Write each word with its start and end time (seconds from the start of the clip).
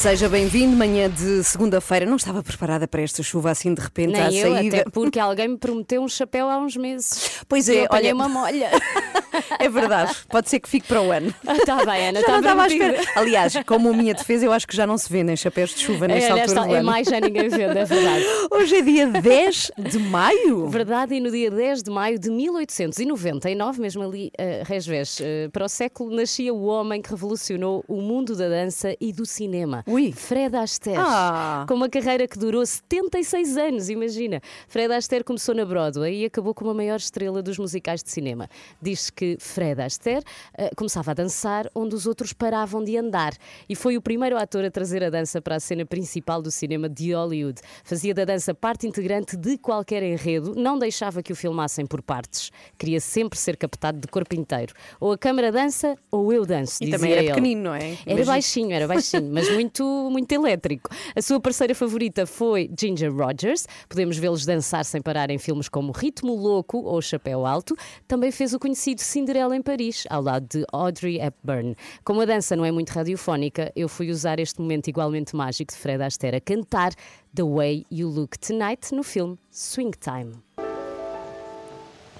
Seja 0.00 0.30
bem-vindo, 0.30 0.74
manhã 0.74 1.10
de 1.10 1.44
segunda-feira. 1.44 2.06
Não 2.06 2.16
estava 2.16 2.42
preparada 2.42 2.88
para 2.88 3.02
esta 3.02 3.22
chuva 3.22 3.50
assim 3.50 3.74
de 3.74 3.82
repente 3.82 4.18
à 4.18 4.30
Nem 4.30 4.38
eu, 4.38 4.54
saída. 4.54 4.76
até 4.80 4.90
porque 4.90 5.18
alguém 5.18 5.48
me 5.48 5.58
prometeu 5.58 6.00
um 6.00 6.08
chapéu 6.08 6.48
há 6.48 6.56
uns 6.56 6.74
meses. 6.74 7.42
Pois 7.46 7.68
é, 7.68 7.82
eu 7.84 7.88
olha, 7.90 8.14
uma 8.14 8.26
molha. 8.26 8.70
é 9.60 9.68
verdade. 9.68 10.16
Pode 10.30 10.48
ser 10.48 10.58
que 10.58 10.70
fique 10.70 10.88
para 10.88 11.02
o 11.02 11.12
ano. 11.12 11.34
Está 11.46 11.84
bem, 11.84 12.08
Ana, 12.08 12.20
está 12.20 12.38
estava 12.38 12.62
à 12.62 12.66
espera. 12.66 12.98
Aliás, 13.14 13.52
como 13.66 13.90
a 13.90 13.92
minha 13.92 14.14
defesa, 14.14 14.46
eu 14.46 14.52
acho 14.52 14.66
que 14.66 14.74
já 14.74 14.86
não 14.86 14.96
se 14.96 15.12
vendem 15.12 15.36
chapéus 15.36 15.74
de 15.74 15.80
chuva 15.80 16.08
nesta 16.08 16.30
É, 16.30 16.40
altura 16.42 16.62
do 16.62 16.74
é 16.74 16.78
ano. 16.78 16.86
mais 16.86 17.06
já 17.06 17.20
ninguém 17.20 17.50
vende, 17.50 17.78
é 17.78 17.84
verdade. 17.84 18.24
Hoje 18.50 18.76
é 18.76 18.80
dia 18.80 19.06
10 19.06 19.72
de 19.78 19.98
maio. 19.98 20.66
Verdade, 20.68 21.14
e 21.14 21.20
no 21.20 21.30
dia 21.30 21.50
10 21.50 21.82
de 21.82 21.90
maio 21.90 22.18
de 22.18 22.30
1899, 22.30 23.82
mesmo 23.82 24.02
ali, 24.02 24.32
uh, 24.40 24.64
Resvés, 24.64 25.20
uh, 25.20 25.50
para 25.52 25.66
o 25.66 25.68
século, 25.68 26.10
nascia 26.16 26.54
o 26.54 26.64
homem 26.64 27.02
que 27.02 27.10
revolucionou 27.10 27.84
o 27.86 28.00
mundo 28.00 28.34
da 28.34 28.48
dança 28.48 28.96
e 28.98 29.12
do 29.12 29.26
cinema. 29.26 29.84
Ui. 29.90 30.12
Fred 30.12 30.56
Astaire. 30.56 31.00
Ah. 31.00 31.64
Com 31.66 31.74
uma 31.74 31.88
carreira 31.88 32.28
que 32.28 32.38
durou 32.38 32.64
76 32.64 33.56
anos, 33.56 33.88
imagina. 33.90 34.40
Fred 34.68 34.92
Astaire 34.94 35.24
começou 35.24 35.52
na 35.54 35.64
Broadway 35.64 36.22
e 36.22 36.24
acabou 36.26 36.54
como 36.54 36.70
a 36.70 36.74
maior 36.74 36.96
estrela 36.96 37.42
dos 37.42 37.58
musicais 37.58 38.02
de 38.02 38.10
cinema. 38.10 38.48
Diz-se 38.80 39.12
que 39.12 39.36
Fred 39.40 39.82
Astaire 39.82 40.24
uh, 40.56 40.74
começava 40.76 41.10
a 41.10 41.14
dançar 41.14 41.68
onde 41.74 41.94
os 41.94 42.06
outros 42.06 42.32
paravam 42.32 42.84
de 42.84 42.96
andar 42.96 43.34
e 43.68 43.74
foi 43.74 43.96
o 43.96 44.02
primeiro 44.02 44.36
ator 44.36 44.64
a 44.64 44.70
trazer 44.70 45.02
a 45.02 45.10
dança 45.10 45.40
para 45.42 45.56
a 45.56 45.60
cena 45.60 45.84
principal 45.84 46.40
do 46.40 46.50
cinema 46.50 46.88
de 46.88 47.12
Hollywood. 47.12 47.60
Fazia 47.82 48.14
da 48.14 48.24
dança 48.24 48.54
parte 48.54 48.86
integrante 48.86 49.36
de 49.36 49.58
qualquer 49.58 50.02
enredo, 50.04 50.54
não 50.54 50.78
deixava 50.78 51.22
que 51.22 51.32
o 51.32 51.36
filmassem 51.36 51.84
por 51.84 52.00
partes. 52.00 52.50
Queria 52.78 53.00
sempre 53.00 53.38
ser 53.38 53.56
captado 53.56 53.98
de 53.98 54.06
corpo 54.06 54.36
inteiro. 54.36 54.72
Ou 55.00 55.12
a 55.12 55.18
câmara 55.18 55.50
dança 55.50 55.96
ou 56.10 56.32
eu 56.32 56.46
danço. 56.46 56.82
E 56.82 56.90
também 56.90 57.12
era 57.12 57.22
ele. 57.22 57.30
pequenino, 57.30 57.62
não 57.62 57.74
é? 57.74 57.90
Era 57.90 57.96
Imagino. 58.06 58.26
baixinho, 58.26 58.72
era 58.72 58.86
baixinho, 58.86 59.30
mas 59.32 59.50
muito, 59.54 59.79
muito 59.84 60.32
elétrico. 60.32 60.90
A 61.14 61.22
sua 61.22 61.40
parceira 61.40 61.74
favorita 61.74 62.26
foi 62.26 62.70
Ginger 62.78 63.14
Rogers. 63.14 63.66
Podemos 63.88 64.16
vê-los 64.16 64.44
dançar 64.44 64.84
sem 64.84 65.00
parar 65.00 65.30
em 65.30 65.38
filmes 65.38 65.68
como 65.68 65.92
Ritmo 65.92 66.34
Louco 66.34 66.78
ou 66.78 67.00
Chapéu 67.00 67.46
Alto. 67.46 67.76
Também 68.06 68.30
fez 68.30 68.52
o 68.54 68.58
conhecido 68.58 69.00
Cinderela 69.00 69.56
em 69.56 69.62
Paris, 69.62 70.06
ao 70.08 70.22
lado 70.22 70.46
de 70.46 70.64
Audrey 70.72 71.20
Hepburn. 71.20 71.74
Como 72.04 72.20
a 72.20 72.24
dança 72.24 72.56
não 72.56 72.64
é 72.64 72.70
muito 72.70 72.90
radiofónica, 72.90 73.72
eu 73.74 73.88
fui 73.88 74.10
usar 74.10 74.38
este 74.40 74.60
momento 74.60 74.88
igualmente 74.88 75.34
mágico 75.36 75.72
de 75.72 75.78
Fred 75.78 76.02
Astaire 76.02 76.36
a 76.36 76.40
cantar 76.40 76.92
The 77.34 77.42
Way 77.42 77.86
You 77.90 78.08
Look 78.08 78.38
Tonight 78.38 78.94
no 78.94 79.02
filme 79.02 79.38
Swing 79.50 79.92
Time. 79.92 80.32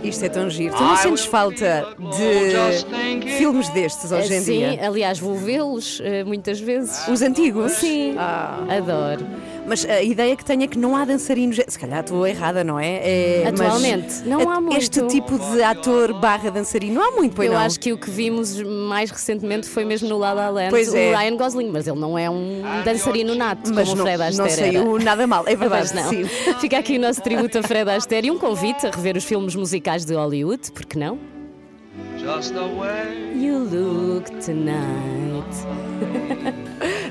Isto 0.02 0.24
é 0.24 0.28
tão 0.28 0.50
giro. 0.50 0.74
Tu 0.76 0.82
não 0.82 0.96
sentes 0.96 1.24
falta 1.24 1.86
de 2.16 3.30
filmes 3.38 3.68
destes 3.70 4.12
hoje 4.12 4.34
em 4.34 4.40
Sim, 4.40 4.58
dia? 4.58 4.86
aliás, 4.86 5.18
vou 5.18 5.34
vê-los 5.34 6.00
eh, 6.04 6.24
muitas 6.24 6.60
vezes. 6.60 7.08
Os 7.08 7.22
antigos? 7.22 7.72
Sim, 7.72 8.14
Ah. 8.18 8.58
adoro. 8.68 9.24
Mas 9.66 9.84
a 9.84 10.02
ideia 10.02 10.36
que 10.36 10.44
tenho 10.44 10.62
é 10.62 10.66
que 10.66 10.78
não 10.78 10.94
há 10.94 11.04
dançarinos. 11.04 11.58
Se 11.66 11.78
calhar 11.78 12.00
estou 12.00 12.26
errada, 12.26 12.62
não 12.62 12.78
é? 12.78 13.00
É, 13.02 13.42
mas 13.50 13.60
Atualmente, 13.60 14.14
não 14.26 14.50
há 14.50 14.60
muito. 14.60 14.76
Este 14.76 15.06
tipo 15.06 15.38
de 15.38 15.62
ator 15.62 16.12
barra 16.20 16.50
dançarino, 16.50 16.96
não 16.96 17.08
há 17.08 17.10
muito, 17.12 17.34
pois 17.34 17.48
eu 17.48 17.54
não. 17.54 17.60
acho 17.60 17.80
que 17.80 17.92
o 17.92 17.98
que 17.98 18.10
vimos 18.10 18.60
mais 18.62 19.10
recentemente 19.10 19.66
foi 19.68 19.84
mesmo 19.84 20.08
no 20.08 20.18
La 20.18 20.32
La 20.32 20.50
Land, 20.50 20.70
Pois 20.70 20.88
o 20.92 20.96
é. 20.96 21.16
Ryan 21.16 21.36
Gosling, 21.36 21.70
mas 21.70 21.86
ele 21.86 21.98
não 21.98 22.18
é 22.18 22.28
um 22.28 22.62
dançarino 22.84 23.34
nato 23.34 23.72
Mas 23.74 23.88
como 23.88 24.04
não, 24.04 24.04
o 24.04 24.16
Fred 24.16 24.36
não 24.36 24.44
Astaire 24.44 24.76
era. 24.76 24.84
saiu 24.84 24.98
nada 24.98 25.26
mal, 25.26 25.44
é 25.46 25.56
verdade. 25.56 25.90
Pois 25.92 26.04
não. 26.04 26.10
Sim. 26.10 26.24
Fica 26.60 26.78
aqui 26.78 26.96
o 26.96 27.00
nosso 27.00 27.22
tributo 27.22 27.58
a 27.58 27.62
Fred 27.62 27.90
Astaire 27.90 28.26
e 28.26 28.30
um 28.30 28.38
convite 28.38 28.86
a 28.86 28.90
rever 28.90 29.16
os 29.16 29.24
filmes 29.24 29.54
musicais 29.54 30.04
de 30.04 30.14
Hollywood, 30.14 30.70
porque 30.72 30.98
não? 30.98 31.18
just 32.18 32.54
the 32.54 32.60
way 32.60 33.34
You 33.36 33.58
look 33.58 34.30
tonight. 34.40 35.44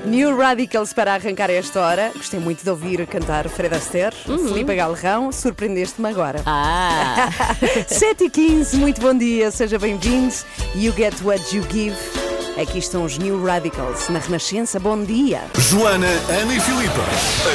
New 0.04 0.36
Radicals 0.36 0.92
para 0.92 1.14
arrancar 1.14 1.50
esta 1.50 1.80
hora. 1.80 2.12
Gostei 2.14 2.38
muito 2.38 2.62
de 2.62 2.70
ouvir 2.70 3.06
cantar 3.06 3.48
Fred 3.48 3.74
Astaire, 3.74 4.14
Felipe 4.14 4.74
Galrão. 4.74 5.32
Surpreendeste-me 5.32 6.08
agora. 6.08 6.38
Uhum. 6.38 6.44
Ah! 6.46 7.28
7 7.88 8.24
e 8.24 8.30
15 8.30 8.76
muito 8.76 9.00
bom 9.00 9.16
dia, 9.16 9.50
seja 9.50 9.78
bem-vindo. 9.78 10.34
You 10.74 10.92
get 10.92 11.20
what 11.22 11.54
you 11.54 11.62
give. 11.70 12.23
Aqui 12.56 12.78
estão 12.78 13.02
os 13.02 13.18
New 13.18 13.44
Radicals 13.44 14.08
na 14.08 14.20
Renascença. 14.20 14.78
Bom 14.78 15.02
dia. 15.02 15.42
Joana, 15.58 16.06
Ana 16.06 16.54
e 16.54 16.60
Filipa. 16.60 17.02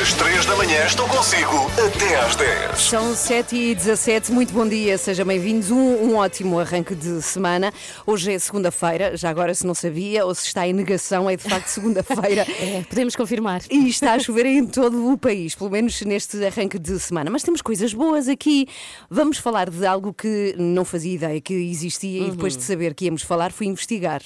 Às 0.01 0.11
3 0.11 0.45
da 0.45 0.57
manhã 0.57 0.85
estão 0.85 1.07
consigo 1.07 1.71
até 1.71 2.19
às 2.19 2.35
10. 2.35 2.81
São 2.81 3.15
7 3.15 3.55
e 3.55 3.75
17 3.75 4.29
muito 4.33 4.53
bom 4.53 4.67
dia, 4.67 4.97
sejam 4.97 5.25
bem-vindos. 5.25 5.71
Um, 5.71 5.77
um 5.77 6.15
ótimo 6.17 6.59
arranque 6.59 6.93
de 6.95 7.21
semana. 7.21 7.71
Hoje 8.05 8.33
é 8.33 8.39
segunda-feira, 8.39 9.15
já 9.15 9.29
agora 9.29 9.53
se 9.55 9.65
não 9.65 9.73
sabia 9.73 10.25
ou 10.25 10.35
se 10.35 10.47
está 10.47 10.67
em 10.67 10.73
negação, 10.73 11.29
é 11.29 11.37
de 11.37 11.43
facto 11.43 11.67
segunda-feira. 11.67 12.45
É, 12.59 12.81
podemos 12.81 13.15
confirmar. 13.15 13.61
E 13.71 13.87
está 13.87 14.13
a 14.13 14.19
chover 14.19 14.45
em 14.45 14.65
todo 14.65 15.11
o 15.11 15.17
país, 15.17 15.55
pelo 15.55 15.69
menos 15.69 16.01
neste 16.01 16.43
arranque 16.43 16.77
de 16.77 16.99
semana. 16.99 17.29
Mas 17.29 17.41
temos 17.41 17.61
coisas 17.61 17.93
boas 17.93 18.27
aqui. 18.27 18.67
Vamos 19.09 19.37
falar 19.37 19.69
de 19.69 19.85
algo 19.85 20.13
que 20.13 20.55
não 20.57 20.83
fazia 20.83 21.13
ideia 21.13 21.39
que 21.39 21.53
existia 21.53 22.27
e 22.27 22.31
depois 22.31 22.57
de 22.57 22.63
saber 22.63 22.93
que 22.93 23.05
íamos 23.05 23.21
falar, 23.21 23.51
fui 23.51 23.67
investigar. 23.67 24.21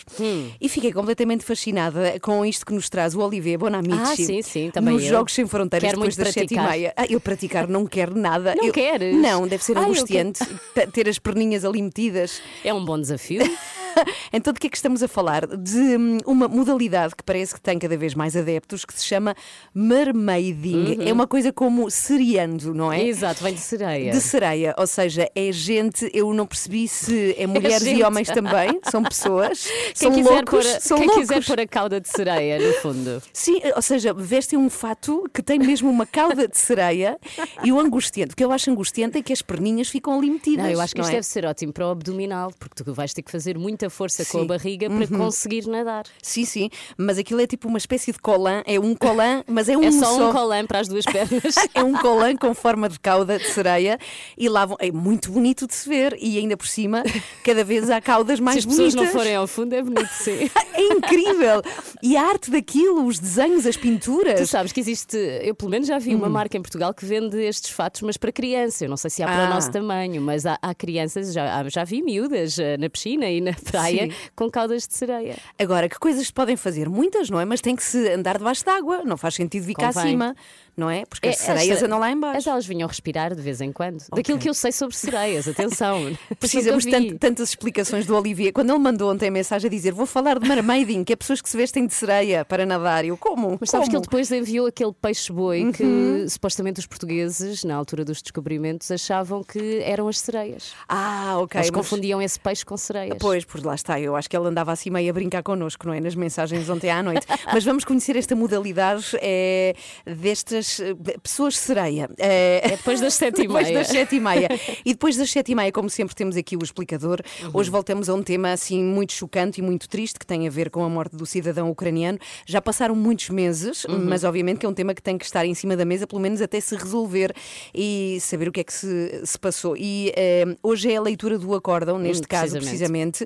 E 0.63 0.69
fiquei 0.69 0.93
completamente 0.93 1.43
fascinada 1.43 2.17
com 2.21 2.45
isto 2.45 2.65
que 2.65 2.73
nos 2.73 2.87
traz 2.89 3.13
o 3.13 3.19
Olivier 3.19 3.57
Bonamici. 3.59 3.99
Ah, 4.01 4.15
sim, 4.15 4.41
sim, 4.41 4.71
também 4.71 4.93
Nos 4.93 5.03
eu. 5.03 5.09
Jogos 5.09 5.33
Sem 5.33 5.45
Fronteiras, 5.45 5.89
Quero 5.89 5.99
depois 5.99 6.15
das 6.15 6.29
sete 6.33 6.53
e 6.53 6.57
meia. 6.59 6.93
Ah, 6.95 7.05
eu 7.09 7.19
praticar 7.19 7.67
não 7.67 7.85
quero 7.85 8.15
nada. 8.17 8.55
Não 8.55 8.63
Eu- 8.67 8.71
queres? 8.73 9.13
Não, 9.13 9.45
deve 9.45 9.61
ser 9.61 9.77
Ah, 9.77 9.81
angustiante 9.81 10.39
ter 10.93 11.09
as 11.09 11.19
perninhas 11.19 11.65
ali 11.65 11.81
metidas. 11.81 12.41
É 12.63 12.73
um 12.73 12.83
bom 12.85 12.97
desafio. 12.99 13.41
Então, 14.31 14.51
de 14.51 14.59
que 14.59 14.67
é 14.67 14.69
que 14.69 14.75
estamos 14.77 15.03
a 15.03 15.07
falar? 15.07 15.45
De 15.45 15.77
hum, 15.97 16.17
uma 16.25 16.47
modalidade 16.47 17.15
que 17.15 17.23
parece 17.23 17.53
que 17.53 17.61
tem 17.61 17.77
cada 17.77 17.95
vez 17.95 18.15
mais 18.15 18.35
adeptos, 18.35 18.83
que 18.85 18.93
se 18.93 19.05
chama 19.05 19.35
mermaiding. 19.73 20.97
É 21.07 21.13
uma 21.13 21.27
coisa 21.27 21.51
como 21.51 21.89
seriando, 21.89 22.73
não 22.73 22.91
é? 22.91 23.03
Exato, 23.03 23.43
vem 23.43 23.53
de 23.53 23.59
sereia. 23.59 24.11
De 24.11 24.21
sereia, 24.21 24.73
ou 24.77 24.87
seja, 24.87 25.29
é 25.35 25.51
gente, 25.51 26.09
eu 26.13 26.33
não 26.33 26.45
percebi 26.45 26.87
se 26.87 27.35
é 27.37 27.45
mulheres 27.47 27.81
e 27.83 27.91
gente. 27.91 28.03
homens 28.03 28.27
também, 28.29 28.79
são 28.89 29.03
pessoas, 29.03 29.65
Quem, 29.93 29.95
são 29.95 30.11
quiser, 30.11 30.29
loucos, 30.29 30.49
pôr 30.49 30.75
a, 30.75 30.79
são 30.79 30.97
quem 30.97 31.07
loucos. 31.07 31.27
quiser 31.27 31.45
pôr 31.45 31.59
a 31.59 31.67
cauda 31.67 31.99
de 32.01 32.09
sereia, 32.09 32.59
no 32.59 32.73
fundo. 32.75 33.21
Sim, 33.31 33.61
ou 33.75 33.81
seja, 33.81 34.13
vestem 34.13 34.57
um 34.57 34.69
fato 34.69 35.29
que 35.33 35.41
tem 35.41 35.59
mesmo 35.59 35.89
uma 35.89 36.05
cauda 36.05 36.47
de 36.47 36.57
sereia 36.57 37.17
e 37.63 37.71
o 37.71 37.79
angustiante. 37.79 38.33
O 38.33 38.35
que 38.35 38.43
eu 38.43 38.51
acho 38.51 38.69
angustiante 38.71 39.17
é 39.17 39.21
que 39.21 39.33
as 39.33 39.41
perninhas 39.41 39.89
ficam 39.89 40.17
ali 40.17 40.29
metidas. 40.29 40.65
Não, 40.65 40.71
eu 40.71 40.81
acho 40.81 40.93
que 40.93 41.01
não 41.01 41.05
isto 41.05 41.13
é? 41.13 41.17
deve 41.17 41.27
ser 41.27 41.45
ótimo 41.45 41.71
para 41.73 41.87
o 41.87 41.91
abdominal, 41.91 42.51
porque 42.59 42.83
tu 42.83 42.93
vais 42.93 43.13
ter 43.13 43.21
que 43.21 43.31
fazer 43.31 43.57
muita 43.57 43.82
força 43.89 44.23
com 44.25 44.39
Sim. 44.39 44.43
a 44.43 44.47
barriga 44.47 44.89
para 44.89 45.07
conseguir 45.07 45.67
nadar. 45.67 46.03
Sim, 46.21 46.45
sim, 46.45 46.69
mas 46.97 47.17
aquilo 47.17 47.41
é 47.41 47.47
tipo 47.47 47.67
uma 47.67 47.77
espécie 47.77 48.11
de 48.11 48.19
colã, 48.19 48.61
é 48.65 48.79
um 48.79 48.95
colã, 48.95 49.43
mas 49.47 49.69
é 49.69 49.77
um 49.77 49.83
É 49.83 49.91
só 49.91 50.29
um 50.29 50.33
colã 50.33 50.65
para 50.65 50.79
as 50.79 50.87
duas 50.87 51.05
pernas. 51.05 51.55
É 51.73 51.83
um 51.83 51.93
colã 51.93 52.35
com 52.35 52.53
forma 52.53 52.87
de 52.87 52.99
cauda 52.99 53.37
de 53.39 53.47
sereia 53.47 53.97
e 54.37 54.47
lá 54.47 54.65
vão. 54.65 54.77
É 54.79 54.91
muito 54.91 55.31
bonito 55.31 55.65
de 55.67 55.73
se 55.73 55.87
ver 55.89 56.15
e 56.19 56.37
ainda 56.37 56.55
por 56.55 56.67
cima, 56.67 57.03
cada 57.43 57.63
vez 57.63 57.89
há 57.89 57.99
caudas 57.99 58.39
mais 58.39 58.55
Se 58.55 58.59
as 58.59 58.65
pessoas 58.65 58.93
bonitas. 58.93 59.13
não 59.13 59.19
forem 59.21 59.35
ao 59.35 59.47
fundo, 59.47 59.73
é 59.73 59.81
bonito, 59.81 60.09
sim. 60.11 60.49
É 60.73 60.81
incrível! 60.93 61.61
E 62.01 62.17
a 62.17 62.23
arte 62.23 62.49
daquilo, 62.49 63.05
os 63.05 63.19
desenhos, 63.19 63.65
as 63.67 63.75
Tu 63.75 63.81
pinturas. 63.81 64.49
sabes 64.49 64.71
que 64.71 64.79
existe, 64.79 65.15
eu 65.43 65.53
pelo 65.55 65.69
menos 65.71 65.87
já 65.87 65.99
vi 65.99 66.15
uma 66.15 66.27
marca 66.29 66.57
em 66.57 66.61
Portugal 66.61 66.93
que 66.93 67.05
vende 67.05 67.37
estes 67.43 67.69
fatos, 67.71 68.01
mas 68.01 68.17
para 68.17 68.31
criança. 68.31 68.83
Eu 68.85 68.89
não 68.89 68.97
sei 68.97 69.09
se 69.09 69.21
há 69.23 69.27
para 69.27 69.43
Hum. 69.43 69.45
Ah. 69.45 69.51
o 69.51 69.53
nosso 69.55 69.71
tamanho, 69.71 70.21
mas 70.21 70.45
há, 70.45 70.57
há 70.61 70.73
crianças, 70.73 71.33
já, 71.33 71.63
já 71.69 71.83
vi 71.83 72.01
miúdas 72.01 72.57
eh, 72.59 72.77
na 72.77 72.89
piscina 72.89 73.29
e 73.29 73.39
na 73.41 73.53
praia 73.73 74.03
Sim. 74.09 74.11
com 74.35 74.49
caudas 74.49 74.87
de 74.87 74.93
sereia. 74.93 75.35
Agora, 75.57 75.89
que 75.89 75.97
coisas 75.99 76.27
se 76.27 76.33
podem 76.33 76.55
fazer? 76.55 76.89
Muitas, 76.89 77.29
não 77.29 77.39
é? 77.39 77.45
Mas 77.45 77.61
tem 77.61 77.75
que 77.75 77.83
se 77.83 78.07
andar 78.09 78.37
debaixo 78.37 78.63
d'água, 78.63 79.03
não 79.03 79.17
faz 79.17 79.35
sentido 79.35 79.63
vir 79.63 79.73
cá 79.75 79.87
Convém. 79.87 80.03
acima. 80.03 80.35
Não 80.75 80.89
é? 80.89 81.05
Porque 81.05 81.29
as 81.29 81.35
É, 81.41 81.45
sereias 81.45 81.71
esta- 81.75 81.85
andam 81.85 81.99
lá 81.99 82.07
Mas 82.07 82.15
embaixo. 82.17 82.49
elas 82.49 82.65
vinham 82.65 82.87
respirar 82.87 83.35
de 83.35 83.41
vez 83.41 83.61
em 83.61 83.71
quando. 83.71 84.03
Daquilo 84.13 84.37
que 84.39 84.49
eu 84.49 84.53
sei 84.53 84.71
sobre 84.71 84.95
sereias, 84.95 85.47
atenção. 85.47 86.15
Precisamos 86.39 86.85
tant- 86.85 87.17
tantas 87.19 87.49
explicações 87.49 88.05
do 88.05 88.15
Olivier. 88.15 88.51
Quando 88.51 88.71
ele 88.71 88.79
mandou 88.79 89.11
ontem 89.11 89.27
a 89.27 89.31
mensagem 89.31 89.67
a 89.67 89.71
dizer 89.71 89.91
vou 89.93 90.05
falar 90.05 90.39
de 90.39 90.47
mermaiding, 90.47 91.03
que 91.03 91.13
é 91.13 91.15
pessoas 91.15 91.41
que 91.41 91.49
se 91.49 91.55
vestem 91.57 91.85
de 91.85 91.93
sereia 91.93 92.43
para 92.45 92.65
nadar. 92.65 93.05
Eu, 93.05 93.15
como? 93.17 93.57
Mas 93.59 93.69
sabes 93.69 93.87
que 93.87 93.91
Como? 93.93 93.97
ele 94.03 94.07
depois 94.09 94.31
enviou 94.31 94.67
aquele 94.67 94.93
peixe-boi 94.93 95.63
Uhum. 95.65 95.71
que 95.71 96.29
supostamente 96.29 96.79
os 96.79 96.85
portugueses, 96.87 97.63
na 97.63 97.75
altura 97.75 98.03
dos 98.03 98.21
descobrimentos, 98.21 98.89
achavam 98.91 99.43
que 99.43 99.79
eram 99.83 100.07
as 100.07 100.19
sereias. 100.19 100.73
Ah, 100.89 101.35
ok. 101.39 101.59
Eles 101.59 101.69
mas- 101.71 101.77
confundiam 101.77 102.21
esse 102.21 102.39
peixe 102.39 102.65
com 102.65 102.75
sereias. 102.77 103.17
Pois, 103.19 103.45
por 103.45 103.63
lá 103.63 103.75
está. 103.75 103.99
Eu 103.99 104.15
acho 104.15 104.29
que 104.29 104.35
ele 104.35 104.47
andava 104.47 104.71
assim 104.71 104.89
meio 104.89 105.09
a 105.09 105.13
brincar 105.13 105.43
connosco, 105.43 105.85
não 105.87 105.93
é? 105.93 105.99
Nas 105.99 106.15
mensagens 106.15 106.67
ontem 106.69 106.89
à 106.89 107.03
noite. 107.03 107.25
Mas 107.53 107.63
vamos 107.63 107.83
conhecer 107.85 108.15
esta 108.15 108.35
modalidade 108.35 109.05
é, 109.21 109.75
destas 110.05 110.62
eh, 110.79 110.93
pessoas 111.21 111.57
sereia. 111.57 112.09
É, 112.17 112.61
É 112.63 112.69
depois 112.77 112.99
das 113.01 113.13
sete 113.13 113.39
e 113.41 113.47
Depois 113.47 113.65
meia. 113.67 113.79
das 113.79 113.87
sete 113.87 114.15
e 114.15 114.19
meia. 114.19 114.49
E 114.85 114.93
depois 114.93 115.15
das 115.17 115.29
sete 115.31 115.51
e 115.51 115.55
meia, 115.55 115.71
como 115.71 115.89
sempre, 115.89 116.15
temos 116.15 116.35
aqui 116.35 116.55
o 116.57 116.63
explicador. 116.63 117.19
Uhum. 117.43 117.51
Hoje 117.53 117.69
voltamos 117.69 118.09
a 118.09 118.13
um 118.13 118.21
tema 118.23 118.51
assim 118.51 118.81
muito 118.83 119.13
chocante 119.13 119.59
e 119.59 119.63
muito 119.63 119.87
triste 119.87 120.19
que 120.19 120.25
tem 120.25 120.47
a 120.47 120.49
ver 120.49 120.69
com 120.69 120.83
a 120.83 120.89
morte 120.89 121.15
do 121.15 121.25
cidadão 121.25 121.69
ucraniano. 121.69 122.17
Já 122.45 122.61
passaram 122.61 122.95
muitos 122.95 123.29
meses, 123.29 123.83
Uhum. 123.85 124.05
mas 124.05 124.23
obviamente 124.23 124.59
que 124.59 124.65
é 124.65 124.69
um 124.69 124.73
tema 124.73 124.93
que 124.93 125.01
tem 125.01 125.17
que 125.17 125.25
estar 125.25 125.45
em 125.45 125.53
cima 125.53 125.75
da 125.77 125.85
mesa, 125.85 126.05
pelo 126.07 126.21
menos 126.21 126.41
até 126.41 126.59
se 126.59 126.75
resolver 126.75 127.33
e 127.73 128.17
saber 128.21 128.47
o 128.47 128.51
que 128.51 128.59
é 128.61 128.63
que 128.63 128.73
se, 128.73 129.21
se 129.25 129.37
passou. 129.39 129.75
E 129.77 130.11
eh, 130.15 130.45
hoje 130.61 130.91
é 130.91 130.97
a 130.97 131.01
leitura 131.01 131.37
do 131.37 131.53
acórdão, 131.55 131.97
neste 131.97 132.27
caso, 132.27 132.57
Hum, 132.57 132.59
precisamente. 132.59 133.25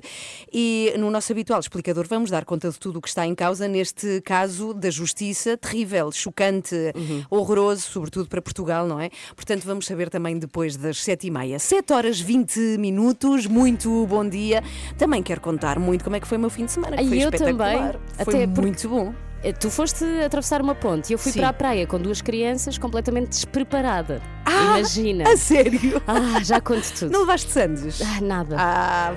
E 0.52 0.92
no 0.98 1.10
nosso 1.10 1.32
habitual 1.32 1.60
explicador 1.60 2.06
vamos 2.08 2.30
dar 2.30 2.44
conta 2.44 2.70
de 2.70 2.78
tudo 2.78 2.98
o 2.98 3.02
que 3.02 3.08
está 3.08 3.26
em 3.26 3.34
causa 3.34 3.66
neste 3.68 4.20
caso 4.22 4.72
da 4.74 4.90
justiça 4.90 5.56
terrível, 5.56 6.10
chocante, 6.12 6.74
Uhum. 6.94 7.24
Horroroso, 7.30 7.82
sobretudo 7.82 8.28
para 8.28 8.40
Portugal, 8.42 8.86
não 8.86 9.00
é? 9.00 9.10
Portanto, 9.34 9.62
vamos 9.64 9.86
saber 9.86 10.08
também 10.10 10.38
depois 10.38 10.76
das 10.76 11.02
sete 11.02 11.26
e 11.26 11.30
meia. 11.30 11.58
Sete 11.58 11.92
horas 11.92 12.20
20 12.20 12.58
minutos, 12.78 13.46
muito 13.46 14.06
bom 14.06 14.28
dia. 14.28 14.62
Também 14.96 15.22
quero 15.22 15.40
contar 15.40 15.78
muito 15.78 16.04
como 16.04 16.16
é 16.16 16.20
que 16.20 16.26
foi 16.26 16.38
o 16.38 16.40
meu 16.40 16.50
fim 16.50 16.64
de 16.64 16.72
semana, 16.72 16.96
que 16.96 17.02
Ah, 17.04 17.06
foi 17.08 17.16
e 17.18 17.22
eu 17.22 17.28
espetacular. 17.30 17.92
também. 17.92 18.00
Foi 18.24 18.34
Até 18.42 18.46
muito 18.46 18.88
bom. 18.88 19.14
Eh, 19.42 19.52
Tu 19.52 19.70
foste 19.70 20.04
atravessar 20.24 20.60
uma 20.60 20.74
ponte 20.74 21.10
e 21.10 21.12
eu 21.14 21.18
fui 21.18 21.30
Sim. 21.30 21.38
para 21.38 21.48
a 21.50 21.52
praia 21.52 21.86
com 21.86 21.96
duas 22.00 22.20
crianças 22.20 22.76
completamente 22.76 23.28
despreparada. 23.28 24.20
Ah, 24.44 24.78
Imagina. 24.78 25.30
A 25.30 25.36
sério? 25.36 26.02
Ah, 26.08 26.42
já 26.42 26.60
conto 26.60 26.92
tudo. 26.98 27.12
Não 27.12 27.20
levaste 27.20 27.50
sandes? 27.52 28.02
Ah, 28.02 28.20
nada. 28.20 28.56
Ah, 28.58 29.14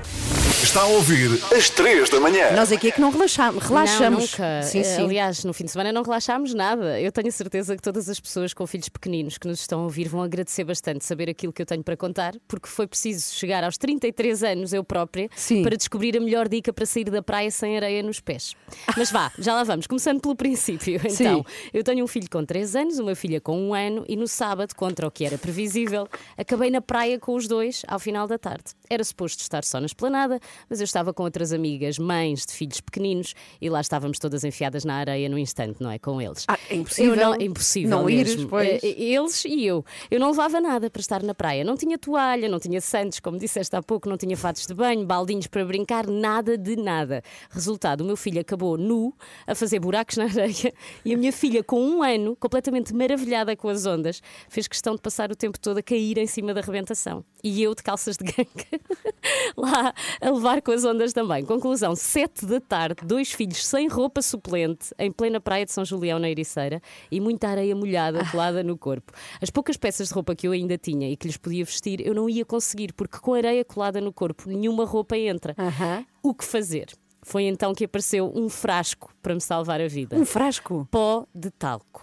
Está 0.62 0.82
a 0.82 0.86
ouvir 0.86 1.32
às 1.56 1.70
3 1.72 2.10
da 2.10 2.20
manhã. 2.20 2.52
nós 2.52 2.72
aqui 2.72 2.90
é 2.90 2.92
que 2.92 3.02
não 3.02 3.10
relaxamos. 3.12 3.64
relaxamos. 3.66 4.38
Não, 4.38 4.48
nunca. 4.48 4.62
Sim, 4.64 4.80
Eh, 4.80 4.84
sim. 4.84 5.02
Aliás, 5.04 5.44
no 5.44 5.54
fim 5.54 5.66
de 5.66 5.72
semana 5.72 5.92
não 5.92 6.04
relaxámos 6.04 6.54
nada. 6.54 7.00
Eu 7.02 7.12
tenho 7.12 7.32
certeza 7.32 7.76
que 7.76 7.82
todas 7.82 8.08
as 8.08 8.20
pessoas 8.20 8.54
com 8.54 8.66
filhos 8.68 8.88
pequeninos 8.88 9.38
que 9.38 9.48
nos 9.48 9.60
estão 9.60 9.80
a 9.82 9.84
ouvir 9.84 10.08
vão 10.08 10.22
agradecer 10.22 10.64
bastante 10.64 11.04
saber 11.04 11.30
aquilo 11.30 11.52
que 11.52 11.62
eu 11.62 11.66
tenho 11.66 11.84
para 11.84 11.98
contar, 11.98 12.36
porque 12.48 12.68
foi 12.70 12.86
preciso 12.88 13.34
chegar 13.36 13.64
aos 13.64 13.78
33 13.78 14.44
anos 14.44 14.72
eu 14.72 14.84
própria 14.84 15.30
Sim. 15.36 15.64
para 15.64 15.76
descobrir 15.76 16.16
a 16.16 16.20
melhor 16.22 16.48
dica 16.48 16.72
para 16.72 16.86
sair 16.86 17.10
da 17.10 17.22
praia 17.24 17.50
sem 17.52 17.76
areia 17.76 18.04
nos 18.04 18.20
pés. 18.20 18.56
Mas 18.96 19.12
vá, 19.12 19.32
já 19.40 19.54
lá 19.56 19.64
vamos. 19.64 19.88
Começando 19.88 20.22
pelo 20.22 20.36
princípio. 20.36 21.02
Então, 21.04 21.44
eu 21.74 21.84
tenho 21.84 22.04
um 22.04 22.08
filho 22.08 22.30
com 22.30 22.46
3 22.46 22.76
anos, 22.76 23.00
uma 23.00 23.16
filha 23.16 23.42
com 23.42 23.58
um 23.60 23.74
ano, 23.74 24.06
e 24.08 24.16
no 24.16 24.28
sábado, 24.28 24.76
contra 24.76 25.08
o 25.08 25.12
que 25.12 25.26
era 25.26 25.38
previsível, 25.38 26.08
acabei 26.38 26.70
na 26.70 26.82
praia 26.82 27.20
com 27.20 27.36
os 27.36 27.48
dois 27.48 27.82
ao 27.88 28.00
final 28.00 28.28
da 28.28 28.38
tarde. 28.38 28.66
Era 28.90 29.04
suposto 29.04 29.42
estar 29.42 29.64
só 29.64 29.80
na 29.80 29.86
esplanada, 29.88 30.40
mas 30.70 30.80
eu 30.80 30.86
estava 30.86 31.14
com 31.14 31.24
outras 31.24 31.52
amigas, 31.54 31.98
mães 31.98 32.46
de 32.46 32.54
filhos 32.54 32.82
pequeninos, 32.82 33.34
e 33.60 33.70
lá 33.70 33.82
estávamos 33.82 34.20
todas 34.20 34.44
enfiadas 34.44 34.86
na 34.86 34.96
areia 34.96 35.28
no 35.30 35.38
instante, 35.38 35.82
não 35.82 35.92
é? 35.92 36.00
Com 36.00 36.22
eles. 36.22 36.46
Ah, 36.48 36.58
é 36.70 36.76
impossível 36.76 37.16
não, 37.16 37.34
é 37.34 37.44
impossível 37.44 37.90
não 37.90 38.10
ires, 38.10 38.36
mesmo. 38.36 38.50
pois. 38.50 38.84
Eh, 38.84 39.02
Eles 39.02 39.46
e 39.46 39.66
eu. 39.66 39.84
Eu 40.10 40.20
não 40.20 40.30
levava 40.32 40.60
nada 40.60 40.90
para 40.90 41.00
estar 41.00 41.24
na 41.24 41.34
praia. 41.34 41.64
Não 41.64 41.76
tinha 41.76 41.98
toalha, 41.98 42.48
não 42.50 42.60
tinha 42.60 42.82
santos, 42.82 43.20
como 43.20 43.38
disseste 43.38 43.76
há 43.76 43.82
pouco, 43.82 44.10
não 44.10 44.18
tinha 44.18 44.36
fatos 44.38 44.66
de 44.66 44.74
banho, 44.74 45.06
baldinhos 45.06 45.48
para 45.48 45.64
brincar, 45.66 46.08
nada 46.08 46.58
de 46.58 46.76
nada. 46.76 47.22
Resultado, 47.50 48.02
o 48.02 48.06
meu 48.06 48.18
filho 48.18 48.42
acabou 48.42 48.78
nu, 48.78 49.14
a 49.46 49.56
fazer 49.56 49.80
buracos 49.80 50.18
na 50.18 50.26
areia, 50.26 50.74
e 51.06 51.14
a 51.14 51.18
minha 51.18 51.32
filha, 51.32 51.64
com 51.64 51.82
um 51.82 52.04
ano, 52.04 52.36
completamente 52.36 52.94
maravilhada 52.94 53.56
com 53.56 53.70
as 53.70 53.86
ondas, 53.86 54.22
fez 54.50 54.68
questão 54.68 54.96
de 54.96 55.02
passar 55.02 55.32
o 55.32 55.36
tempo 55.36 55.60
todo 55.60 55.78
a 55.78 55.84
cair 55.84 56.18
em 56.18 56.28
cima 56.28 56.54
da 56.54 56.62
arrebentação. 56.62 57.24
E 57.44 57.62
eu 57.62 57.74
de 57.76 57.84
calças 57.84 58.18
de 58.18 58.26
ganga, 58.26 58.84
lá 59.58 59.94
a 60.22 60.32
levar 60.42 60.62
com 60.62 60.72
as 60.72 60.84
ondas 60.84 61.14
também. 61.14 61.46
Conclusão: 61.46 61.96
sete 61.96 62.46
da 62.46 62.60
tarde, 62.60 63.06
dois 63.06 63.32
filhos 63.32 63.66
sem 63.66 63.88
roupa 63.88 64.22
suplente, 64.22 64.88
em 64.98 65.12
plena 65.12 65.40
praia 65.40 65.66
de 65.66 65.72
São 65.72 65.86
Julião, 65.86 66.18
na 66.20 66.30
Ericeira, 66.30 66.82
e 67.12 67.20
muita 67.22 67.48
areia 67.48 67.76
molhada 67.76 68.26
colada 68.32 68.64
no 68.64 68.78
corpo. 68.78 69.14
As 69.42 69.50
poucas 69.50 69.78
peças 69.78 70.08
de 70.10 70.14
roupa 70.14 70.36
que 70.36 70.48
eu 70.48 70.52
ainda 70.52 70.78
tinha 70.78 71.10
e 71.10 71.16
que 71.16 71.28
lhes 71.28 71.38
podia 71.38 71.64
vestir, 71.64 72.06
eu 72.06 72.14
não 72.14 72.28
ia 72.30 72.44
conseguir, 72.44 72.94
porque 72.94 73.20
com 73.20 73.34
areia 73.34 73.64
colada 73.64 74.02
no 74.02 74.12
corpo, 74.12 74.50
nenhuma 74.50 74.86
roupa 74.86 75.16
entra. 75.18 75.56
Aham. 75.58 76.06
O 76.24 76.34
que 76.34 76.44
fazer? 76.44 76.88
Foi 77.24 77.44
então 77.44 77.74
que 77.76 77.86
apareceu 77.86 78.32
um 78.36 78.50
frasco 78.50 79.14
para 79.22 79.36
me 79.36 79.42
salvar 79.42 79.80
a 79.80 79.88
vida 79.88 80.16
Um 80.18 80.26
frasco. 80.26 80.88
pó 80.90 81.28
de 81.36 81.52
talco. 81.52 82.02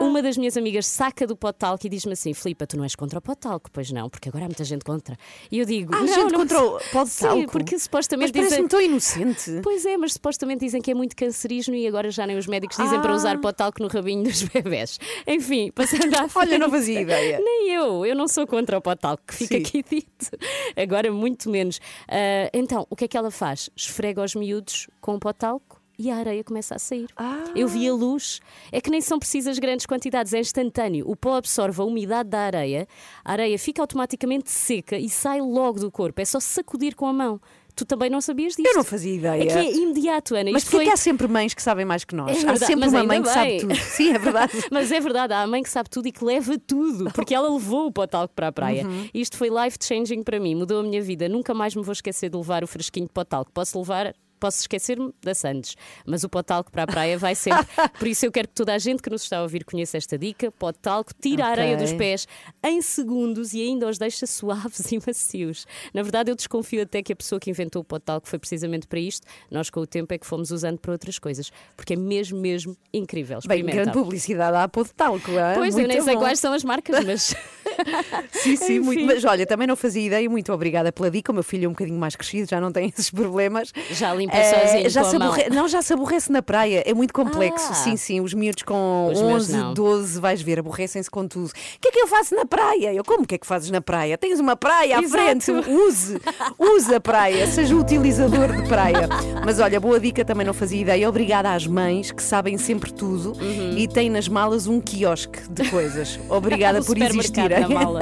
Uma 0.00 0.22
das 0.22 0.36
minhas 0.36 0.56
amigas 0.56 0.86
saca 0.86 1.26
do 1.26 1.36
pó 1.36 1.50
de 1.50 1.58
talco 1.58 1.86
e 1.86 1.88
diz-me 1.90 2.12
assim: 2.12 2.32
Filipa, 2.32 2.66
tu 2.66 2.76
não 2.76 2.84
és 2.84 2.94
contra 2.94 3.18
o 3.18 3.22
pó 3.22 3.32
de 3.32 3.40
talco? 3.40 3.70
Pois 3.72 3.90
não, 3.90 4.08
porque 4.08 4.28
agora 4.28 4.44
há 4.44 4.48
muita 4.48 4.64
gente 4.64 4.84
contra. 4.84 5.16
E 5.50 5.58
eu 5.58 5.64
digo: 5.66 5.94
Há 5.94 6.00
não, 6.00 6.06
gente 6.06 6.32
não 6.32 6.40
contra 6.40 6.62
o 6.62 6.78
de 6.78 7.10
Sim, 7.10 7.46
porque 7.50 7.74
Mas 7.74 7.82
supostamente 7.82 8.32
parece-me 8.32 8.56
dizem. 8.56 8.68
tão 8.68 8.80
inocente. 8.80 9.60
Pois 9.62 9.84
é, 9.84 9.96
mas 9.96 10.12
supostamente 10.12 10.64
dizem 10.64 10.80
que 10.80 10.90
é 10.90 10.94
muito 10.94 11.16
cancerígeno 11.16 11.76
e 11.76 11.86
agora 11.86 12.10
já 12.10 12.26
nem 12.26 12.36
os 12.36 12.46
médicos 12.46 12.76
dizem 12.76 13.00
para 13.00 13.12
usar 13.12 13.40
pó 13.40 13.50
de 13.50 13.56
talco 13.56 13.82
no 13.82 13.88
rabinho 13.88 14.22
dos 14.22 14.42
bebés. 14.44 14.98
Enfim, 15.26 15.70
passando 15.72 16.14
à 16.14 16.28
frente. 16.28 16.36
Olha, 16.48 16.58
não 16.58 16.70
fazia 16.70 17.00
ideia. 17.00 17.40
Nem 17.40 17.70
eu, 17.70 18.06
eu 18.06 18.14
não 18.14 18.28
sou 18.28 18.46
contra 18.46 18.78
o 18.78 18.80
pó 18.80 18.94
de 18.94 19.00
talco, 19.00 19.22
que 19.26 19.34
fica 19.34 19.56
Sim. 19.56 19.62
aqui 19.62 19.84
dito. 19.88 20.30
Agora, 20.76 21.10
muito 21.10 21.50
menos. 21.50 21.80
Ah, 22.08 22.48
então, 22.52 22.86
o 22.88 22.96
que 22.96 23.04
é 23.04 23.08
que 23.08 23.16
ela 23.16 23.30
faz? 23.30 23.68
Esfrega 23.76 24.22
os 24.22 24.34
miúdos 24.34 24.88
com 25.00 25.16
o 25.16 25.18
pó 25.18 25.32
de 25.32 25.38
talco 25.38 25.77
e 25.98 26.10
a 26.10 26.16
areia 26.16 26.44
começa 26.44 26.76
a 26.76 26.78
sair. 26.78 27.08
Eu 27.54 27.66
vi 27.66 27.88
a 27.88 27.92
luz. 27.92 28.40
É 28.70 28.80
que 28.80 28.90
nem 28.90 29.00
são 29.00 29.18
precisas 29.18 29.58
grandes 29.58 29.84
quantidades, 29.84 30.32
é 30.32 30.38
instantâneo. 30.38 31.04
O 31.08 31.16
pó 31.16 31.36
absorve 31.36 31.80
a 31.80 31.84
umidade 31.84 32.28
da 32.28 32.40
areia, 32.40 32.86
a 33.24 33.32
areia 33.32 33.58
fica 33.58 33.82
automaticamente 33.82 34.50
seca 34.50 34.96
e 34.96 35.08
sai 35.08 35.40
logo 35.40 35.80
do 35.80 35.90
corpo. 35.90 36.20
É 36.20 36.24
só 36.24 36.38
sacudir 36.38 36.94
com 36.94 37.06
a 37.06 37.12
mão. 37.12 37.40
Tu 37.74 37.84
também 37.84 38.10
não 38.10 38.20
sabias 38.20 38.56
disto? 38.56 38.66
Eu 38.66 38.74
não 38.74 38.82
fazia 38.82 39.14
ideia. 39.14 39.40
É 39.40 39.46
que 39.46 39.52
é 39.52 39.72
imediato, 39.72 40.34
Ana. 40.34 40.50
Mas 40.50 40.64
Isto 40.64 40.72
porquê 40.72 40.86
foi... 40.86 40.86
que 40.86 40.90
há 40.94 40.96
sempre 40.96 41.28
mães 41.28 41.54
que 41.54 41.62
sabem 41.62 41.84
mais 41.84 42.04
que 42.04 42.12
nós? 42.12 42.42
É 42.42 42.50
há 42.50 42.56
sempre 42.56 42.86
mas 42.86 42.92
uma 42.92 43.04
mãe 43.04 43.22
que 43.22 43.28
sabe 43.28 43.46
bem. 43.46 43.60
tudo. 43.60 43.76
Sim, 43.76 44.14
é 44.14 44.18
verdade. 44.18 44.52
Mas 44.72 44.90
é 44.90 45.00
verdade, 45.00 45.32
há 45.32 45.42
a 45.42 45.46
mãe 45.46 45.62
que 45.62 45.70
sabe 45.70 45.88
tudo 45.88 46.08
e 46.08 46.12
que 46.12 46.24
leva 46.24 46.58
tudo, 46.58 47.08
porque 47.12 47.32
ela 47.32 47.48
levou 47.48 47.86
o 47.86 47.92
potalco 47.92 48.34
para 48.34 48.48
a 48.48 48.52
praia. 48.52 48.84
Uhum. 48.84 49.08
Isto 49.14 49.36
foi 49.36 49.48
life 49.48 49.78
changing 49.80 50.24
para 50.24 50.40
mim, 50.40 50.56
mudou 50.56 50.80
a 50.80 50.82
minha 50.82 51.00
vida. 51.00 51.28
Nunca 51.28 51.54
mais 51.54 51.76
me 51.76 51.82
vou 51.84 51.92
esquecer 51.92 52.28
de 52.28 52.36
levar 52.36 52.64
o 52.64 52.66
fresquinho 52.66 53.06
de 53.06 53.12
potalco. 53.12 53.52
Posso 53.52 53.78
levar. 53.78 54.12
Posso 54.38 54.60
esquecer-me 54.60 55.12
da 55.22 55.34
Sandes, 55.34 55.76
mas 56.06 56.24
o 56.24 56.28
potalco 56.28 56.70
para 56.70 56.84
a 56.84 56.86
praia 56.86 57.18
vai 57.18 57.34
sempre. 57.34 57.66
Por 57.98 58.06
isso 58.06 58.24
eu 58.26 58.32
quero 58.32 58.48
que 58.48 58.54
toda 58.54 58.74
a 58.74 58.78
gente 58.78 59.02
que 59.02 59.10
nos 59.10 59.22
está 59.22 59.38
a 59.38 59.42
ouvir 59.42 59.64
conheça 59.64 59.96
esta 59.96 60.16
dica. 60.18 60.50
Potalco 60.50 61.12
tira 61.20 61.46
a 61.46 61.48
areia 61.48 61.76
dos 61.76 61.92
pés 61.92 62.26
em 62.64 62.80
segundos 62.80 63.52
e 63.52 63.62
ainda 63.62 63.88
os 63.88 63.98
deixa 63.98 64.26
suaves 64.26 64.90
e 64.92 64.98
macios. 65.06 65.66
Na 65.92 66.02
verdade, 66.02 66.30
eu 66.30 66.34
desconfio 66.36 66.82
até 66.82 67.02
que 67.02 67.12
a 67.12 67.16
pessoa 67.16 67.40
que 67.40 67.50
inventou 67.50 67.82
o 67.82 67.84
potalco 67.84 68.28
foi 68.28 68.38
precisamente 68.38 68.86
para 68.86 69.00
isto. 69.00 69.26
Nós, 69.50 69.70
com 69.70 69.80
o 69.80 69.86
tempo, 69.86 70.12
é 70.14 70.18
que 70.18 70.26
fomos 70.26 70.50
usando 70.50 70.78
para 70.78 70.92
outras 70.92 71.18
coisas, 71.18 71.50
porque 71.76 71.94
é 71.94 71.96
mesmo, 71.96 72.38
mesmo 72.40 72.76
incrível. 72.92 73.38
Bem, 73.46 73.64
grande 73.64 73.92
publicidade 73.92 74.56
há 74.56 74.66
de 74.66 74.94
talco. 74.94 75.30
é? 75.32 75.54
Pois, 75.54 75.74
eu 75.74 75.80
Muito 75.80 75.88
nem 75.88 76.00
sei 76.02 76.14
bom. 76.14 76.20
quais 76.20 76.38
são 76.38 76.52
as 76.52 76.64
marcas, 76.64 77.04
mas 77.04 77.34
Sim, 78.32 78.56
sim, 78.56 78.80
muito. 78.80 79.04
Mas 79.04 79.24
olha, 79.24 79.46
também 79.46 79.66
não 79.66 79.76
fazia 79.76 80.02
ideia. 80.06 80.28
Muito 80.28 80.52
obrigada 80.52 80.92
pela 80.92 81.10
dica. 81.10 81.30
O 81.32 81.34
meu 81.34 81.42
filho 81.42 81.66
é 81.66 81.68
um 81.68 81.72
bocadinho 81.72 81.98
mais 81.98 82.14
crescido, 82.16 82.48
já 82.50 82.60
não 82.60 82.70
tem 82.72 82.88
esses 82.96 83.10
problemas. 83.10 83.72
Já 83.90 84.14
limpa 84.14 84.36
Eh, 84.36 84.66
sozinho 84.66 84.90
já 84.90 85.00
a 85.00 85.04
mão. 85.18 85.22
aborre- 85.28 85.50
Não, 85.50 85.68
já 85.68 85.82
se 85.82 85.92
aborrece 85.92 86.30
na 86.32 86.42
praia. 86.42 86.82
É 86.86 86.94
muito 86.94 87.12
complexo. 87.14 87.68
Ah. 87.70 87.74
Sim, 87.74 87.96
sim. 87.96 88.20
Os 88.20 88.34
miúdos 88.34 88.62
com 88.62 89.10
Os 89.12 89.20
meus 89.20 89.42
11, 89.44 89.56
não. 89.56 89.74
12, 89.74 90.20
vais 90.20 90.42
ver, 90.42 90.58
aborrecem-se 90.58 91.10
com 91.10 91.26
tudo. 91.26 91.48
O 91.48 91.80
que 91.80 91.88
é 91.88 91.90
que 91.92 91.98
eu 92.00 92.06
faço 92.06 92.34
na 92.34 92.44
praia? 92.44 92.92
Eu, 92.92 93.04
como 93.04 93.26
que 93.26 93.34
é 93.34 93.38
que 93.38 93.46
fazes 93.46 93.70
na 93.70 93.80
praia? 93.80 94.16
Tens 94.18 94.40
uma 94.40 94.56
praia 94.56 94.98
à 94.98 95.02
Exato. 95.02 95.22
frente. 95.22 95.50
Use, 95.50 96.20
use 96.58 96.94
a 96.94 97.00
praia. 97.00 97.46
Seja 97.46 97.74
utilizador 97.76 98.52
de 98.62 98.68
praia. 98.68 99.08
Mas 99.44 99.58
olha, 99.60 99.78
boa 99.80 99.98
dica, 100.00 100.24
também 100.24 100.46
não 100.46 100.54
fazia 100.54 100.80
ideia. 100.80 101.08
Obrigada 101.08 101.52
às 101.52 101.66
mães 101.66 102.10
que 102.10 102.22
sabem 102.22 102.56
sempre 102.58 102.92
tudo 102.92 103.32
Uhum. 103.40 103.76
e 103.76 103.86
têm 103.88 104.10
nas 104.10 104.28
malas 104.28 104.66
um 104.66 104.80
quiosque 104.80 105.40
de 105.50 105.68
coisas. 105.70 106.18
Obrigada 106.28 106.80
O 106.80 106.84
por 106.84 106.96
supermercado 106.96 107.67
existirem. 107.68 107.74
na 107.74 107.84
mala. 107.84 108.00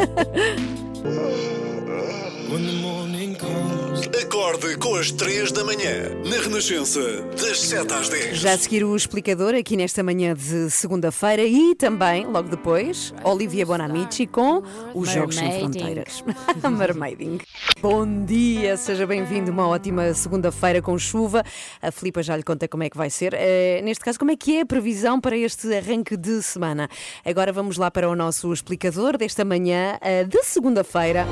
Acorde 4.23 4.79
com 4.79 4.95
as 4.95 5.11
3 5.11 5.53
da 5.53 5.63
manhã, 5.63 6.09
na 6.25 6.41
Renascença, 6.41 7.21
das 7.39 7.61
7 7.61 7.93
às 7.93 8.09
10. 8.09 8.39
Já 8.39 8.55
a 8.55 8.59
seguir 8.59 8.83
o 8.83 8.97
explicador 8.97 9.55
aqui 9.55 9.77
nesta 9.77 10.03
manhã 10.03 10.35
de 10.35 10.71
segunda-feira 10.71 11.43
e 11.43 11.75
também, 11.75 12.25
logo 12.25 12.49
depois, 12.49 13.13
Olivia 13.23 13.67
Bonamici 13.67 14.27
com 14.27 14.63
os 14.95 15.11
Jogos 15.11 15.37
Sem. 15.37 15.59
Fronteiras. 15.59 16.25
Mermaiding. 16.79 17.41
Bom 17.83 18.25
dia, 18.25 18.79
seja 18.79 19.07
bem-vindo. 19.07 19.51
Uma 19.51 19.69
ótima 19.69 20.15
segunda-feira 20.15 20.81
com 20.81 20.99
chuva. 20.99 21.45
A 21.83 21.93
Filipa 21.93 22.23
já 22.23 22.35
lhe 22.35 22.43
conta 22.43 22.67
como 22.67 22.85
é 22.85 22.89
que 22.89 22.97
vai 22.97 23.11
ser. 23.11 23.35
Eh, 23.35 23.83
neste 23.85 24.03
caso, 24.03 24.19
como 24.19 24.31
é 24.31 24.37
que 24.37 24.57
é 24.57 24.61
a 24.63 24.67
previsão 24.67 25.21
para 25.21 25.37
este 25.37 25.75
arranque 25.75 26.17
de 26.17 26.43
semana? 26.43 26.89
Agora 27.23 27.53
vamos 27.53 27.77
lá 27.77 27.91
para 27.91 28.09
o 28.09 28.17
nosso 28.17 28.51
explicador 28.51 29.19
desta 29.19 29.45
manhã 29.45 29.99
eh, 30.01 30.25
de 30.25 30.43
segunda-feira. 30.43 31.27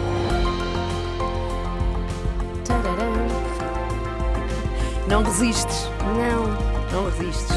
Não 5.09 5.23
resistes. 5.23 5.91
Não. 6.17 6.47
Não 6.93 7.05
resistes. 7.11 7.57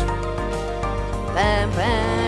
Pam, 1.34 1.70
pam. 1.76 2.27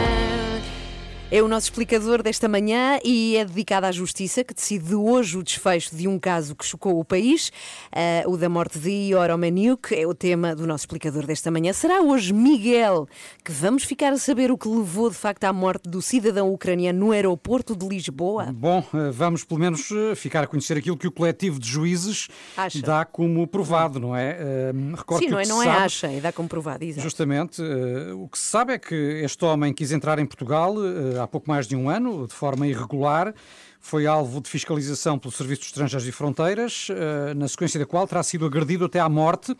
É 1.31 1.43
o 1.43 1.48
nosso 1.48 1.67
explicador 1.67 2.24
desta 2.24 2.50
manhã 2.50 2.98
e 3.05 3.38
é 3.38 3.45
dedicado 3.45 3.86
à 3.86 3.91
justiça, 3.91 4.43
que 4.43 4.51
decide 4.51 4.95
hoje 4.95 5.38
o 5.38 5.43
desfecho 5.43 5.95
de 5.95 6.07
um 6.07 6.17
caso 6.17 6.55
que 6.55 6.65
chocou 6.65 7.00
o 7.00 7.05
país, 7.05 7.51
eh, 7.91 8.24
o 8.25 8.36
da 8.36 8.50
morte 8.50 8.79
de 8.79 8.89
Ior 8.89 9.29
Omaniuk, 9.29 9.93
é 9.93 10.07
o 10.07 10.15
tema 10.15 10.55
do 10.55 10.65
nosso 10.65 10.86
explicador 10.86 11.27
desta 11.27 11.51
manhã. 11.51 11.71
Será 11.71 12.01
hoje 12.01 12.33
Miguel 12.33 13.07
que 13.45 13.51
vamos 13.51 13.83
ficar 13.83 14.12
a 14.12 14.17
saber 14.17 14.50
o 14.51 14.57
que 14.57 14.67
levou 14.67 15.07
de 15.07 15.15
facto 15.15 15.43
à 15.43 15.53
morte 15.53 15.88
do 15.88 16.01
cidadão 16.01 16.51
ucraniano 16.51 16.98
no 17.00 17.12
aeroporto 17.12 17.75
de 17.75 17.88
Lisboa? 17.88 18.51
Bom, 18.51 18.83
eh, 18.91 19.12
vamos 19.12 19.43
pelo 19.43 19.59
menos 19.59 19.88
eh, 19.91 20.15
ficar 20.15 20.45
a 20.45 20.48
conhecer 20.48 20.79
aquilo 20.79 20.98
que 20.98 21.05
o 21.05 21.12
coletivo 21.12 21.59
de 21.59 21.67
juízes 21.67 22.27
Acha? 22.57 22.81
dá 22.81 23.05
como 23.05 23.45
provado, 23.45 24.00
não 24.00 24.15
é? 24.15 24.36
Eh, 24.39 24.71
Recordo 24.98 25.19
Sim, 25.19 25.25
que 25.27 25.31
não 25.31 25.39
é, 25.39 25.45
não 25.45 25.62
é 25.62 25.65
sabe, 25.65 25.77
acha, 25.77 26.07
é 26.07 26.19
dá 26.19 26.31
como 26.31 26.50
provado, 26.50 26.83
exato. 26.83 27.03
Justamente, 27.03 27.62
eh, 27.62 28.13
o 28.13 28.27
que 28.27 28.39
se 28.39 28.45
sabe 28.45 28.74
é 28.74 28.79
que 28.79 28.95
este 29.24 29.45
homem 29.45 29.71
quis 29.71 29.91
entrar 29.91 30.17
em 30.17 30.25
Portugal 30.25 30.74
há 31.23 31.27
pouco 31.27 31.49
mais 31.49 31.67
de 31.67 31.75
um 31.75 31.89
ano, 31.89 32.27
de 32.27 32.33
forma 32.33 32.67
irregular. 32.67 33.33
Foi 33.79 34.05
alvo 34.05 34.41
de 34.41 34.49
fiscalização 34.49 35.17
pelo 35.17 35.31
Serviço 35.31 35.61
de 35.61 35.67
Estrangeiros 35.67 36.07
e 36.07 36.11
Fronteiras, 36.11 36.88
eh, 36.89 37.33
na 37.33 37.47
sequência 37.47 37.79
da 37.79 37.85
qual 37.85 38.05
terá 38.05 38.21
sido 38.21 38.45
agredido 38.45 38.85
até 38.85 38.99
à 38.99 39.07
morte. 39.07 39.55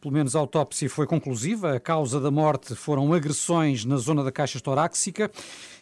Pelo 0.00 0.14
menos 0.14 0.36
a 0.36 0.38
autópsia 0.38 0.88
foi 0.88 1.06
conclusiva. 1.06 1.74
A 1.74 1.80
causa 1.80 2.20
da 2.20 2.30
morte 2.30 2.74
foram 2.74 3.12
agressões 3.12 3.84
na 3.84 3.96
zona 3.96 4.22
da 4.22 4.30
caixa 4.30 4.60
torácica 4.60 5.30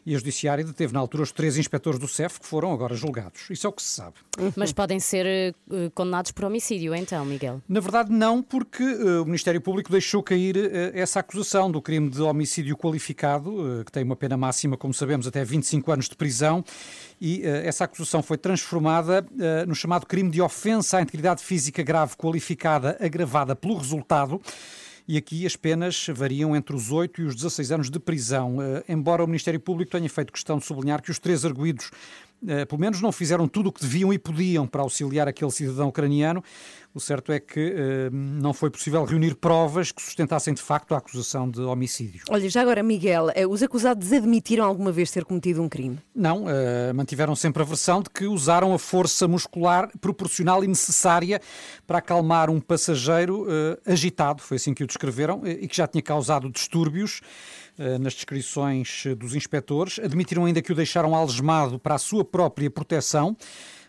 e 0.04 0.14
a 0.14 0.18
Judiciária 0.18 0.64
deteve 0.64 0.92
na 0.92 1.00
altura 1.00 1.22
os 1.22 1.32
três 1.32 1.56
inspectores 1.56 1.98
do 1.98 2.08
CEF 2.08 2.40
que 2.40 2.46
foram 2.46 2.72
agora 2.72 2.94
julgados. 2.94 3.48
Isso 3.50 3.66
é 3.66 3.70
o 3.70 3.72
que 3.72 3.82
se 3.82 3.90
sabe. 3.90 4.14
Mas 4.56 4.72
podem 4.72 4.98
ser 4.98 5.26
eh, 5.26 5.54
condenados 5.94 6.32
por 6.32 6.44
homicídio, 6.44 6.94
então, 6.94 7.24
Miguel. 7.24 7.60
Na 7.68 7.80
verdade, 7.80 8.10
não, 8.10 8.42
porque 8.42 8.82
eh, 8.82 9.20
o 9.20 9.24
Ministério 9.24 9.60
Público 9.60 9.90
deixou 9.90 10.22
cair 10.22 10.56
eh, 10.56 10.92
essa 10.94 11.20
acusação 11.20 11.70
do 11.70 11.80
crime 11.80 12.08
de 12.08 12.20
homicídio 12.20 12.76
qualificado, 12.76 13.82
que 13.84 13.92
tem 13.92 14.02
uma 14.02 14.16
pena 14.16 14.36
máxima, 14.36 14.76
como 14.76 14.92
sabemos, 14.92 15.26
até 15.26 15.44
25 15.44 15.92
anos 15.92 16.08
de 16.08 16.16
prisão, 16.16 16.64
e 17.20 17.42
essa 17.44 17.84
acusação 17.84 18.22
foi 18.22 18.36
transformada 18.36 19.24
no 19.66 19.74
chamado 19.74 20.06
crime 20.06 20.28
de 20.28 20.42
ofensa 20.42 20.98
à 20.98 21.02
integridade 21.02 21.42
física 21.42 21.82
grave 21.82 22.16
qualificada 22.16 22.96
agravada 23.00 23.54
pelo 23.54 23.76
resultado. 23.76 24.40
E 25.06 25.16
aqui 25.16 25.44
as 25.44 25.56
penas 25.56 26.06
variam 26.08 26.54
entre 26.54 26.74
os 26.74 26.90
8 26.90 27.22
e 27.22 27.24
os 27.24 27.34
16 27.34 27.72
anos 27.72 27.90
de 27.90 27.98
prisão. 27.98 28.62
Eh, 28.62 28.84
Embora 28.88 29.24
o 29.24 29.26
Ministério 29.26 29.58
Público 29.58 29.90
tenha 29.92 30.08
feito 30.08 30.32
questão 30.32 30.58
de 30.58 30.64
sublinhar 30.64 31.02
que 31.02 31.10
os 31.10 31.18
três 31.18 31.44
arguídos 31.44 31.90
eh, 32.46 32.64
pelo 32.64 32.80
menos 32.80 33.00
não 33.00 33.12
fizeram 33.12 33.48
tudo 33.48 33.68
o 33.68 33.72
que 33.72 33.80
deviam 33.82 34.12
e 34.12 34.18
podiam 34.18 34.66
para 34.66 34.82
auxiliar 34.82 35.28
aquele 35.28 35.50
cidadão 35.50 35.88
ucraniano. 35.88 36.42
O 36.94 37.00
certo 37.00 37.32
é 37.32 37.40
que 37.40 37.74
eh, 37.74 38.10
não 38.12 38.52
foi 38.52 38.68
possível 38.68 39.02
reunir 39.04 39.34
provas 39.34 39.90
que 39.90 40.02
sustentassem 40.02 40.52
de 40.52 40.60
facto 40.60 40.94
a 40.94 40.98
acusação 40.98 41.48
de 41.50 41.60
homicídio. 41.62 42.22
Olha, 42.28 42.50
já 42.50 42.60
agora, 42.60 42.82
Miguel, 42.82 43.30
eh, 43.34 43.46
os 43.46 43.62
acusados 43.62 44.12
admitiram 44.12 44.64
alguma 44.64 44.92
vez 44.92 45.10
ter 45.10 45.24
cometido 45.24 45.62
um 45.62 45.70
crime? 45.70 45.98
Não, 46.14 46.44
eh, 46.50 46.92
mantiveram 46.92 47.34
sempre 47.34 47.62
a 47.62 47.64
versão 47.64 48.02
de 48.02 48.10
que 48.10 48.26
usaram 48.26 48.74
a 48.74 48.78
força 48.78 49.26
muscular 49.26 49.90
proporcional 50.00 50.62
e 50.62 50.66
necessária 50.66 51.40
para 51.86 51.98
acalmar 51.98 52.50
um 52.50 52.60
passageiro 52.60 53.46
agitado, 53.86 54.42
foi 54.42 54.56
assim 54.56 54.74
que 54.74 54.84
o 54.84 54.86
descreveram, 54.86 55.42
e 55.46 55.66
que 55.66 55.76
já 55.76 55.86
tinha 55.86 56.02
causado 56.02 56.50
distúrbios. 56.50 57.20
Eh, 57.82 57.98
Nas 57.98 58.14
descrições 58.14 59.04
eh, 59.06 59.14
dos 59.14 59.34
inspectores, 59.34 59.98
admitiram 59.98 60.44
ainda 60.44 60.62
que 60.62 60.70
o 60.70 60.74
deixaram 60.74 61.14
algemado 61.14 61.78
para 61.78 61.96
a 61.96 61.98
sua 61.98 62.24
própria 62.24 62.70
proteção, 62.70 63.36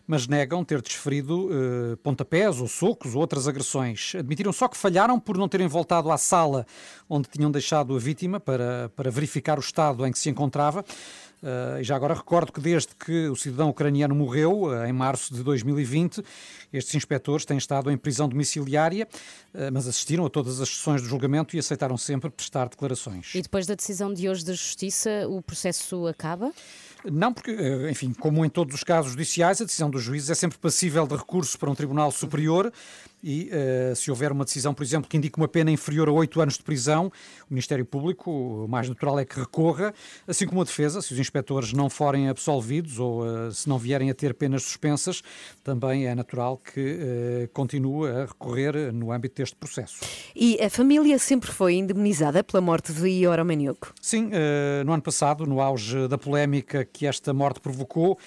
mas 0.07 0.27
negam 0.27 0.65
ter 0.65 0.81
desferido 0.81 1.49
eh, 1.51 1.95
pontapés 1.97 2.59
ou 2.59 2.67
socos 2.67 3.13
ou 3.13 3.21
outras 3.21 3.47
agressões. 3.47 4.13
Admitiram 4.17 4.51
só 4.51 4.67
que 4.67 4.75
falharam 4.75 5.19
por 5.19 5.37
não 5.37 5.47
terem 5.47 5.67
voltado 5.67 6.11
à 6.11 6.17
sala 6.17 6.65
onde 7.07 7.29
tinham 7.29 7.51
deixado 7.51 7.95
a 7.95 7.99
vítima 7.99 8.39
para, 8.39 8.91
para 8.95 9.11
verificar 9.11 9.57
o 9.57 9.61
estado 9.61 10.05
em 10.07 10.11
que 10.11 10.17
se 10.17 10.29
encontrava. 10.29 10.83
Uh, 11.43 11.81
e 11.81 11.83
já 11.83 11.93
agora 11.93 12.13
recordo 12.13 12.53
que 12.53 12.61
desde 12.61 12.95
que 12.95 13.27
o 13.27 13.35
cidadão 13.35 13.69
ucraniano 13.69 14.15
morreu, 14.15 14.63
uh, 14.63 14.85
em 14.85 14.93
março 14.93 15.33
de 15.33 15.43
2020, 15.43 16.23
estes 16.71 16.95
inspectores 16.95 17.43
têm 17.43 17.57
estado 17.57 17.91
em 17.91 17.97
prisão 17.97 18.29
domiciliária, 18.29 19.05
uh, 19.53 19.59
mas 19.73 19.85
assistiram 19.85 20.25
a 20.25 20.29
todas 20.29 20.61
as 20.61 20.69
sessões 20.69 21.01
do 21.01 21.07
julgamento 21.09 21.53
e 21.57 21.59
aceitaram 21.59 21.97
sempre 21.97 22.29
prestar 22.29 22.69
declarações. 22.69 23.35
E 23.35 23.41
depois 23.41 23.67
da 23.67 23.75
decisão 23.75 24.13
de 24.13 24.29
hoje 24.29 24.45
da 24.45 24.53
Justiça, 24.53 25.27
o 25.27 25.41
processo 25.41 26.07
acaba? 26.07 26.53
Não, 27.11 27.33
porque, 27.33 27.51
enfim, 27.91 28.13
como 28.13 28.45
em 28.45 28.49
todos 28.49 28.73
os 28.73 28.83
casos 28.83 29.11
judiciais, 29.11 29.59
a 29.59 29.65
decisão 29.65 29.89
dos 29.89 30.01
juízes 30.01 30.29
é 30.29 30.35
sempre 30.35 30.57
passível 30.57 31.05
de 31.05 31.17
recurso 31.17 31.59
para 31.59 31.69
um 31.69 31.75
tribunal 31.75 32.09
superior 32.09 32.71
e 33.23 33.49
eh, 33.51 33.93
se 33.95 34.11
houver 34.11 34.31
uma 34.31 34.43
decisão, 34.43 34.73
por 34.73 34.83
exemplo, 34.83 35.09
que 35.09 35.15
indique 35.15 35.37
uma 35.37 35.47
pena 35.47 35.71
inferior 35.71 36.09
a 36.09 36.11
oito 36.11 36.41
anos 36.41 36.57
de 36.57 36.63
prisão, 36.63 37.11
o 37.49 37.53
Ministério 37.53 37.85
Público, 37.85 38.29
o 38.29 38.67
mais 38.67 38.89
natural 38.89 39.17
é 39.17 39.23
que 39.23 39.39
recorra, 39.39 39.93
assim 40.27 40.45
como 40.45 40.61
a 40.61 40.63
defesa, 40.65 41.01
se 41.01 41.13
os 41.13 41.19
inspectores 41.19 41.71
não 41.71 41.89
forem 41.89 42.27
absolvidos 42.27 42.99
ou 42.99 43.25
eh, 43.25 43.51
se 43.51 43.69
não 43.69 43.77
vierem 43.77 44.09
a 44.09 44.13
ter 44.13 44.33
penas 44.33 44.63
suspensas, 44.63 45.23
também 45.63 46.05
é 46.05 46.13
natural 46.13 46.57
que 46.57 46.97
eh, 46.99 47.49
continue 47.53 48.09
a 48.09 48.25
recorrer 48.25 48.91
no 48.91 49.11
âmbito 49.13 49.41
deste 49.41 49.55
processo. 49.55 50.01
E 50.35 50.61
a 50.61 50.69
família 50.69 51.17
sempre 51.17 51.49
foi 51.49 51.75
indemnizada 51.75 52.43
pela 52.43 52.59
morte 52.59 52.91
de 52.91 53.07
Ior 53.07 53.39
Omaniuk? 53.39 53.87
Sim, 54.01 54.31
no 54.85 54.91
ano 54.91 55.01
passado, 55.01 55.45
no 55.45 55.61
auge 55.61 56.07
da 56.07 56.17
polémica 56.17 56.83
que 56.83 57.05
esta 57.05 57.33
morte 57.33 57.59
provocou, 57.59 58.17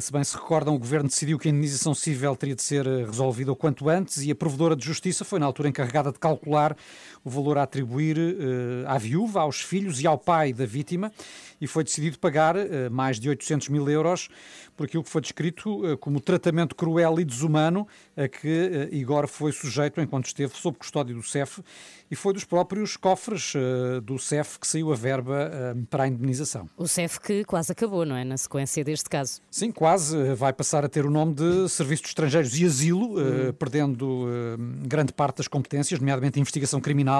se 0.00 0.12
bem 0.12 0.22
se 0.22 0.36
recordam, 0.36 0.74
o 0.74 0.78
Governo 0.78 1.08
decidiu 1.08 1.38
que 1.38 1.48
a 1.48 1.50
indenização 1.50 1.94
civil 1.94 2.36
teria 2.36 2.54
de 2.54 2.62
ser 2.62 2.86
eh, 2.86 3.06
resolvida 3.06 3.50
o 3.50 3.56
quanto 3.56 3.88
antes 3.88 4.22
e 4.22 4.30
a 4.30 4.34
Provedora 4.34 4.76
de 4.76 4.84
Justiça 4.84 5.24
foi 5.24 5.38
na 5.38 5.46
altura 5.46 5.68
encarregada 5.68 6.12
de 6.12 6.18
calcular 6.18 6.76
o 7.28 7.30
valor 7.30 7.58
a 7.58 7.62
atribuir 7.62 8.18
eh, 8.18 8.84
à 8.86 8.98
viúva, 8.98 9.42
aos 9.42 9.60
filhos 9.60 10.00
e 10.00 10.06
ao 10.06 10.18
pai 10.18 10.52
da 10.52 10.66
vítima 10.66 11.12
e 11.60 11.66
foi 11.66 11.84
decidido 11.84 12.18
pagar 12.18 12.56
eh, 12.56 12.88
mais 12.88 13.20
de 13.20 13.28
800 13.28 13.68
mil 13.68 13.88
euros 13.88 14.28
por 14.76 14.86
aquilo 14.86 15.02
que 15.02 15.10
foi 15.10 15.20
descrito 15.20 15.86
eh, 15.86 15.96
como 15.96 16.20
tratamento 16.20 16.74
cruel 16.74 17.20
e 17.20 17.24
desumano 17.24 17.86
a 18.16 18.26
que 18.26 18.88
Igor 18.90 19.28
foi 19.28 19.52
sujeito 19.52 20.00
enquanto 20.00 20.26
esteve 20.26 20.54
sob 20.56 20.78
custódia 20.78 21.14
do 21.14 21.22
CEF 21.22 21.62
e 22.10 22.16
foi 22.16 22.32
dos 22.32 22.44
próprios 22.44 22.96
cofres 22.96 23.52
do 24.02 24.18
CEF 24.18 24.58
que 24.58 24.66
saiu 24.66 24.90
a 24.92 24.96
verba 24.96 25.76
para 25.90 26.04
a 26.04 26.08
indemnização. 26.08 26.68
O 26.76 26.88
CEF 26.88 27.20
que 27.20 27.44
quase 27.44 27.70
acabou, 27.70 28.06
não 28.06 28.16
é? 28.16 28.24
Na 28.24 28.36
sequência 28.36 28.82
deste 28.82 29.10
caso. 29.10 29.42
Sim, 29.50 29.70
quase 29.70 30.34
vai 30.34 30.52
passar 30.52 30.84
a 30.84 30.88
ter 30.88 31.04
o 31.04 31.10
nome 31.10 31.34
de 31.34 31.68
Serviço 31.68 32.02
de 32.04 32.08
Estrangeiros 32.08 32.58
e 32.58 32.64
Asilo, 32.64 33.20
eh, 33.20 33.52
perdendo 33.52 34.26
grande 34.86 35.12
parte 35.12 35.38
das 35.38 35.48
competências, 35.48 36.00
nomeadamente 36.00 36.38
a 36.38 36.40
investigação 36.40 36.80
criminal, 36.80 37.17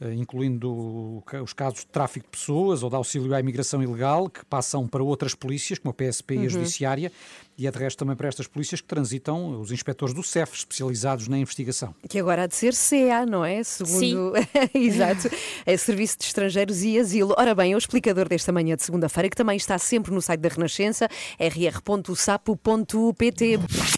eh, 0.00 0.14
incluindo 0.14 1.22
os 1.42 1.52
casos 1.52 1.80
de 1.80 1.86
tráfico 1.86 2.24
de 2.24 2.30
pessoas 2.30 2.82
ou 2.82 2.88
de 2.88 2.96
auxílio 2.96 3.34
à 3.34 3.40
imigração 3.40 3.82
ilegal, 3.82 4.30
que 4.30 4.42
passam 4.46 4.88
para 4.88 5.02
outras 5.02 5.34
polícias, 5.34 5.78
como 5.78 5.90
a 5.90 5.94
PSP 5.94 6.36
e 6.36 6.46
a 6.46 6.48
Judiciária, 6.48 7.12
e 7.58 7.66
é 7.66 7.70
de 7.70 7.78
resto 7.78 7.98
também 7.98 8.16
para 8.16 8.26
estas 8.26 8.46
polícias 8.46 8.80
que 8.80 8.86
transitam 8.86 9.60
os 9.60 9.70
inspectores 9.70 10.14
do 10.14 10.22
CEF, 10.22 10.56
especializados 10.56 11.28
na 11.28 11.36
investigação. 11.36 11.94
Que 12.08 12.18
agora 12.18 12.44
há 12.44 12.46
de 12.46 12.56
ser 12.56 12.72
CA, 12.72 13.26
não 13.26 13.44
é? 13.44 13.62
Segundo. 13.62 14.32
Exato. 14.72 15.28
É 15.66 15.76
Serviço 15.76 16.16
de 16.18 16.24
Estrangeiros 16.24 16.82
e 16.82 16.98
Asilo. 16.98 17.34
Ora 17.36 17.54
bem, 17.54 17.72
é 17.72 17.74
o 17.74 17.78
explicador 17.78 18.26
desta 18.26 18.50
manhã 18.50 18.76
de 18.76 18.82
segunda-feira, 18.82 19.28
que 19.28 19.36
também 19.36 19.58
está 19.58 19.76
sempre 19.76 20.14
no 20.14 20.22
site 20.22 20.40
da 20.40 20.48
Renascença, 20.48 21.06
rr.sapo.pt. 21.38 22.78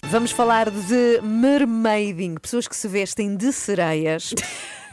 Vamos 0.07 0.31
falar 0.31 0.69
de 0.69 1.21
mermaiding, 1.21 2.35
pessoas 2.35 2.67
que 2.67 2.75
se 2.75 2.89
vestem 2.89 3.37
de 3.37 3.53
sereias. 3.53 4.33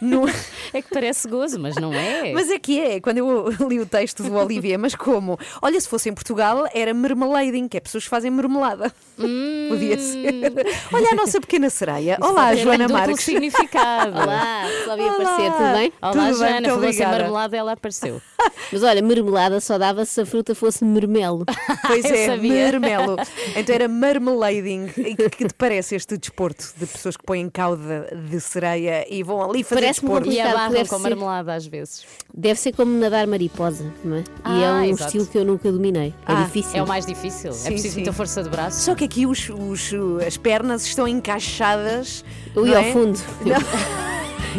No... 0.00 0.25
É 0.73 0.80
que 0.80 0.88
parece 0.88 1.26
gozo, 1.26 1.59
mas 1.59 1.75
não 1.75 1.92
é. 1.92 2.33
Mas 2.33 2.49
é 2.49 2.57
que 2.57 2.78
é, 2.78 3.00
quando 3.00 3.19
eu 3.19 3.49
li 3.69 3.80
o 3.80 3.87
texto 3.87 4.23
do 4.23 4.35
Olivia, 4.37 4.78
mas 4.78 4.95
como? 4.95 5.37
Olha, 5.61 5.80
se 5.80 5.88
fosse 5.88 6.09
em 6.09 6.14
Portugal, 6.14 6.64
era 6.73 6.95
marmalading, 6.95 7.66
que 7.66 7.76
é 7.76 7.80
pessoas 7.80 8.04
que 8.04 8.11
fazem 8.11 8.30
marmelada. 8.30 8.92
Podia 9.16 9.99
ser. 9.99 10.52
Olha 10.92 11.09
a 11.11 11.14
nossa 11.16 11.40
pequena 11.40 11.69
sereia. 11.71 12.16
Olá, 12.21 12.50
Tem 12.50 12.62
Joana 12.62 12.87
Marques. 12.88 13.25
significado. 13.25 14.16
Olá, 14.16 14.62
só 14.85 14.95
vi 14.97 15.02
Olá. 15.02 15.12
aparecer, 15.12 15.52
tudo 15.52 15.73
bem? 15.73 15.92
Olá, 16.00 16.12
Tudo 16.12 16.23
bem, 16.25 16.35
Joana. 16.35 16.52
muito 16.61 16.69
Falou-se 16.80 17.04
marmelada 17.07 17.57
ela 17.57 17.73
apareceu. 17.73 18.23
Mas 18.73 18.83
olha, 18.85 19.02
marmelada 19.02 19.61
só 19.61 19.76
dava 19.76 20.04
se 20.04 20.21
a 20.21 20.26
fruta 20.26 20.54
fosse 20.54 20.85
mermelo. 20.85 21.45
Pois 21.87 22.04
é, 22.04 22.26
sabia. 22.26 22.71
marmelo. 22.71 23.16
Então 23.57 23.75
era 23.75 23.88
marmelading. 23.88 24.90
E 24.97 25.16
que, 25.16 25.30
que 25.30 25.47
te 25.49 25.54
parece 25.54 25.97
este 25.97 26.16
desporto 26.16 26.73
de 26.76 26.87
pessoas 26.87 27.16
que 27.16 27.25
põem 27.25 27.50
cauda 27.50 28.09
de 28.30 28.40
sereia 28.40 29.04
e 29.12 29.25
vão 29.25 29.42
ali 29.42 29.64
fazer 29.64 29.80
Parece-me 29.90 30.09
desporto? 30.09 30.28
E 30.30 30.37
Complicado, 30.37 30.56
abarram 30.56 30.87
com 30.87 30.97
ser. 30.97 31.02
marmelada 31.02 31.54
às 31.54 31.66
vezes. 31.66 32.04
Deve 32.35 32.59
ser 32.61 32.73
como 32.73 32.92
nadar 32.99 33.26
mariposa, 33.26 33.85
não 34.04 34.16
é? 34.16 34.20
e 34.20 34.62
é 34.62 34.66
Ah, 34.66 34.73
um 34.75 34.85
exato. 34.85 35.04
estilo 35.06 35.26
que 35.26 35.38
eu 35.38 35.44
nunca 35.44 35.70
dominei. 35.73 36.14
É 36.26 36.32
Ah, 36.32 36.42
difícil. 36.44 36.76
É 36.78 36.82
o 36.82 36.87
mais 36.88 37.04
difícil. 37.06 37.52
Sim, 37.52 37.68
é 37.68 37.70
preciso 37.73 37.94
sim. 37.94 38.00
muita 38.00 38.12
força 38.12 38.42
de 38.42 38.49
braço. 38.49 38.80
Só 38.80 38.94
que 38.94 39.04
aqui 39.04 39.26
os, 39.26 39.49
os- 39.50 39.92
as 40.26 40.37
pernas 40.37 40.85
estão 40.87 41.06
encaixadas. 41.09 42.25
Eu 42.54 42.66
ia 42.66 42.75
não 42.75 42.80
ao 42.80 42.85
é? 42.88 42.92
fundo. 42.92 43.18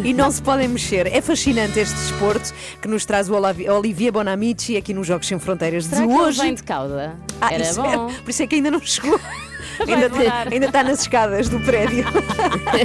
E 0.05 0.13
não 0.13 0.31
se 0.31 0.41
podem 0.41 0.69
mexer. 0.69 1.05
É 1.07 1.19
fascinante 1.19 1.77
este 1.77 1.93
desporto 1.95 2.53
que 2.81 2.87
nos 2.87 3.05
traz 3.05 3.29
o 3.29 3.33
Olivier 3.35 4.09
Bonamici 4.09 4.77
aqui 4.77 4.93
nos 4.93 5.05
Jogos 5.05 5.27
Sem 5.27 5.37
Fronteiras 5.37 5.83
Será 5.83 6.01
de 6.03 6.07
que 6.07 6.13
ele 6.13 6.21
hoje. 6.23 6.41
vem 6.41 6.53
de 6.55 6.63
cauda? 6.63 7.13
Ah, 7.41 7.53
Era 7.53 7.63
isso 7.63 7.81
bom. 7.81 8.09
é- 8.09 8.13
por 8.23 8.29
isso 8.29 8.41
é 8.41 8.47
que 8.47 8.55
ainda 8.55 8.71
não 8.71 8.79
chegou. 8.79 9.19
ainda, 9.85 10.07
demorar. 10.07 10.47
ainda 10.49 10.65
está 10.67 10.81
nas 10.81 11.01
escadas 11.01 11.49
do 11.49 11.59
prédio. 11.59 12.05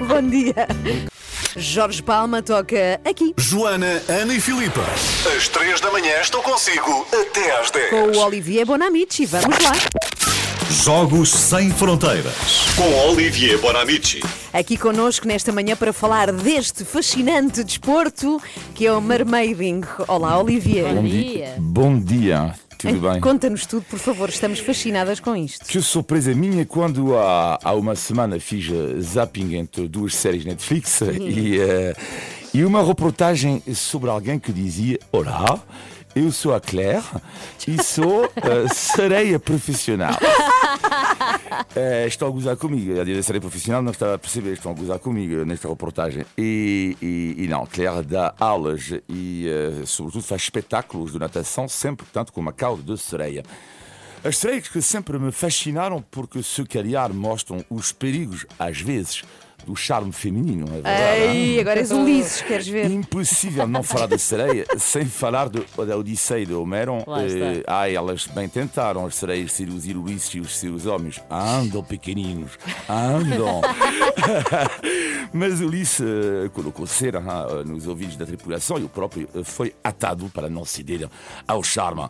Bom 0.08 0.28
dia. 0.28 0.66
Jorge 1.56 2.02
Palma 2.02 2.42
toca 2.42 3.00
aqui 3.02 3.34
Joana, 3.38 4.02
Ana 4.08 4.34
e 4.34 4.40
Filipa. 4.40 4.82
Às 5.34 5.48
3 5.48 5.80
da 5.80 5.90
manhã 5.90 6.20
estão 6.20 6.42
consigo 6.42 7.06
até 7.10 7.58
às 7.58 7.70
10. 7.70 7.90
com 7.90 8.02
o 8.10 8.18
Olivier 8.18 8.66
Bonamici. 8.66 9.25
Vamos 9.25 9.58
lá. 9.60 9.72
Jogos 10.70 11.30
Sem 11.30 11.70
Fronteiras 11.70 12.34
com 12.76 13.08
Olivier 13.08 13.58
Bonamici. 13.58 14.20
Aqui 14.52 14.76
connosco 14.76 15.26
nesta 15.26 15.50
manhã 15.50 15.75
para 15.75 15.92
falar 15.92 16.30
deste 16.30 16.84
fascinante 16.84 17.64
desporto 17.64 18.40
que 18.75 18.86
é 18.86 18.92
o 18.92 19.00
mermaiding. 19.00 19.80
Olá, 20.06 20.38
Olivier. 20.38 20.92
Bom 20.92 21.04
dia. 21.04 21.54
Bom 21.58 21.98
dia, 21.98 22.54
tudo 22.76 23.00
bem? 23.00 23.21
Conta-nos 23.21 23.66
tudo, 23.66 23.85
por 23.88 23.99
favor. 23.99 24.28
Estamos 24.28 24.61
fascinadas 24.61 25.21
com 25.21 25.35
isto. 25.37 25.64
Que 25.64 25.80
surpresa 25.80 26.35
minha 26.35 26.64
quando 26.64 27.16
há, 27.16 27.59
há 27.62 27.73
uma 27.73 27.95
semana 27.95 28.38
fiz 28.38 28.68
eh, 28.71 29.00
zapping 29.00 29.54
entre 29.56 29.88
duas 29.88 30.14
séries 30.14 30.45
Netflix 30.45 31.00
e, 31.21 31.59
eh, 31.61 31.97
e 32.52 32.64
uma 32.64 32.85
reportagem 32.85 33.62
sobre 33.75 34.11
alguém 34.11 34.38
que 34.38 34.52
dizia 34.52 34.99
Olá, 35.12 35.61
eu 36.16 36.32
sou 36.32 36.54
a 36.54 36.61
Claire 36.61 37.04
e 37.68 37.82
sou 37.82 38.25
eh, 38.25 38.68
sereia 38.75 39.38
profissional. 39.38 40.16
Eh, 41.75 42.06
estão 42.06 42.28
a 42.28 42.30
gozar 42.30 42.56
comigo. 42.56 43.00
A 43.00 43.04
dizer 43.04 43.23
sereia 43.23 43.40
profissional 43.40 43.82
não 43.82 43.90
estava 43.92 44.14
a 44.14 44.18
perceber, 44.18 44.52
estão 44.52 44.73
a 44.73 44.75
gozar 44.75 44.99
comigo 44.99 45.44
nesta 45.44 45.68
reportagem. 45.68 46.25
E, 46.37 46.96
e, 47.00 47.44
e 47.44 47.49
não, 47.49 47.66
Claire 47.66 48.02
dá 48.02 48.35
aulas 48.38 48.92
e, 49.08 49.49
eh, 49.49 49.85
sobretudo, 49.85 50.23
faz 50.25 50.42
espetáculos 50.42 51.12
de 51.12 51.18
natação, 51.18 51.68
sempre, 51.68 52.04
portanto, 52.04 52.32
com 52.32 52.40
uma 52.40 52.52
cauda 52.52 52.82
de 52.82 52.99
sereia. 52.99 53.42
As 54.25 54.38
sereias 54.38 54.68
que 54.68 54.82
sempre 54.82 55.18
me 55.18 55.32
fascinaram 55.32 56.02
porque, 56.11 56.42
se 56.42 56.64
calhar, 56.64 57.12
mostram 57.12 57.64
os 57.70 57.92
perigos, 57.92 58.46
às 58.58 58.80
vezes, 58.80 59.23
do 59.66 59.75
charme 59.75 60.12
feminino, 60.12 60.64
é 60.68 60.75
verdade? 60.75 61.23
Ei, 61.23 61.61
agora 61.61 61.80
és 61.80 61.90
Ulisses, 61.90 62.40
queres 62.40 62.68
ver? 62.68 62.88
Impossível 62.88 63.66
não 63.66 63.82
falar 63.82 64.06
de 64.06 64.18
sereia 64.18 64.64
sem 64.78 65.04
falar 65.04 65.49
de, 65.49 65.61
da 65.85 65.96
Odisseia 65.96 66.46
de 66.46 66.54
Homero. 66.54 66.99
Eh, 66.99 67.64
ai, 67.66 67.96
elas 67.96 68.28
bem 68.28 68.49
tentaram 68.49 69.04
as 69.04 69.16
sereias 69.16 69.52
seduzir 69.52 69.96
Ulisses 69.96 70.32
e 70.35 70.40
os 70.40 70.56
seus 70.56 70.87
homens. 70.87 71.20
Andam 71.28 71.82
pequeninos, 71.82 72.52
andam. 72.88 73.61
Mas 75.35 75.61
Ulisses 75.61 76.00
eh, 76.00 76.49
colocou 76.54 76.87
cera 76.87 77.18
ah, 77.26 77.64
nos 77.64 77.88
ouvidos 77.88 78.16
da 78.16 78.25
tripulação 78.25 78.78
e 78.78 78.85
o 78.85 78.88
próprio 78.88 79.28
eh, 79.35 79.42
foi 79.42 79.75
atado 79.82 80.30
para 80.32 80.49
não 80.49 80.64
ceder 80.64 81.11
ao 81.46 81.61
charme. 81.64 82.08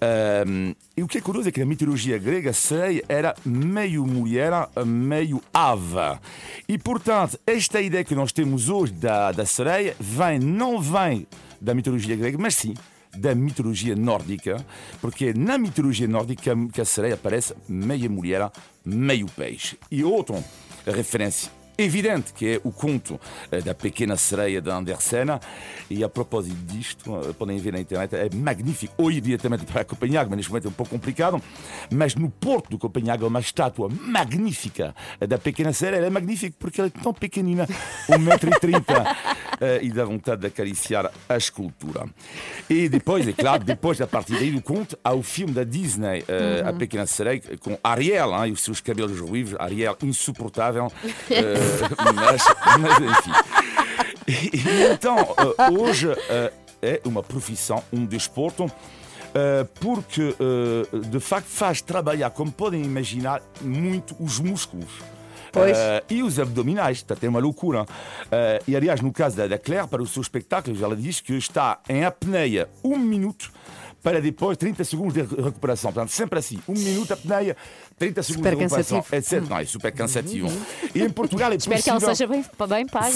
Ahm, 0.00 0.74
e 0.96 1.02
o 1.02 1.08
que 1.08 1.18
é 1.18 1.20
curioso 1.20 1.48
é 1.48 1.52
que 1.52 1.58
na 1.58 1.66
mitologia 1.66 2.18
grega, 2.18 2.52
sereia 2.52 3.02
era 3.08 3.34
meio 3.44 4.06
mulher, 4.06 4.52
meio 4.86 5.42
ave. 5.52 6.20
E 6.68 6.78
portanto, 6.78 7.38
esta 7.46 7.80
ideia 7.80 8.04
que 8.04 8.14
nós 8.14 8.30
temos 8.30 8.68
hoje 8.68 8.92
da, 8.92 9.32
da 9.32 9.44
sereia 9.44 9.96
vem, 9.98 10.38
não 10.38 10.80
vem 10.80 11.26
da 11.60 11.74
mitologia 11.74 12.14
grega, 12.14 12.38
mas 12.38 12.54
sim 12.54 12.74
da 13.16 13.34
mitologia 13.34 13.94
nórdica, 13.94 14.64
porque 15.00 15.32
na 15.32 15.56
mitologia 15.56 16.08
nórdica 16.08 16.52
que 16.72 16.80
a 16.80 16.84
sereia 16.84 17.14
aparece 17.14 17.54
meia 17.68 18.08
mulher, 18.08 18.50
meio 18.84 19.26
peixe. 19.26 19.78
E 19.90 20.02
outra 20.02 20.42
referência 20.86 21.50
evidente 21.76 22.32
que 22.32 22.54
é 22.54 22.60
o 22.64 22.70
conto 22.70 23.20
eh, 23.50 23.60
da 23.60 23.74
pequena 23.74 24.16
sereia 24.16 24.60
de 24.60 24.70
Andersen. 24.70 25.26
E 25.90 26.02
a 26.02 26.08
propósito 26.08 26.56
disto, 26.66 27.14
eh, 27.16 27.32
podem 27.32 27.58
ver 27.58 27.72
na 27.72 27.80
internet, 27.80 28.14
é 28.14 28.28
magnífico, 28.34 28.94
ou 28.96 29.10
ir 29.10 29.20
diretamente 29.20 29.64
para 29.64 29.84
Copenhague, 29.84 30.30
mas 30.30 30.36
neste 30.38 30.50
momento 30.50 30.66
é 30.66 30.68
um 30.68 30.72
pouco 30.72 30.90
complicado, 30.90 31.42
mas 31.90 32.14
no 32.14 32.30
porto 32.30 32.70
de 32.70 32.78
Copenhague 32.78 33.24
há 33.24 33.26
uma 33.26 33.40
estátua 33.40 33.88
magnífica 33.88 34.94
eh, 35.20 35.26
da 35.26 35.38
pequena 35.38 35.72
sereia, 35.72 35.98
ela 35.98 36.06
é 36.06 36.10
magnífica 36.10 36.54
porque 36.58 36.80
ela 36.80 36.90
é 36.94 37.02
tão 37.02 37.12
pequenina, 37.12 37.66
1,30m, 38.08 38.84
eh, 38.88 39.36
e 39.82 39.90
dá 39.90 40.04
vontade 40.04 40.40
de 40.42 40.46
acariciar 40.46 41.10
a 41.28 41.36
escultura. 41.36 42.06
E 42.68 42.88
depois, 42.88 43.26
é 43.28 43.32
claro, 43.32 43.64
depois 43.64 43.98
da 43.98 44.06
partir 44.06 44.34
daí 44.34 44.50
do 44.50 44.60
conto, 44.62 44.98
há 45.04 45.12
o 45.12 45.22
filme 45.22 45.52
da 45.52 45.64
Disney, 45.64 46.24
eh, 46.26 46.62
A 46.66 46.72
Pequena 46.72 47.06
Sereia, 47.06 47.40
com 47.60 47.78
Ariel 47.82 48.30
hein, 48.34 48.50
e 48.50 48.52
os 48.52 48.62
seus 48.62 48.80
cabelos 48.80 49.18
ruivos, 49.20 49.54
Ariel 49.58 49.96
insuportável, 50.02 50.90
eh, 51.30 51.54
mas, 52.14 52.42
mas 52.80 52.98
enfim. 53.18 53.32
E, 54.26 54.56
e 54.56 54.92
então, 54.92 55.18
eh, 55.18 55.70
hoje 55.70 56.08
eh, 56.28 56.52
é 56.82 57.00
uma 57.04 57.22
profissão, 57.22 57.82
um 57.92 58.04
desporto. 58.04 58.70
eh, 59.34 59.66
porque 59.80 60.34
eh, 60.38 60.98
de 61.08 61.20
facto 61.20 61.46
faz 61.48 61.80
trabalhar, 61.82 62.30
como 62.30 62.52
podem 62.52 62.82
imaginar, 62.82 63.42
muito 63.60 64.14
os 64.20 64.38
músculos. 64.38 64.88
Pois. 65.54 65.78
Eh, 65.78 66.02
e 66.10 66.22
os 66.22 66.38
abdominais, 66.38 66.98
está 66.98 67.14
até 67.14 67.28
uma 67.28 67.38
loucura. 67.38 67.86
Eh, 68.30 68.62
e 68.68 68.76
aliás, 68.76 69.00
no 69.00 69.12
caso 69.12 69.36
da, 69.36 69.46
da 69.46 69.58
Claire, 69.58 69.86
para 69.86 70.02
o 70.02 70.06
seu 70.06 70.20
espetáculo, 70.20 70.76
ela 70.84 70.96
diz 70.96 71.20
que 71.20 71.32
está 71.34 71.80
em 71.88 72.04
apneia 72.04 72.68
um 72.82 72.98
minuto 72.98 73.50
para 74.02 74.20
depois 74.20 74.58
30 74.58 74.84
segundos 74.84 75.14
de 75.14 75.22
recuperação. 75.22 75.90
Portanto, 75.90 76.10
sempre 76.10 76.38
assim, 76.38 76.60
um 76.68 76.74
minuto 76.74 77.14
apneia, 77.14 77.56
30 78.04 78.22
segundos 78.22 78.36
Super 78.50 78.56
de 78.56 78.62
recuperação, 78.62 79.02
cansativo. 79.02 79.36
etc. 79.36 79.50
Não, 79.50 79.58
é 79.58 79.64
super 79.64 79.92
cansativo. 79.92 80.52
E 80.94 81.02
em 81.02 81.10
Portugal 81.10 81.52
é 81.52 81.56
Espero 81.56 81.82
que 81.82 81.90
ela 81.90 82.00
possível- 82.00 82.16
seja 82.16 82.26
bem, 82.58 82.68
bem 82.68 82.86
paga. 82.86 83.14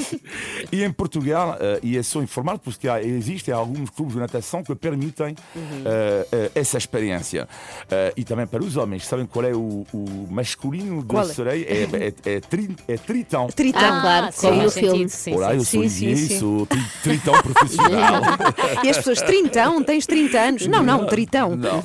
e 0.72 0.84
em 0.84 0.92
Portugal, 0.92 1.56
eh, 1.60 1.80
e 1.82 1.96
é 1.98 2.02
só 2.02 2.22
informar, 2.22 2.58
porque 2.58 2.88
há, 2.88 3.02
existem 3.02 3.52
alguns 3.52 3.90
clubes 3.90 4.14
de 4.14 4.20
natação 4.20 4.62
que 4.62 4.74
permitem 4.74 5.34
eh, 5.84 6.26
eh, 6.32 6.50
essa 6.54 6.78
experiência. 6.78 7.48
E 8.16 8.24
também 8.24 8.46
para 8.46 8.62
os 8.62 8.76
homens, 8.76 9.06
sabem 9.06 9.26
qual 9.26 9.44
é 9.44 9.52
o, 9.54 9.86
o 9.92 10.26
masculino 10.30 11.02
de 11.04 11.16
é? 11.16 11.24
sereia? 11.24 11.64
É, 11.66 11.82
é, 12.26 12.34
é, 12.36 12.40
tri- 12.40 12.76
é 12.88 12.96
tritão. 12.96 13.46
Tritão. 13.48 13.80
Ah, 13.82 14.00
claro, 14.00 14.32
sim, 14.32 14.46
como 14.48 14.62
no 14.62 14.70
filme. 14.70 15.08
sim, 15.08 15.34
Olá, 15.34 15.50
sim. 15.50 15.56
eu 15.56 15.64
sou 15.64 15.80
Sim, 15.90 16.16
sim, 16.16 16.38
sou 16.38 16.68
tritão 17.02 17.34
profissional. 17.42 18.20
E 18.84 18.88
as 18.90 18.96
pessoas, 18.98 19.20
trintão, 19.22 19.82
tens 19.82 20.06
30 20.06 20.38
anos. 20.40 20.66
Não, 20.66 20.82
não, 20.82 21.06
tritão. 21.06 21.56
Não. 21.56 21.82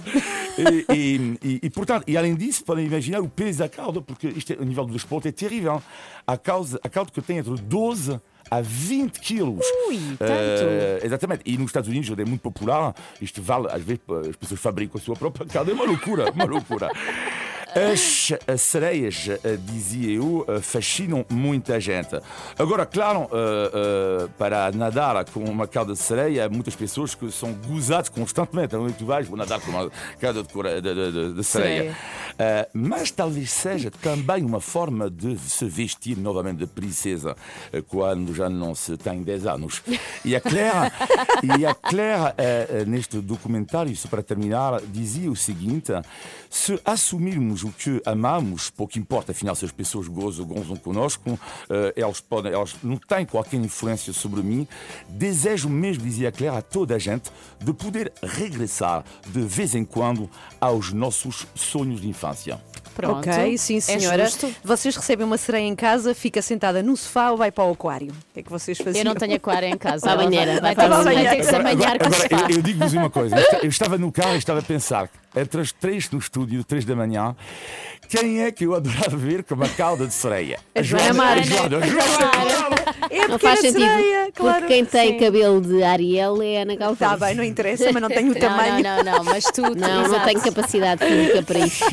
E, 0.58 0.86
e- 0.94 1.38
e- 1.44 1.60
e, 1.64 1.70
portanto, 1.70 2.04
e 2.08 2.18
além 2.26 2.36
disso, 2.36 2.64
podem 2.64 2.86
imaginar 2.86 3.22
o 3.22 3.30
peso 3.30 3.60
da 3.60 3.70
cauda, 3.70 4.02
porque 4.02 4.28
isto 4.28 4.52
é, 4.52 4.56
o 4.56 4.66
nível 4.66 4.86
do 4.86 4.94
desporto 4.94 5.28
é 5.28 5.32
terrível. 5.32 5.82
A, 6.26 6.38
causa, 6.38 6.80
a 6.84 6.90
cauda 6.90 7.12
que 7.12 7.22
tem 7.22 7.38
entre 7.38 7.56
12 7.56 8.20
a 8.50 8.62
20 8.62 9.20
quilos. 9.20 9.66
Ui, 9.88 9.98
tanto. 10.18 10.32
Eh, 10.32 11.00
exatamente. 11.04 11.44
E 11.46 11.58
nos 11.58 11.68
Estados 11.68 11.88
Unidos, 11.88 12.10
onde 12.10 12.24
é 12.24 12.26
muito 12.26 12.42
popular, 12.42 12.96
isto 13.22 13.42
vale, 13.42 13.68
às 13.72 13.82
vezes, 13.84 14.02
as 14.30 14.36
pessoas 14.36 14.60
fabricam 14.60 15.00
a 15.00 15.02
sua 15.02 15.16
própria 15.16 15.46
cauda. 15.46 15.72
É 15.72 15.74
uma 15.74 15.86
loucura, 15.86 16.32
uma 16.32 16.46
loucura. 16.46 16.90
As, 17.76 18.32
as 18.48 18.62
sereias, 18.62 19.28
eh, 19.44 19.58
dizia 19.60 20.16
eu, 20.16 20.46
eh, 20.48 20.62
fascinam 20.62 21.26
muita 21.30 21.78
gente. 21.78 22.18
Agora, 22.58 22.86
claro, 22.86 23.24
eh, 23.34 23.72
eh, 23.74 24.28
para 24.38 24.72
nadar 24.72 25.26
com 25.26 25.42
uma 25.44 25.68
cauda 25.68 25.92
de 25.92 26.00
sereia, 26.00 26.46
há 26.46 26.50
muitas 26.50 26.74
pessoas 26.74 27.14
que 27.14 27.30
são 27.34 27.52
gozadas 27.68 28.08
constantemente. 28.08 28.74
Onde 28.78 28.94
tu 28.94 29.06
vais, 29.06 29.28
vou 29.28 29.38
nadar 29.38 29.60
com 29.60 29.72
uma 29.72 29.92
cauda 30.22 30.42
de, 30.42 30.82
de, 30.82 31.12
de- 31.12 31.34
de- 31.34 31.44
sereia. 31.44 31.98
Eh, 32.40 32.70
mas 32.74 33.12
talvez 33.12 33.52
seja 33.52 33.92
também 33.92 34.46
uma 34.46 34.62
forma 34.62 35.10
de 35.10 35.38
se 35.38 35.66
vestir 35.66 36.18
novamente 36.18 36.60
de 36.60 36.68
princesa 36.68 37.36
quando 37.90 38.34
já 38.34 38.48
não 38.50 38.74
se 38.74 38.96
tem 38.96 39.22
10 39.22 39.46
anos. 39.48 39.82
E 40.24 40.34
a 40.34 40.40
Claire, 40.40 40.92
e 41.60 41.66
a 41.66 41.76
Claire 41.76 42.86
neste 42.88 43.20
documentário, 43.20 43.94
para 44.10 44.24
terminar, 44.24 44.80
dizia 44.82 45.30
o 45.30 45.36
seguinte: 45.36 45.92
se 46.50 46.80
assumirmos 46.86 47.65
o 47.66 47.72
que 47.72 48.02
amamos, 48.06 48.70
pouco 48.70 48.98
importa, 49.00 49.32
afinal, 49.32 49.56
se 49.56 49.66
as 49.66 49.72
pessoas 49.72 50.08
gozam, 50.08 50.46
gozam 50.46 50.76
connosco, 50.76 51.40
eh, 51.70 51.94
elas, 51.98 52.20
podem, 52.22 52.52
elas 52.54 52.76
não 52.84 52.98
têm 52.98 53.26
qualquer 53.26 53.58
influência 53.58 54.14
sobre 54.14 54.42
mim. 54.42 54.68
Desejo 55.10 55.70
mesmo, 55.70 56.04
dizia 56.04 56.30
a 56.30 56.32
Claire, 56.32 56.56
a 56.58 56.62
toda 56.62 56.96
a 56.96 57.00
gente, 57.00 57.32
de 57.60 57.74
poder 57.74 58.12
regressar 58.24 59.04
de 59.28 59.42
vez 59.42 59.76
em 59.76 59.84
quando 59.86 60.30
aos 60.60 60.92
nossos 60.94 61.46
sonhos 61.56 62.02
de 62.02 62.08
infância. 62.08 62.60
Pronto. 62.96 63.28
Ok, 63.30 63.58
sim 63.58 63.76
É 63.78 63.82
senhora. 63.82 64.24
justo. 64.26 64.56
vocês 64.64 64.96
recebem 64.96 65.26
uma 65.26 65.38
sereia 65.38 65.66
em 65.68 65.76
casa, 65.76 66.16
fica 66.16 66.42
sentada 66.42 66.82
no 66.82 66.96
sofá 66.96 67.32
ou 67.32 67.36
vai 67.38 67.52
para 67.52 67.66
o 67.66 67.72
aquário? 67.74 68.12
O 68.14 68.34
que 68.34 68.40
é 68.40 68.44
que 68.44 68.50
vocês 68.50 68.78
faziam? 68.78 69.02
Eu 69.02 69.06
não 69.06 69.16
tenho 69.16 69.36
aquário 69.36 69.68
em 69.68 69.78
casa. 69.78 70.10
A 70.12 70.16
banheira, 70.16 70.62
Vai, 70.62 70.74
vai 70.74 70.88
vai 70.88 71.04
banheira. 71.04 71.30
ter 71.32 71.36
que 71.38 71.44
se 71.44 71.56
amanhar 71.56 71.98
com 72.00 72.06
o 72.06 72.08
Agora, 72.08 72.30
sofá. 72.30 72.48
eu, 72.50 72.56
eu 72.56 72.62
digo-vos 72.62 72.94
uma 72.94 73.10
coisa. 73.10 73.36
Eu 73.62 73.68
estava 73.70 73.98
no 73.98 74.10
carro 74.14 74.36
e 74.36 74.38
estava 74.38 74.60
a 74.60 74.64
pensar, 74.64 75.10
entre 75.36 75.62
as 75.62 75.72
três 75.72 76.10
no 76.12 76.20
estúdio, 76.20 76.64
três 76.64 76.86
da 76.86 76.96
manhã, 76.96 77.36
quem 78.10 78.42
é 78.44 78.52
que 78.52 78.66
eu 78.66 78.76
adorava 78.76 79.18
ver 79.18 79.44
com 79.44 79.56
uma 79.56 79.68
cauda 79.70 80.06
de 80.08 80.14
sereia? 80.14 80.60
A 80.76 80.82
Joana 80.82 81.14
Marques. 81.14 81.52
A 81.52 81.56
Joana, 81.56 81.78
a 81.78 81.88
Joana. 81.88 82.76
É 83.10 83.28
Não 83.28 83.40
faz 83.40 83.60
sentido. 83.60 83.80
sereia, 83.80 84.32
claro. 84.34 84.60
Porque 84.60 84.74
quem 84.74 84.86
tem 84.86 85.14
Sim. 85.14 85.20
cabelo 85.20 85.62
de 85.62 85.84
Ariel 85.84 86.42
é 86.42 86.62
Ana 86.62 86.76
Galvão. 86.76 87.14
Está 87.14 87.26
bem, 87.26 87.36
não 87.36 87.44
interessa, 87.44 87.92
mas 87.92 88.02
não 88.02 88.10
tenho 88.10 88.32
o 88.32 88.36
tamanho. 88.40 88.84
não, 88.84 89.04
não, 89.04 89.14
não, 89.18 89.24
mas 89.24 89.44
tu. 89.46 89.62
Não, 89.62 90.08
não 90.08 90.20
tenho 90.24 90.42
capacidade 90.42 91.04
física 91.06 91.42
para 91.44 91.60
isso. 91.60 91.84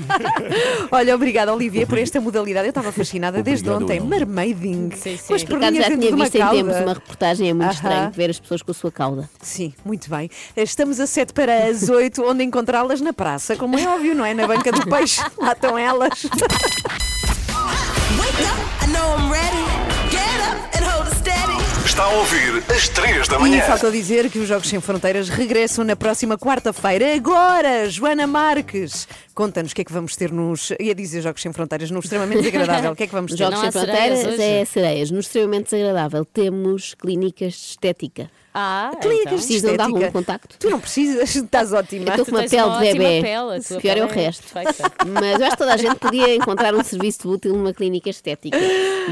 Olha, 0.90 1.14
obrigada, 1.14 1.52
Olivia, 1.54 1.86
por 1.86 1.98
esta 1.98 2.20
modalidade. 2.20 2.66
Eu 2.66 2.70
estava 2.70 2.92
fascinada 2.92 3.42
desde 3.42 3.68
ontem. 3.70 4.00
Mermaiding. 4.00 4.90
Sim, 4.96 5.16
sim. 5.16 5.26
Com 5.28 5.34
as 5.34 5.44
Por 5.44 5.56
acaso 5.56 5.76
já 5.76 5.84
tinha 5.84 6.14
visto 6.16 6.34
em 6.36 6.48
tempos 6.48 6.76
uma 6.76 6.92
reportagem, 6.94 7.48
é 7.50 7.54
muito 7.54 7.64
Aham. 7.70 7.74
estranho 7.74 8.10
ver 8.12 8.30
as 8.30 8.38
pessoas 8.40 8.62
com 8.62 8.70
a 8.70 8.74
sua 8.74 8.92
cauda. 8.92 9.28
Sim, 9.40 9.72
muito 9.84 10.08
bem. 10.10 10.30
Estamos 10.56 11.00
a 11.00 11.06
7 11.06 11.32
para 11.32 11.66
as 11.66 11.88
8, 11.88 12.22
onde 12.24 12.44
encontrá-las 12.44 13.00
na 13.00 13.12
praça, 13.32 13.56
como 13.56 13.78
é 13.78 13.86
óbvio, 13.88 14.14
não 14.14 14.24
é? 14.26 14.34
Na 14.34 14.46
banca 14.46 14.70
do 14.70 14.86
peixe, 14.86 15.22
lá 15.40 15.52
estão 15.52 15.78
elas. 15.78 16.26
Está 21.84 22.04
a 22.04 22.08
ouvir 22.08 22.62
às 22.74 22.88
3 22.88 23.28
da 23.28 23.36
E 23.36 23.40
manhã. 23.40 23.60
falta 23.62 23.90
dizer 23.90 24.30
que 24.30 24.38
os 24.38 24.48
Jogos 24.48 24.66
Sem 24.68 24.80
Fronteiras 24.80 25.28
regressam 25.28 25.84
na 25.84 25.94
próxima 25.94 26.38
quarta-feira. 26.38 27.14
Agora, 27.14 27.88
Joana 27.90 28.26
Marques, 28.26 29.06
conta-nos 29.34 29.72
o 29.72 29.74
que 29.74 29.82
é 29.82 29.84
que 29.84 29.92
vamos 29.92 30.16
ter 30.16 30.32
nos. 30.32 30.70
ia 30.80 30.94
dizer 30.94 31.20
Jogos 31.20 31.42
Sem 31.42 31.52
Fronteiras, 31.52 31.90
num 31.90 32.00
extremamente 32.00 32.40
desagradável. 32.50 32.92
O 32.92 32.96
que 32.96 33.02
é 33.02 33.06
que 33.06 33.12
vamos 33.12 33.32
ter? 33.32 33.38
Jogos 33.38 33.54
Não 33.54 33.60
Sem 33.60 33.68
há 33.68 33.72
sereias 33.72 34.20
Fronteiras 34.20 34.34
hoje? 34.40 34.42
é 34.42 34.64
sereias. 34.64 35.10
No 35.10 35.20
extremamente 35.20 35.64
desagradável 35.70 36.24
temos 36.24 36.94
clínicas 36.94 37.52
de 37.52 37.58
estética. 37.60 38.30
Ah, 38.54 38.90
Clínicas 39.00 39.32
então. 39.32 39.46
de 39.46 39.54
estética. 39.54 39.84
algum 39.84 40.10
contacto? 40.10 40.56
Tu 40.58 40.68
não 40.70 40.78
precisas, 40.80 41.34
estás 41.36 41.72
ótima. 41.72 42.04
Eu 42.04 42.10
estou 42.10 42.26
com 42.26 42.32
uma 42.32 42.42
pele 42.48 42.62
uma 42.62 42.78
de 42.80 42.92
bebê. 42.92 43.22
pele, 43.22 43.80
Pior 43.80 43.96
é 43.96 44.04
o 44.04 44.08
é 44.08 44.12
resto. 44.12 44.42
perfeita. 44.52 44.92
Mas 45.06 45.40
eu 45.40 45.46
acho 45.46 45.50
que 45.52 45.58
toda 45.58 45.74
a 45.74 45.76
gente 45.76 45.96
podia 45.96 46.34
encontrar 46.34 46.74
um 46.74 46.84
serviço 46.84 47.30
útil 47.30 47.52
numa 47.54 47.72
clínica 47.72 48.10
estética. 48.10 48.58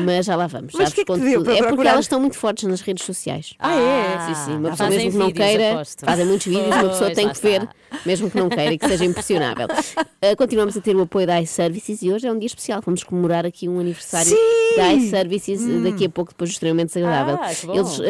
Mas 0.04 0.26
já 0.26 0.36
lá 0.36 0.46
vamos. 0.46 0.74
Mas 0.74 0.88
já 0.88 0.90
o 0.90 0.94
que 0.94 1.00
é 1.00 1.04
que 1.04 1.12
te 1.12 1.20
deu 1.20 1.32
tudo. 1.42 1.44
para 1.44 1.54
É 1.66 1.68
porque 1.68 1.88
elas 1.88 2.04
estão 2.04 2.20
muito 2.20 2.36
fortes 2.36 2.64
nas 2.68 2.80
redes 2.80 3.04
sociais. 3.04 3.54
Ah, 3.58 3.74
é? 3.74 4.26
Sim, 4.26 4.34
sim. 4.44 4.50
Uma 4.56 4.70
pessoa 4.70 4.76
Fazem 4.76 4.98
mesmo 4.98 5.12
que 5.12 5.18
não 5.18 5.26
vídeos, 5.28 5.46
queira, 5.48 5.72
aposto. 5.72 6.04
fazem 6.04 6.26
muitos 6.26 6.46
vídeos, 6.46 6.66
uma 6.66 6.88
pessoa 6.88 6.98
Pois, 6.98 7.14
tem 7.14 7.28
que 7.28 7.40
ver, 7.40 7.62
está. 7.62 7.98
mesmo 8.06 8.30
que 8.30 8.36
não 8.38 8.48
queira 8.48 8.72
e 8.74 8.78
que 8.78 8.86
seja 8.88 9.04
impressionável. 9.04 9.66
Uh, 9.66 10.36
continuamos 10.38 10.76
a 10.76 10.80
ter 10.80 10.94
o 10.94 11.02
apoio 11.02 11.26
da 11.26 11.40
iServices 11.40 12.02
e 12.02 12.12
hoje 12.12 12.26
é 12.26 12.32
um 12.32 12.38
dia 12.38 12.46
especial. 12.46 12.80
Vamos 12.84 13.02
comemorar 13.04 13.46
aqui 13.46 13.68
um 13.68 13.80
aniversário 13.80 14.28
Sim! 14.28 14.36
Hum. 14.36 14.76
da 14.76 14.92
iServices 14.92 15.62
uh, 15.62 15.80
daqui 15.82 16.06
a 16.06 16.08
pouco, 16.10 16.30
depois 16.32 16.50
do 16.50 16.52
extremamente 16.52 16.88
desagradável. 16.94 17.38
Ah. 17.40 17.50
Eles 17.74 17.98
uh, 17.98 18.02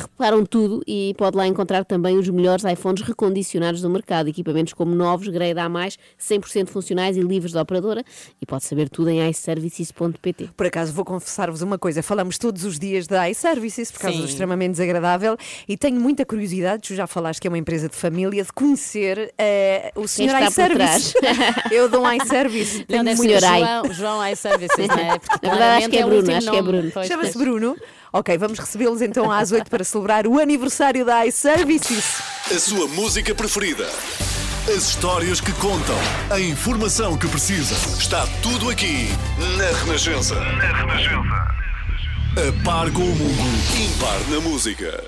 reparam 0.00 0.44
tudo 0.44 0.69
e 0.86 1.14
pode 1.16 1.36
lá 1.36 1.46
encontrar 1.46 1.84
também 1.84 2.18
os 2.18 2.28
melhores 2.28 2.64
iPhones 2.64 3.02
recondicionados 3.02 3.80
do 3.80 3.90
mercado, 3.90 4.28
equipamentos 4.28 4.72
como 4.72 4.94
novos, 4.94 5.28
grade 5.28 5.58
A+, 5.58 5.68
100% 5.68 6.68
funcionais 6.68 7.16
e 7.16 7.20
livres 7.20 7.52
da 7.52 7.62
operadora 7.62 8.04
e 8.40 8.46
pode 8.46 8.64
saber 8.64 8.88
tudo 8.88 9.10
em 9.10 9.28
iServices.pt. 9.30 10.50
Por 10.56 10.66
acaso 10.66 10.92
vou 10.92 11.04
confessar-vos 11.04 11.62
uma 11.62 11.78
coisa, 11.78 12.02
falamos 12.02 12.38
todos 12.38 12.64
os 12.64 12.78
dias 12.78 13.06
da 13.06 13.28
iServices 13.30 13.90
por 13.90 14.00
causa 14.00 14.16
Sim. 14.16 14.22
do 14.22 14.28
extremamente 14.28 14.72
desagradável 14.72 15.36
e 15.68 15.76
tenho 15.76 16.00
muita 16.00 16.24
curiosidade, 16.24 16.82
tu 16.88 16.94
já 16.94 17.06
falaste 17.06 17.40
que 17.40 17.46
é 17.46 17.50
uma 17.50 17.58
empresa 17.58 17.88
de 17.88 17.96
família, 17.96 18.42
de 18.44 18.52
conhecer 18.52 19.32
eh, 19.38 19.92
o 19.94 20.06
senhor 20.06 20.40
iService. 20.42 21.14
Eu 21.70 21.88
dou 21.88 22.02
um 22.04 22.12
iService. 22.12 22.84
Não, 22.88 23.04
deve 23.04 23.16
muito- 23.16 23.30
ser 23.30 23.40
João, 23.40 23.92
João 23.92 24.26
iServices, 24.28 24.88
não 24.88 24.96
é? 24.98 25.18
Porque 25.18 25.38
Na 25.46 25.50
verdade, 25.54 25.78
acho 25.78 25.88
que 25.90 25.96
é 25.96 26.04
o 26.04 26.08
Bruno, 26.08 26.18
último 26.20 26.36
acho 26.36 26.50
que 26.50 26.56
é. 26.56 26.62
Bruno. 26.62 26.90
Chama-se. 27.06 27.38
Bruno. 27.38 27.76
Ok, 28.12 28.36
vamos 28.38 28.58
recebê-los 28.58 29.00
então 29.02 29.30
às 29.30 29.52
8 29.52 29.70
para 29.70 29.84
celebrar 29.84 30.26
o 30.26 30.40
aniversário 30.40 31.04
da 31.04 31.24
iServices. 31.26 32.20
A 32.50 32.58
sua 32.58 32.88
música 32.88 33.32
preferida. 33.36 33.86
As 34.68 34.88
histórias 34.88 35.40
que 35.40 35.52
contam. 35.52 35.96
A 36.28 36.40
informação 36.40 37.16
que 37.16 37.28
precisa. 37.28 37.74
Está 37.96 38.26
tudo 38.42 38.68
aqui 38.68 39.08
na 39.56 39.78
Renascença. 39.78 40.34
Na 40.34 40.72
Renascença. 40.72 41.60
A 42.34 42.64
par 42.64 42.90
com 42.90 43.02
o 43.02 43.14
mundo. 43.14 43.48
Impar 43.78 44.28
na 44.28 44.40
música. 44.40 45.04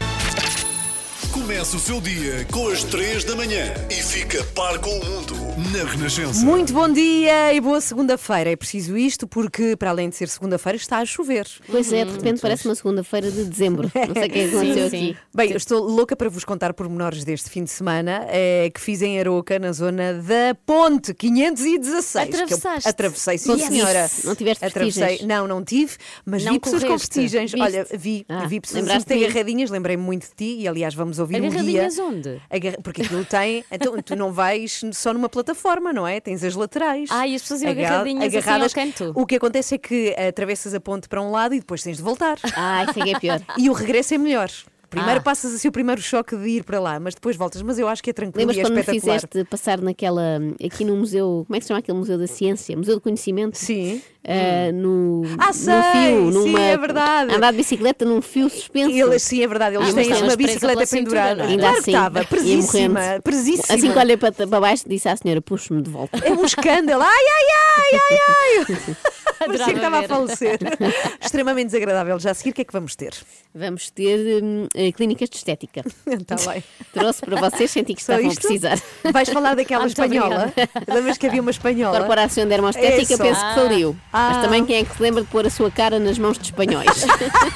Comece 1.32 1.76
o 1.76 1.78
seu 1.78 1.98
dia 2.00 2.46
com 2.52 2.68
as 2.68 2.84
3 2.84 3.24
da 3.24 3.34
manhã 3.34 3.72
e 3.90 3.94
fica 3.94 4.44
par 4.54 4.78
com 4.78 4.90
o 4.90 5.04
mundo 5.04 5.34
na 5.72 5.84
Renascença. 5.90 6.44
Muito 6.44 6.74
bom 6.74 6.88
dia 6.92 7.54
e 7.54 7.60
boa 7.60 7.80
segunda-feira. 7.80 8.50
É 8.50 8.56
preciso 8.56 8.96
isto 8.98 9.26
porque, 9.26 9.74
para 9.74 9.88
além 9.90 10.10
de 10.10 10.16
ser 10.16 10.28
segunda-feira, 10.28 10.76
está 10.76 10.98
a 10.98 11.06
chover. 11.06 11.46
Pois 11.66 11.90
é, 11.90 12.04
de 12.04 12.12
repente 12.12 12.40
parece 12.42 12.68
uma 12.68 12.74
segunda-feira 12.74 13.30
de 13.30 13.44
dezembro. 13.44 13.90
Não 13.94 14.02
sei 14.04 14.10
o 14.10 14.14
que 14.14 14.20
é 14.20 14.28
que 14.28 14.40
aconteceu 14.56 14.90
sim. 14.90 14.96
aqui. 15.10 15.16
Bem, 15.34 15.50
eu 15.52 15.56
estou 15.56 15.82
louca 15.82 16.14
para 16.14 16.28
vos 16.28 16.44
contar 16.44 16.74
pormenores 16.74 17.24
deste 17.24 17.48
fim 17.48 17.64
de 17.64 17.70
semana 17.70 18.26
eh, 18.28 18.70
que 18.72 18.80
fiz 18.80 19.00
em 19.00 19.18
Aroca, 19.18 19.58
na 19.58 19.72
zona 19.72 20.14
da 20.14 20.54
Ponte 20.66 21.14
516. 21.14 22.12
que 22.28 22.34
eu 22.36 22.42
Atravessaste? 22.42 22.88
atravessei, 22.88 23.38
sim, 23.38 23.52
Yes. 23.52 23.62
senhora. 23.68 24.10
Não 24.24 24.34
tiveste 24.34 24.64
Atravessei. 24.64 25.20
Não, 25.24 25.48
não 25.48 25.64
tive, 25.64 25.96
mas 26.26 26.44
Não 26.44 26.52
vi 26.52 26.60
pessoas 26.60 26.84
com. 26.84 26.96
Viste? 26.98 27.56
Olha, 27.58 27.86
vi, 27.96 28.26
Ah, 28.28 28.46
vi 28.46 28.60
pessoas 28.60 28.86
agarradinhas, 28.88 29.70
lembrei-me 29.70 30.02
muito 30.02 30.28
de 30.28 30.34
ti 30.34 30.60
e, 30.60 30.68
aliás, 30.68 30.94
vamos 30.94 31.21
ouvir 31.22 31.36
um 31.36 31.40
guia. 31.40 31.50
Agarradinhas 31.50 31.98
onde? 31.98 32.40
Agarra- 32.50 32.78
Porque 32.82 33.02
aquilo 33.02 33.24
tem. 33.24 33.64
Então, 33.70 34.00
tu 34.02 34.14
não 34.14 34.32
vais 34.32 34.80
só 34.92 35.12
numa 35.12 35.28
plataforma, 35.28 35.92
não 35.92 36.06
é? 36.06 36.20
Tens 36.20 36.44
as 36.44 36.54
laterais. 36.54 37.08
Ah, 37.10 37.26
e 37.26 37.34
as 37.34 37.42
pessoas 37.42 37.62
iam 37.62 37.70
Agarra- 37.72 37.88
agarradinhas 37.88 38.26
assim 38.26 38.36
ao 38.36 38.42
agarradas. 38.42 38.74
canto. 38.74 39.12
O 39.14 39.26
que 39.26 39.36
acontece 39.36 39.74
é 39.74 39.78
que 39.78 40.14
atravessas 40.14 40.74
a 40.74 40.80
ponte 40.80 41.08
para 41.08 41.20
um 41.22 41.30
lado 41.30 41.54
e 41.54 41.58
depois 41.60 41.82
tens 41.82 41.96
de 41.96 42.02
voltar. 42.02 42.38
Ah, 42.56 42.84
isso 42.88 43.00
é 43.00 43.02
que 43.04 43.14
é 43.14 43.18
pior. 43.18 43.40
E 43.58 43.70
o 43.70 43.72
regresso 43.72 44.14
é 44.14 44.18
melhor. 44.18 44.50
Primeiro 44.90 45.20
Ah. 45.20 45.22
passas 45.22 45.54
assim 45.54 45.68
o 45.68 45.72
primeiro 45.72 46.02
choque 46.02 46.36
de 46.36 46.46
ir 46.48 46.64
para 46.64 46.78
lá, 46.78 47.00
mas 47.00 47.14
depois 47.14 47.34
voltas. 47.34 47.62
Mas 47.62 47.78
eu 47.78 47.88
acho 47.88 48.02
que 48.02 48.10
é 48.10 48.12
tranquilo 48.12 48.40
Lembras 48.40 48.56
e 48.58 48.60
é 48.60 48.62
quando 48.64 48.78
espetacular. 48.78 49.20
fizeste 49.20 49.44
passar 49.50 49.80
naquela. 49.80 50.38
aqui 50.62 50.84
no 50.84 50.94
museu. 50.96 51.44
Como 51.46 51.56
é 51.56 51.58
que 51.58 51.64
se 51.64 51.68
chama 51.68 51.78
aquele 51.78 51.96
museu 51.96 52.18
da 52.18 52.26
ciência? 52.26 52.76
Museu 52.76 52.96
do 52.96 53.00
Conhecimento? 53.00 53.56
Sim. 53.56 54.02
Ah, 54.24 54.70
no, 54.72 55.22
Ah, 55.36 55.46
num 55.48 55.52
sei, 55.52 55.74
fio, 55.92 56.32
sim, 56.32 56.38
numa, 56.52 56.60
é 56.60 56.76
verdade. 56.76 57.34
Andar 57.34 57.50
de 57.50 57.56
bicicleta 57.56 58.04
num 58.04 58.22
fio 58.22 58.48
suspenso. 58.48 58.90
Eles, 58.94 59.22
sim, 59.22 59.42
é 59.42 59.46
verdade, 59.48 59.74
eles 59.76 59.88
Ah, 59.90 59.94
têm 59.94 60.22
uma 60.22 60.36
bicicleta 60.36 60.86
pendurada. 60.86 61.42
é? 61.42 61.46
Ainda 61.46 61.62
Claro 61.62 61.78
assim, 61.78 61.90
estava, 61.90 62.24
presíssima, 62.24 63.00
presíssima. 63.24 63.74
Assim 63.74 63.90
que 63.92 63.98
olhei 63.98 64.16
para, 64.16 64.30
para 64.32 64.60
baixo, 64.60 64.84
disse 64.86 65.08
à 65.08 65.16
senhora: 65.16 65.40
puxe-me 65.42 65.82
de 65.82 65.90
volta. 65.90 66.18
É 66.24 66.32
um 66.32 66.44
escândalo. 66.44 67.02
Ai, 67.02 67.08
ai, 67.10 67.46
ai, 67.92 68.00
ai, 68.10 68.66
ai. 68.68 68.96
Parecia 69.42 69.66
que 69.66 69.72
estava 69.72 69.98
a 69.98 70.02
falecer. 70.04 70.58
Extremamente 71.20 71.66
desagradável. 71.66 72.16
Já 72.20 72.30
a 72.30 72.34
seguir, 72.34 72.50
o 72.50 72.52
que 72.52 72.60
é 72.60 72.64
que 72.64 72.72
vamos 72.72 72.94
ter? 72.94 73.12
Vamos 73.52 73.90
ter 73.90 74.40
hum, 74.40 74.68
eh, 74.72 74.92
clínicas 74.92 75.28
de 75.28 75.36
estética. 75.36 75.82
Está 76.06 76.36
bem. 76.48 76.62
Trouxe 76.92 77.22
para 77.22 77.40
vocês, 77.40 77.68
senti 77.72 77.92
que 77.94 78.04
Só 78.04 78.12
estavam 78.12 78.30
a 78.30 78.34
precisar. 78.36 78.78
Vais 79.12 79.28
falar 79.28 79.56
daquela 79.56 79.84
espanhola? 79.86 80.52
Lembras 80.86 81.18
que 81.18 81.26
havia 81.26 81.40
uma 81.40 81.50
espanhola? 81.50 81.98
Corporação 81.98 82.46
Dermostética, 82.46 83.14
É 83.14 83.16
penso 83.16 83.40
que 83.40 83.54
faliu. 83.54 83.96
Ah. 84.12 84.30
Mas 84.34 84.42
também 84.44 84.64
quem 84.64 84.76
é 84.76 84.84
que 84.84 84.94
se 84.94 85.02
lembra 85.02 85.22
de 85.22 85.28
pôr 85.28 85.46
a 85.46 85.50
sua 85.50 85.70
cara 85.70 85.98
nas 85.98 86.18
mãos 86.18 86.36
de 86.38 86.44
espanhóis? 86.44 87.06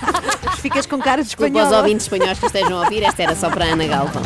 Ficas 0.62 0.86
com 0.86 0.98
cara 0.98 1.22
de 1.22 1.28
Desculpa 1.28 1.50
aos 1.52 1.64
espanhola. 1.66 1.82
ouvintes 1.82 2.06
espanhóis 2.06 2.38
que 2.38 2.46
estejam 2.46 2.78
a 2.78 2.84
ouvir, 2.84 3.02
esta 3.02 3.22
era 3.22 3.36
só 3.36 3.50
para 3.50 3.66
a 3.66 3.68
Ana 3.68 3.86
Galvão. 3.86 4.22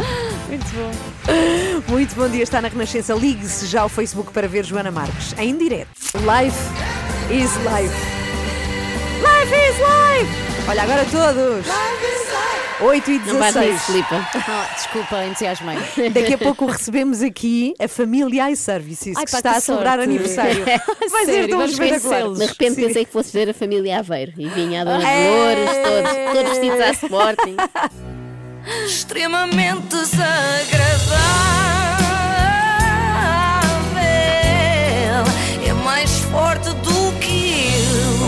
Muito 1.89 2.15
bom 2.15 2.29
dia, 2.29 2.43
está 2.43 2.61
na 2.61 2.69
Renascença. 2.69 3.15
Ligue-se 3.15 3.67
já 3.67 3.83
ao 3.83 3.89
Facebook 3.89 4.33
para 4.33 4.47
ver 4.49 4.65
Joana 4.65 4.91
Marques 4.91 5.35
em 5.39 5.57
direto. 5.57 5.89
Life 6.15 6.59
is 7.31 7.51
life. 7.57 7.95
Life 9.21 9.55
is 9.55 9.77
life! 9.79 10.69
Olha, 10.69 10.83
agora 10.83 11.05
todos! 11.11 11.67
8 12.83 13.11
e 13.11 13.19
Não 13.19 13.39
vais 13.39 13.55
16. 13.55 13.73
nisso, 13.73 13.85
Filipa. 13.87 14.27
Ah, 14.49 14.69
desculpa, 14.75 15.25
entusiasmei. 15.25 15.77
Daqui 16.13 16.35
a 16.35 16.39
pouco 16.39 16.67
recebemos 16.67 17.23
aqui 17.23 17.75
a 17.79 17.87
família 17.89 18.51
iServices, 18.51 19.17
Ai, 19.17 19.25
que 19.25 19.31
pá, 19.31 19.39
está 19.39 19.51
que 19.53 19.57
a 19.57 19.61
celebrar 19.61 19.99
sorte. 19.99 20.09
aniversário. 20.11 20.65
Vai 21.11 21.25
ser 21.27 21.49
tão 21.49 21.65
espetacular. 21.65 22.29
De 22.33 22.47
repente 22.47 22.75
Sim. 22.77 22.87
pensei 22.87 23.05
que 23.05 23.13
fosse 23.13 23.33
ver 23.33 23.51
a 23.51 23.55
família 23.55 23.99
Aveiro 23.99 24.33
e 24.39 24.49
vinha 24.49 24.83
a 24.83 24.85
Dona 24.85 25.09
É. 25.09 25.31
Dolores, 25.31 25.71
todos, 25.85 26.11
todos 26.35 26.51
vestidos 26.59 26.81
à 26.81 26.91
Sporting. 26.93 27.57
extremamente 28.87 29.87
desagradável. 29.89 31.01
É 35.67 35.73
mais 35.85 36.11
forte 36.31 36.71
do. 36.71 36.80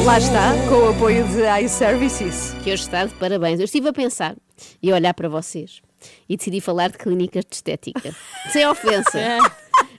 Lá 0.01 0.19
está, 0.19 0.53
com 0.69 0.75
o 0.75 0.89
apoio 0.89 1.25
de 1.29 1.65
iServices. 1.65 2.55
Que 2.65 2.73
hoje 2.73 2.83
está 2.83 3.05
de 3.05 3.15
parabéns. 3.15 3.61
Eu 3.61 3.67
estive 3.67 3.89
a 3.89 3.93
pensar 3.93 4.35
e 4.83 4.91
a 4.91 4.95
olhar 4.97 5.15
para 5.15 5.29
vocês 5.29 5.81
e 6.29 6.37
decidi 6.37 6.61
falar 6.61 6.91
de 6.91 6.99
clínicas 6.99 7.45
de 7.49 7.55
estética. 7.55 8.13
Sem 8.51 8.67
ofensa. 8.67 9.39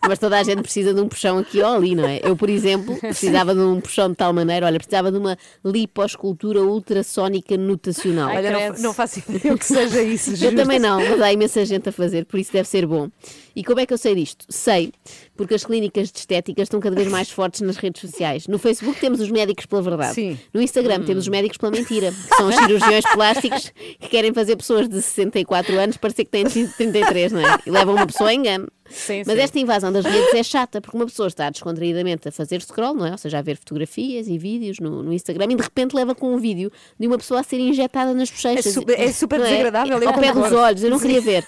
Mas 0.06 0.20
toda 0.20 0.38
a 0.38 0.44
gente 0.44 0.62
precisa 0.62 0.94
de 0.94 1.00
um 1.00 1.08
puxão 1.08 1.38
aqui 1.38 1.62
ou 1.62 1.74
ali, 1.74 1.96
não 1.96 2.06
é? 2.06 2.20
Eu, 2.22 2.36
por 2.36 2.50
exemplo, 2.50 2.96
precisava 3.00 3.56
de 3.56 3.62
um 3.62 3.80
puxão 3.80 4.10
de 4.10 4.16
tal 4.16 4.34
maneira, 4.34 4.66
olha, 4.66 4.78
precisava 4.78 5.10
de 5.10 5.18
uma 5.18 5.38
liposcultura 5.64 6.62
ultrassónica 6.62 7.56
nutacional. 7.56 8.30
Olha, 8.30 8.70
não, 8.72 8.80
não 8.80 8.94
faço 8.94 9.20
ideia 9.20 9.54
o 9.54 9.58
que 9.58 9.66
seja 9.66 10.02
isso. 10.02 10.44
Eu 10.44 10.54
também 10.54 10.80
não, 10.80 11.00
mas 11.00 11.22
há 11.22 11.32
imensa 11.32 11.66
gente 11.66 11.88
a 11.88 11.92
fazer, 11.92 12.26
por 12.26 12.38
isso 12.38 12.52
deve 12.52 12.68
ser 12.68 12.86
bom. 12.86 13.10
E 13.56 13.64
como 13.64 13.80
é 13.80 13.86
que 13.86 13.94
eu 13.94 13.98
sei 13.98 14.16
disto? 14.16 14.46
Sei 14.50 14.92
porque 15.36 15.54
as 15.56 15.66
clínicas 15.66 16.12
de 16.12 16.20
estética 16.20 16.62
estão 16.62 16.80
cada 16.80 16.96
vez 16.96 17.08
mais 17.08 17.30
fortes 17.30 17.62
nas 17.62 17.78
redes 17.78 18.02
sociais. 18.02 18.48
No 18.48 18.58
Facebook 18.60 19.00
temos 19.00 19.20
os 19.20 19.30
médicos 19.32 19.66
pela 19.66 19.82
verdade. 19.82 20.14
Sim. 20.16 20.40
No 20.54 20.62
Instagram 20.62 21.04
temos 21.04 21.24
os 21.24 21.28
médicos 21.28 21.58
pela 21.58 21.72
mentira, 21.72 22.12
que 22.12 22.36
são 22.36 22.48
os 22.50 22.56
cirurgiões 22.56 23.04
plásticos 23.14 23.72
que 24.00 24.08
querem 24.10 24.34
fazer 24.34 24.56
pessoas 24.56 24.88
de 24.88 25.02
64 25.02 25.80
anos 25.80 25.98
parecer 25.98 26.26
que 26.26 26.32
têm 26.32 26.44
33, 26.46 27.32
não 27.32 27.40
é? 27.42 27.58
E 27.66 27.72
levam 27.72 27.96
uma 27.96 28.06
pessoa 28.08 28.30
a 28.30 28.34
engano. 28.34 28.68
Sim, 28.90 29.24
Mas 29.26 29.36
sim. 29.38 29.42
esta 29.42 29.60
invasão 29.60 29.92
das 29.92 30.06
redes 30.06 30.34
é 30.36 30.44
chata, 30.44 30.80
porque 30.80 30.96
uma 30.96 31.06
pessoa 31.06 31.28
está 31.28 31.50
descontraídamente 31.50 32.28
a 32.28 32.32
fazer 32.32 32.62
scroll, 32.62 32.94
não 32.94 33.06
é? 33.08 33.12
Ou 33.12 33.18
seja, 33.18 33.40
a 33.40 33.42
ver 33.42 33.58
fotografias 33.58 34.28
e 34.28 34.38
vídeos 34.38 34.78
no, 34.80 35.02
no 35.02 35.12
Instagram 35.14 35.46
e 35.52 35.56
de 35.56 35.64
repente 35.64 35.96
leva 35.96 36.14
com 36.14 36.36
um 36.36 36.38
vídeo 36.38 36.72
de 37.00 37.08
uma 37.08 37.18
pessoa 37.18 37.40
a 37.40 37.44
ser 37.44 37.60
injetada 37.60 38.14
nas 38.14 38.30
bochechas. 38.30 38.68
É 38.68 38.72
su- 38.72 38.84
é 38.88 39.12
super 39.12 39.40
Não 39.40 39.48
desagradável, 39.48 39.98
eu 40.00 40.10
Ao 40.10 40.20
pé 40.20 40.32
dos 40.34 40.52
olhos, 40.52 40.84
eu 40.84 40.92
não 40.92 41.00
queria 41.00 41.22
ver. 41.22 41.48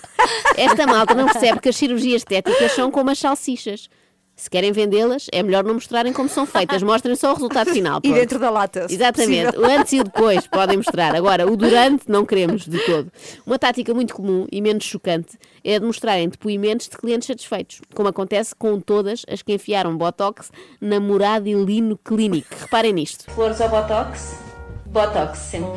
Esta 0.57 0.87
malta 0.87 1.13
não 1.13 1.25
percebe 1.25 1.59
que 1.59 1.69
as 1.69 1.75
cirurgias 1.75 1.94
estéticas 2.03 2.71
são 2.73 2.91
como 2.91 3.09
as 3.11 3.19
salsichas. 3.19 3.89
Se 4.37 4.49
querem 4.49 4.73
vendê-las, 4.73 5.27
é 5.31 5.41
melhor 5.41 5.63
não 5.63 5.75
mostrarem 5.75 6.11
como 6.11 6.27
são 6.27 6.45
feitas, 6.45 6.83
mostrem 6.83 7.15
só 7.15 7.31
o 7.31 7.35
resultado 7.35 7.71
final. 7.71 7.99
E 7.99 8.01
pronto. 8.01 8.15
dentro 8.15 8.37
da 8.37 8.49
lata. 8.49 8.85
Exatamente, 8.89 9.45
possível. 9.45 9.61
o 9.61 9.79
antes 9.79 9.93
e 9.93 9.99
o 10.01 10.03
depois 10.03 10.45
podem 10.47 10.75
mostrar. 10.75 11.15
Agora, 11.15 11.49
o 11.49 11.55
durante 11.55 12.03
não 12.09 12.25
queremos 12.25 12.65
de 12.67 12.77
todo. 12.85 13.09
Uma 13.45 13.57
tática 13.57 13.93
muito 13.93 14.13
comum 14.13 14.45
e 14.51 14.61
menos 14.61 14.83
chocante 14.83 15.37
é 15.63 15.75
a 15.75 15.79
de 15.79 15.85
mostrarem 15.85 16.27
depoimentos 16.27 16.89
de 16.89 16.97
clientes 16.97 17.27
satisfeitos, 17.27 17.79
como 17.93 18.09
acontece 18.09 18.53
com 18.53 18.77
todas 18.81 19.25
as 19.29 19.41
que 19.41 19.53
enfiaram 19.53 19.95
Botox 19.95 20.51
na 20.81 20.99
Muradilino 20.99 21.97
Clinic. 21.97 22.45
Reparem 22.59 22.91
nisto. 22.91 23.31
Flores 23.31 23.61
ao 23.61 23.69
Botox? 23.69 24.35
Botox 24.87 25.37
sempre. 25.37 25.69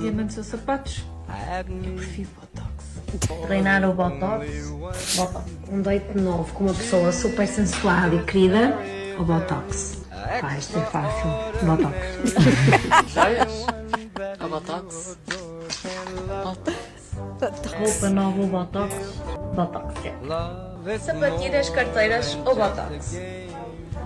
Diamantes 0.00 0.36
ou 0.36 0.44
sapatos? 0.44 1.02
Eu 1.58 1.94
prefiro. 1.94 2.43
Treinar 3.46 3.88
o 3.88 3.92
Botox? 3.92 4.46
Botox. 5.16 5.44
Um 5.70 5.82
date 5.82 6.18
novo 6.18 6.52
com 6.54 6.64
uma 6.64 6.74
pessoa 6.74 7.12
super 7.12 7.46
sensual 7.46 8.12
e 8.12 8.22
querida? 8.24 8.76
O 9.18 9.24
Botox. 9.24 10.02
Vai, 10.40 10.58
isto 10.58 10.78
é 10.78 10.82
fácil. 10.82 11.28
Botox. 11.62 11.94
Joias? 13.12 13.66
Ao 14.40 14.48
Botox? 14.48 15.16
Roupa 17.78 18.08
nova 18.10 18.40
ou 18.40 18.46
Botox? 18.46 18.94
Botox, 19.54 19.94
é. 20.04 20.98
Sapatilhas, 20.98 21.70
carteiras 21.70 22.38
ou 22.44 22.54
Botox? 22.54 23.16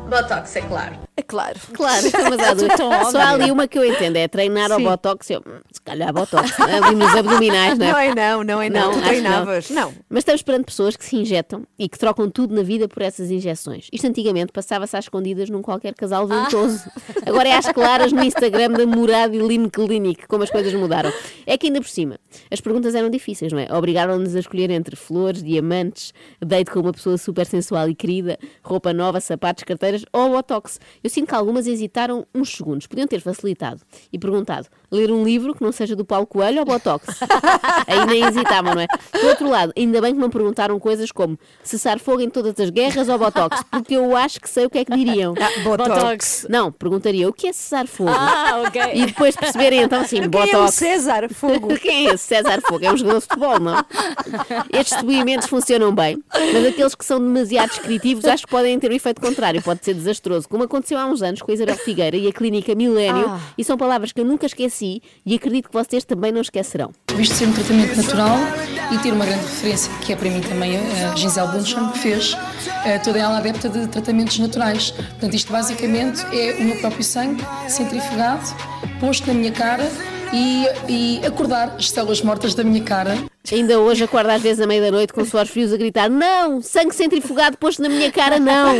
Botox, 0.08 0.56
é 0.56 0.60
claro. 0.62 1.07
É 1.18 1.22
claro. 1.22 1.58
Claro, 1.72 2.06
mas 2.30 2.38
há 2.38 2.54
duas. 2.54 2.72
Só 2.76 2.86
óbvio. 2.88 3.20
há 3.20 3.30
ali 3.30 3.50
uma 3.50 3.66
que 3.66 3.76
eu 3.76 3.84
entendo, 3.84 4.14
é 4.14 4.28
treinar 4.28 4.70
ao. 4.70 4.78
Botox. 4.78 5.28
Eu, 5.28 5.42
se 5.72 5.82
calhar 5.82 6.12
Botox, 6.12 6.52
ali 6.60 6.94
nos 6.94 7.12
abdominais, 7.12 7.76
não 7.76 7.86
é? 7.86 7.90
Não 7.90 7.98
é 7.98 8.14
não, 8.14 8.44
não 8.44 8.62
é 8.62 8.70
não. 8.70 8.82
Tu 8.82 8.88
acho 8.90 9.00
que 9.00 9.08
treinavas. 9.08 9.70
Não. 9.70 9.92
Mas 10.08 10.18
estamos 10.18 10.42
perante 10.42 10.66
pessoas 10.66 10.94
que 10.96 11.04
se 11.04 11.16
injetam 11.16 11.66
e 11.76 11.88
que 11.88 11.98
trocam 11.98 12.30
tudo 12.30 12.54
na 12.54 12.62
vida 12.62 12.86
por 12.86 13.02
essas 13.02 13.32
injeções. 13.32 13.88
Isto 13.92 14.06
antigamente 14.06 14.52
passava-se 14.52 14.96
às 14.96 15.06
escondidas 15.06 15.50
num 15.50 15.60
qualquer 15.60 15.92
casal 15.92 16.24
ventoso. 16.24 16.88
Agora 17.26 17.48
é 17.48 17.56
às 17.56 17.66
claras 17.66 18.12
no 18.12 18.22
Instagram 18.22 18.70
da 18.70 18.86
Murad 18.86 19.34
e 19.34 19.38
Line 19.38 19.68
Clinic, 19.68 20.28
como 20.28 20.44
as 20.44 20.50
coisas 20.50 20.72
mudaram. 20.72 21.12
É 21.44 21.58
que 21.58 21.66
ainda 21.66 21.80
por 21.80 21.88
cima, 21.88 22.16
as 22.48 22.60
perguntas 22.60 22.94
eram 22.94 23.10
difíceis, 23.10 23.52
não 23.52 23.58
é? 23.58 23.66
Obrigaram-nos 23.74 24.36
a 24.36 24.38
escolher 24.38 24.70
entre 24.70 24.94
flores, 24.94 25.42
diamantes, 25.42 26.14
date 26.40 26.70
com 26.70 26.78
uma 26.78 26.92
pessoa 26.92 27.18
super 27.18 27.44
sensual 27.44 27.88
e 27.88 27.94
querida, 27.96 28.38
roupa 28.62 28.92
nova, 28.92 29.20
sapatos, 29.20 29.64
carteiras 29.64 30.04
ou 30.12 30.30
Botox. 30.30 30.78
Eu 31.02 31.07
sinto 31.08 31.28
que 31.28 31.34
algumas 31.34 31.66
hesitaram 31.66 32.26
uns 32.34 32.56
segundos. 32.56 32.86
Podiam 32.86 33.06
ter 33.06 33.20
facilitado 33.20 33.82
e 34.12 34.18
perguntado: 34.18 34.68
ler 34.90 35.10
um 35.10 35.22
livro 35.24 35.54
que 35.54 35.62
não 35.62 35.72
seja 35.72 35.94
do 35.94 36.04
Paulo 36.04 36.26
Coelho 36.26 36.60
ou 36.60 36.64
Botox? 36.64 37.06
Aí 37.86 38.06
nem 38.06 38.24
hesitavam, 38.24 38.74
não 38.74 38.82
é? 38.82 38.86
Por 39.10 39.24
outro 39.24 39.48
lado, 39.48 39.72
ainda 39.76 40.00
bem 40.00 40.14
que 40.14 40.20
não 40.20 40.30
perguntaram 40.30 40.78
coisas 40.78 41.10
como 41.12 41.38
cessar 41.62 41.98
fogo 41.98 42.20
em 42.22 42.30
todas 42.30 42.58
as 42.58 42.70
guerras 42.70 43.08
ou 43.08 43.18
Botox, 43.18 43.62
porque 43.70 43.94
eu 43.94 44.16
acho 44.16 44.40
que 44.40 44.48
sei 44.48 44.66
o 44.66 44.70
que 44.70 44.78
é 44.78 44.84
que 44.84 44.94
diriam. 44.94 45.34
Botox. 45.62 45.88
Botox. 45.88 46.46
Não, 46.48 46.70
perguntaria 46.72 47.28
o 47.28 47.32
que 47.32 47.48
é 47.48 47.52
cessar 47.52 47.86
fogo? 47.86 48.10
Ah, 48.10 48.62
ok. 48.66 48.80
E 48.94 49.06
depois 49.06 49.36
perceberem 49.36 49.82
então 49.82 50.00
assim, 50.00 50.16
Quem 50.28 50.40
é 50.40 50.44
o 50.46 50.52
Botox. 50.52 50.74
César 50.74 51.28
Fogo? 51.32 51.74
Quem 51.78 52.08
é 52.08 52.14
esse 52.14 52.24
César 52.24 52.60
Fogo? 52.60 52.84
É 52.84 52.92
um 52.92 52.96
jogador 52.96 53.18
de 53.20 53.26
futebol, 53.26 53.58
não? 53.60 53.84
Estes 54.72 54.96
depoimentos 54.98 55.48
funcionam 55.48 55.94
bem, 55.94 56.22
mas 56.32 56.66
aqueles 56.66 56.94
que 56.94 57.04
são 57.04 57.18
demasiado 57.18 57.68
descritivos 57.70 58.24
acho 58.24 58.44
que 58.44 58.50
podem 58.50 58.78
ter 58.78 58.90
um 58.90 58.94
efeito 58.94 59.20
contrário, 59.20 59.62
pode 59.62 59.84
ser 59.84 59.94
desastroso, 59.94 60.48
como 60.48 60.64
aconteceu 60.64 60.98
há 60.98 61.06
uns 61.06 61.22
anos 61.22 61.40
com 61.42 61.50
a 61.50 61.54
Isabel 61.54 61.76
Figueira 61.76 62.16
e 62.16 62.28
a 62.28 62.32
Clínica 62.32 62.74
Milênio, 62.74 63.26
Ah. 63.28 63.40
e 63.56 63.64
são 63.64 63.76
palavras 63.76 64.12
que 64.12 64.20
eu 64.20 64.24
nunca 64.24 64.46
esqueci 64.46 64.77
e 64.84 65.34
acredito 65.34 65.68
que 65.68 65.74
vocês 65.74 66.04
também 66.04 66.32
não 66.32 66.40
esquecerão. 66.40 66.92
Visto 67.14 67.34
ser 67.34 67.46
um 67.46 67.52
tratamento 67.52 67.96
natural 67.96 68.36
e 68.92 68.98
ter 68.98 69.12
uma 69.12 69.26
grande 69.26 69.42
referência, 69.42 69.92
que 70.00 70.12
é 70.12 70.16
para 70.16 70.30
mim 70.30 70.40
também 70.40 70.76
a 70.76 71.14
Gisele 71.14 71.48
Bundchen, 71.48 71.90
que 71.90 71.98
fez, 71.98 72.36
eh, 72.84 72.98
toda 72.98 73.18
ela 73.18 73.38
adepta 73.38 73.68
de 73.68 73.86
tratamentos 73.88 74.38
naturais. 74.38 74.90
Portanto, 74.90 75.34
isto 75.34 75.52
basicamente 75.52 76.22
é 76.34 76.56
o 76.60 76.64
meu 76.64 76.76
próprio 76.76 77.04
sangue 77.04 77.42
centrifugado, 77.68 78.44
posto 79.00 79.26
na 79.26 79.34
minha 79.34 79.52
cara 79.52 79.90
e, 80.32 80.66
e 80.88 81.26
acordar 81.26 81.74
as 81.76 81.90
células 81.90 82.22
mortas 82.22 82.54
da 82.54 82.64
minha 82.64 82.82
cara. 82.82 83.16
Ainda 83.52 83.78
hoje 83.78 84.04
acordo 84.04 84.30
às 84.30 84.42
vezes 84.42 84.60
à 84.60 84.66
meia 84.66 84.82
da 84.82 84.90
noite 84.90 85.12
com 85.12 85.24
suores 85.24 85.50
frios 85.50 85.72
a 85.72 85.76
gritar 85.76 86.08
não, 86.08 86.60
sangue 86.60 86.94
centrifugado 86.94 87.56
posto 87.56 87.82
na 87.82 87.88
minha 87.88 88.10
cara, 88.10 88.38
não. 88.38 88.76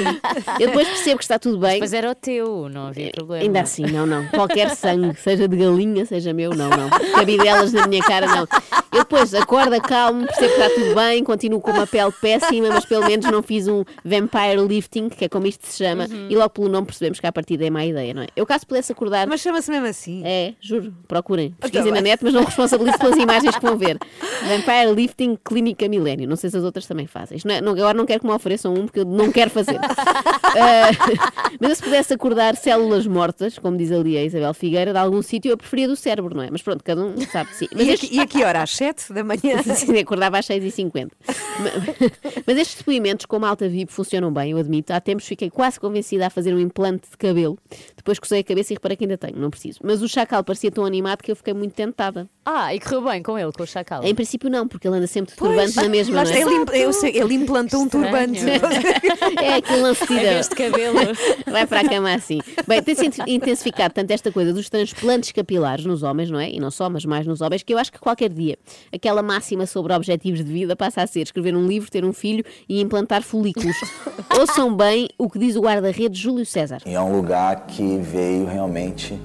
Eu 0.58 0.68
depois 0.68 0.86
percebo 0.88 1.18
que 1.18 1.24
está 1.24 1.38
tudo 1.38 1.58
bem. 1.58 1.80
Mas 1.80 1.92
era 1.92 2.10
o 2.10 2.14
teu, 2.14 2.68
não 2.68 2.88
havia 2.88 3.10
problema. 3.10 3.44
Ainda 3.44 3.60
assim, 3.60 3.82
não, 3.82 4.06
não. 4.06 4.26
Qualquer 4.28 4.70
sangue, 4.70 5.18
seja 5.20 5.48
de 5.48 5.56
galinha, 5.56 6.04
seja 6.04 6.32
meu, 6.32 6.50
não, 6.50 6.70
não. 6.70 6.90
Cabidelas 7.14 7.72
na 7.72 7.86
minha 7.86 8.02
cara, 8.02 8.26
não. 8.26 8.46
Eu 8.92 9.00
depois 9.00 9.32
acordo, 9.34 9.80
calmo, 9.80 10.26
percebo 10.26 10.54
que 10.54 10.60
está 10.60 10.74
tudo 10.74 10.94
bem, 10.94 11.22
continuo 11.24 11.60
com 11.60 11.70
uma 11.70 11.86
pele 11.86 12.12
péssima, 12.20 12.68
mas 12.68 12.84
pelo 12.84 13.06
menos 13.06 13.26
não 13.30 13.42
fiz 13.42 13.68
um 13.68 13.84
vampire 14.04 14.60
lifting, 14.66 15.08
que 15.08 15.26
é 15.26 15.28
como 15.28 15.46
isto 15.46 15.66
se 15.66 15.84
chama, 15.84 16.06
e 16.28 16.34
logo 16.34 16.50
pelo 16.50 16.68
nome 16.68 16.86
percebemos 16.86 17.20
que 17.20 17.26
a 17.26 17.32
partida 17.32 17.66
é 17.66 17.70
má 17.70 17.84
ideia, 17.84 18.12
não 18.12 18.22
é? 18.22 18.26
Eu 18.34 18.44
caso 18.44 18.66
pudesse 18.66 18.92
acordar. 18.92 19.26
Mas 19.26 19.40
chama-se 19.40 19.70
mesmo 19.70 19.86
assim. 19.86 20.22
É, 20.24 20.54
juro, 20.60 20.92
procurem. 21.06 21.54
Pesquisem 21.60 21.92
bem. 21.92 21.94
na 21.94 22.00
net, 22.00 22.24
mas 22.24 22.32
não 22.32 22.44
responsabilizo 22.44 22.98
pelas 22.98 23.16
imagens 23.16 23.54
que 23.54 23.62
vão 23.62 23.76
ver. 23.76 23.98
Vampire 24.58 24.94
Lifting 24.94 25.38
Clínica 25.44 25.88
Milênio. 25.88 26.28
Não 26.28 26.36
sei 26.36 26.50
se 26.50 26.56
as 26.56 26.64
outras 26.64 26.86
também 26.86 27.06
fazem. 27.06 27.38
Não 27.44 27.54
é- 27.54 27.60
não- 27.60 27.72
agora 27.72 27.96
não 27.96 28.06
quero 28.06 28.20
que 28.20 28.26
me 28.26 28.32
ofereçam 28.32 28.74
um, 28.74 28.84
porque 28.86 29.00
eu 29.00 29.04
não 29.04 29.30
quero 29.30 29.50
fazer. 29.50 29.78
Ah, 29.78 30.90
mas 31.60 31.70
eu 31.70 31.76
se 31.76 31.82
pudesse 31.82 32.12
acordar 32.14 32.56
células 32.56 33.06
mortas, 33.06 33.58
como 33.58 33.76
diz 33.76 33.90
ali 33.92 34.16
a 34.16 34.24
Isabel 34.24 34.52
Figueira, 34.54 34.92
de 34.92 34.98
algum 34.98 35.22
sítio, 35.22 35.50
eu 35.50 35.56
preferia 35.56 35.88
do 35.88 35.96
cérebro, 35.96 36.34
não 36.34 36.42
é? 36.42 36.48
Mas 36.50 36.62
pronto, 36.62 36.82
cada 36.84 37.02
um 37.04 37.16
sabe. 37.20 37.54
Sim. 37.54 37.66
Mas 37.74 37.86
E 37.88 37.96
que- 37.98 38.16
e 38.16 38.20
a 38.20 38.26
que 38.26 38.44
hora? 38.44 38.62
Às 38.62 38.70
7 38.70 39.12
da 39.12 39.22
manhã? 39.24 39.62
Sim, 39.74 39.96
acordava 39.98 40.38
às 40.38 40.46
6h50. 40.46 41.10
Mas, 41.26 41.72
mas 42.46 42.56
estes 42.58 42.76
depoimentos, 42.78 43.26
como 43.26 43.46
alta 43.46 43.68
VIP, 43.68 43.92
funcionam 43.92 44.32
bem, 44.32 44.52
eu 44.52 44.58
admito. 44.58 44.92
Há 44.92 45.00
tempos 45.00 45.26
fiquei 45.26 45.50
quase 45.50 45.78
convencida 45.80 46.26
a 46.26 46.30
fazer 46.30 46.54
um 46.54 46.58
implante 46.60 47.10
de 47.10 47.16
cabelo. 47.16 47.58
Depois 47.96 48.18
cozei 48.18 48.40
a 48.40 48.44
cabeça 48.44 48.72
e 48.72 48.74
reparei 48.76 48.96
que 48.96 49.04
ainda 49.04 49.18
tenho, 49.18 49.36
não 49.38 49.50
preciso. 49.50 49.80
Mas 49.82 50.02
o 50.02 50.08
chacal 50.08 50.42
parecia 50.44 50.70
tão 50.70 50.84
animado 50.84 51.22
que 51.22 51.30
eu 51.30 51.36
fiquei 51.36 51.54
muito 51.54 51.72
tentada. 51.74 52.28
Ah, 52.44 52.74
e 52.74 52.80
correu 52.80 53.02
bem 53.02 53.22
com 53.22 53.38
ele, 53.38 53.52
com 53.52 53.62
o 53.62 53.66
chacal. 53.66 54.02
Em 54.04 54.14
princípio 54.14 54.37
não, 54.46 54.68
porque 54.68 54.86
ele 54.86 54.96
anda 54.96 55.06
sempre 55.06 55.32
de 55.32 55.38
turbante 55.38 55.74
na 55.76 55.88
mesma, 55.88 56.22
está, 56.22 56.36
é? 56.36 56.40
ele, 56.42 56.54
imp- 56.54 56.74
eu 56.74 56.92
sei, 56.92 57.16
ele 57.16 57.34
implantou 57.34 57.80
um 57.80 57.88
turbante. 57.88 58.40
É 59.42 59.54
aquele 59.54 59.80
lance 59.82 60.06
de 60.06 60.18
de 60.18 60.54
cabelo. 60.54 60.98
Vai 61.50 61.66
para 61.66 61.80
a 61.80 61.88
cama 61.88 62.12
assim. 62.12 62.40
Bem, 62.66 62.82
tem-se 62.82 63.08
intensificado 63.26 63.94
tanto 63.94 64.10
esta 64.10 64.30
coisa 64.30 64.52
dos 64.52 64.68
transplantes 64.68 65.32
capilares 65.32 65.84
nos 65.84 66.02
homens, 66.02 66.30
não 66.30 66.38
é? 66.38 66.50
E 66.50 66.60
não 66.60 66.70
só, 66.70 66.88
mas 66.90 67.04
mais 67.04 67.26
nos 67.26 67.40
homens, 67.40 67.62
que 67.62 67.72
eu 67.72 67.78
acho 67.78 67.92
que 67.92 67.98
qualquer 67.98 68.30
dia 68.30 68.56
aquela 68.92 69.22
máxima 69.22 69.66
sobre 69.66 69.92
objetivos 69.92 70.44
de 70.44 70.52
vida 70.52 70.76
passa 70.76 71.02
a 71.02 71.06
ser 71.06 71.20
escrever 71.20 71.56
um 71.56 71.66
livro, 71.66 71.90
ter 71.90 72.04
um 72.04 72.12
filho 72.12 72.44
e 72.68 72.80
implantar 72.80 73.22
folículos. 73.22 73.76
Ouçam 74.38 74.74
bem 74.74 75.08
o 75.16 75.28
que 75.30 75.38
diz 75.38 75.56
o 75.56 75.60
guarda-redes 75.60 76.18
Júlio 76.18 76.44
César. 76.44 76.82
E 76.84 76.94
é 76.94 77.00
um 77.00 77.14
lugar 77.14 77.66
que 77.66 77.98
veio 77.98 78.46
realmente 78.46 79.18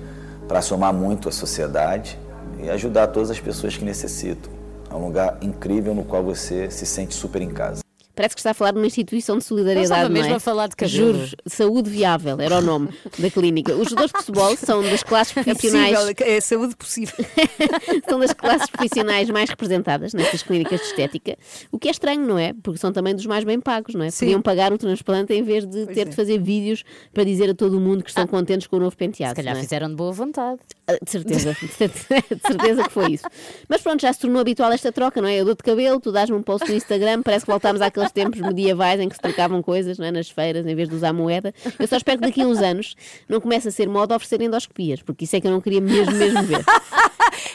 para 0.48 0.62
somar 0.62 0.94
muito 0.94 1.28
à 1.30 1.32
sociedade 1.32 2.18
e 2.62 2.70
ajudar 2.70 3.08
todas 3.08 3.32
as 3.32 3.40
pessoas 3.40 3.76
que 3.76 3.84
necessitam. 3.84 4.53
É 4.94 4.96
um 4.96 5.08
lugar 5.08 5.40
incrível 5.42 5.96
no 5.96 6.04
qual 6.04 6.24
você 6.24 6.70
se 6.70 6.86
sente 6.86 7.16
super 7.16 7.42
em 7.42 7.50
casa. 7.50 7.82
Parece 8.16 8.36
que 8.36 8.42
está 8.42 8.52
a 8.52 8.54
falar 8.54 8.74
de 8.74 8.78
uma 8.78 8.86
instituição 8.86 9.40
de 9.40 9.44
solidariedade, 9.44 9.90
Eu 9.90 9.96
estava 9.96 10.10
não 10.10 10.16
é? 10.16 10.20
mesmo 10.20 10.36
a 10.36 10.40
falar 10.40 10.68
de 10.68 10.76
cabelo. 10.76 11.14
Juros, 11.16 11.36
Saúde 11.48 11.90
Viável 11.90 12.40
era 12.40 12.60
o 12.60 12.62
nome 12.62 12.90
da 13.18 13.32
clínica. 13.32 13.74
Os 13.74 13.90
jogadores 13.90 14.12
de 14.12 14.20
futebol 14.20 14.56
são 14.56 14.84
das 14.84 15.02
classes 15.02 15.34
É 15.36 15.44
profissionais 15.44 15.98
possível, 15.98 16.28
é 16.28 16.40
saúde 16.40 16.76
possível. 16.76 17.26
são 18.08 18.20
das 18.20 18.32
classes 18.34 18.70
profissionais 18.70 19.32
mais 19.32 19.50
representadas 19.50 20.14
nestas 20.14 20.44
clínicas 20.44 20.80
de 20.80 20.86
estética, 20.86 21.36
o 21.72 21.80
que 21.80 21.88
é 21.88 21.92
estranho, 21.92 22.22
não 22.22 22.38
é? 22.38 22.54
Porque 22.54 22.78
são 22.78 22.94
também 22.94 23.16
dos 23.16 23.26
mais 23.26 23.44
bem 23.44 23.60
pagos, 23.60 23.96
não 23.96 24.06
é? 24.06 24.12
Sim. 24.12 24.28
Podiam 24.28 24.42
pagar 24.44 24.72
um 24.72 24.78
transplante 24.78 25.34
em 25.34 25.42
vez 25.42 25.66
de 25.66 25.88
ter 25.88 26.02
é. 26.02 26.06
de 26.06 26.16
fazer 26.16 26.40
vídeos 26.40 26.84
para 27.12 27.24
dizer 27.24 27.50
a 27.50 27.56
todo 27.56 27.80
o 27.80 27.82
mundo 27.82 28.04
que 28.04 28.12
estão 28.12 28.28
contentes 28.28 28.68
com 28.68 28.76
o 28.76 28.80
novo 28.80 28.96
penteado. 28.96 29.32
Se 29.32 29.38
calhar 29.38 29.56
não 29.56 29.60
é? 29.60 29.64
fizeram 29.64 29.90
de 29.90 29.96
boa 29.96 30.12
vontade. 30.12 30.60
De 31.02 31.10
certeza, 31.10 31.56
de 31.62 32.48
certeza 32.48 32.84
que 32.84 32.90
foi 32.90 33.14
isso. 33.14 33.24
Mas 33.70 33.82
pronto, 33.82 34.02
já 34.02 34.12
se 34.12 34.20
tornou 34.20 34.42
habitual 34.42 34.70
esta 34.72 34.92
troca, 34.92 35.22
não 35.22 35.30
é? 35.30 35.40
Eu 35.40 35.46
dou-te 35.46 35.64
cabelo, 35.64 35.98
tu 36.00 36.12
dás-me 36.12 36.36
um 36.36 36.44
post 36.44 36.70
no 36.70 36.76
Instagram, 36.76 37.24
parece 37.24 37.46
que 37.46 37.52
voltámos 37.52 37.82
àqueles 37.82 38.12
tempos 38.12 38.42
medievais 38.42 39.00
em 39.00 39.08
que 39.08 39.16
se 39.16 39.22
trocavam 39.22 39.62
coisas 39.62 39.98
não 39.98 40.06
é? 40.06 40.12
nas 40.12 40.30
feiras 40.30 40.66
em 40.66 40.76
vez 40.76 40.90
de 40.90 40.96
usar 40.96 41.14
moeda. 41.14 41.54
Eu 41.80 41.88
só 41.88 41.96
espero 41.96 42.20
que 42.20 42.28
daqui 42.28 42.42
a 42.42 42.48
uns 42.48 42.60
anos 42.60 42.96
não 43.30 43.40
comece 43.40 43.70
a 43.70 43.72
ser 43.72 43.88
moda 43.88 44.14
oferecer 44.14 44.42
endoscopias, 44.42 45.02
porque 45.02 45.24
isso 45.24 45.36
é 45.36 45.42
que 45.42 45.48
eu 45.48 45.52
não 45.52 45.62
queria 45.62 45.80
mesmo, 45.80 46.14
mesmo 46.16 46.44
ver. 46.44 46.64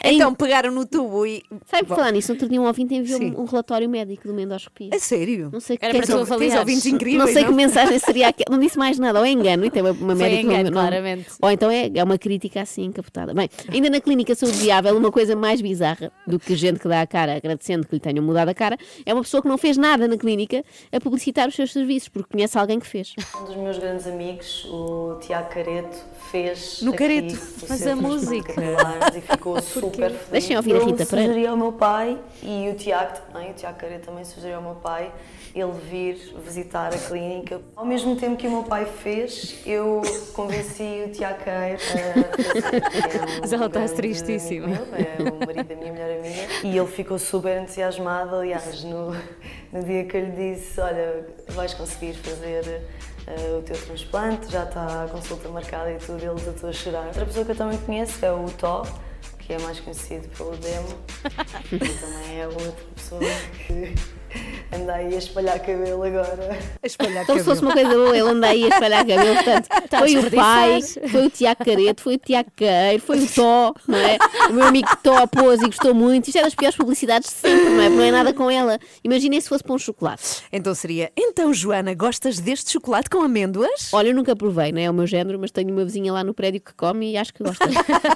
Então 0.03 0.33
pegaram 0.33 0.71
no 0.71 0.85
tubo 0.85 1.25
e. 1.25 1.43
Sabe 1.65 1.85
por 1.87 1.95
falar 1.95 2.11
nisso? 2.11 2.31
Outro 2.31 2.47
dia 2.47 2.61
um 2.61 2.65
ouvinte 2.65 2.93
enviou 2.93 3.19
um 3.21 3.45
relatório 3.45 3.89
médico 3.89 4.29
uma 4.29 4.41
endoscopia. 4.41 4.89
A 4.93 4.99
sério? 4.99 5.49
Não 5.51 5.59
sei 5.59 5.77
Era 5.81 5.93
quer 5.93 6.05
para 6.05 6.15
tu 6.15 6.21
avaliares. 6.21 6.59
Ouvintes 6.59 6.85
incríveis. 6.85 7.17
Não 7.25 7.27
sei 7.33 7.43
que 7.43 7.49
não? 7.49 7.57
mensagem 7.57 7.99
seria 7.99 8.27
aquela. 8.29 8.55
Não 8.55 8.59
disse 8.63 8.77
mais 8.77 8.97
nada. 8.99 9.19
Ou 9.19 9.25
é 9.25 9.31
engano, 9.31 9.65
e 9.65 9.71
tem 9.71 9.81
uma, 9.81 9.91
uma 9.91 10.15
médica. 10.15 10.41
engano, 10.41 10.63
não- 10.71 10.81
claramente. 10.81 11.27
Ou 11.41 11.51
então 11.51 11.69
é, 11.71 11.89
é 11.93 12.03
uma 12.03 12.17
crítica 12.17 12.61
assim 12.61 12.85
encapotada. 12.85 13.33
Bem, 13.33 13.49
ainda 13.71 13.89
na 13.89 13.99
clínica 13.99 14.35
saúde 14.35 14.57
viável, 14.57 14.95
uma 14.97 15.11
coisa 15.11 15.35
mais 15.35 15.61
bizarra 15.61 16.11
do 16.27 16.39
que 16.39 16.55
gente 16.55 16.79
que 16.79 16.87
dá 16.87 17.01
a 17.01 17.07
cara 17.07 17.35
agradecendo 17.35 17.87
que 17.87 17.95
lhe 17.95 17.99
tenham 17.99 18.23
mudado 18.23 18.49
a 18.49 18.53
cara 18.53 18.77
é 19.05 19.13
uma 19.13 19.21
pessoa 19.23 19.41
que 19.41 19.47
não 19.47 19.57
fez 19.57 19.77
nada 19.77 20.07
na 20.07 20.17
clínica 20.17 20.63
a 20.91 20.99
publicitar 20.99 21.47
os 21.47 21.55
seus 21.55 21.71
serviços, 21.71 22.09
porque 22.09 22.31
conhece 22.31 22.57
alguém 22.57 22.79
que 22.79 22.87
fez. 22.87 23.13
Um 23.41 23.45
dos 23.45 23.55
meus 23.55 23.77
grandes 23.77 24.07
amigos, 24.07 24.65
o 24.65 25.17
Tiago 25.21 25.49
Careto, 25.49 25.97
fez. 26.31 26.81
No 26.81 26.89
aqui 26.93 26.99
Careto. 26.99 27.39
Mas 27.67 27.79
seu 27.79 27.93
a 27.93 27.95
música. 27.95 28.53
E 29.15 29.21
ficou 29.21 29.59
super 29.79 30.11
feliz. 30.11 30.29
Deixem 30.31 30.57
ouvir 30.57 30.75
a 30.75 30.79
Rita 30.79 31.03
Eu 31.03 31.07
Pereira. 31.07 31.33
sugeri 31.33 31.47
ao 31.47 31.57
meu 31.57 31.71
pai 31.71 32.17
e 32.43 32.69
o 32.69 32.75
Tiago 32.75 33.19
também, 33.31 33.51
o 33.51 33.53
Tiago 33.53 33.77
Careto 33.77 34.05
também 34.05 34.25
sugeriu 34.25 34.57
ao 34.57 34.61
meu 34.61 34.75
pai 34.75 35.11
ele 35.55 35.71
vir 35.89 36.35
visitar 36.45 36.93
a 36.93 36.97
clínica. 36.97 37.59
Ao 37.75 37.85
mesmo 37.85 38.15
tempo 38.15 38.37
que 38.37 38.47
o 38.47 38.51
meu 38.51 38.63
pai 38.63 38.85
fez, 38.85 39.59
eu 39.65 40.01
convenci 40.33 41.03
o 41.07 41.11
Tiago 41.11 41.43
Careto 41.43 41.83
a 41.95 41.99
é 41.99 43.39
Mas 43.41 43.51
ela 43.51 43.65
está 43.65 43.85
tristíssima. 43.87 44.67
meu, 44.67 44.75
É 44.95 45.17
o 45.31 45.45
marido 45.45 45.67
da 45.67 45.75
minha 45.75 45.91
melhor 45.91 46.11
amiga. 46.11 46.47
E 46.63 46.77
ele 46.77 46.87
ficou 46.87 47.17
super 47.17 47.61
entusiasmado. 47.61 48.35
Aliás, 48.35 48.83
no, 48.83 49.11
no 49.73 49.83
dia 49.83 50.05
que 50.05 50.17
eu 50.17 50.25
lhe 50.25 50.31
disse: 50.55 50.79
Olha, 50.79 51.25
vais 51.49 51.73
conseguir 51.73 52.13
fazer 52.13 52.83
eh, 53.27 53.57
o 53.57 53.61
teu 53.63 53.75
transplante, 53.75 54.51
já 54.51 54.63
está 54.63 55.03
a 55.05 55.07
consulta 55.07 55.49
marcada 55.49 55.91
e 55.91 55.97
tudo, 55.97 56.23
ele 56.23 56.35
estou 56.35 56.69
a 56.69 56.73
chorar. 56.73 57.05
Outra 57.07 57.25
pessoa 57.25 57.45
que 57.45 57.51
eu 57.51 57.55
também 57.55 57.77
conheço 57.79 58.23
é 58.25 58.31
o 58.31 58.45
Tó, 58.51 58.83
que 59.49 59.53
é 59.53 59.59
mais 59.61 59.79
conhecido 59.79 60.27
pelo 60.37 60.55
Demo. 60.57 60.95
e 61.73 61.79
também 61.79 62.39
é 62.39 62.47
outra 62.47 62.71
pessoa 62.95 63.21
que 63.65 63.95
anda 64.71 64.93
aí 64.95 65.13
a 65.15 65.17
espalhar 65.17 65.59
cabelo 65.59 66.03
agora. 66.03 66.59
A 66.81 66.85
espalhar 66.87 67.23
Então, 67.23 67.37
se 67.37 67.43
fosse 67.43 67.61
cabelo. 67.61 67.67
uma 67.67 67.73
coisa 67.73 68.05
boa, 68.05 68.17
ele 68.17 68.29
anda 68.29 68.47
aí 68.47 68.63
a 68.63 68.67
espalhar 68.67 69.05
cabelo. 69.05 69.33
Portanto, 69.35 69.67
foi 69.99 70.17
o 70.17 70.31
pai, 70.31 70.81
foi 70.81 71.25
o 71.25 71.29
Tiago 71.29 71.65
Careto, 71.65 72.01
foi 72.01 72.15
o 72.15 72.17
Tiago 72.17 72.51
Queiro, 72.55 73.01
foi 73.01 73.19
o 73.19 73.27
Tó, 73.27 73.73
não 73.87 73.97
é? 73.97 74.17
O 74.49 74.53
meu 74.53 74.65
amigo 74.65 74.87
Tó 75.03 75.25
pôs 75.27 75.61
e 75.61 75.65
gostou 75.65 75.93
muito. 75.93 76.27
Isto 76.27 76.39
é 76.39 76.43
das 76.43 76.55
piores 76.55 76.75
publicidades 76.77 77.29
de 77.29 77.35
sempre, 77.35 77.69
não 77.69 77.81
é? 77.81 77.85
Porque 77.85 77.97
não 77.97 78.03
é 78.03 78.11
nada 78.11 78.33
com 78.33 78.49
ela. 78.51 78.79
Imaginem 79.03 79.39
se 79.41 79.49
fosse 79.49 79.63
para 79.63 79.73
um 79.73 79.79
chocolate. 79.79 80.43
Então 80.51 80.73
seria. 80.75 81.11
Então, 81.17 81.53
Joana, 81.53 81.93
gostas 81.93 82.39
deste 82.39 82.71
chocolate 82.71 83.09
com 83.09 83.21
amêndoas? 83.23 83.89
Olha, 83.93 84.09
eu 84.09 84.15
nunca 84.15 84.35
provei, 84.35 84.71
não 84.71 84.79
é 84.81 84.89
o 84.89 84.93
meu 84.93 85.07
género, 85.07 85.39
mas 85.39 85.51
tenho 85.51 85.71
uma 85.71 85.83
vizinha 85.83 86.13
lá 86.13 86.23
no 86.23 86.33
prédio 86.33 86.61
que 86.61 86.73
come 86.73 87.11
e 87.13 87.17
acho 87.17 87.33
que 87.33 87.43
gosta. 87.43 87.65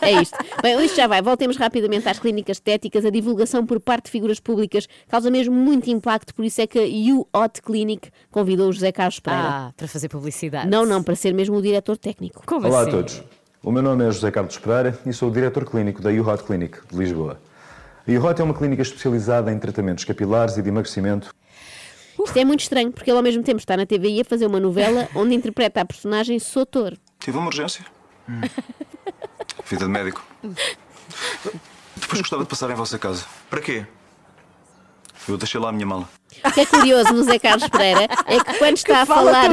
é 0.02 0.12
isto. 0.22 0.38
Bem, 0.62 0.84
isto 0.86 0.96
já 0.96 1.08
vai. 1.08 1.22
Voltemos 1.22 1.58
rapidamente 1.58 2.08
às 2.08 2.20
clínicas 2.20 2.58
estéticas. 2.58 3.06
A 3.06 3.10
divulgação 3.10 3.66
por 3.66 3.80
parte 3.80 4.06
de 4.06 4.12
figuras 4.12 4.40
públicas 4.40 4.88
causa 5.08 5.30
mesmo 5.32 5.54
muito 5.56 5.90
impacto, 5.90 6.03
por 6.36 6.44
isso 6.46 6.62
é 6.62 6.68
que 6.68 6.78
a 6.78 6.84
You 6.84 7.28
Hot 7.34 7.62
Clinic 7.62 8.12
convidou 8.30 8.70
o 8.70 8.74
José 8.74 8.92
Carlos 8.92 9.20
Pereira. 9.20 9.48
Ah, 9.48 9.74
para 9.76 9.88
fazer 9.88 10.10
publicidade. 10.10 10.70
Não, 10.70 10.86
não, 10.86 11.02
para 11.02 11.16
ser 11.16 11.34
mesmo 11.34 11.56
o 11.56 11.62
diretor 11.62 11.98
técnico. 11.98 12.44
Como 12.46 12.68
Olá 12.68 12.82
assim? 12.82 12.90
a 12.90 12.92
todos. 12.92 13.24
O 13.64 13.72
meu 13.72 13.82
nome 13.82 14.04
é 14.04 14.12
José 14.12 14.30
Carlos 14.30 14.58
Pereira 14.58 15.00
e 15.06 15.14
sou 15.14 15.30
o 15.30 15.32
diretor 15.32 15.64
clínico 15.66 16.02
da 16.02 16.10
UHOT 16.10 16.44
Clinic 16.44 16.80
de 16.92 16.98
Lisboa. 16.98 17.40
A 18.06 18.12
UHOT 18.12 18.42
é 18.42 18.44
uma 18.44 18.54
clínica 18.54 18.82
especializada 18.82 19.52
em 19.52 19.58
tratamentos 19.58 20.04
capilares 20.04 20.58
e 20.58 20.62
de 20.62 20.68
emagrecimento 20.68 21.34
Isto 22.22 22.38
é 22.38 22.44
muito 22.44 22.60
estranho, 22.60 22.92
porque 22.92 23.10
ele 23.10 23.18
ao 23.18 23.24
mesmo 23.24 23.42
tempo 23.42 23.60
está 23.60 23.78
na 23.78 23.86
TVI 23.86 24.22
a 24.22 24.26
fazer 24.26 24.46
uma 24.46 24.60
novela 24.60 25.08
onde 25.16 25.34
interpreta 25.34 25.80
a 25.80 25.86
personagem 25.86 26.38
Sotor. 26.40 26.98
Tive 27.20 27.38
uma 27.38 27.48
urgência. 27.48 27.86
Vida 29.66 29.86
de 29.86 29.92
médico. 29.92 30.22
Depois 31.96 32.20
gostava 32.22 32.44
de 32.44 32.50
passar 32.50 32.70
em 32.70 32.76
vossa 32.76 33.00
casa. 33.00 33.24
Para 33.50 33.62
quê? 33.62 33.86
Eu 35.28 35.38
deixei 35.38 35.60
lá 35.60 35.70
a 35.70 35.72
minha 35.72 35.86
mala. 35.86 36.08
O 36.46 36.52
que 36.52 36.62
é 36.62 36.66
curioso 36.66 37.14
no 37.14 37.24
Zé 37.24 37.40
Carlos 37.40 37.68
Pereira 37.70 38.08
é 38.26 38.40
que 38.40 38.58
quando 38.58 38.76
está 38.78 39.02
a 39.02 39.06
fala 39.06 39.32
falar, 39.32 39.50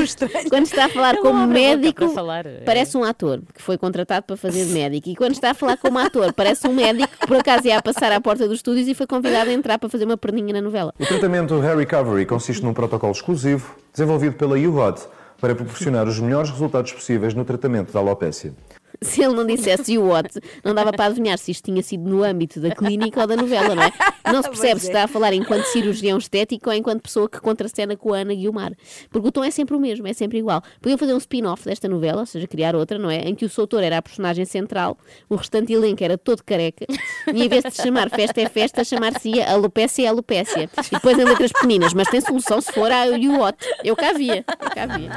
quando 0.48 0.66
está 0.66 0.84
a 0.86 0.88
falar 0.88 1.14
Ele 1.14 1.22
como 1.22 1.38
a 1.38 1.46
médico, 1.46 2.08
falar, 2.08 2.46
é. 2.46 2.60
parece 2.64 2.96
um 2.96 3.04
ator 3.04 3.40
que 3.54 3.62
foi 3.62 3.78
contratado 3.78 4.26
para 4.26 4.36
fazer 4.36 4.64
de 4.64 4.72
médico. 4.72 5.08
E 5.08 5.14
quando 5.14 5.32
está 5.32 5.50
a 5.50 5.54
falar 5.54 5.76
como 5.76 5.98
ator, 5.98 6.32
parece 6.32 6.66
um 6.66 6.74
médico 6.74 7.08
que 7.18 7.26
por 7.26 7.36
acaso 7.36 7.66
ia 7.66 7.78
a 7.78 7.82
passar 7.82 8.10
à 8.10 8.20
porta 8.20 8.48
dos 8.48 8.58
estúdios 8.58 8.88
e 8.88 8.94
foi 8.94 9.06
convidado 9.06 9.50
a 9.50 9.52
entrar 9.52 9.78
para 9.78 9.88
fazer 9.88 10.04
uma 10.04 10.16
perninha 10.16 10.54
na 10.54 10.60
novela. 10.60 10.92
O 10.98 11.06
tratamento 11.06 11.54
Hair 11.60 11.76
Recovery 11.76 12.26
consiste 12.26 12.64
num 12.64 12.74
protocolo 12.74 13.12
exclusivo 13.12 13.76
desenvolvido 13.92 14.34
pela 14.34 14.56
UHOT 14.56 15.02
para 15.40 15.54
proporcionar 15.54 16.06
os 16.06 16.18
melhores 16.18 16.50
resultados 16.50 16.92
possíveis 16.92 17.32
no 17.34 17.44
tratamento 17.44 17.92
da 17.92 18.00
alopécia. 18.00 18.52
Se 19.02 19.22
ele 19.22 19.34
não 19.34 19.46
dissesse 19.46 19.96
o 19.96 20.08
what, 20.08 20.38
não 20.64 20.74
dava 20.74 20.92
para 20.92 21.06
adivinhar 21.06 21.38
se 21.38 21.50
isto 21.50 21.64
tinha 21.64 21.82
sido 21.82 22.08
no 22.08 22.22
âmbito 22.22 22.60
da 22.60 22.74
clínica 22.74 23.20
ou 23.20 23.26
da 23.26 23.36
novela, 23.36 23.74
não 23.74 23.82
é? 23.82 23.90
Não 24.30 24.42
se 24.42 24.48
percebe 24.48 24.72
Pois 24.72 24.82
se 24.82 24.88
é. 24.88 24.90
está 24.90 25.04
a 25.04 25.08
falar 25.08 25.32
enquanto 25.32 25.64
cirurgião 25.64 26.18
estético 26.18 26.70
ou 26.70 26.76
enquanto 26.76 27.02
pessoa 27.02 27.28
que 27.28 27.40
contracena 27.40 27.96
com 27.96 28.14
a 28.14 28.18
Ana 28.18 28.34
Guiomar. 28.34 28.72
Porque 29.10 29.26
o 29.26 29.32
tom 29.32 29.42
é 29.42 29.50
sempre 29.50 29.74
o 29.74 29.80
mesmo, 29.80 30.06
é 30.06 30.12
sempre 30.12 30.38
igual. 30.38 30.62
Podiam 30.80 30.98
fazer 30.98 31.14
um 31.14 31.18
spin-off 31.18 31.64
desta 31.64 31.88
novela, 31.88 32.20
ou 32.20 32.26
seja, 32.26 32.46
criar 32.46 32.76
outra, 32.76 32.98
não 32.98 33.10
é? 33.10 33.22
Em 33.22 33.34
que 33.34 33.44
o 33.44 33.48
Soutor 33.48 33.82
era 33.82 33.98
a 33.98 34.02
personagem 34.02 34.44
central, 34.44 34.96
o 35.28 35.34
restante 35.34 35.72
elenco 35.72 36.04
era 36.04 36.16
todo 36.16 36.44
careca, 36.44 36.86
e 37.32 37.44
em 37.44 37.48
vez 37.48 37.64
de 37.64 37.74
chamar 37.74 38.10
Festa 38.10 38.40
é 38.40 38.48
Festa, 38.48 38.84
chamar-se-ia 38.84 39.50
Alopécia 39.50 40.04
é 40.04 40.08
Alopécia. 40.08 40.70
E 40.86 40.94
depois 40.94 41.18
em 41.18 41.24
letras 41.24 41.52
pequeninas, 41.52 41.94
mas 41.94 42.08
tem 42.08 42.20
solução 42.20 42.60
se 42.60 42.70
for 42.72 42.92
a 42.92 43.04
You 43.06 43.38
What. 43.38 43.58
Eu 43.82 43.96
cá 43.96 44.12
via, 44.12 44.44
eu 44.48 44.70
cá 44.70 44.86
via. 44.86 45.10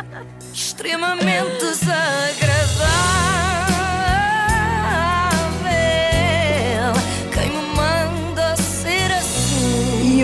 extremamente 0.53 1.59
desagradável. 1.59 3.62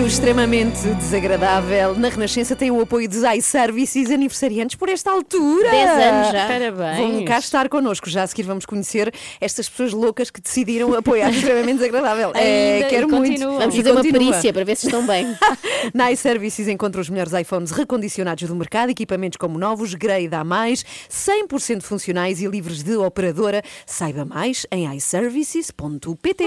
E 0.00 0.02
o 0.02 0.06
extremamente 0.06 0.88
desagradável 0.94 1.94
na 1.94 2.08
Renascença 2.08 2.56
tem 2.56 2.70
o 2.70 2.80
apoio 2.80 3.08
dos 3.08 3.22
iServices 3.22 4.10
aniversariantes 4.10 4.76
por 4.76 4.88
esta 4.88 5.10
altura. 5.10 5.70
10 5.70 5.90
anos 5.90 6.32
já. 6.32 6.46
Parabéns. 6.46 6.98
Vão 6.98 7.24
cá 7.24 7.38
estar 7.38 7.68
connosco. 7.68 8.08
Já 8.08 8.22
a 8.22 8.26
seguir 8.26 8.44
vamos 8.44 8.64
conhecer 8.64 9.12
estas 9.40 9.68
pessoas 9.68 9.92
loucas 9.92 10.30
que 10.30 10.40
decidiram 10.40 10.94
apoiar 10.94 11.30
extremamente 11.34 11.78
desagradável. 11.78 12.32
É, 12.34 12.86
quero 12.88 13.08
muito. 13.08 13.40
Vamos 13.40 13.76
fazer 13.76 13.92
uma 13.92 14.02
perícia 14.02 14.52
para 14.52 14.64
ver 14.64 14.76
se 14.76 14.86
estão 14.86 15.06
bem. 15.06 15.26
Na 15.92 16.10
iServices 16.12 16.68
encontra 16.68 17.00
os 17.00 17.08
melhores 17.08 17.32
iPhones 17.32 17.70
recondicionados 17.70 18.48
do 18.48 18.54
mercado, 18.54 18.90
equipamentos 18.90 19.36
como 19.36 19.58
novos, 19.58 19.94
grade 19.94 20.34
a 20.34 20.44
mais, 20.44 20.84
100% 21.10 21.82
funcionais 21.82 22.40
e 22.40 22.46
livres 22.46 22.82
de 22.82 22.96
operadora. 22.96 23.62
Saiba 23.86 24.24
mais 24.24 24.66
em 24.70 24.94
iServices.pt. 24.96 26.44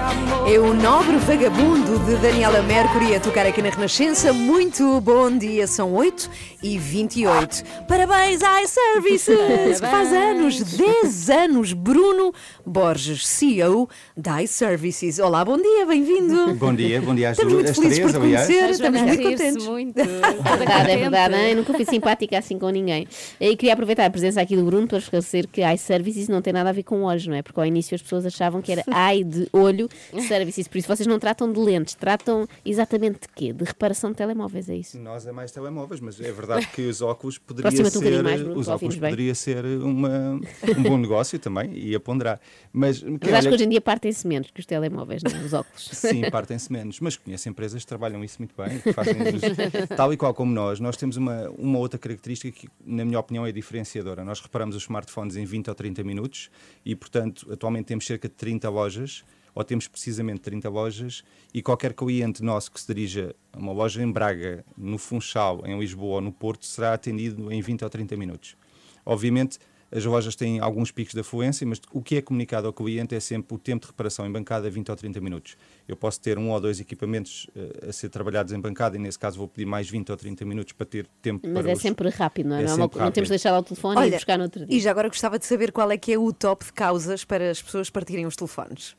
É 0.00 0.58
o 0.60 0.72
Nobre 0.72 1.16
Vagabundo 1.16 1.98
de 2.06 2.14
Daniela 2.22 2.62
Mercury 2.62 3.16
a 3.16 3.20
tocar 3.20 3.44
aqui 3.44 3.60
na 3.60 3.68
Renascença. 3.68 4.32
Muito 4.32 5.00
bom 5.00 5.36
dia, 5.36 5.66
são 5.66 5.92
8 5.92 6.30
e 6.62 6.78
28. 6.78 7.64
Parabéns 7.88 8.40
à 8.42 8.62
iServices, 8.62 9.36
que 9.80 9.86
faz 9.86 10.12
anos, 10.12 10.62
10 10.62 11.30
anos. 11.30 11.72
Bruno 11.72 12.32
Borges, 12.64 13.26
CEO 13.26 13.88
da 14.16 14.40
iServices. 14.42 15.18
Olá, 15.18 15.44
bom 15.44 15.56
dia, 15.56 15.84
bem-vindo. 15.84 16.54
Bom 16.54 16.72
dia, 16.72 17.00
bom 17.02 17.14
dia 17.14 17.30
às 17.30 17.38
Estamos 17.38 17.52
duas, 17.54 17.64
muito 17.64 17.80
felizes 17.80 17.98
três, 17.98 18.12
por 18.12 18.22
aliás. 18.22 18.46
conhecer, 18.46 18.70
estamos 18.70 19.02
muito 19.02 19.22
contentes. 19.22 19.66
muito. 19.66 19.98
É 20.48 20.56
verdade, 20.56 20.90
é 20.90 20.96
verdade. 20.96 21.50
Eu 21.50 21.56
nunca 21.56 21.74
fui 21.74 21.84
simpática 21.84 22.38
assim 22.38 22.58
com 22.58 22.70
ninguém. 22.70 23.06
E 23.40 23.56
queria 23.56 23.72
aproveitar 23.74 24.06
a 24.06 24.10
presença 24.10 24.40
aqui 24.40 24.56
do 24.56 24.64
Bruno 24.64 24.86
para 24.86 24.98
esclarecer 24.98 25.46
que 25.48 25.60
iServices 25.62 26.28
não 26.28 26.40
tem 26.40 26.52
nada 26.52 26.70
a 26.70 26.72
ver 26.72 26.84
com 26.84 27.02
olhos, 27.02 27.26
não 27.26 27.34
é? 27.34 27.42
Porque 27.42 27.58
ao 27.58 27.66
início 27.66 27.94
as 27.94 28.02
pessoas 28.02 28.24
achavam 28.24 28.62
que 28.62 28.72
era 28.72 28.84
ai 28.90 29.22
de 29.24 29.48
olho 29.52 29.87
services. 30.26 30.68
Por 30.68 30.78
isso 30.78 30.88
vocês 30.88 31.06
não 31.06 31.18
tratam 31.18 31.52
de 31.52 31.58
lentes, 31.58 31.94
tratam 31.94 32.46
exatamente 32.64 33.20
de 33.20 33.28
quê? 33.34 33.52
De 33.52 33.64
reparação 33.64 34.10
de 34.10 34.16
telemóveis, 34.16 34.68
é 34.68 34.76
isso? 34.76 34.98
Nós 34.98 35.26
é 35.26 35.32
mais 35.32 35.50
telemóveis, 35.50 36.00
mas 36.00 36.20
é 36.20 36.32
verdade 36.32 36.66
que 36.68 36.82
os 36.82 37.00
óculos 37.00 37.38
poderia 37.38 37.70
um 37.70 37.84
ser, 37.84 37.98
bocadinho 37.98 38.24
mais, 38.24 38.42
Bruno, 38.42 38.60
os 38.60 38.68
óculos 38.68 38.96
bem. 38.96 39.10
poderia 39.10 39.34
ser 39.34 39.64
uma, 39.64 40.40
um 40.76 40.82
bom 40.82 40.98
negócio 40.98 41.38
também 41.38 41.72
e 41.76 41.94
a 41.94 42.00
ponderar. 42.00 42.40
Mas, 42.72 43.02
Mas 43.02 43.32
acho 43.32 43.48
que 43.48 43.54
hoje 43.54 43.64
em 43.64 43.68
dia 43.68 43.80
partem-se 43.80 44.26
menos 44.26 44.50
que 44.50 44.60
os 44.60 44.66
telemóveis, 44.66 45.22
não 45.22 45.30
é? 45.30 45.44
Os 45.44 45.52
óculos. 45.52 45.88
Sim, 45.92 46.28
partem-se 46.30 46.72
menos, 46.72 47.00
mas 47.00 47.16
conheço 47.16 47.48
empresas 47.48 47.82
que 47.82 47.86
trabalham 47.86 48.22
isso 48.24 48.36
muito 48.38 48.54
bem, 48.56 48.78
que 48.78 48.92
fazem 48.92 49.14
tal 49.96 50.12
e 50.12 50.16
qual 50.16 50.34
como 50.34 50.52
nós. 50.52 50.80
Nós 50.80 50.96
temos 50.96 51.16
uma, 51.16 51.48
uma 51.50 51.78
outra 51.78 51.98
característica 51.98 52.50
que, 52.50 52.68
na 52.84 53.04
minha 53.04 53.18
opinião, 53.18 53.46
é 53.46 53.52
diferenciadora. 53.52 54.24
Nós 54.24 54.40
reparamos 54.40 54.76
os 54.76 54.82
smartphones 54.82 55.36
em 55.36 55.44
20 55.44 55.68
ou 55.68 55.74
30 55.74 56.04
minutos 56.04 56.50
e, 56.84 56.94
portanto, 56.94 57.46
atualmente 57.52 57.86
temos 57.86 58.06
cerca 58.06 58.28
de 58.28 58.34
30 58.34 58.68
lojas, 58.70 59.24
ou 59.58 59.64
temos 59.64 59.88
precisamente 59.88 60.38
30 60.42 60.68
lojas, 60.68 61.24
e 61.52 61.60
qualquer 61.60 61.92
cliente 61.92 62.44
nosso 62.44 62.70
que 62.70 62.80
se 62.80 62.86
dirija 62.86 63.34
a 63.52 63.58
uma 63.58 63.72
loja 63.72 64.00
em 64.00 64.08
Braga, 64.08 64.64
no 64.76 64.96
Funchal, 64.98 65.62
em 65.66 65.76
Lisboa 65.76 66.14
ou 66.14 66.20
no 66.20 66.30
Porto, 66.30 66.64
será 66.64 66.94
atendido 66.94 67.50
em 67.50 67.60
20 67.60 67.82
ou 67.82 67.90
30 67.90 68.16
minutos. 68.16 68.56
Obviamente, 69.04 69.58
as 69.90 70.04
lojas 70.04 70.36
têm 70.36 70.60
alguns 70.60 70.92
picos 70.92 71.12
de 71.12 71.20
afluência, 71.20 71.66
mas 71.66 71.80
o 71.92 72.00
que 72.00 72.18
é 72.18 72.22
comunicado 72.22 72.68
ao 72.68 72.72
cliente 72.72 73.16
é 73.16 73.20
sempre 73.20 73.52
o 73.52 73.58
tempo 73.58 73.86
de 73.86 73.90
reparação 73.90 74.24
em 74.24 74.30
bancada 74.30 74.70
20 74.70 74.90
ou 74.90 74.96
30 74.96 75.20
minutos. 75.20 75.56
Eu 75.88 75.96
posso 75.96 76.20
ter 76.20 76.38
um 76.38 76.50
ou 76.50 76.60
dois 76.60 76.78
equipamentos 76.78 77.48
uh, 77.56 77.88
a 77.88 77.92
ser 77.92 78.10
trabalhados 78.10 78.52
em 78.52 78.60
bancada 78.60 78.94
e 78.94 79.00
nesse 79.00 79.18
caso 79.18 79.38
vou 79.38 79.48
pedir 79.48 79.66
mais 79.66 79.90
20 79.90 80.12
ou 80.12 80.16
30 80.16 80.44
minutos 80.44 80.72
para 80.72 80.86
ter 80.86 81.08
tempo 81.20 81.48
Mas 81.48 81.62
para 81.62 81.72
é 81.72 81.74
os... 81.74 81.82
sempre 81.82 82.08
rápido, 82.10 82.50
não 82.50 82.56
é? 82.56 82.62
É 82.62 82.66
não, 82.66 82.74
é 82.74 82.76
não 82.76 82.88
temos 82.88 82.96
de 82.96 83.00
rápido. 83.08 83.28
deixar 83.30 83.50
lá 83.50 83.58
o 83.58 83.62
telefone 83.64 84.02
e 84.02 84.06
ir 84.06 84.10
buscar 84.12 84.38
no 84.38 84.44
outro 84.44 84.66
dia. 84.66 84.76
e 84.76 84.80
já 84.80 84.92
agora 84.92 85.08
gostava 85.08 85.36
de 85.36 85.46
saber 85.46 85.72
qual 85.72 85.90
é 85.90 85.96
que 85.96 86.12
é 86.12 86.18
o 86.18 86.32
top 86.32 86.66
de 86.66 86.72
causas 86.72 87.24
para 87.24 87.50
as 87.50 87.60
pessoas 87.60 87.90
partirem 87.90 88.24
os 88.24 88.36
telefones. 88.36 88.94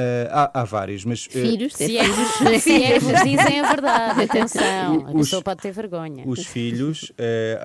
Uh, 0.00 0.28
há, 0.30 0.60
há 0.60 0.64
vários, 0.64 1.04
mas... 1.04 1.26
uh, 1.26 1.30
Filhos, 1.30 1.74
Se 1.74 1.96
é, 1.98 2.04
que- 2.04 2.58
se 2.60 2.82
é 2.84 2.98
vos 2.98 3.12
dizem 3.22 3.60
a 3.60 3.68
verdade, 3.68 4.22
atenção, 4.24 5.06
a 5.06 5.10
Os- 5.10 5.26
pessoa 5.26 5.42
pode 5.42 5.60
ter 5.60 5.72
vergonha. 5.72 6.22
Os 6.26 6.46
filhos, 6.46 7.12
eh, 7.18 7.58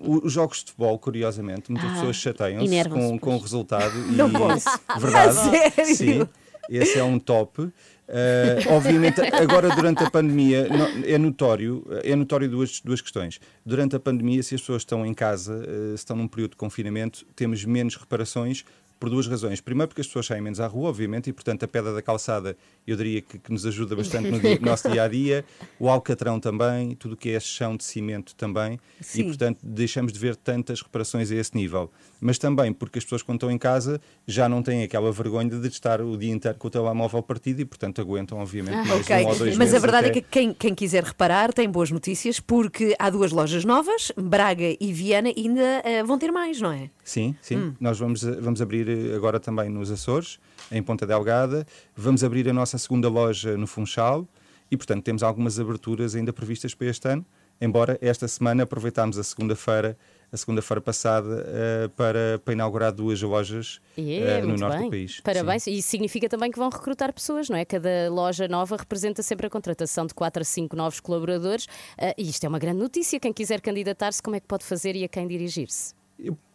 os 0.00 0.32
jogos 0.32 0.58
de 0.58 0.64
futebol, 0.70 0.98
curiosamente, 0.98 1.70
muitas 1.70 1.90
Ah, 1.90 1.94
pessoas 1.94 2.16
chateiam-se 2.16 2.88
com, 2.88 3.18
com 3.18 3.36
o 3.36 3.38
resultado. 3.38 3.92
Não 4.16 4.28
e, 4.28 4.32
posso. 4.32 4.68
Verdade. 4.98 5.28
A 5.38 5.70
sério? 5.84 5.94
Sim, 5.96 6.28
esse 6.70 6.98
é 6.98 7.04
um 7.04 7.18
top. 7.18 7.68
Eh, 8.14 8.58
obviamente, 8.68 9.20
agora 9.20 9.70
durante 9.74 10.02
a 10.04 10.10
pandemia 10.10 10.68
no- 10.68 11.06
é 11.06 11.16
notório, 11.16 11.84
é 12.02 12.14
notório 12.14 12.48
duas, 12.48 12.80
duas 12.80 13.00
questões. 13.00 13.40
Durante 13.64 13.96
a 13.96 14.00
pandemia, 14.00 14.42
se 14.42 14.54
as 14.54 14.60
pessoas 14.60 14.82
estão 14.82 15.06
em 15.06 15.14
casa, 15.14 15.64
eh, 15.66 15.88
se 15.90 15.94
estão 15.96 16.16
num 16.16 16.28
período 16.28 16.50
de 16.52 16.56
confinamento, 16.56 17.24
temos 17.34 17.64
menos 17.64 17.96
reparações 17.96 18.64
por 19.02 19.10
duas 19.10 19.26
razões. 19.26 19.60
Primeiro, 19.60 19.88
porque 19.88 20.00
as 20.00 20.06
pessoas 20.06 20.26
saem 20.26 20.40
menos 20.40 20.60
à 20.60 20.66
rua, 20.68 20.88
obviamente, 20.90 21.28
e 21.28 21.32
portanto 21.32 21.64
a 21.64 21.66
pedra 21.68 21.92
da 21.92 22.00
calçada 22.00 22.56
eu 22.86 22.96
diria 22.96 23.20
que, 23.20 23.36
que 23.36 23.50
nos 23.50 23.66
ajuda 23.66 23.96
bastante 23.96 24.30
no, 24.30 24.38
dia- 24.38 24.58
no 24.60 24.66
nosso 24.66 24.88
dia 24.88 25.02
a 25.02 25.08
dia. 25.08 25.44
O 25.76 25.88
alcatrão 25.88 26.38
também, 26.38 26.94
tudo 26.94 27.14
o 27.14 27.16
que 27.16 27.30
é 27.30 27.40
chão 27.40 27.76
de 27.76 27.82
cimento 27.82 28.32
também. 28.36 28.78
Sim. 29.00 29.22
E 29.22 29.24
portanto 29.24 29.58
deixamos 29.60 30.12
de 30.12 30.20
ver 30.20 30.36
tantas 30.36 30.80
reparações 30.80 31.32
a 31.32 31.34
esse 31.34 31.52
nível. 31.56 31.90
Mas 32.20 32.38
também 32.38 32.72
porque 32.72 32.98
as 33.00 33.04
pessoas, 33.04 33.20
quando 33.22 33.38
estão 33.38 33.50
em 33.50 33.58
casa, 33.58 34.00
já 34.24 34.48
não 34.48 34.62
têm 34.62 34.84
aquela 34.84 35.10
vergonha 35.10 35.50
de 35.50 35.66
estar 35.66 36.00
o 36.00 36.16
dia 36.16 36.30
inteiro 36.32 36.56
com 36.56 36.68
o 36.68 36.70
telemóvel 36.70 37.20
partido 37.24 37.60
e 37.60 37.64
portanto 37.64 38.00
aguentam, 38.00 38.38
obviamente, 38.38 38.76
mais 38.86 38.90
Ah, 38.92 38.96
Ok, 38.98 39.16
um 39.16 39.28
ou 39.28 39.36
dois 39.36 39.56
mas 39.56 39.74
a 39.74 39.78
verdade 39.80 40.06
até. 40.10 40.18
é 40.18 40.22
que 40.22 40.28
quem, 40.30 40.54
quem 40.54 40.72
quiser 40.76 41.02
reparar 41.02 41.52
tem 41.52 41.68
boas 41.68 41.90
notícias 41.90 42.38
porque 42.38 42.94
há 43.00 43.10
duas 43.10 43.32
lojas 43.32 43.64
novas, 43.64 44.12
Braga 44.16 44.76
e 44.80 44.92
Viana, 44.92 45.30
e 45.30 45.48
ainda 45.48 45.82
eh, 45.84 46.04
vão 46.04 46.16
ter 46.16 46.30
mais, 46.30 46.60
não 46.60 46.70
é? 46.70 46.88
Sim, 47.02 47.34
sim. 47.42 47.56
Hum. 47.56 47.74
Nós 47.80 47.98
vamos, 47.98 48.22
vamos 48.22 48.62
abrir 48.62 48.88
eh, 48.88 48.91
agora 49.14 49.38
também 49.40 49.68
nos 49.68 49.90
Açores, 49.90 50.38
em 50.70 50.82
Ponta 50.82 51.06
Delgada. 51.06 51.66
Vamos 51.96 52.22
abrir 52.24 52.48
a 52.48 52.52
nossa 52.52 52.78
segunda 52.78 53.08
loja 53.08 53.56
no 53.56 53.66
Funchal 53.66 54.26
e, 54.70 54.76
portanto, 54.76 55.04
temos 55.04 55.22
algumas 55.22 55.58
aberturas 55.60 56.14
ainda 56.14 56.32
previstas 56.32 56.74
para 56.74 56.86
este 56.88 57.08
ano. 57.08 57.24
Embora 57.60 57.96
esta 58.00 58.26
semana 58.26 58.64
aproveitámos 58.64 59.16
a 59.18 59.22
segunda-feira, 59.22 59.96
a 60.32 60.36
segunda-feira 60.36 60.80
passada, 60.80 61.44
eh, 61.46 61.90
para, 61.94 62.40
para 62.44 62.54
inaugurar 62.54 62.90
duas 62.90 63.22
lojas 63.22 63.80
E 63.96 64.14
eh, 64.14 64.38
é, 64.38 64.42
no 64.42 64.56
norte 64.56 64.78
bem. 64.78 64.86
do 64.86 64.90
país. 64.90 65.20
Parabéns. 65.20 65.68
E 65.68 65.78
isso 65.78 65.88
significa 65.88 66.28
também 66.28 66.50
que 66.50 66.58
vão 66.58 66.68
recrutar 66.68 67.12
pessoas, 67.12 67.48
não 67.48 67.56
é? 67.56 67.64
Cada 67.64 68.10
loja 68.10 68.48
nova 68.48 68.76
representa 68.76 69.22
sempre 69.22 69.46
a 69.46 69.50
contratação 69.50 70.06
de 70.06 70.14
4 70.14 70.40
a 70.40 70.44
5 70.44 70.74
novos 70.74 70.98
colaboradores. 70.98 71.68
Ah, 71.96 72.12
e 72.18 72.28
isto 72.28 72.42
é 72.44 72.48
uma 72.48 72.58
grande 72.58 72.78
notícia. 72.80 73.20
Quem 73.20 73.32
quiser 73.32 73.60
candidatar-se, 73.60 74.20
como 74.20 74.34
é 74.34 74.40
que 74.40 74.46
pode 74.48 74.64
fazer 74.64 74.96
e 74.96 75.04
a 75.04 75.08
quem 75.08 75.28
dirigir-se? 75.28 75.94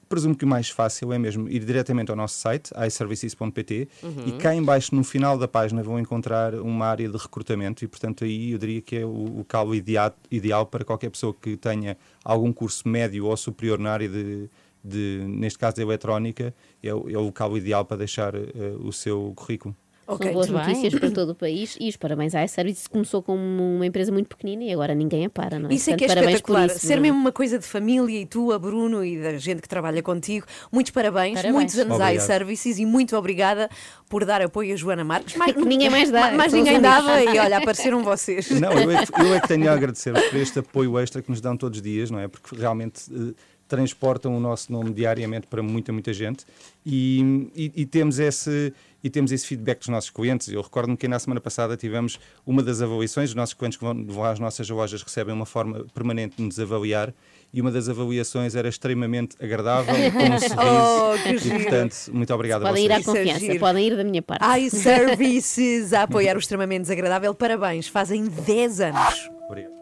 Presumo 0.10 0.36
que 0.36 0.46
o 0.46 0.48
mais 0.48 0.70
fácil 0.70 1.12
é 1.12 1.20
mesmo 1.20 1.50
ir 1.50 1.60
diretamente 1.66 2.10
ao 2.12 2.16
nosso 2.18 2.36
site, 2.40 2.72
iservices.pt, 2.86 3.88
Uhum. 4.04 4.28
e 4.28 4.32
cá 4.34 4.56
em 4.56 4.64
baixo, 4.64 4.94
no 4.96 5.04
final 5.04 5.38
da 5.38 5.48
página, 5.48 5.84
vão 5.84 6.00
encontrar 6.00 6.54
uma 6.56 6.86
área 6.86 7.08
de 7.10 7.18
recrutamento 7.18 7.84
e, 7.84 7.88
portanto, 7.88 8.24
aí 8.24 8.52
eu 8.52 8.58
diria 8.58 8.82
que 8.82 8.98
é 8.98 9.06
o, 9.06 9.40
o 9.40 9.46
calo 9.48 9.74
ideal, 9.76 10.14
ideal 10.32 10.66
para 10.66 10.84
qualquer 10.86 11.10
pessoa 11.10 11.34
que 11.34 11.58
tenha 11.58 11.98
algum 12.24 12.54
curso 12.54 12.88
médio 12.88 13.26
ou 13.26 13.36
superior 13.36 13.78
na 13.80 13.92
área 13.92 14.08
de, 14.08 14.50
de 14.84 15.24
neste 15.28 15.60
caso, 15.60 15.76
da 15.78 15.82
eletrónica, 15.82 16.54
é, 16.82 16.94
o- 16.94 17.10
é 17.10 17.18
o 17.18 17.32
calo 17.32 17.58
ideal 17.58 17.84
para 17.84 17.98
deixar 17.98 18.34
eh, 18.36 18.48
o 18.80 18.92
seu 18.94 19.34
currículo. 19.36 19.76
São 20.08 20.18
boas 20.34 20.48
notícias 20.50 20.94
para 20.96 21.12
todo 21.12 21.30
o 21.32 21.36
país 21.36 21.78
e 21.80 21.90
os 21.90 21.98
parabéns 21.98 22.34
à 22.34 22.44
iService. 22.44 22.90
Começou 22.90 23.22
como 23.22 23.42
uma 23.76 23.86
empresa 23.86 24.12
muito 24.12 24.28
pequenina 24.28 24.64
e 24.64 24.72
agora 24.74 24.96
ninguém 24.96 25.26
a 25.26 25.30
para, 25.30 25.60
não 25.60 25.70
é? 25.70 25.74
Isso 25.74 25.90
é 25.92 25.96
que 25.98 26.06
é 26.06 26.08
parabéns 26.08 26.36
espetacular. 26.36 26.68
isso, 26.68 26.80
Ser 26.80 26.94
não 26.96 26.98
é? 26.98 27.02
mesmo 27.02 27.18
uma 27.20 27.32
coisa 27.32 27.60
de 27.60 27.66
família 27.66 28.22
e 28.22 28.26
tu, 28.26 28.52
a 28.52 28.58
Bruno 28.60 29.04
e 29.04 29.22
da 29.22 29.38
gente 29.38 29.62
que 29.62 29.68
trabalha 29.70 30.02
contigo. 30.02 30.46
Muitos 30.72 30.92
parabéns, 30.92 31.34
Parabéns. 31.36 31.54
muitos 31.56 31.78
anos 31.78 32.00
à 32.00 32.06
Obrigado. 32.06 32.24
iServices 32.24 32.80
e 32.80 32.86
muito 32.86 33.16
obrigada 33.18 33.70
por 34.10 34.24
dar 34.24 34.42
apoio 34.42 34.74
a 34.74 34.78
Joana 34.78 35.04
Marques. 35.04 35.36
Mais, 35.36 35.54
Que 35.54 35.62
ninguém 35.66 35.90
mais 35.90 36.10
dá, 36.10 36.32
Mais 36.38 36.54
ninguém 36.54 36.80
dava 36.80 37.22
e 37.22 37.38
olha, 37.38 37.58
apareceram 37.58 38.04
vocês. 38.04 38.50
Não, 38.52 38.72
eu 38.72 38.90
é, 38.92 39.06
que, 39.06 39.22
eu 39.22 39.34
é 39.36 39.40
que 39.42 39.48
tenho 39.48 39.70
a 39.70 39.74
agradecer 39.76 40.14
por 40.14 40.36
este 40.40 40.60
apoio 40.60 40.98
extra 41.00 41.22
que 41.22 41.30
nos 41.30 41.42
dão 41.42 41.58
todos 41.58 41.78
os 41.80 41.84
dias, 41.84 42.10
não 42.10 42.20
é? 42.20 42.28
Porque 42.28 42.56
realmente 42.56 43.02
eh, 43.12 43.34
transportam 43.68 44.36
o 44.36 44.40
nosso 44.40 44.72
nome 44.72 44.92
diariamente 44.94 45.46
para 45.48 45.62
muita, 45.62 45.92
muita 45.92 46.14
gente 46.14 46.46
e, 46.86 47.50
e- 47.56 47.72
e 47.82 47.86
temos 47.86 48.18
esse. 48.20 48.74
E 49.04 49.10
temos 49.10 49.32
esse 49.32 49.46
feedback 49.46 49.80
dos 49.80 49.90
nossos 49.90 50.10
clientes. 50.10 50.50
Eu 50.50 50.62
recordo-me 50.62 50.98
que 50.98 51.08
na 51.08 51.20
semana 51.20 51.40
passada 51.40 51.78
tivemos 51.78 52.20
uma 52.46 52.64
das 52.64 52.82
avaliações. 52.82 53.30
Os 53.30 53.36
nossos 53.36 53.54
clientes 53.54 53.78
que 53.78 53.86
vão, 53.86 54.06
vão 54.06 54.24
às 54.24 54.40
nossas 54.40 54.70
lojas 54.70 55.02
recebem 55.02 55.34
uma 55.34 55.46
forma 55.46 55.86
permanente 55.94 56.38
de 56.38 56.44
nos 56.44 56.60
avaliar 56.60 57.14
e 57.54 57.62
uma 57.62 57.72
das 57.72 57.88
avaliações 57.88 58.56
era 58.56 58.68
extremamente 58.68 59.36
agradável, 59.42 59.96
com 60.12 60.24
um 60.24 60.40
sorriso. 60.40 61.38
Oh, 61.38 61.40
que 61.40 61.48
e, 61.48 61.52
portanto, 61.52 61.96
muito 62.12 62.34
obrigado 62.34 62.66
a 62.66 62.70
Podem 62.70 62.86
ir 62.86 62.92
à 62.92 63.00
vocês. 63.00 63.08
Isso 63.08 63.18
é 63.18 63.34
confiança, 63.34 63.60
podem 63.60 63.88
ir 63.88 63.96
da 63.96 64.04
minha 64.04 64.22
parte. 64.22 64.60
iServices 64.60 65.94
a 65.94 66.04
apoiar 66.04 66.36
o 66.36 66.40
extremamente 66.40 66.82
desagradável. 66.82 67.34
Parabéns, 67.34 67.88
fazem 67.88 68.26
10 68.26 68.82
anos. 68.82 69.30
Obrigado. 69.48 69.74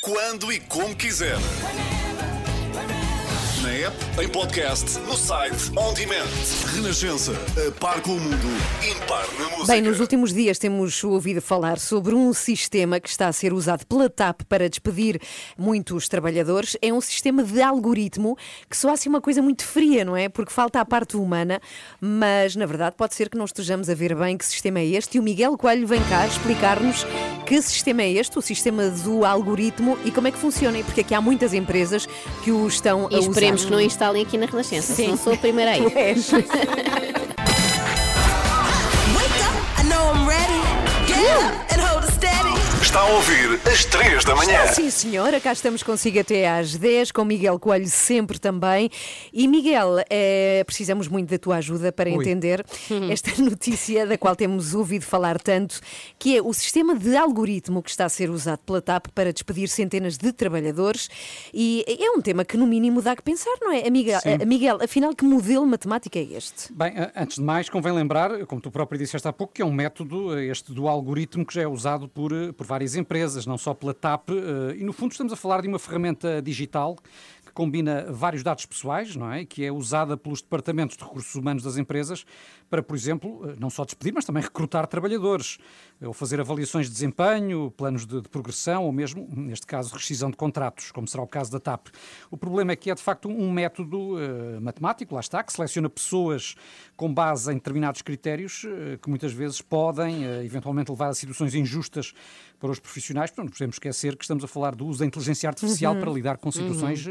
Quando 0.00 0.52
e 0.52 0.60
como 0.60 0.94
quiser. 0.96 1.36
App, 3.86 3.96
em 4.20 4.28
podcast, 4.28 4.98
no 5.00 5.16
site, 5.16 5.70
on 5.76 5.94
demand. 5.94 6.26
Renascença, 6.74 7.32
a 7.32 7.70
par 7.78 8.00
com 8.00 8.12
o 8.12 8.20
mundo, 8.20 8.48
impar 8.82 9.24
na 9.38 9.48
música. 9.50 9.66
Bem, 9.72 9.80
nos 9.80 10.00
últimos 10.00 10.32
dias 10.32 10.58
temos 10.58 11.04
ouvido 11.04 11.40
falar 11.40 11.78
sobre 11.78 12.12
um 12.12 12.32
sistema 12.32 12.98
que 12.98 13.08
está 13.08 13.28
a 13.28 13.32
ser 13.32 13.52
usado 13.52 13.86
pela 13.86 14.10
TAP 14.10 14.42
para 14.48 14.68
despedir 14.68 15.20
muitos 15.56 16.08
trabalhadores. 16.08 16.76
É 16.82 16.92
um 16.92 17.00
sistema 17.00 17.44
de 17.44 17.62
algoritmo 17.62 18.36
que 18.68 18.76
só 18.76 18.92
assim 18.92 19.08
uma 19.08 19.20
coisa 19.20 19.40
muito 19.40 19.64
fria, 19.64 20.04
não 20.04 20.16
é? 20.16 20.28
Porque 20.28 20.52
falta 20.52 20.80
a 20.80 20.84
parte 20.84 21.16
humana, 21.16 21.60
mas 22.00 22.56
na 22.56 22.66
verdade 22.66 22.96
pode 22.96 23.14
ser 23.14 23.28
que 23.28 23.38
não 23.38 23.44
estejamos 23.44 23.88
a 23.88 23.94
ver 23.94 24.16
bem 24.16 24.36
que 24.36 24.44
sistema 24.44 24.80
é 24.80 24.86
este. 24.86 25.16
E 25.16 25.20
o 25.20 25.22
Miguel 25.22 25.56
Coelho 25.56 25.86
vem 25.86 26.02
cá 26.04 26.26
explicar-nos 26.26 27.06
que 27.46 27.62
sistema 27.62 28.02
é 28.02 28.10
este, 28.10 28.36
o 28.36 28.42
sistema 28.42 28.88
do 28.88 29.24
algoritmo 29.24 29.96
e 30.04 30.10
como 30.10 30.26
é 30.26 30.32
que 30.32 30.38
funciona. 30.38 30.78
E 30.78 30.82
porque 30.82 31.02
aqui 31.02 31.14
há 31.14 31.20
muitas 31.20 31.54
empresas 31.54 32.08
que 32.42 32.50
o 32.50 32.66
estão 32.66 33.08
E 33.10 33.14
a 33.14 33.18
esperemos 33.20 33.62
usar. 33.62 33.75
Não 33.76 33.82
instalem 33.82 34.22
aqui 34.22 34.38
na 34.38 34.46
Renascença, 34.46 34.94
Sim. 34.94 35.04
senão 35.04 35.16
sou 35.18 35.34
a 35.34 35.36
primeira 35.36 35.72
a 35.72 35.78
ir. 35.78 35.92
Está 42.96 43.08
a 43.08 43.12
ouvir 43.12 43.60
às 43.70 43.84
3 43.84 44.24
da 44.24 44.34
manhã. 44.34 44.62
Está 44.62 44.72
sim, 44.72 44.88
senhora. 44.88 45.38
Cá 45.38 45.52
estamos 45.52 45.82
consigo 45.82 46.18
até 46.18 46.48
às 46.48 46.76
10, 46.76 47.12
com 47.12 47.26
Miguel 47.26 47.58
Coelho 47.58 47.86
sempre 47.90 48.38
também. 48.38 48.88
E 49.34 49.46
Miguel, 49.46 49.96
eh, 50.08 50.64
precisamos 50.64 51.06
muito 51.06 51.28
da 51.28 51.36
tua 51.38 51.56
ajuda 51.56 51.92
para 51.92 52.08
Oi. 52.08 52.14
entender 52.16 52.64
esta 53.10 53.30
notícia 53.42 54.06
da 54.06 54.16
qual 54.16 54.34
temos 54.34 54.72
ouvido 54.74 55.02
falar 55.04 55.38
tanto, 55.38 55.78
que 56.18 56.38
é 56.38 56.40
o 56.40 56.54
sistema 56.54 56.96
de 56.98 57.14
algoritmo 57.14 57.82
que 57.82 57.90
está 57.90 58.06
a 58.06 58.08
ser 58.08 58.30
usado 58.30 58.60
pela 58.60 58.80
TAP 58.80 59.08
para 59.14 59.30
despedir 59.30 59.68
centenas 59.68 60.16
de 60.16 60.32
trabalhadores. 60.32 61.10
E 61.52 61.84
é 61.86 62.10
um 62.12 62.22
tema 62.22 62.46
que, 62.46 62.56
no 62.56 62.66
mínimo, 62.66 63.02
dá 63.02 63.14
que 63.14 63.22
pensar, 63.22 63.56
não 63.60 63.72
é? 63.72 63.90
Miguel, 63.90 64.20
Sim. 64.20 64.38
Miguel 64.46 64.78
afinal, 64.82 65.14
que 65.14 65.22
modelo 65.22 65.66
matemático 65.66 66.16
é 66.16 66.22
este? 66.22 66.72
Bem, 66.72 66.96
a- 66.98 67.12
antes 67.14 67.36
de 67.36 67.42
mais, 67.42 67.68
convém 67.68 67.92
lembrar, 67.92 68.46
como 68.46 68.58
tu 68.58 68.70
próprio 68.70 68.98
disseste 68.98 69.28
há 69.28 69.34
pouco, 69.34 69.52
que 69.52 69.60
é 69.60 69.66
um 69.66 69.72
método, 69.72 70.34
eh, 70.38 70.46
este 70.46 70.72
do 70.72 70.88
algoritmo, 70.88 71.44
que 71.44 71.52
já 71.52 71.60
é 71.60 71.66
usado 71.68 72.08
por, 72.08 72.32
eh, 72.32 72.52
por 72.52 72.64
várias 72.66 72.85
empresas, 72.94 73.46
não 73.46 73.58
só 73.58 73.74
pela 73.74 73.92
TAP, 73.92 74.30
eh, 74.30 74.76
e 74.76 74.84
no 74.84 74.92
fundo 74.92 75.12
estamos 75.12 75.32
a 75.32 75.36
falar 75.36 75.62
de 75.62 75.68
uma 75.68 75.78
ferramenta 75.78 76.40
digital 76.40 76.96
que 77.44 77.52
combina 77.52 78.06
vários 78.10 78.42
dados 78.42 78.66
pessoais, 78.66 79.16
não 79.16 79.32
é? 79.32 79.44
Que 79.44 79.64
é 79.64 79.72
usada 79.72 80.16
pelos 80.16 80.42
departamentos 80.42 80.96
de 80.96 81.02
recursos 81.02 81.34
humanos 81.34 81.62
das 81.62 81.76
empresas 81.78 82.24
para, 82.68 82.82
por 82.82 82.96
exemplo, 82.96 83.48
eh, 83.48 83.56
não 83.58 83.70
só 83.70 83.84
despedir, 83.84 84.12
mas 84.14 84.24
também 84.24 84.42
recrutar 84.42 84.86
trabalhadores, 84.86 85.58
ou 86.02 86.12
fazer 86.12 86.40
avaliações 86.40 86.86
de 86.86 86.92
desempenho, 86.92 87.70
planos 87.70 88.04
de, 88.04 88.20
de 88.20 88.28
progressão, 88.28 88.84
ou 88.84 88.92
mesmo, 88.92 89.26
neste 89.34 89.66
caso, 89.66 89.94
rescisão 89.94 90.30
de 90.30 90.36
contratos, 90.36 90.90
como 90.90 91.08
será 91.08 91.22
o 91.22 91.26
caso 91.26 91.50
da 91.50 91.58
TAP. 91.58 91.88
O 92.30 92.36
problema 92.36 92.72
é 92.72 92.76
que 92.76 92.90
é, 92.90 92.94
de 92.94 93.02
facto, 93.02 93.28
um 93.28 93.50
método 93.50 94.20
eh, 94.20 94.60
matemático, 94.60 95.14
lá 95.14 95.20
está, 95.20 95.42
que 95.42 95.52
seleciona 95.52 95.88
pessoas 95.88 96.54
com 96.96 97.12
base 97.12 97.50
em 97.50 97.54
determinados 97.54 98.02
critérios 98.02 98.64
eh, 98.66 98.98
que 99.00 99.08
muitas 99.08 99.32
vezes 99.32 99.62
podem, 99.62 100.24
eh, 100.24 100.44
eventualmente, 100.44 100.90
levar 100.90 101.08
a 101.08 101.14
situações 101.14 101.54
injustas 101.54 102.12
para 102.58 102.70
os 102.70 102.78
profissionais. 102.78 103.32
Não 103.36 103.46
podemos 103.46 103.76
esquecer 103.76 104.16
que 104.16 104.24
estamos 104.24 104.42
a 104.44 104.48
falar 104.48 104.74
do 104.74 104.86
uso 104.86 105.00
da 105.00 105.06
inteligência 105.06 105.48
artificial 105.48 105.94
Uhum. 105.94 106.00
para 106.00 106.10
lidar 106.10 106.36
com 106.38 106.50
situações 106.50 107.06
eh, 107.06 107.10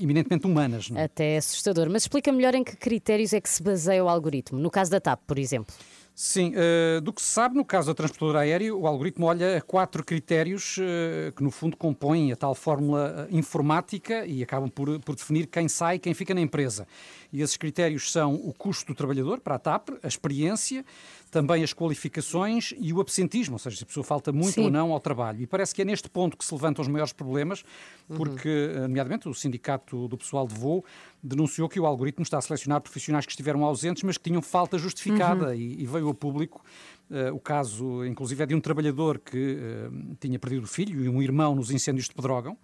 eminentemente 0.00 0.46
humanas. 0.46 0.90
Não 0.90 1.00
é? 1.00 1.04
Até 1.04 1.34
é 1.34 1.38
assustador. 1.38 1.88
Mas 1.90 2.02
explica 2.02 2.32
melhor 2.32 2.54
em 2.54 2.64
que 2.64 2.76
critérios 2.76 3.32
é 3.32 3.40
que 3.40 3.48
se 3.48 3.62
baseia 3.62 4.02
o 4.04 4.08
algoritmo. 4.08 4.58
No 4.58 4.70
caso 4.70 4.90
da 4.90 5.00
TAP, 5.00 5.20
por 5.26 5.38
exemplo. 5.38 5.74
Sim, 6.14 6.52
uh, 6.54 7.00
do 7.00 7.12
que 7.14 7.22
se 7.22 7.28
sabe, 7.28 7.56
no 7.56 7.64
caso 7.64 7.88
da 7.88 7.94
transportadora 7.94 8.40
aérea, 8.40 8.74
o 8.74 8.86
algoritmo 8.86 9.26
olha 9.26 9.56
a 9.56 9.60
quatro 9.62 10.04
critérios 10.04 10.76
uh, 10.76 11.32
que, 11.32 11.42
no 11.42 11.50
fundo, 11.50 11.76
compõem 11.76 12.30
a 12.30 12.36
tal 12.36 12.54
fórmula 12.54 13.26
informática 13.30 14.26
e 14.26 14.42
acabam 14.42 14.68
por, 14.68 15.00
por 15.00 15.14
definir 15.14 15.46
quem 15.46 15.66
sai 15.66 15.96
e 15.96 15.98
quem 15.98 16.12
fica 16.12 16.34
na 16.34 16.40
empresa. 16.40 16.86
E 17.32 17.42
esses 17.42 17.56
critérios 17.56 18.10
são 18.10 18.34
o 18.34 18.52
custo 18.52 18.92
do 18.92 18.96
trabalhador, 18.96 19.40
para 19.40 19.54
a 19.54 19.58
TAP, 19.58 19.90
a 20.02 20.08
experiência, 20.08 20.84
também 21.30 21.62
as 21.62 21.72
qualificações 21.72 22.74
e 22.78 22.92
o 22.92 23.00
absentismo, 23.00 23.54
ou 23.54 23.58
seja, 23.58 23.76
se 23.76 23.84
a 23.84 23.86
pessoa 23.86 24.02
falta 24.02 24.32
muito 24.32 24.54
Sim. 24.54 24.64
ou 24.64 24.70
não 24.70 24.92
ao 24.92 24.98
trabalho. 24.98 25.40
E 25.42 25.46
parece 25.46 25.72
que 25.74 25.82
é 25.82 25.84
neste 25.84 26.08
ponto 26.10 26.36
que 26.36 26.44
se 26.44 26.52
levantam 26.52 26.82
os 26.82 26.88
maiores 26.88 27.12
problemas, 27.12 27.62
porque, 28.08 28.48
Uhum. 28.74 28.82
nomeadamente, 28.82 29.28
o 29.28 29.34
sindicato 29.34 30.08
do 30.08 30.18
pessoal 30.18 30.46
de 30.46 30.54
voo 30.54 30.84
denunciou 31.22 31.68
que 31.68 31.78
o 31.78 31.86
algoritmo 31.86 32.22
está 32.24 32.38
a 32.38 32.40
selecionar 32.40 32.80
profissionais 32.80 33.24
que 33.26 33.32
estiveram 33.32 33.64
ausentes, 33.64 34.02
mas 34.02 34.16
que 34.18 34.24
tinham 34.24 34.42
falta 34.42 34.76
justificada 34.76 35.48
Uhum. 35.48 35.54
e, 35.54 35.82
e 35.82 35.86
veio 35.86 36.08
ao 36.08 36.14
público. 36.14 36.64
eh, 37.12 37.30
o 37.32 37.40
caso, 37.40 38.04
inclusive, 38.06 38.42
é 38.42 38.46
de 38.46 38.54
um 38.54 38.60
trabalhador 38.60 39.18
que 39.18 39.58
eh, 39.60 39.90
tinha 40.20 40.38
perdido 40.38 40.62
o 40.62 40.66
filho 40.68 41.04
e 41.04 41.08
um 41.08 41.20
irmão 41.20 41.56
nos 41.56 41.70
incêndios 41.72 42.06
de 42.08 42.14
Pedrógão 42.14 42.56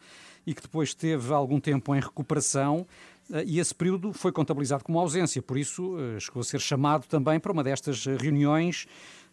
e 0.47 0.55
que 0.55 0.63
depois 0.63 0.95
teve 0.95 1.33
algum 1.33 1.59
tempo 1.59 1.93
em 1.97 2.01
recuperação 2.01 2.87
e 3.45 3.59
esse 3.59 3.75
período 3.75 4.13
foi 4.13 4.31
contabilizado 4.31 4.85
como 4.85 4.99
ausência, 4.99 5.43
por 5.43 5.59
isso 5.59 5.97
eh, 5.99 6.21
chegou 6.21 6.41
a 6.41 6.45
ser 6.45 6.61
chamado 6.61 7.07
também 7.07 7.41
para 7.41 7.53
uma 7.53 7.65
destas 7.65 8.05
reuniões 8.07 8.87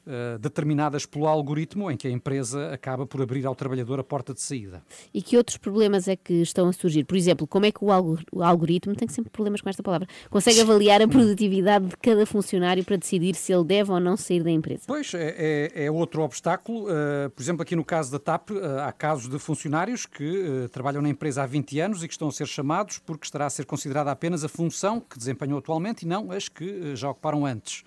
eh, 0.06 0.38
determinadas 0.39 1.06
pelo 1.06 1.28
algoritmo 1.28 1.89
em 1.89 1.97
que 1.97 2.08
a 2.08 2.12
empresa 2.12 2.72
acaba 2.74 3.06
por 3.06 3.22
abrir 3.22 3.45
ao 3.45 3.56
trabalhador 3.56 3.99
a 3.99 4.04
porta 4.04 4.34
de 4.34 4.41
saída. 4.41 4.84
E 5.14 5.22
que 5.22 5.38
outros 5.38 5.58
problemas 5.58 6.08
é 6.08 6.16
que 6.16 6.34
estão 6.41 6.68
a 6.68 6.74
surgir? 6.74 7.04
Por 7.06 7.16
exemplo, 7.18 7.47
como 7.47 7.66
é 7.66 7.72
que 7.72 7.84
o, 7.84 7.91
algo- 7.91 8.20
o 8.32 8.43
algoritmo, 8.43 8.95
tem 8.95 9.08
sempre 9.08 9.30
problemas 9.32 9.62
com 9.62 9.70
esta 9.70 9.82
palavra, 9.84 10.08
consegue 10.30 10.62
avaliar 10.62 11.01
a 11.01 11.08
produtividade 11.08 11.86
de 11.88 11.97
cada 11.97 12.26
funcionário 12.26 12.84
para 12.84 12.97
decidir 12.97 13.36
se 13.36 13.54
ele 13.54 13.64
deve 13.64 13.91
ou 13.91 13.99
não 13.99 14.18
sair 14.18 14.43
da 14.43 14.51
empresa? 14.51 14.84
Pois, 14.88 15.14
é, 15.14 15.72
é- 15.76 15.86
é 15.86 15.91
outro 15.91 16.22
obstáculo. 16.22 16.86
Uh, 16.86 17.30
por 17.30 17.41
exemplo, 17.41 17.62
aqui 17.62 17.76
no 17.76 17.84
caso 17.86 18.12
da 18.12 18.20
TAP, 18.20 18.51
uh, 18.51 18.80
há 18.86 18.91
casos 18.91 19.30
de 19.30 19.39
funcionários 19.39 20.06
que 20.06 20.68
trabalham 20.72 21.01
na 21.01 21.10
empresa 21.10 21.43
há 21.43 21.45
20 21.45 21.80
anos 21.80 22.04
e 22.04 22.08
que 22.08 22.14
estão 22.14 22.28
a 22.28 22.32
ser 22.32 22.47
chamados 22.47 22.99
porque 22.99 23.26
estará 23.26 23.45
a 23.45 23.49
ser 23.49 23.66
considerada 23.66 24.12
apenas 24.12 24.43
a 24.43 24.49
função 24.49 24.99
que 24.99 25.18
desempenham 25.18 25.58
atualmente 25.58 26.04
e 26.04 26.08
não 26.08 26.32
as 26.32 26.49
que 26.49 26.95
já 26.95 27.10
ocuparam 27.10 27.45
antes. 27.45 27.84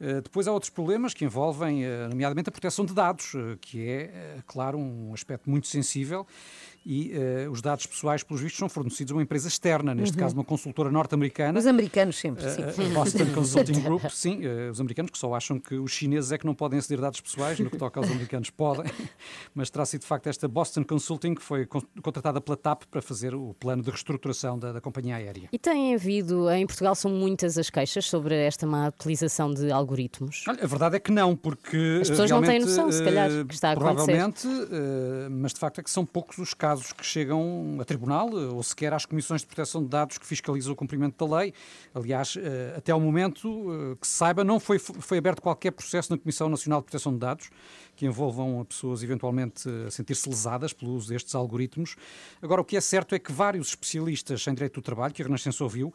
Uh, 0.00 0.20
Depois 0.22 0.46
há 0.48 0.52
outros 0.52 0.70
problemas 0.70 1.14
que 1.14 1.24
envolvem, 1.24 1.84
uh, 1.84 2.08
nomeadamente, 2.08 2.48
a 2.48 2.52
proteção 2.52 2.84
de 2.84 2.92
dados, 2.92 3.32
uh, 3.34 3.56
que 3.60 3.88
é, 3.88 4.38
claro, 4.46 4.78
um 4.78 5.12
aspecto 5.14 5.48
muito 5.48 5.66
sensível. 5.66 6.26
E 6.86 7.12
uh, 7.46 7.50
os 7.50 7.62
dados 7.62 7.86
pessoais, 7.86 8.22
pelos 8.22 8.42
vistos, 8.42 8.58
são 8.58 8.68
fornecidos 8.68 9.12
a 9.12 9.14
uma 9.16 9.22
empresa 9.22 9.48
externa, 9.48 9.94
neste 9.94 10.14
Uhum. 10.16 10.22
caso 10.22 10.34
uma 10.34 10.44
consultora 10.44 10.90
norte-americana. 10.90 11.58
Os 11.58 11.66
americanos 11.66 12.16
sempre, 12.16 12.42
sim. 12.50 12.62
A- 12.62 12.68
a 12.68 12.88
Boston 12.94 13.26
Consulting 13.34 13.80
Group, 13.80 14.04
sim, 14.10 14.40
eh, 14.44 14.68
os 14.70 14.80
americanos 14.80 15.10
que 15.10 15.16
só 15.18 15.34
acham 15.34 15.58
que 15.58 15.76
os 15.76 15.90
chineses 15.90 16.30
é 16.32 16.36
que 16.38 16.44
não 16.44 16.54
podem 16.54 16.78
aceder 16.78 17.00
dados 17.00 17.20
pessoais, 17.20 17.58
no 17.58 17.70
que 17.70 17.78
toca 17.78 17.98
aos 18.00 18.10
americanos 18.10 18.50
podem, 18.50 18.84
mas 19.54 19.70
terá 19.70 19.86
sido 19.86 20.02
de 20.02 20.06
facto 20.06 20.26
esta 20.26 20.46
Boston 20.46 20.84
Consulting 20.84 21.34
que 21.34 21.42
foi 21.42 21.64
con- 21.64 21.80
contratada 22.02 22.40
pela 22.40 22.56
TAP 22.56 22.82
para 22.90 23.00
fazer 23.00 23.34
o 23.34 23.54
plano 23.54 23.82
de 23.82 23.90
reestruturação 23.90 24.58
da, 24.58 24.72
da 24.72 24.80
companhia 24.80 25.16
aérea. 25.16 25.48
E 25.52 25.58
tem 25.58 25.94
havido, 25.94 26.50
em 26.50 26.66
Portugal 26.66 26.94
são 26.94 27.10
muitas 27.10 27.56
as 27.56 27.70
queixas 27.70 28.04
sobre 28.04 28.34
esta 28.34 28.66
má 28.66 28.88
utilização 28.88 29.52
de 29.54 29.70
algoritmos. 29.72 30.44
Olha, 30.46 30.62
a 30.62 30.66
verdade 30.66 30.96
é 30.96 31.00
que 31.00 31.10
não, 31.10 31.34
porque 31.34 32.00
As 32.02 32.10
pessoas 32.10 32.30
eh, 32.30 32.34
não 32.34 32.42
têm 32.42 32.60
noção, 32.60 32.92
se 32.92 33.02
calhar, 33.02 33.30
eh, 33.30 33.44
que 33.44 33.54
está 33.54 33.70
a 33.70 33.72
acontecer. 33.72 33.94
Provavelmente, 33.94 34.46
eh, 34.70 35.28
mas 35.30 35.52
de 35.54 35.60
facto 35.60 35.78
é 35.80 35.82
que 35.82 35.90
são 35.90 36.04
poucos 36.04 36.36
os 36.38 36.52
casos 36.52 36.73
que 36.82 37.04
chegam 37.04 37.78
a 37.80 37.84
tribunal 37.84 38.28
eh, 38.30 38.46
ou 38.46 38.62
sequer 38.62 38.92
às 38.92 39.06
comissões 39.06 39.40
de 39.40 39.46
proteção 39.46 39.82
de 39.82 39.88
dados 39.88 40.18
que 40.18 40.26
fiscalizam 40.26 40.72
o 40.72 40.76
cumprimento 40.76 41.26
da 41.26 41.38
lei. 41.38 41.52
Aliás, 41.94 42.36
eh, 42.36 42.74
até 42.76 42.92
ao 42.92 43.00
momento, 43.00 43.48
eh, 43.48 43.96
que 44.00 44.06
se 44.06 44.14
saiba, 44.14 44.42
não 44.42 44.58
foi, 44.58 44.78
foi 44.78 45.18
aberto 45.18 45.40
qualquer 45.40 45.70
processo 45.70 46.12
na 46.12 46.18
Comissão 46.18 46.48
Nacional 46.48 46.80
de 46.80 46.86
Proteção 46.86 47.12
de 47.12 47.18
Dados 47.18 47.50
que 47.96 48.06
envolvam 48.06 48.64
pessoas 48.64 49.04
eventualmente 49.04 49.68
a 49.86 49.90
sentir-se 49.90 50.28
lesadas 50.28 50.72
pelo 50.72 50.92
uso 50.92 51.08
destes 51.08 51.32
algoritmos. 51.32 51.94
Agora, 52.42 52.60
o 52.60 52.64
que 52.64 52.76
é 52.76 52.80
certo 52.80 53.14
é 53.14 53.20
que 53.20 53.30
vários 53.30 53.68
especialistas 53.68 54.44
em 54.48 54.52
direito 54.54 54.74
do 54.74 54.82
trabalho, 54.82 55.14
que 55.14 55.22
a 55.22 55.24
Renascença 55.24 55.62
ouviu, 55.62 55.94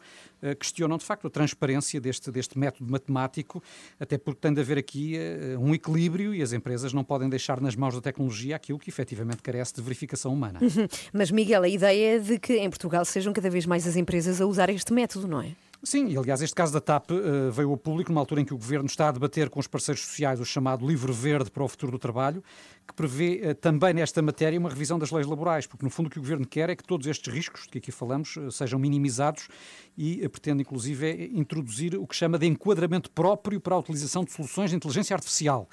questionam 0.58 0.96
de 0.96 1.04
facto 1.04 1.26
a 1.26 1.30
transparência 1.30 2.00
deste, 2.00 2.30
deste 2.30 2.58
método 2.58 2.90
matemático, 2.90 3.62
até 3.98 4.16
porque 4.16 4.40
tem 4.40 4.54
de 4.54 4.62
haver 4.62 4.78
aqui 4.78 5.18
um 5.58 5.74
equilíbrio 5.74 6.34
e 6.34 6.40
as 6.40 6.54
empresas 6.54 6.94
não 6.94 7.04
podem 7.04 7.28
deixar 7.28 7.60
nas 7.60 7.76
mãos 7.76 7.94
da 7.94 8.00
tecnologia 8.00 8.56
aquilo 8.56 8.78
que 8.78 8.88
efetivamente 8.88 9.42
carece 9.42 9.74
de 9.74 9.82
verificação 9.82 10.32
humana. 10.32 10.58
Mas, 11.12 11.30
Miguel, 11.30 11.62
a 11.62 11.68
ideia 11.68 12.16
é 12.16 12.18
de 12.18 12.38
que 12.38 12.54
em 12.58 12.68
Portugal 12.68 13.04
sejam 13.04 13.32
cada 13.32 13.50
vez 13.50 13.66
mais 13.66 13.86
as 13.86 13.96
empresas 13.96 14.40
a 14.40 14.46
usar 14.46 14.70
este 14.70 14.92
método, 14.92 15.26
não 15.26 15.40
é? 15.40 15.52
Sim, 15.82 16.08
e 16.08 16.16
aliás, 16.18 16.42
este 16.42 16.54
caso 16.54 16.74
da 16.74 16.80
TAP 16.80 17.10
eh, 17.10 17.50
veio 17.50 17.70
ao 17.70 17.76
público 17.76 18.12
numa 18.12 18.20
altura 18.20 18.42
em 18.42 18.44
que 18.44 18.52
o 18.52 18.58
Governo 18.58 18.84
está 18.84 19.08
a 19.08 19.12
debater 19.12 19.48
com 19.48 19.58
os 19.58 19.66
parceiros 19.66 20.04
sociais 20.04 20.38
o 20.38 20.44
chamado 20.44 20.86
Livro 20.86 21.10
Verde 21.10 21.50
para 21.50 21.64
o 21.64 21.68
Futuro 21.68 21.92
do 21.92 21.98
Trabalho, 21.98 22.44
que 22.86 22.92
prevê 22.92 23.40
eh, 23.42 23.54
também 23.54 23.94
nesta 23.94 24.20
matéria 24.20 24.58
uma 24.58 24.68
revisão 24.68 24.98
das 24.98 25.10
leis 25.10 25.26
laborais, 25.26 25.66
porque 25.66 25.84
no 25.84 25.90
fundo 25.90 26.08
o 26.08 26.10
que 26.10 26.18
o 26.18 26.22
Governo 26.22 26.46
quer 26.46 26.68
é 26.68 26.76
que 26.76 26.84
todos 26.84 27.06
estes 27.06 27.32
riscos 27.32 27.62
de 27.62 27.68
que 27.68 27.78
aqui 27.78 27.92
falamos 27.92 28.36
eh, 28.36 28.50
sejam 28.50 28.78
minimizados 28.78 29.48
e 29.96 30.28
pretende 30.28 30.62
inclusive 30.62 31.06
eh, 31.06 31.30
introduzir 31.32 31.96
o 31.96 32.06
que 32.06 32.14
chama 32.14 32.38
de 32.38 32.46
enquadramento 32.46 33.10
próprio 33.10 33.58
para 33.58 33.74
a 33.74 33.78
utilização 33.78 34.22
de 34.22 34.32
soluções 34.32 34.70
de 34.70 34.76
inteligência 34.76 35.14
artificial 35.14 35.66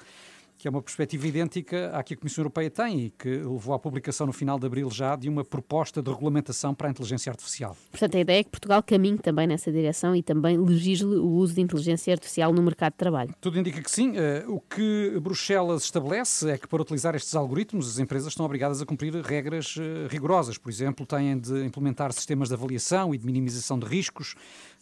que 0.58 0.66
é 0.66 0.70
uma 0.70 0.82
perspectiva 0.82 1.26
idêntica 1.26 1.90
à 1.94 2.02
que 2.02 2.14
a 2.14 2.16
Comissão 2.16 2.42
Europeia 2.42 2.68
tem 2.68 3.06
e 3.06 3.10
que 3.10 3.28
levou 3.28 3.72
à 3.72 3.78
publicação 3.78 4.26
no 4.26 4.32
final 4.32 4.58
de 4.58 4.66
abril 4.66 4.90
já 4.90 5.14
de 5.14 5.28
uma 5.28 5.44
proposta 5.44 6.02
de 6.02 6.10
regulamentação 6.10 6.74
para 6.74 6.88
a 6.88 6.90
inteligência 6.90 7.30
artificial. 7.30 7.76
Portanto, 7.92 8.16
a 8.16 8.20
ideia 8.20 8.40
é 8.40 8.44
que 8.44 8.50
Portugal 8.50 8.82
caminhe 8.82 9.18
também 9.18 9.46
nessa 9.46 9.70
direção 9.70 10.16
e 10.16 10.22
também 10.22 10.58
legisle 10.58 11.16
o 11.16 11.28
uso 11.28 11.54
de 11.54 11.60
inteligência 11.60 12.12
artificial 12.12 12.52
no 12.52 12.60
mercado 12.60 12.92
de 12.92 12.98
trabalho. 12.98 13.34
Tudo 13.40 13.58
indica 13.58 13.80
que 13.80 13.90
sim. 13.90 14.14
Eh, 14.16 14.44
o 14.48 14.60
que 14.60 15.16
Bruxelas 15.20 15.84
estabelece 15.84 16.50
é 16.50 16.58
que 16.58 16.66
para 16.66 16.82
utilizar 16.82 17.14
estes 17.14 17.36
algoritmos 17.36 17.88
as 17.88 17.98
empresas 18.00 18.32
estão 18.32 18.44
obrigadas 18.44 18.82
a 18.82 18.86
cumprir 18.86 19.14
regras 19.14 19.76
eh, 19.78 20.08
rigorosas. 20.10 20.58
Por 20.58 20.70
exemplo, 20.70 21.06
têm 21.06 21.38
de 21.38 21.64
implementar 21.64 22.12
sistemas 22.12 22.48
de 22.48 22.54
avaliação 22.54 23.14
e 23.14 23.18
de 23.18 23.24
minimização 23.24 23.78
de 23.78 23.86
riscos, 23.86 24.34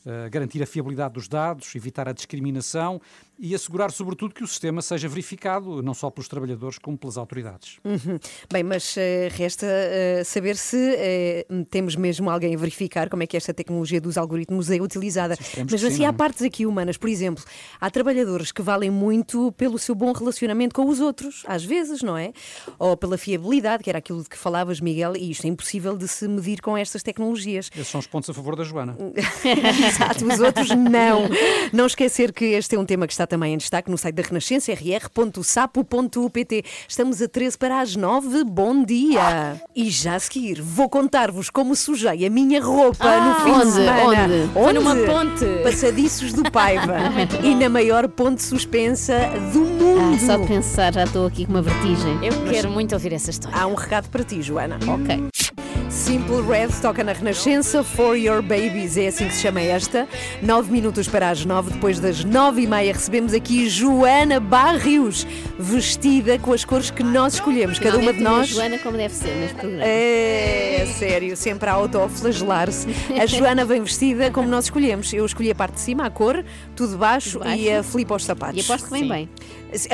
eh, 0.06 0.28
garantir 0.30 0.62
a 0.62 0.66
fiabilidade 0.66 1.14
dos 1.14 1.26
dados, 1.28 1.74
evitar 1.74 2.08
a 2.08 2.12
discriminação 2.12 3.00
e 3.38 3.54
assegurar, 3.54 3.90
sobretudo, 3.90 4.34
que 4.34 4.42
o 4.42 4.46
sistema 4.46 4.80
seja 4.80 5.08
verificado 5.08 5.82
não 5.82 5.92
só 5.92 6.10
pelos 6.10 6.28
trabalhadores 6.28 6.78
como 6.78 6.96
pelas 6.96 7.16
autoridades. 7.16 7.78
Uhum. 7.84 8.18
Bem, 8.50 8.62
mas 8.62 8.96
eh, 8.96 9.28
resta 9.32 9.66
eh, 9.66 10.22
saber 10.24 10.56
se 10.56 10.76
eh, 10.96 11.46
temos 11.70 11.96
mesmo 11.96 12.30
alguém 12.30 12.54
a 12.54 12.58
verificar 12.58 13.10
como 13.10 13.22
é 13.22 13.26
que 13.26 13.36
esta 13.36 13.52
tecnologia 13.52 14.00
dos 14.00 14.16
algoritmos 14.16 14.70
é 14.70 14.80
utilizada. 14.80 15.36
Mas 15.38 15.70
que 15.70 15.78
sim, 15.78 15.86
assim, 15.86 16.04
há 16.04 16.08
não 16.08 16.14
é? 16.14 16.18
partes 16.18 16.42
aqui 16.42 16.64
humanas, 16.64 16.96
por 16.96 17.10
exemplo, 17.10 17.44
há 17.80 17.90
trabalhadores 17.90 18.52
que 18.52 18.62
valem 18.62 18.90
muito 18.90 19.52
pelo 19.52 19.78
seu 19.78 19.94
bom 19.94 20.12
relacionamento 20.12 20.74
com 20.74 20.88
os 20.88 21.00
outros, 21.00 21.42
às 21.46 21.64
vezes, 21.64 22.02
não 22.02 22.16
é? 22.16 22.32
Ou 22.78 22.96
pela 22.96 23.18
fiabilidade, 23.18 23.84
que 23.84 23.90
era 23.90 23.98
aquilo 23.98 24.22
de 24.22 24.28
que 24.28 24.38
falavas, 24.38 24.80
Miguel, 24.80 25.14
e 25.16 25.30
isto 25.30 25.44
é 25.44 25.48
impossível 25.48 25.96
de 25.96 26.08
se 26.08 26.26
medir 26.26 26.60
com 26.62 26.76
estas 26.76 27.02
tecnologias. 27.02 27.70
Esses 27.74 27.88
são 27.88 28.00
os 28.00 28.06
pontos 28.06 28.30
a 28.30 28.34
favor 28.34 28.56
da 28.56 28.64
Joana. 28.64 28.96
Exato, 29.86 30.26
os 30.26 30.40
outros 30.40 30.68
não. 30.70 31.28
Não 31.72 31.86
esquecer 31.86 32.32
que 32.32 32.44
este 32.46 32.76
é 32.76 32.78
um 32.78 32.86
tema 32.86 33.06
que 33.06 33.12
está 33.12 33.25
também 33.26 33.54
em 33.54 33.56
destaque 33.58 33.90
no 33.90 33.98
site 33.98 34.14
da 34.14 34.22
Renascença, 34.22 34.72
rr.sapo.pt. 34.72 36.64
Estamos 36.88 37.20
a 37.22 37.28
13 37.28 37.58
para 37.58 37.80
as 37.80 37.96
9. 37.96 38.44
Bom 38.44 38.84
dia! 38.84 39.60
E 39.74 39.90
já 39.90 40.14
a 40.16 40.20
seguir, 40.20 40.60
vou 40.62 40.88
contar-vos 40.88 41.50
como 41.50 41.74
sujei 41.76 42.26
a 42.26 42.30
minha 42.30 42.62
roupa 42.62 43.04
Ah, 43.04 43.20
no 43.28 43.44
fim 43.44 43.50
onde? 43.50 43.64
de 43.66 43.72
semana. 43.72 44.22
Onde? 44.24 44.52
Foi 44.52 44.72
numa 44.72 44.96
ponte. 44.96 45.44
Passadiços 45.62 46.32
do 46.32 46.50
Paiva. 46.50 46.96
e 47.42 47.54
na 47.54 47.68
maior 47.68 48.08
ponte 48.08 48.42
suspensa 48.42 49.14
do 49.52 49.60
mundo. 49.60 50.14
Ah, 50.14 50.18
só 50.26 50.36
de 50.36 50.46
pensar, 50.46 50.92
já 50.94 51.04
estou 51.04 51.26
aqui 51.26 51.44
com 51.46 51.52
uma 51.52 51.62
vertigem. 51.62 52.18
Eu 52.24 52.32
quero 52.50 52.70
muito 52.70 52.92
ouvir 52.94 53.12
essa 53.12 53.30
história. 53.30 53.58
Há 53.58 53.66
um 53.66 53.74
recado 53.74 54.08
para 54.08 54.22
ti, 54.24 54.40
Joana. 54.42 54.78
Ok. 54.86 55.65
Simple 55.96 56.42
Red 56.46 56.68
toca 56.82 57.02
na 57.02 57.12
Renascença 57.12 57.82
For 57.82 58.16
Your 58.16 58.42
Babies, 58.42 58.98
é 58.98 59.06
assim 59.08 59.26
que 59.28 59.34
se 59.34 59.40
chama 59.40 59.62
esta. 59.62 60.06
Nove 60.42 60.70
minutos 60.70 61.08
para 61.08 61.30
as 61.30 61.44
nove, 61.46 61.70
depois 61.72 61.98
das 61.98 62.22
nove 62.22 62.62
e 62.62 62.66
meia 62.66 62.92
recebemos 62.92 63.32
aqui 63.32 63.66
Joana 63.68 64.38
Barrios, 64.38 65.26
vestida 65.58 66.38
com 66.38 66.52
as 66.52 66.64
cores 66.66 66.90
que 66.90 67.02
nós 67.02 67.34
escolhemos, 67.34 67.78
cada 67.78 67.96
uma 67.96 68.12
de 68.12 68.20
nós. 68.20 68.48
Joana 68.48 68.78
como 68.78 68.96
deve 68.98 69.14
ser 69.14 69.34
neste 69.36 69.56
programa. 69.56 69.82
É 69.84 70.86
sério, 70.98 71.34
sempre 71.34 71.68
a 71.70 71.72
autoflagelar-se. 71.72 72.86
A 73.18 73.24
Joana 73.26 73.64
vem 73.64 73.82
vestida 73.82 74.30
como 74.30 74.46
nós 74.46 74.66
escolhemos. 74.66 75.12
Eu 75.14 75.24
escolhi 75.24 75.50
a 75.50 75.54
parte 75.54 75.74
de 75.74 75.80
cima, 75.80 76.04
a 76.06 76.10
cor, 76.10 76.44
tudo 76.76 76.90
de 76.92 76.98
baixo, 76.98 77.38
De 77.38 77.44
baixo. 77.46 77.62
e 77.62 77.72
a 77.72 77.82
Filipe 77.82 78.12
aos 78.12 78.24
sapatos. 78.24 78.56
E 78.58 78.60
aposto 78.60 78.84
que 78.84 78.90
vem 78.92 79.02
Sim. 79.02 79.08
bem. 79.08 79.28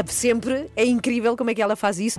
Sempre, 0.09 0.67
é 0.77 0.85
incrível 0.85 1.37
como 1.37 1.49
é 1.51 1.55
que 1.55 1.63
ela 1.63 1.77
faz 1.77 1.99
isso. 2.01 2.19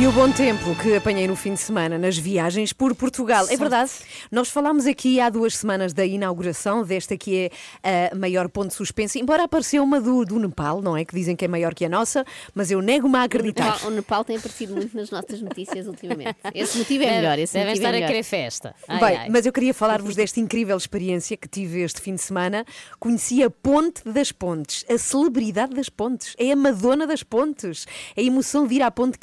E 0.00 0.06
o 0.06 0.10
bom 0.12 0.32
tempo 0.32 0.74
que 0.82 0.96
apanhei 0.96 1.28
no 1.28 1.36
fim 1.36 1.52
de 1.52 1.60
semana 1.60 1.98
nas 1.98 2.16
viagens 2.16 2.72
por 2.72 2.94
Portugal. 2.94 3.46
É 3.50 3.56
verdade, 3.58 3.90
nós 4.32 4.48
falámos 4.48 4.86
aqui 4.86 5.20
há 5.20 5.28
duas 5.28 5.54
semanas 5.56 5.92
da 5.92 6.04
inauguração 6.04 6.82
desta 6.82 7.14
que 7.16 7.50
é 7.84 8.10
a 8.10 8.14
maior 8.16 8.48
ponte 8.48 8.72
suspensa, 8.72 9.18
embora 9.18 9.44
apareceu 9.44 9.84
uma 9.84 10.00
do, 10.00 10.24
do 10.24 10.38
Nepal, 10.40 10.80
não 10.80 10.96
é? 10.96 11.04
Que 11.04 11.14
dizem 11.14 11.36
que 11.36 11.44
é 11.44 11.48
maior 11.48 11.74
que 11.74 11.84
a 11.84 11.90
nossa, 11.90 12.24
mas 12.54 12.70
eu 12.70 12.80
nego-me 12.80 13.16
a 13.18 13.24
acreditar. 13.24 13.66
O 13.66 13.72
Nepal, 13.74 13.88
o 13.90 13.94
Nepal 13.94 14.24
tem 14.24 14.36
aparecido 14.38 14.74
muito 14.74 14.96
nas 14.96 15.10
nossas 15.10 15.40
notícias 15.42 15.86
ultimamente. 15.86 16.36
Esse 16.54 16.78
motivo 16.78 17.04
é 17.04 17.06
Deve- 17.06 17.18
melhor. 17.20 17.38
Esse 17.38 17.52
devem 17.52 17.68
é 17.70 17.72
estar 17.74 17.88
a 17.90 17.92
melhor. 17.92 18.06
querer 18.08 18.22
festa. 18.22 18.74
Ai, 18.88 18.98
Bem, 18.98 19.16
ai. 19.18 19.28
mas 19.28 19.44
eu 19.46 19.52
queria 19.52 19.74
falar-vos 19.74 20.16
desta 20.16 20.40
incrível 20.40 20.76
experiência 20.76 21.36
que 21.36 21.46
tive 21.46 21.80
este 21.82 22.00
fim 22.00 22.14
de 22.14 22.22
semana. 22.22 22.64
Conheci 22.98 23.42
a 23.42 23.50
Ponte 23.50 24.02
das 24.06 24.32
Pontes, 24.32 24.84
a 24.90 24.96
celebridade 24.96 25.74
das 25.74 25.90
pontes, 25.90 26.34
é 26.38 26.50
a 26.50 26.56
Madonna 26.56 27.06
das 27.06 27.22
pontes. 27.22 27.86
A 28.16 28.20
emoção 28.22 28.66
de 28.66 28.74
ir 28.76 28.82
à 28.82 28.90
Ponte 28.90 29.18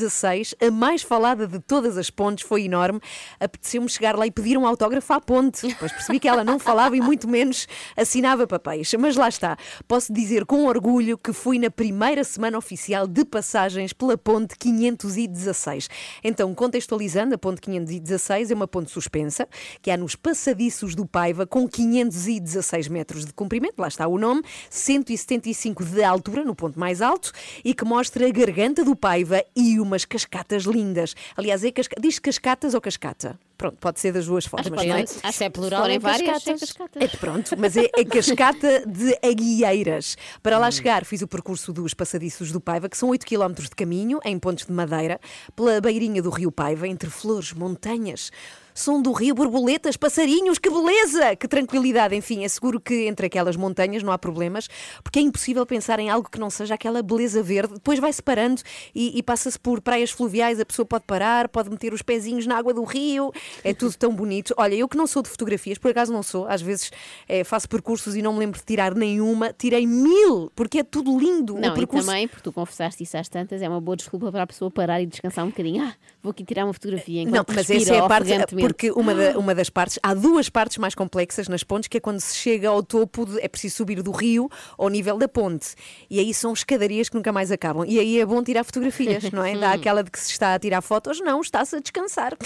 516, 0.00 0.54
a 0.60 0.70
mais 0.70 1.02
falada 1.02 1.46
de 1.46 1.58
todas 1.60 1.98
as 1.98 2.08
pontes, 2.08 2.44
foi 2.44 2.64
enorme. 2.64 3.00
Apeteceu-me 3.38 3.88
chegar 3.88 4.16
lá 4.16 4.26
e 4.26 4.30
pedir 4.30 4.56
um 4.56 4.66
autógrafo 4.66 5.12
à 5.12 5.20
ponte. 5.20 5.66
Depois 5.66 5.92
percebi 5.92 6.18
que 6.18 6.28
ela 6.28 6.42
não 6.42 6.58
falava 6.58 6.96
e 6.96 7.00
muito 7.00 7.28
menos 7.28 7.66
assinava 7.96 8.46
papéis. 8.46 8.92
Mas 8.98 9.16
lá 9.16 9.28
está. 9.28 9.56
Posso 9.86 10.12
dizer 10.12 10.46
com 10.46 10.64
orgulho 10.66 11.18
que 11.18 11.32
fui 11.32 11.58
na 11.58 11.70
primeira 11.70 12.24
semana 12.24 12.56
oficial 12.56 13.06
de 13.06 13.24
passagens 13.24 13.92
pela 13.92 14.16
Ponte 14.16 14.56
516. 14.58 15.88
Então, 16.24 16.54
contextualizando, 16.54 17.34
a 17.34 17.38
Ponte 17.38 17.60
516 17.60 18.50
é 18.50 18.54
uma 18.54 18.68
ponte 18.68 18.90
suspensa 18.90 19.48
que 19.82 19.90
há 19.90 19.96
nos 19.96 20.14
passadiços 20.14 20.94
do 20.94 21.06
Paiva 21.06 21.46
com 21.46 21.68
516 21.68 22.88
metros 22.88 23.24
de 23.24 23.32
comprimento, 23.32 23.74
lá 23.78 23.88
está 23.88 24.06
o 24.06 24.18
nome, 24.18 24.42
175 24.68 25.84
de 25.84 26.02
altura, 26.02 26.44
no 26.44 26.54
ponto 26.54 26.78
mais 26.78 27.02
alto, 27.02 27.32
e 27.64 27.74
que 27.74 27.84
mostra 27.84 28.26
a 28.26 28.30
garganta 28.30 28.84
do 28.84 28.94
Paiva 28.94 29.42
e 29.54 29.80
umas 29.90 30.04
cascatas 30.04 30.62
lindas. 30.62 31.14
Aliás, 31.36 31.64
é 31.64 31.70
casca... 31.70 31.96
diz 32.00 32.18
cascatas 32.18 32.74
ou 32.74 32.80
cascata? 32.80 33.38
Pronto, 33.60 33.76
pode 33.78 34.00
ser 34.00 34.10
das 34.12 34.24
duas 34.24 34.46
formas, 34.46 34.70
não 34.70 34.96
é? 34.96 35.04
Ah, 35.22 35.30
se 35.30 35.44
é 35.44 35.50
plural, 35.50 35.84
é 35.84 35.98
várias, 35.98 36.46
é. 36.46 37.04
É, 37.04 37.08
pronto, 37.08 37.54
mas 37.58 37.76
é 37.76 37.90
a 37.94 38.04
cascata 38.06 38.86
de 38.86 39.14
Aguieiras. 39.22 40.16
Para 40.42 40.56
lá 40.56 40.70
chegar, 40.70 41.04
fiz 41.04 41.20
o 41.20 41.28
percurso 41.28 41.70
dos 41.70 41.92
passadiços 41.92 42.50
do 42.52 42.58
Paiva, 42.58 42.88
que 42.88 42.96
são 42.96 43.10
8 43.10 43.26
km 43.26 43.52
de 43.52 43.76
caminho, 43.76 44.18
em 44.24 44.38
pontos 44.38 44.64
de 44.64 44.72
madeira, 44.72 45.20
pela 45.54 45.78
beirinha 45.78 46.22
do 46.22 46.30
rio 46.30 46.50
Paiva, 46.50 46.88
entre 46.88 47.10
flores, 47.10 47.52
montanhas. 47.52 48.30
Som 48.74 49.02
do 49.02 49.12
rio, 49.12 49.34
borboletas, 49.34 49.96
passarinhos, 49.96 50.58
que 50.58 50.70
beleza! 50.70 51.36
Que 51.36 51.48
tranquilidade, 51.48 52.14
enfim, 52.14 52.44
é 52.44 52.48
seguro 52.48 52.80
que 52.80 53.06
entre 53.06 53.26
aquelas 53.26 53.56
montanhas 53.56 54.02
não 54.02 54.12
há 54.12 54.18
problemas, 54.18 54.68
porque 55.02 55.18
é 55.18 55.22
impossível 55.22 55.64
pensar 55.66 55.98
em 55.98 56.10
algo 56.10 56.28
que 56.30 56.38
não 56.38 56.50
seja 56.50 56.74
aquela 56.74 57.02
beleza 57.02 57.42
verde. 57.42 57.74
Depois 57.74 57.98
vai-se 57.98 58.22
parando 58.22 58.62
e, 58.94 59.18
e 59.18 59.22
passa-se 59.22 59.58
por 59.58 59.80
praias 59.80 60.10
fluviais, 60.10 60.60
a 60.60 60.64
pessoa 60.64 60.86
pode 60.86 61.04
parar, 61.04 61.48
pode 61.48 61.70
meter 61.70 61.92
os 61.92 62.02
pezinhos 62.02 62.46
na 62.46 62.56
água 62.56 62.72
do 62.72 62.84
rio, 62.84 63.32
é 63.64 63.74
tudo 63.74 63.94
tão 63.96 64.14
bonito. 64.14 64.54
Olha, 64.56 64.74
eu 64.74 64.88
que 64.88 64.96
não 64.96 65.06
sou 65.06 65.22
de 65.22 65.28
fotografias, 65.28 65.78
por 65.78 65.90
acaso 65.90 66.12
não 66.12 66.22
sou, 66.22 66.46
às 66.46 66.62
vezes 66.62 66.90
eh, 67.28 67.44
faço 67.44 67.68
percursos 67.68 68.14
e 68.16 68.22
não 68.22 68.32
me 68.32 68.40
lembro 68.40 68.58
de 68.58 68.64
tirar 68.64 68.94
nenhuma, 68.94 69.52
tirei 69.52 69.86
mil, 69.86 70.50
porque 70.54 70.80
é 70.80 70.84
tudo 70.84 71.18
lindo. 71.18 71.54
Não, 71.54 71.70
o 71.70 71.72
e 71.72 71.74
percurso... 71.74 72.06
também, 72.06 72.28
porque 72.28 72.42
tu 72.42 72.52
confessaste 72.52 73.02
isso 73.02 73.16
às 73.16 73.28
tantas, 73.28 73.62
é 73.62 73.68
uma 73.68 73.80
boa 73.80 73.96
desculpa 73.96 74.30
para 74.30 74.42
a 74.42 74.46
pessoa 74.46 74.70
parar 74.70 75.00
e 75.00 75.06
descansar 75.06 75.44
um 75.44 75.48
bocadinho. 75.48 75.84
Ah, 75.84 75.94
vou 76.22 76.30
aqui 76.30 76.44
tirar 76.44 76.64
uma 76.64 76.72
fotografia 76.72 77.22
Não, 77.24 77.30
enquanto 77.30 77.48
mas 77.48 77.56
respira 77.56 77.82
essa 77.82 77.94
é 77.94 77.98
a 77.98 78.08
parte, 78.08 78.30
ofegantemente. 78.60 78.74
porque 78.74 78.90
uma, 78.90 79.14
da- 79.14 79.38
uma 79.38 79.54
das 79.54 79.70
partes, 79.70 79.98
há 80.02 80.14
duas 80.14 80.48
partes 80.48 80.78
mais 80.78 80.94
complexas 80.94 81.48
nas 81.48 81.62
pontes, 81.62 81.88
que 81.88 81.96
é 81.96 82.00
quando 82.00 82.20
se 82.20 82.36
chega 82.36 82.68
ao 82.68 82.82
topo, 82.82 83.26
de- 83.26 83.40
é 83.40 83.48
preciso 83.48 83.76
subir 83.76 84.02
do 84.02 84.10
rio 84.10 84.48
ao 84.78 84.88
nível 84.88 85.16
da 85.18 85.28
ponte. 85.28 85.74
E 86.08 86.18
aí 86.18 86.32
são 86.34 86.52
escadarias 86.52 87.08
que 87.08 87.16
nunca 87.16 87.32
mais 87.32 87.50
acabam. 87.50 87.84
E 87.86 87.98
aí 87.98 88.18
é 88.20 88.26
bom 88.26 88.42
tirar 88.42 88.64
fotografias, 88.64 89.30
não 89.30 89.44
é? 89.44 89.56
Dá 89.58 89.72
aquela 89.72 90.02
de 90.02 90.10
que 90.10 90.18
se 90.18 90.30
está 90.30 90.54
a 90.54 90.58
tirar 90.58 90.80
fotos, 90.82 91.20
não, 91.20 91.40
está-se 91.40 91.76
a 91.76 91.80
descansar. 91.80 92.36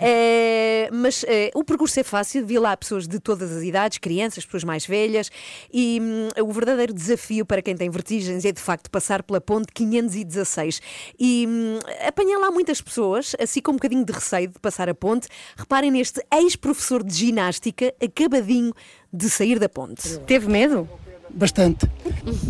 É, 0.00 0.88
mas 0.92 1.24
é, 1.26 1.50
o 1.54 1.64
percurso 1.64 1.98
é 2.00 2.02
fácil, 2.02 2.46
vi 2.46 2.58
lá 2.58 2.76
pessoas 2.76 3.06
de 3.08 3.18
todas 3.18 3.50
as 3.52 3.62
idades, 3.62 3.98
crianças, 3.98 4.44
pessoas 4.44 4.64
mais 4.64 4.86
velhas, 4.86 5.30
e 5.72 5.98
hum, 6.00 6.28
o 6.44 6.52
verdadeiro 6.52 6.92
desafio 6.92 7.44
para 7.44 7.62
quem 7.62 7.76
tem 7.76 7.88
vertigens 7.90 8.44
é 8.44 8.52
de 8.52 8.60
facto 8.60 8.90
passar 8.90 9.22
pela 9.22 9.40
ponte 9.40 9.72
516. 9.72 10.80
E 11.18 11.46
hum, 11.48 11.78
apanhar 12.06 12.38
lá 12.38 12.50
muitas 12.50 12.80
pessoas, 12.80 13.34
assim 13.40 13.60
com 13.60 13.72
um 13.72 13.74
bocadinho 13.76 14.04
de 14.04 14.12
receio 14.12 14.48
de 14.48 14.58
passar 14.58 14.88
a 14.88 14.94
ponte. 14.94 15.28
Reparem 15.56 15.90
neste 15.90 16.22
ex-professor 16.32 17.02
de 17.02 17.14
ginástica, 17.14 17.92
acabadinho 18.02 18.74
de 19.12 19.30
sair 19.30 19.58
da 19.58 19.68
ponte. 19.68 20.18
Teve 20.26 20.48
medo? 20.48 20.88
Bastante. 21.30 21.90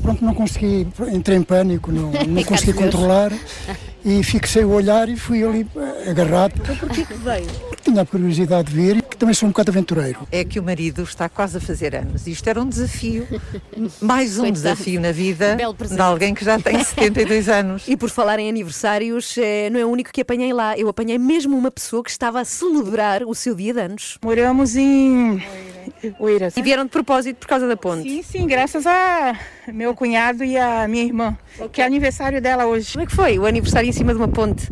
Pronto, 0.02 0.24
não 0.24 0.34
consegui, 0.34 0.86
entrei 1.12 1.38
em 1.38 1.42
pânico, 1.42 1.90
não, 1.90 2.10
não 2.26 2.44
consegui 2.44 2.72
controlar 2.72 3.32
e 4.04 4.22
fixei 4.22 4.64
o 4.64 4.70
olhar 4.70 5.08
e 5.08 5.16
fui 5.16 5.42
ali 5.42 5.66
eh, 5.76 6.10
agarrado. 6.10 6.60
Porquê 6.78 7.04
que 7.04 7.14
veio? 7.14 7.46
Tinha 7.82 8.02
a 8.02 8.06
curiosidade 8.06 8.70
de 8.70 8.76
ver 8.76 8.96
e 8.96 9.02
que 9.16 9.20
também 9.20 9.34
sou 9.34 9.48
um 9.48 9.50
bocado 9.52 9.70
aventureiro. 9.70 10.28
É 10.30 10.44
que 10.44 10.60
o 10.60 10.62
marido 10.62 11.02
está 11.02 11.26
quase 11.28 11.56
a 11.56 11.60
fazer 11.60 11.96
anos. 11.96 12.26
Isto 12.26 12.48
era 12.48 12.60
um 12.60 12.68
desafio, 12.68 13.26
mais 14.00 14.34
um 14.38 14.42
Coitado. 14.42 14.52
desafio 14.52 15.00
na 15.00 15.10
vida 15.10 15.56
de 15.56 16.00
alguém 16.00 16.34
que 16.34 16.44
já 16.44 16.58
tem 16.60 16.78
72 16.84 17.48
anos. 17.48 17.88
E 17.88 17.96
por 17.96 18.10
falar 18.10 18.38
em 18.38 18.48
aniversários, 18.48 19.36
eh, 19.38 19.70
não 19.70 19.80
é 19.80 19.84
o 19.86 19.88
único 19.88 20.12
que 20.12 20.20
apanhei 20.20 20.52
lá. 20.52 20.76
Eu 20.78 20.88
apanhei 20.88 21.18
mesmo 21.18 21.56
uma 21.56 21.70
pessoa 21.70 22.04
que 22.04 22.10
estava 22.10 22.40
a 22.40 22.44
celebrar 22.44 23.22
o 23.22 23.34
seu 23.34 23.54
dia 23.54 23.72
de 23.72 23.80
anos. 23.80 24.18
Moramos 24.22 24.76
em 24.76 25.42
Oeiras. 26.18 26.54
E 26.56 26.62
vieram 26.62 26.84
de 26.84 26.90
propósito 26.90 27.38
por 27.38 27.46
causa 27.46 27.66
da 27.66 27.76
ponte? 27.76 28.02
Sim, 28.08 28.22
sim, 28.22 28.46
graças 28.46 28.86
a 28.86 29.38
meu 29.72 29.94
cunhado 29.94 30.44
e 30.44 30.58
a 30.58 30.86
minha 30.86 31.04
irmã, 31.04 31.36
que 31.72 31.80
é 31.80 31.86
aniversário 31.86 32.40
dela 32.42 32.66
hoje. 32.66 32.92
Como 32.92 33.02
é 33.04 33.06
que 33.06 33.14
foi 33.16 33.38
o 33.38 33.46
aniversário 33.46 33.88
em 33.88 33.92
cima 33.92 34.12
de 34.12 34.18
uma 34.18 34.28
ponte? 34.28 34.68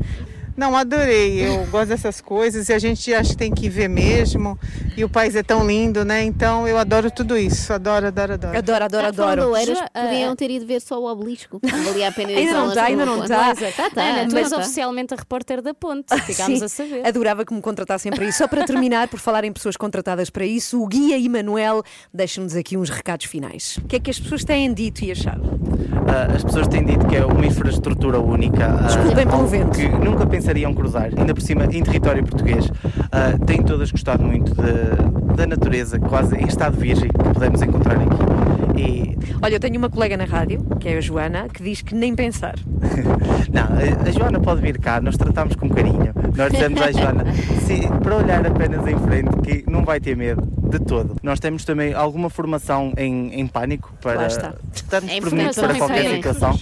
Não, 0.56 0.76
adorei. 0.76 1.40
Eu 1.46 1.66
gosto 1.66 1.88
dessas 1.88 2.20
coisas 2.20 2.68
e 2.68 2.72
a 2.72 2.78
gente 2.78 3.12
acha 3.12 3.30
que 3.30 3.36
tem 3.36 3.52
que 3.52 3.68
ver 3.68 3.88
mesmo. 3.88 4.58
E 4.96 5.02
o 5.04 5.08
país 5.08 5.34
é 5.34 5.42
tão 5.42 5.66
lindo, 5.66 6.04
né? 6.04 6.22
Então 6.22 6.66
eu 6.68 6.78
adoro 6.78 7.10
tudo 7.10 7.36
isso. 7.36 7.72
Adoro, 7.72 8.06
adoro, 8.06 8.34
adoro. 8.34 8.56
Adoro, 8.58 8.84
adoro, 8.84 9.06
Ah, 9.08 9.12
falando 9.12 9.32
adoro. 9.32 9.40
de 9.40 9.46
Oeiras, 9.58 9.78
Já, 9.78 9.88
ah, 9.92 10.00
podiam 10.04 10.36
ter 10.36 10.50
ido 10.50 10.66
ver 10.66 10.80
só 10.80 11.00
o 11.00 11.10
obelisco. 11.10 11.60
Valia 11.62 12.08
a 12.08 12.12
pena 12.12 12.30
ir 12.32 12.36
Ainda 12.38 12.52
não 12.54 12.68
está, 12.68 12.84
ainda 12.84 13.04
não 13.06 13.22
está. 13.22 13.54
Tá, 13.54 13.90
tá, 13.90 14.02
Ana, 14.02 14.28
tu 14.28 14.34
mas 14.34 14.42
és 14.44 14.50
tá. 14.50 14.58
oficialmente 14.58 15.12
a 15.14 15.16
repórter 15.16 15.60
da 15.60 15.74
ponte. 15.74 16.06
Ficámos 16.22 16.58
Sim, 16.60 16.64
a 16.64 16.68
saber. 16.68 17.06
Adorava 17.06 17.44
que 17.44 17.52
me 17.52 17.60
contratassem 17.60 18.12
para 18.12 18.24
isso. 18.24 18.38
Só 18.38 18.46
para 18.48 18.64
terminar, 18.64 19.08
por 19.08 19.18
falar 19.18 19.44
em 19.44 19.52
pessoas 19.52 19.76
contratadas 19.76 20.30
para 20.30 20.46
isso, 20.46 20.80
o 20.82 20.86
Guia 20.86 21.18
Emanuel 21.18 21.82
deixa-nos 22.12 22.54
aqui 22.54 22.76
uns 22.76 22.90
recados 22.90 23.26
finais. 23.26 23.78
O 23.78 23.86
que 23.88 23.96
é 23.96 23.98
que 24.00 24.10
as 24.10 24.18
pessoas 24.20 24.44
têm 24.44 24.72
dito 24.72 25.02
e 25.04 25.10
achado? 25.10 25.42
Ah, 26.06 26.34
as 26.36 26.44
pessoas 26.44 26.68
têm 26.68 26.84
dito 26.84 27.06
que 27.06 27.16
é 27.16 27.24
uma 27.24 27.44
infraestrutura 27.46 28.20
única. 28.20 28.66
ah, 28.66 28.86
Desculpem 28.86 29.26
pelo 29.26 29.46
vento. 29.46 29.78
Que 29.78 29.88
nunca 29.88 30.26
pensariam 30.44 30.74
cruzar, 30.74 31.08
ainda 31.16 31.32
por 31.34 31.40
cima 31.40 31.64
em 31.64 31.82
território 31.82 32.22
português. 32.22 32.70
Ah, 33.10 33.32
têm 33.46 33.62
todas 33.62 33.90
gostado 33.90 34.22
muito 34.22 34.52
de- 34.54 35.34
da 35.36 35.46
natureza, 35.46 35.98
quase 35.98 36.36
em 36.36 36.46
estado 36.46 36.76
virgem, 36.76 37.08
que 37.08 37.32
podemos 37.32 37.62
encontrar 37.62 37.94
aqui. 37.96 38.80
E 38.80 39.14
Olha, 39.42 39.54
eu 39.54 39.60
tenho 39.60 39.78
uma 39.78 39.88
colega 39.88 40.16
na 40.16 40.24
rádio, 40.24 40.62
que 40.78 40.88
é 40.88 40.98
a 40.98 41.00
Joana, 41.00 41.48
que 41.48 41.62
diz 41.62 41.80
que 41.80 41.94
nem 41.94 42.14
pensar. 42.14 42.54
não, 43.52 43.62
a- 44.06 44.10
Joana 44.10 44.38
pode 44.38 44.60
vir 44.60 44.78
cá, 44.78 45.00
nós 45.00 45.16
tratamos 45.16 45.56
com 45.56 45.68
carinho. 45.70 46.12
Nós 46.36 46.52
dizemos 46.52 46.80
à 46.82 46.92
Joana 46.92 47.24
se- 47.66 47.88
para 48.02 48.16
olhar 48.16 48.46
apenas 48.46 48.86
em 48.86 48.98
frente 48.98 49.30
que 49.42 49.70
não 49.70 49.82
vai 49.84 49.98
ter 49.98 50.14
medo 50.16 50.42
de 50.70 50.78
todo. 50.78 51.16
Nós 51.22 51.40
temos 51.40 51.64
também 51.64 51.94
alguma 51.94 52.28
formação 52.28 52.92
em, 52.98 53.32
em 53.40 53.46
pânico 53.46 53.92
para 54.02 54.26
estarmos 54.26 55.10
É 55.10 55.20
prevenidos 55.20 55.56
para 55.56 55.74
qualquer 55.74 56.10
situação. 56.16 56.58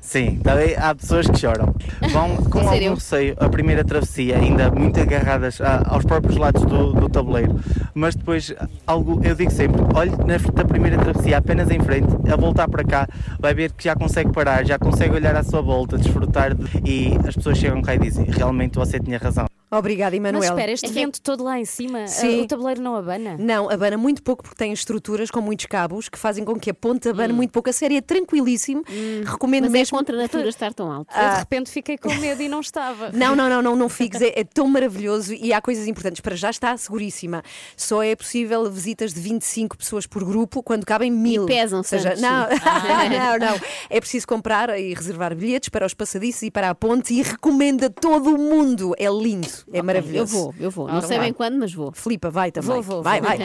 Sim, 0.00 0.36
também 0.42 0.74
há 0.76 0.94
pessoas 0.94 1.26
que 1.26 1.38
choram. 1.38 1.74
Vão 2.12 2.36
com 2.50 2.62
Sério? 2.62 2.84
algum 2.88 2.94
receio 2.94 3.34
a 3.38 3.48
primeira 3.48 3.84
travessia, 3.84 4.36
ainda 4.38 4.70
muito 4.70 4.98
agarradas 5.00 5.60
a- 5.60 5.82
aos 5.88 6.04
próprios 6.04 6.36
lados 6.36 6.64
do, 6.64 6.92
do 6.92 7.08
tabuleiro. 7.08 7.58
Mas 7.94 8.14
depois, 8.14 8.54
algo, 8.86 9.20
eu 9.24 9.34
digo 9.34 9.50
sempre: 9.50 9.80
olhe 9.94 10.10
na, 10.10 10.38
da 10.52 10.64
primeira 10.64 10.96
travessia, 10.98 11.38
apenas 11.38 11.70
em 11.70 11.80
frente, 11.80 12.08
a 12.32 12.36
voltar 12.36 12.68
para 12.68 12.84
cá, 12.84 13.08
vai 13.38 13.52
ver 13.54 13.72
que 13.72 13.84
já 13.84 13.94
consegue 13.94 14.32
parar, 14.32 14.64
já 14.66 14.78
consegue 14.78 15.14
olhar 15.14 15.34
à 15.36 15.42
sua 15.42 15.60
volta, 15.60 15.98
desfrutar 15.98 16.54
de- 16.54 16.64
e 16.84 17.18
as 17.26 17.34
pessoas 17.34 17.58
chegam 17.58 17.82
cá 17.82 17.94
e 17.94 17.98
dizem: 17.98 18.24
realmente 18.28 18.76
você 18.78 18.98
tinha 18.98 19.18
razão. 19.18 19.46
Obrigada, 19.70 20.16
Emanuel. 20.16 20.40
Mas 20.40 20.50
espera, 20.50 20.72
este 20.72 20.88
vento 20.88 21.20
todo 21.20 21.44
lá 21.44 21.58
em 21.58 21.64
cima, 21.64 22.06
Sim. 22.06 22.40
ah, 22.40 22.42
o 22.44 22.46
tabuleiro 22.46 22.80
não 22.80 22.96
abana? 22.96 23.36
Não, 23.38 23.68
abana 23.70 23.96
muito 23.98 24.22
pouco 24.22 24.42
porque 24.42 24.56
tem 24.56 24.72
estruturas 24.72 25.30
com 25.30 25.40
muitos 25.40 25.66
cabos 25.66 26.08
que 26.08 26.18
fazem 26.18 26.44
com 26.44 26.58
que 26.58 26.70
a 26.70 26.74
ponte 26.74 27.08
abane 27.08 27.32
muito 27.32 27.50
pouco. 27.50 27.68
A 27.68 27.72
série 27.72 27.96
é 27.96 28.00
tranquilíssimo. 28.00 28.82
Recomendo 29.24 29.64
Mas 29.64 29.70
é 29.74 29.78
mesmo. 29.78 29.98
contra 29.98 30.14
a 30.16 30.18
natura 30.22 30.48
estar 30.48 30.72
tão 30.72 30.90
alto. 30.90 31.14
Eu 31.14 31.30
de 31.32 31.38
repente 31.38 31.70
fiquei 31.70 31.98
com 31.98 32.12
medo 32.14 32.42
e 32.42 32.48
não 32.48 32.60
estava. 32.60 33.10
Não, 33.18 33.34
não, 33.34 33.48
não, 33.48 33.60
não, 33.62 33.76
não 33.76 33.88
fiques. 33.88 34.20
É, 34.22 34.40
é 34.40 34.44
tão 34.44 34.68
maravilhoso 34.68 35.34
e 35.34 35.52
há 35.52 35.60
coisas 35.60 35.86
importantes. 35.86 36.20
Para 36.20 36.36
já 36.36 36.50
está 36.50 36.76
seguríssima. 36.76 37.42
Só 37.76 38.02
é 38.02 38.14
possível 38.14 38.70
visitas 38.70 39.12
de 39.12 39.20
25 39.20 39.76
pessoas 39.76 40.06
por 40.06 40.24
grupo 40.24 40.62
quando 40.62 40.86
cabem 40.86 41.10
mil. 41.10 41.46
pesam, 41.46 41.78
Ou 41.78 41.84
seja, 41.84 42.14
não, 42.20 42.46
Ah. 42.64 43.38
não, 43.38 43.46
não. 43.50 43.60
É 43.90 44.00
preciso 44.00 44.26
comprar 44.26 44.78
e 44.78 44.94
reservar 44.94 45.34
bilhetes 45.34 45.68
para 45.68 45.84
os 45.86 45.94
passadiços 45.94 46.42
e 46.44 46.50
para 46.50 46.70
a 46.70 46.74
ponte 46.74 47.12
e 47.14 47.22
recomendo 47.22 47.84
a 47.84 47.90
todo 47.90 48.34
o 48.34 48.38
mundo. 48.38 48.94
É 48.98 49.08
lindo, 49.10 49.48
é 49.72 49.82
maravilhoso. 49.82 50.36
Eu 50.36 50.42
vou, 50.42 50.54
eu 50.60 50.70
vou. 50.70 50.88
Não 50.88 50.96
Então 50.98 51.08
sei 51.08 51.18
bem 51.18 51.32
quando, 51.32 51.58
mas 51.58 51.72
vou. 51.72 51.92
Filipa, 51.92 52.30
vai 52.30 52.50
também. 52.52 52.70
Vou, 52.70 52.82
vou, 52.82 53.02
vai, 53.02 53.20
vou. 53.20 53.28
vai. 53.28 53.38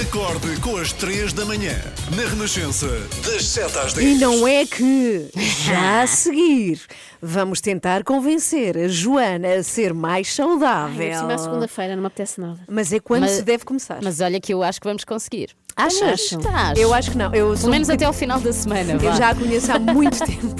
Acorde 0.00 0.60
com 0.60 0.76
as 0.76 0.92
3 0.92 1.32
da 1.32 1.44
manhã. 1.44 1.74
Na 2.14 2.22
Renascença, 2.28 2.86
das 3.24 3.44
7 3.48 3.78
às 3.78 3.92
10. 3.94 4.06
E 4.06 4.14
não 4.20 4.46
é 4.46 4.64
que, 4.64 5.28
já 5.64 6.02
a 6.02 6.06
seguir, 6.06 6.80
vamos 7.20 7.60
tentar 7.60 8.04
convencer 8.04 8.76
a 8.78 8.86
Joana 8.86 9.54
a 9.54 9.62
ser 9.62 9.92
mais 9.92 10.32
saudável. 10.32 11.12
Ai, 11.26 11.32
à 11.34 11.38
segunda-feira, 11.38 11.94
não 11.96 12.02
me 12.02 12.06
apetece 12.06 12.40
nada. 12.40 12.60
Mas 12.68 12.92
é 12.92 13.00
quando 13.00 13.22
Mas- 13.22 13.32
se 13.32 13.42
deve 13.42 13.64
começar. 13.64 13.98
Mas 14.02 14.20
olha 14.20 14.40
que 14.40 14.54
eu 14.54 14.62
acho 14.62 14.80
que 14.80 14.86
vamos 14.86 15.04
conseguir. 15.04 15.50
Achas? 15.74 16.32
Estás. 16.32 16.78
Eu 16.78 16.94
acho 16.94 17.10
que 17.12 17.18
não. 17.18 17.34
Eu 17.34 17.54
Pelo 17.54 17.70
menos 17.70 17.88
um 17.88 17.92
até 17.92 18.04
ao 18.04 18.12
final 18.12 18.38
da 18.40 18.52
semana. 18.52 18.92
Eu 18.92 18.98
vá. 19.00 19.12
já 19.12 19.30
a 19.30 19.34
conheço 19.34 19.70
há 19.72 19.78
muito 19.78 20.18
tempo. 20.24 20.56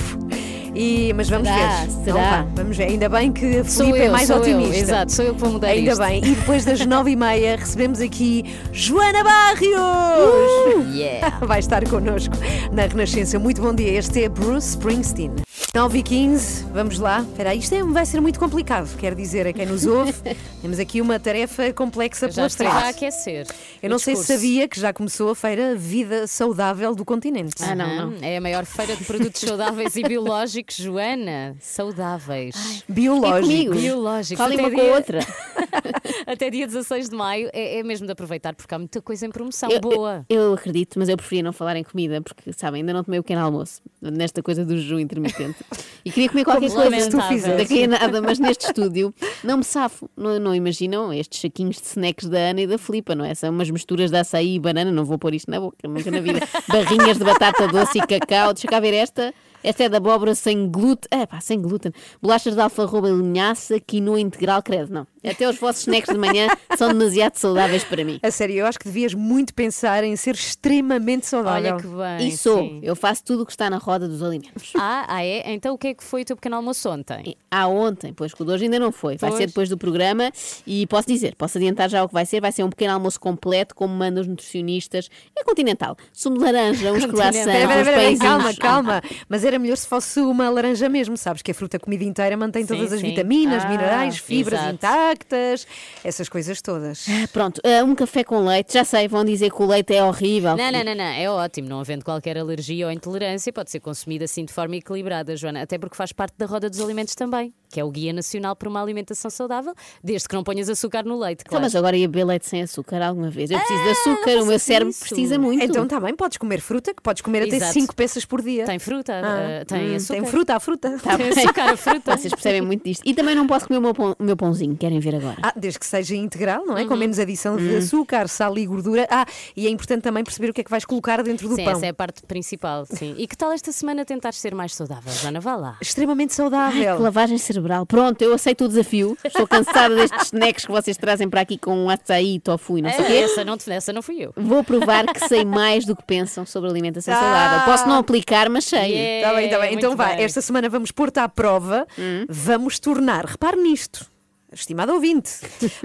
E, 0.78 1.12
mas 1.12 1.28
vamos 1.28 1.48
Será? 1.48 1.80
ver. 1.80 1.90
Será? 2.04 2.42
Não, 2.44 2.48
vamos 2.54 2.76
ver. 2.76 2.84
Ainda 2.84 3.08
bem 3.08 3.32
que 3.32 3.64
Sou 3.64 3.86
Filipe 3.86 4.04
é 4.04 4.08
mais 4.10 4.26
sou 4.28 4.36
eu. 4.36 4.42
otimista. 4.42 4.76
Exato, 4.76 5.12
sou 5.12 5.24
eu 5.24 5.34
que 5.34 5.40
vou 5.40 5.50
mudar 5.50 5.68
Ainda 5.68 5.90
isto. 5.90 6.00
bem. 6.04 6.18
E 6.24 6.34
depois 6.36 6.64
das 6.64 6.84
nove 6.86 7.10
e 7.10 7.16
meia 7.16 7.56
recebemos 7.56 8.00
aqui 8.00 8.44
Joana 8.72 9.24
Barrios. 9.24 10.94
yeah. 10.94 11.38
Vai 11.44 11.58
estar 11.58 11.84
connosco 11.88 12.34
na 12.72 12.82
Renascença. 12.86 13.38
Muito 13.38 13.60
bom 13.60 13.74
dia. 13.74 13.90
Este 13.98 14.22
é 14.24 14.28
Bruce 14.28 14.68
Springsteen. 14.70 15.32
9 15.74 15.98
e 15.98 16.02
15, 16.02 16.64
vamos 16.72 16.98
lá. 16.98 17.20
Espera 17.20 17.50
aí, 17.50 17.58
isto 17.58 17.74
é- 17.74 17.84
vai 17.84 18.04
ser 18.06 18.20
muito 18.20 18.40
complicado, 18.40 18.88
quero 18.96 19.14
dizer 19.14 19.46
a 19.46 19.52
quem 19.52 19.66
nos 19.66 19.84
ouve. 19.86 20.12
Temos 20.62 20.78
aqui 20.78 21.00
uma 21.00 21.20
tarefa 21.20 21.72
complexa 21.74 22.26
Eu 22.26 22.30
já 22.30 22.34
pela 22.36 22.46
estive 22.48 22.68
a 22.70 22.88
aquecer. 22.88 23.46
Eu 23.82 23.90
não 23.90 23.98
sei 23.98 24.16
se 24.16 24.22
discurso. 24.22 24.40
sabia 24.42 24.66
que 24.66 24.80
já 24.80 24.92
começou 24.92 25.30
a 25.30 25.34
feira 25.36 25.76
Vida 25.76 26.26
Saudável 26.26 26.94
do 26.96 27.04
continente. 27.04 27.62
Aham, 27.62 28.14
É 28.22 28.38
a 28.38 28.40
maior 28.40 28.64
feira 28.64 28.96
de 28.96 29.04
produtos 29.04 29.40
saudáveis 29.42 29.94
e 29.94 30.02
biológicos, 30.08 30.74
Joana. 30.76 31.54
Saudáveis. 31.60 32.82
Biológicos. 32.88 33.40
comigo. 33.48 33.74
Biológicos. 33.74 34.38
Falem 34.44 34.58
uma 34.58 34.70
com 34.70 34.80
a 34.80 34.82
dia- 34.84 34.94
outra. 34.94 35.18
Até 36.26 36.50
dia 36.50 36.66
16 36.66 37.08
de 37.10 37.14
maio 37.16 37.48
é, 37.52 37.78
é 37.78 37.82
mesmo 37.82 38.06
de 38.06 38.12
aproveitar 38.12 38.54
porque 38.54 38.74
há 38.74 38.78
muita 38.78 39.00
coisa 39.00 39.26
em 39.26 39.30
promoção 39.30 39.70
Eu, 39.70 39.80
boa. 39.80 40.24
eu, 40.28 40.40
eu 40.42 40.54
acredito, 40.54 40.98
mas 40.98 41.08
eu 41.08 41.16
preferia 41.16 41.42
não 41.42 41.52
falar 41.52 41.76
em 41.76 41.84
comida, 41.84 42.20
porque, 42.20 42.52
sabem, 42.52 42.80
ainda 42.80 42.92
não 42.92 43.04
tomei 43.04 43.20
o 43.20 43.22
pequeno 43.22 43.42
almoço, 43.42 43.80
nesta 44.00 44.42
coisa 44.42 44.64
do 44.64 44.76
jejum 44.76 44.98
intermitente. 44.98 45.57
E 46.04 46.10
queria 46.10 46.28
comer 46.28 46.44
qualquer 46.44 46.70
coisa. 46.70 46.84
lamentável. 46.84 47.56
Daqui 47.56 47.84
a 47.84 47.88
nada, 47.88 48.22
mas 48.22 48.38
neste 48.38 48.66
estúdio 48.66 49.14
não 49.44 49.58
me 49.58 49.64
safo. 49.64 50.08
Não, 50.16 50.38
não 50.38 50.54
imaginam 50.54 51.12
estes 51.12 51.40
saquinhos 51.40 51.76
de 51.76 51.86
snacks 51.86 52.28
da 52.28 52.38
Ana 52.38 52.62
e 52.62 52.66
da 52.66 52.78
Filipa, 52.78 53.14
não 53.14 53.24
é? 53.24 53.34
São 53.34 53.50
umas 53.50 53.70
misturas 53.70 54.10
de 54.10 54.16
açaí 54.16 54.54
e 54.54 54.58
banana, 54.58 54.90
não 54.90 55.04
vou 55.04 55.18
pôr 55.18 55.34
isto 55.34 55.50
na 55.50 55.60
boca, 55.60 55.76
nunca 55.86 56.10
na 56.10 56.20
vida. 56.20 56.40
Barrinhas 56.68 57.18
de 57.18 57.24
batata 57.24 57.68
doce 57.68 57.98
e 57.98 58.06
cacau. 58.06 58.54
Deixa 58.54 58.68
cá 58.68 58.80
ver 58.80 58.94
esta. 58.94 59.34
Esta 59.62 59.84
é 59.84 59.88
da 59.88 59.96
abóbora 59.96 60.34
sem 60.34 60.70
glúten. 60.70 61.08
É 61.10 61.26
pá, 61.26 61.40
sem 61.40 61.60
glúten. 61.60 61.92
Bolachas 62.22 62.54
de 62.54 62.60
alfarroba 62.60 63.08
e 63.08 63.12
linhaça, 63.12 63.80
quinoa 63.80 64.20
integral, 64.20 64.62
credo, 64.62 64.92
não. 64.92 65.06
Até 65.24 65.48
os 65.48 65.56
vossos 65.58 65.82
snacks 65.82 66.12
de 66.12 66.18
manhã 66.18 66.48
são 66.76 66.88
demasiado 66.88 67.36
saudáveis 67.36 67.84
para 67.84 68.04
mim. 68.04 68.18
A 68.22 68.30
sério, 68.30 68.56
eu 68.56 68.66
acho 68.66 68.78
que 68.78 68.84
devias 68.86 69.14
muito 69.14 69.52
pensar 69.54 70.04
em 70.04 70.14
ser 70.16 70.34
extremamente 70.34 71.26
saudável. 71.26 71.74
Olha 71.74 71.82
que 71.82 71.88
bem. 71.88 72.28
E 72.28 72.36
sou. 72.36 72.58
sim. 72.58 72.80
Eu 72.82 72.94
faço 72.94 73.24
tudo 73.24 73.42
o 73.42 73.46
que 73.46 73.52
está 73.52 73.68
na 73.70 73.78
roda 73.78 74.06
dos 74.08 74.22
alimentos. 74.22 74.72
Ah, 74.76 75.04
ah, 75.08 75.24
é? 75.24 75.52
Então 75.52 75.74
o 75.74 75.78
que 75.78 75.88
é 75.88 75.94
que 75.94 76.04
foi 76.04 76.22
o 76.22 76.24
teu 76.24 76.36
pequeno 76.36 76.56
almoço 76.56 76.88
ontem? 76.90 77.36
Ah, 77.50 77.66
ontem, 77.68 78.12
pois 78.12 78.32
que 78.34 78.42
o 78.42 78.44
de 78.44 78.52
hoje 78.52 78.64
ainda 78.64 78.78
não 78.78 78.92
foi. 78.92 79.16
Vai 79.16 79.30
Pois. 79.30 79.40
ser 79.40 79.46
depois 79.46 79.68
do 79.68 79.76
programa 79.78 80.30
e 80.66 80.86
posso 80.86 81.08
dizer, 81.08 81.34
posso 81.36 81.58
adiantar 81.58 81.88
já 81.88 82.02
o 82.04 82.08
que 82.08 82.14
vai 82.14 82.24
ser. 82.26 82.40
Vai 82.40 82.52
ser 82.52 82.62
um 82.64 82.70
pequeno 82.70 82.92
almoço 82.94 83.18
completo, 83.20 83.74
como 83.74 83.94
mandam 83.94 84.20
os 84.22 84.28
nutricionistas. 84.28 85.08
É 85.38 85.42
continental. 85.44 85.96
Sumo 86.12 86.38
de 86.38 86.44
laranja, 86.44 86.92
uns 86.92 87.04
croissants, 87.06 87.38
Espera, 87.38 87.58
espera, 87.58 87.74
uns 87.74 87.78
espera, 87.88 87.96
pãezinhos. 87.96 88.18
calma, 88.22 88.54
calma. 88.54 89.02
Mas 89.28 89.44
era 89.44 89.58
melhor 89.58 89.76
se 89.76 89.86
fosse 89.86 90.20
uma 90.20 90.48
laranja 90.50 90.88
mesmo, 90.88 91.16
sabes? 91.16 91.42
Que 91.42 91.50
a 91.50 91.54
fruta 91.54 91.78
comida 91.78 92.04
inteira 92.04 92.36
mantém 92.36 92.62
Sim, 92.66 92.74
todas 92.74 92.92
as 92.92 93.00
sim. 93.00 93.08
vitaminas, 93.08 93.64
Ah, 93.64 93.68
minerais, 93.68 94.18
fibras 94.18 94.60
exato. 94.60 94.74
Intactas, 95.08 95.66
essas 96.04 96.28
coisas 96.28 96.60
todas. 96.60 97.06
Ah, 97.08 97.28
Pronto, 97.32 97.60
ah, 97.64 97.84
um 97.84 97.94
café 97.94 98.22
com 98.24 98.44
leite. 98.44 98.74
Já 98.74 98.84
sei, 98.84 99.08
vão 99.08 99.24
dizer 99.24 99.50
que 99.50 99.62
o 99.62 99.66
leite 99.66 99.94
é 99.94 100.04
horrível. 100.04 100.56
Não, 100.56 100.70
não, 100.70 100.84
não, 100.84 100.94
não, 100.94 101.04
é 101.04 101.28
ótimo. 101.30 101.68
Não 101.68 101.80
havendo 101.80 102.04
qualquer 102.04 102.36
alergia 102.38 102.86
ou 102.86 102.92
intolerância, 102.92 103.52
pode 103.52 103.70
ser 103.70 103.80
consumido 103.80 104.24
assim 104.24 104.44
de 104.44 104.52
forma 104.52 104.76
equilibrada, 104.76 105.36
Joana. 105.36 105.62
Até 105.62 105.78
porque 105.78 105.96
faz 105.96 106.12
parte 106.12 106.34
da 106.36 106.46
roda 106.46 106.68
dos 106.68 106.80
alimentos 106.80 107.14
também, 107.14 107.52
que 107.70 107.80
é 107.80 107.84
o 107.84 107.90
Guia 107.90 108.12
Nacional 108.12 108.54
para 108.56 108.68
uma 108.68 108.82
Alimentação 108.82 109.30
Saudável, 109.30 109.74
desde 110.02 110.28
que 110.28 110.34
não 110.34 110.42
ponhas 110.44 110.68
açúcar 110.68 111.04
no 111.04 111.18
leite, 111.18 111.40
Então, 111.40 111.50
claro. 111.50 111.64
mas 111.64 111.74
agora 111.74 111.96
ia 111.96 112.08
beber 112.08 112.24
leite 112.24 112.46
sem 112.46 112.62
açúcar 112.62 113.02
alguma 113.02 113.30
vez. 113.30 113.50
Eu 113.50 113.58
preciso 113.58 113.82
de 113.82 113.90
açúcar, 113.90 114.42
o 114.42 114.46
meu 114.46 114.58
cérebro 114.58 114.90
isso. 114.90 115.00
precisa 115.00 115.38
muito. 115.38 115.64
Então 115.64 115.84
está 115.84 115.98
bem, 116.00 116.14
podes 116.14 116.38
comer 116.38 116.60
fruta, 116.60 116.92
que 116.94 117.02
podes 117.02 117.22
comer 117.22 117.42
até 117.44 117.56
Exato. 117.56 117.72
5 117.72 117.94
peças 117.94 118.24
por 118.24 118.42
dia. 118.42 118.64
Tem 118.64 118.78
fruta, 118.78 119.12
Ah, 119.14 119.60
ah, 119.62 119.64
tem 119.64 119.92
hum, 119.92 119.96
açúcar. 119.96 120.20
Tem 120.20 120.30
fruta, 120.30 120.54
a 120.56 120.60
fruta. 120.60 120.98
Tá 121.02 121.16
Tem 121.16 121.30
bem. 121.30 121.44
açúcar, 121.44 121.72
a 121.72 121.76
fruta. 121.76 122.16
Vocês 122.16 122.32
percebem 122.32 122.60
muito 122.62 122.84
disto. 122.84 123.02
E 123.04 123.14
também 123.14 123.34
não 123.34 123.46
posso 123.46 123.66
comer 123.66 123.78
o 123.78 123.82
meu, 123.82 123.94
pão- 123.94 124.16
o 124.18 124.22
meu 124.22 124.36
pãozinho, 124.36 124.76
querem 124.76 124.97
ver 125.00 125.14
agora. 125.14 125.36
Ah, 125.42 125.52
desde 125.56 125.78
que 125.78 125.86
seja 125.86 126.14
integral, 126.16 126.64
não 126.66 126.76
é? 126.76 126.82
Uhum. 126.82 126.88
Com 126.88 126.96
menos 126.96 127.18
adição 127.18 127.56
de 127.56 127.76
açúcar, 127.76 128.28
sal 128.28 128.56
e 128.58 128.66
gordura. 128.66 129.06
Ah, 129.10 129.26
e 129.56 129.66
é 129.66 129.70
importante 129.70 130.02
também 130.02 130.22
perceber 130.24 130.50
o 130.50 130.54
que 130.54 130.60
é 130.60 130.64
que 130.64 130.70
vais 130.70 130.84
colocar 130.84 131.22
dentro 131.22 131.48
do 131.48 131.54
Sim, 131.56 131.64
pão. 131.64 131.72
essa 131.74 131.86
é 131.86 131.88
a 131.90 131.94
parte 131.94 132.22
principal, 132.22 132.86
sim. 132.86 133.14
E 133.18 133.26
que 133.26 133.36
tal 133.36 133.52
esta 133.52 133.70
semana 133.72 134.04
tentares 134.04 134.38
ser 134.38 134.54
mais 134.54 134.74
saudável, 134.74 135.12
Joana? 135.12 135.40
Vá 135.40 135.56
lá. 135.56 135.76
Extremamente 135.80 136.30
Ai, 136.30 136.36
saudável. 136.36 136.96
que 136.96 137.02
lavagem 137.02 137.38
cerebral. 137.38 137.86
Pronto, 137.86 138.20
eu 138.22 138.32
aceito 138.34 138.64
o 138.64 138.68
desafio. 138.68 139.16
Estou 139.24 139.46
cansada 139.46 139.94
destes 139.94 140.26
snacks 140.26 140.64
que 140.66 140.72
vocês 140.72 140.96
trazem 140.96 141.28
para 141.28 141.40
aqui 141.40 141.58
com 141.58 141.88
açaí, 141.90 142.38
tofu 142.40 142.78
e 142.78 142.82
não 142.82 142.90
sei 142.90 143.00
o 143.00 143.04
É, 143.04 143.06
quê. 143.08 143.14
essa, 143.18 143.44
não, 143.44 143.56
essa 143.68 143.92
não 143.92 144.02
fui 144.02 144.16
eu. 144.20 144.32
Vou 144.36 144.62
provar 144.64 145.06
que 145.06 145.20
sei 145.28 145.44
mais 145.44 145.84
do 145.84 145.94
que 145.96 146.02
pensam 146.04 146.44
sobre 146.46 146.70
alimentação 146.70 147.14
Ah. 147.14 147.18
saudável. 147.20 147.72
Posso 147.72 147.88
não 147.88 147.96
aplicar, 147.98 148.48
mas 148.48 148.64
sei. 148.64 148.92
Yeah. 148.92 149.18
Está 149.28 149.34
bem, 149.36 149.44
está 149.46 149.58
bem. 149.58 149.68
É, 149.70 149.72
Então 149.74 149.96
vá, 149.96 150.06
bem. 150.14 150.24
esta 150.24 150.40
semana 150.40 150.68
vamos 150.68 150.90
pôr-te 150.90 151.18
à 151.20 151.28
prova, 151.28 151.86
Hum. 151.98 152.24
vamos 152.28 152.78
tornar, 152.78 153.24
repare 153.24 153.56
nisto, 153.60 154.06
estimado 154.52 154.92
ouvinte, 154.94 155.30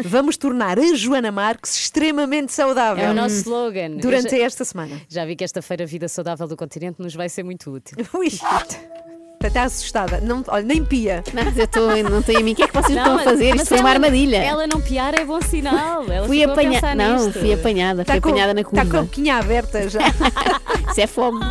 vamos 0.04 0.38
tornar 0.38 0.80
a 0.80 0.94
Joana 0.96 1.32
Marques 1.32 1.76
extremamente 1.76 2.52
saudável 2.54 3.04
É 3.06 3.12
o 3.12 3.14
nosso 3.14 3.36
slogan. 3.36 3.98
durante 3.98 4.30
já, 4.38 4.44
esta 4.46 4.64
semana. 4.66 5.02
já 5.10 5.26
vi 5.26 5.36
que 5.36 5.44
esta 5.44 5.62
feira 5.62 5.86
Vida 5.86 6.08
Saudável 6.08 6.48
do 6.48 6.56
Continente 6.56 7.02
nos 7.02 7.14
vai 7.14 7.28
ser 7.30 7.44
muito 7.44 7.70
útil. 7.72 7.98
Ui, 8.14 8.28
está 8.28 9.64
assustada. 9.64 10.22
Não, 10.22 10.42
olha, 10.48 10.64
nem 10.64 10.86
pia. 10.86 11.22
Não, 11.34 11.44
mas 11.44 11.58
eu 11.58 11.66
estou, 11.66 12.04
não 12.10 12.22
tenho 12.22 12.40
a 12.40 12.44
mim. 12.44 12.54
O 12.54 12.56
que 12.56 12.64
é 12.64 12.68
que 12.68 12.74
vocês 12.74 12.96
Não, 12.96 13.02
estão 13.02 13.14
a 13.14 13.16
mas- 13.18 13.26
fazer? 13.26 13.50
mas 13.50 13.62
Isto 13.64 13.70
foi 13.70 13.80
uma 13.82 13.90
armadilha. 13.90 14.38
Ela 14.38 14.66
não 14.68 14.80
piar 14.80 15.14
é 15.20 15.26
bom 15.26 15.42
sinal. 15.42 16.10
Ela 16.10 16.26
fui 16.28 16.42
a 16.44 16.48
apanhada. 16.50 16.76
pensar 16.76 16.96
Não, 16.96 17.26
nisto. 17.26 17.40
fui 17.40 17.54
apanhada. 17.54 18.06
Fui 18.06 18.14
Está 18.16 18.22
com, 18.22 18.30
apanhada 18.30 18.54
na 18.54 18.62
está 18.62 18.86
com 18.86 18.98
a 18.98 19.02
boquinha 19.02 19.36
aberta 19.36 19.90
já. 19.90 20.00
Isso 20.90 21.02
é 21.02 21.08
fome. 21.08 21.42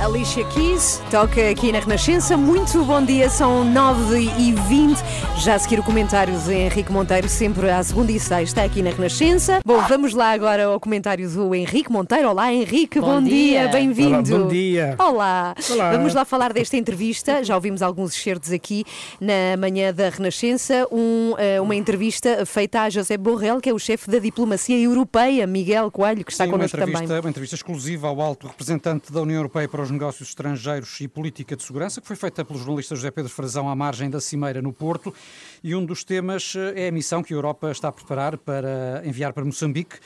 Alicia 0.00 0.44
Keys 0.48 1.00
toca 1.10 1.48
aqui 1.50 1.72
na 1.72 1.78
Renascença. 1.78 2.36
Muito 2.36 2.84
bom 2.84 3.02
dia, 3.02 3.30
são 3.30 3.64
9 3.64 4.30
e 4.38 4.52
20 4.52 4.98
Já 5.38 5.54
a 5.54 5.58
seguir 5.58 5.80
o 5.80 5.82
comentário 5.82 6.38
de 6.38 6.52
Henrique 6.52 6.92
Monteiro, 6.92 7.28
sempre 7.28 7.70
à 7.70 7.82
segunda 7.82 8.12
e 8.12 8.20
sexta, 8.20 8.62
aqui 8.62 8.82
na 8.82 8.90
Renascença. 8.90 9.60
Bom, 9.64 9.80
vamos 9.88 10.14
lá 10.14 10.32
agora 10.32 10.66
ao 10.66 10.78
comentário 10.78 11.28
do 11.28 11.54
Henrique 11.54 11.90
Monteiro. 11.90 12.28
Olá, 12.28 12.52
Henrique, 12.52 13.00
bom, 13.00 13.14
Bom 13.14 13.22
dia, 13.22 13.62
dia. 13.62 13.68
bem-vindo. 13.68 14.34
Olá, 14.34 14.44
bom 14.44 14.48
dia. 14.48 14.94
Olá. 14.98 15.54
Olá. 15.70 15.90
Vamos 15.92 16.14
lá 16.14 16.24
falar 16.24 16.52
desta 16.52 16.76
entrevista. 16.76 17.42
Já 17.42 17.54
ouvimos 17.54 17.82
alguns 17.82 18.14
excertos 18.14 18.52
aqui 18.52 18.84
na 19.20 19.56
manhã 19.58 19.92
da 19.92 20.08
Renascença. 20.08 20.86
Um, 20.92 21.34
eh, 21.38 21.60
uma 21.60 21.74
entrevista 21.74 22.44
feita 22.46 22.82
a 22.82 22.90
José 22.90 23.16
Borrell, 23.16 23.60
que 23.60 23.68
é 23.70 23.72
o 23.72 23.78
chefe 23.78 24.10
da 24.10 24.18
diplomacia 24.18 24.78
europeia, 24.78 25.46
Miguel 25.46 25.90
Coelho, 25.90 26.24
que 26.24 26.32
está 26.32 26.44
Sim, 26.44 26.50
uma 26.50 26.58
connosco 26.58 26.76
entrevista, 26.76 27.02
também. 27.06 27.20
uma 27.20 27.30
entrevista 27.30 27.56
exclusiva 27.56 28.08
ao 28.08 28.20
alto 28.20 28.46
representante 28.46 29.12
da 29.12 29.20
União 29.22 29.38
Europeia 29.38 29.63
para 29.68 29.82
os 29.82 29.90
Negócios 29.90 30.28
Estrangeiros 30.28 31.00
e 31.00 31.08
Política 31.08 31.56
de 31.56 31.62
Segurança, 31.62 32.00
que 32.00 32.06
foi 32.06 32.16
feita 32.16 32.44
pelo 32.44 32.58
jornalista 32.58 32.94
José 32.94 33.10
Pedro 33.10 33.30
Frazão 33.30 33.68
à 33.68 33.74
margem 33.74 34.10
da 34.10 34.20
Cimeira 34.20 34.60
no 34.60 34.72
Porto. 34.72 35.14
E 35.62 35.74
um 35.74 35.84
dos 35.84 36.04
temas 36.04 36.54
eh, 36.56 36.86
é 36.86 36.88
a 36.88 36.92
missão 36.92 37.22
que 37.22 37.32
a 37.32 37.36
Europa 37.36 37.70
está 37.70 37.88
a 37.88 37.92
preparar 37.92 38.36
para 38.36 39.02
enviar 39.04 39.32
para 39.32 39.44
Moçambique. 39.44 39.96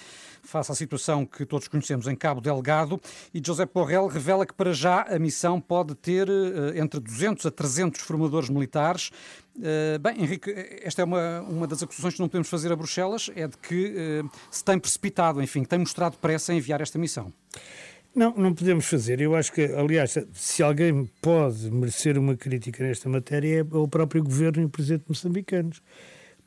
Face 0.42 0.72
à 0.72 0.74
situação 0.74 1.26
que 1.26 1.44
todos 1.44 1.68
conhecemos 1.68 2.06
em 2.06 2.14
Cabo 2.16 2.40
Delgado, 2.40 3.00
e 3.34 3.42
José 3.44 3.66
Borrell 3.66 4.06
revela 4.06 4.46
que 4.46 4.54
para 4.54 4.72
já 4.72 5.02
a 5.02 5.18
missão 5.18 5.60
pode 5.60 5.94
ter 5.94 6.28
eh, 6.28 6.78
entre 6.78 7.00
200 7.00 7.46
a 7.46 7.50
300 7.50 8.00
formadores 8.00 8.48
militares. 8.48 9.10
Eh, 9.62 9.98
Bem, 9.98 10.22
Henrique, 10.22 10.50
esta 10.82 11.02
é 11.02 11.04
uma, 11.04 11.40
uma 11.40 11.66
das 11.66 11.82
acusações 11.82 12.14
que 12.14 12.20
não 12.20 12.28
podemos 12.28 12.48
fazer 12.48 12.72
a 12.72 12.76
Bruxelas, 12.76 13.30
é 13.34 13.46
de 13.46 13.56
que 13.58 14.22
se 14.50 14.64
tem 14.64 14.78
precipitado, 14.78 15.42
enfim, 15.42 15.64
tem 15.64 15.78
mostrado 15.78 16.16
pressa 16.18 16.52
em 16.52 16.58
enviar 16.58 16.80
esta 16.80 16.98
missão. 16.98 17.32
Não, 18.18 18.34
não 18.36 18.52
podemos 18.52 18.84
fazer. 18.84 19.20
Eu 19.20 19.36
acho 19.36 19.52
que, 19.52 19.62
aliás, 19.62 20.18
se 20.32 20.60
alguém 20.60 21.08
pode 21.22 21.70
merecer 21.70 22.18
uma 22.18 22.36
crítica 22.36 22.82
nesta 22.82 23.08
matéria 23.08 23.60
é 23.60 23.76
o 23.76 23.86
próprio 23.86 24.24
governo 24.24 24.60
e 24.60 24.64
o 24.64 24.68
presidente 24.68 25.04
moçambicanos. 25.08 25.80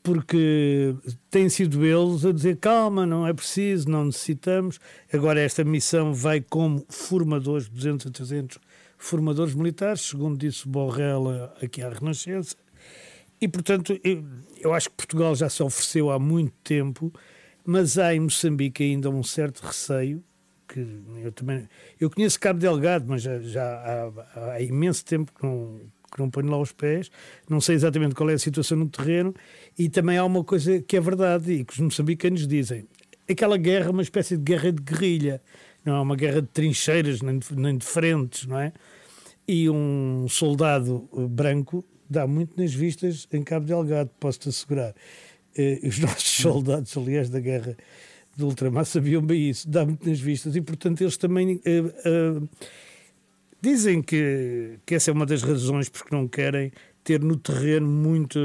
Porque 0.02 0.94
têm 1.30 1.48
sido 1.48 1.82
eles 1.82 2.26
a 2.26 2.32
dizer 2.32 2.58
calma, 2.58 3.06
não 3.06 3.26
é 3.26 3.32
preciso, 3.32 3.88
não 3.88 4.04
necessitamos. 4.04 4.78
Agora, 5.10 5.40
esta 5.40 5.64
missão 5.64 6.12
vai 6.12 6.42
como 6.42 6.84
formadores, 6.90 7.70
200 7.70 8.06
a 8.06 8.10
300 8.10 8.58
formadores 8.98 9.54
militares, 9.54 10.02
segundo 10.02 10.36
disse 10.36 10.68
Borrell 10.68 11.24
aqui 11.62 11.80
à 11.80 11.88
Renascença. 11.88 12.54
E, 13.40 13.48
portanto, 13.48 13.98
eu, 14.04 14.22
eu 14.60 14.74
acho 14.74 14.90
que 14.90 14.96
Portugal 14.96 15.34
já 15.34 15.48
se 15.48 15.62
ofereceu 15.62 16.10
há 16.10 16.18
muito 16.18 16.52
tempo, 16.62 17.10
mas 17.64 17.96
há 17.96 18.14
em 18.14 18.20
Moçambique 18.20 18.82
ainda 18.82 19.08
um 19.08 19.22
certo 19.22 19.60
receio, 19.60 20.22
eu 20.80 21.32
também... 21.32 21.68
Eu 22.00 22.10
conheço 22.10 22.38
Cabo 22.38 22.58
Delgado, 22.58 23.04
mas 23.08 23.22
já, 23.22 23.38
já 23.40 23.62
há, 23.62 24.52
há 24.52 24.60
imenso 24.60 25.04
tempo 25.04 25.32
que 25.32 25.42
não, 25.44 25.80
que 26.12 26.18
não 26.18 26.30
ponho 26.30 26.50
lá 26.50 26.58
os 26.58 26.72
pés, 26.72 27.10
não 27.48 27.60
sei 27.60 27.74
exatamente 27.74 28.14
qual 28.14 28.28
é 28.30 28.34
a 28.34 28.38
situação 28.38 28.76
no 28.76 28.88
terreno, 28.88 29.34
e 29.78 29.88
também 29.88 30.18
há 30.18 30.24
uma 30.24 30.44
coisa 30.44 30.80
que 30.80 30.96
é 30.96 31.00
verdade 31.00 31.52
e 31.52 31.64
que 31.64 31.72
os 31.72 31.78
moçambicanos 31.78 32.46
dizem. 32.46 32.86
aquela 33.28 33.56
guerra, 33.56 33.90
uma 33.90 34.02
espécie 34.02 34.36
de 34.36 34.42
guerra 34.42 34.70
de 34.72 34.82
guerrilha. 34.82 35.42
Não 35.84 35.96
é 35.96 36.00
uma 36.00 36.14
guerra 36.14 36.40
de 36.42 36.48
trincheiras, 36.48 37.22
nem 37.22 37.38
de, 37.38 37.56
nem 37.56 37.76
de 37.76 37.84
frentes, 37.84 38.46
não 38.46 38.58
é? 38.58 38.72
E 39.48 39.68
um 39.68 40.26
soldado 40.28 41.08
branco 41.30 41.84
dá 42.08 42.26
muito 42.26 42.60
nas 42.60 42.72
vistas 42.72 43.26
em 43.32 43.42
Cabo 43.42 43.66
Delgado, 43.66 44.10
posso-te 44.20 44.48
assegurar. 44.48 44.94
Eh, 45.56 45.80
os 45.82 45.98
nossos 45.98 46.28
soldados, 46.40 46.96
aliás, 46.96 47.28
da 47.30 47.40
guerra 47.40 47.76
do 48.36 48.46
ultramar 48.46 48.84
sabiam 48.86 49.20
bem 49.22 49.50
isso, 49.50 49.68
dá 49.68 49.84
muito 49.84 50.08
nas 50.08 50.18
vistas, 50.20 50.56
e 50.56 50.60
portanto 50.60 51.00
eles 51.02 51.16
também 51.16 51.60
eh, 51.64 51.82
eh, 52.04 52.40
dizem 53.60 54.02
que, 54.02 54.78
que 54.84 54.94
essa 54.94 55.10
é 55.10 55.12
uma 55.14 55.26
das 55.26 55.42
razões 55.42 55.88
porque 55.88 56.14
não 56.14 56.26
querem 56.26 56.72
ter 57.04 57.20
no 57.20 57.36
terreno 57.36 57.86
muito, 57.86 58.38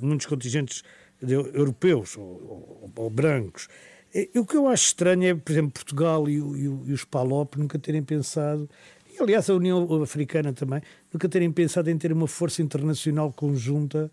muitos 0.00 0.26
contingentes 0.26 0.82
de- 1.22 1.34
europeus 1.34 2.16
ou, 2.16 2.24
ou- 2.24 2.92
ou 2.96 3.10
brancos. 3.10 3.68
E, 4.14 4.30
o 4.38 4.44
que 4.44 4.56
eu 4.56 4.66
acho 4.66 4.86
estranho 4.86 5.24
é, 5.24 5.34
por 5.34 5.52
exemplo, 5.52 5.72
Portugal 5.72 6.28
e, 6.28 6.36
e 6.38 6.64
e 6.64 6.92
os 6.92 7.04
PALOP 7.04 7.56
nunca 7.58 7.78
terem 7.78 8.02
pensado, 8.02 8.68
e 9.14 9.22
aliás 9.22 9.48
a 9.50 9.54
União 9.54 10.02
Africana 10.02 10.52
também, 10.52 10.80
nunca 11.12 11.28
terem 11.28 11.50
pensado 11.52 11.90
em 11.90 11.98
ter 11.98 12.12
uma 12.12 12.26
força 12.26 12.62
internacional 12.62 13.32
conjunta 13.32 14.10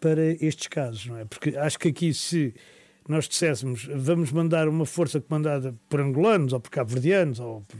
para 0.00 0.24
estes 0.44 0.66
casos, 0.68 1.06
não 1.06 1.16
é? 1.18 1.24
Porque 1.24 1.56
acho 1.56 1.78
que 1.78 1.88
aqui 1.88 2.12
se 2.14 2.54
nós 3.08 3.28
disséssemos 3.28 3.88
vamos 3.94 4.30
mandar 4.30 4.68
uma 4.68 4.86
força 4.86 5.20
comandada 5.20 5.74
por 5.88 6.00
angolanos 6.00 6.52
ou 6.52 6.60
por 6.60 6.70
cabo-verdianos 6.70 7.40
ou 7.40 7.62
por, 7.62 7.78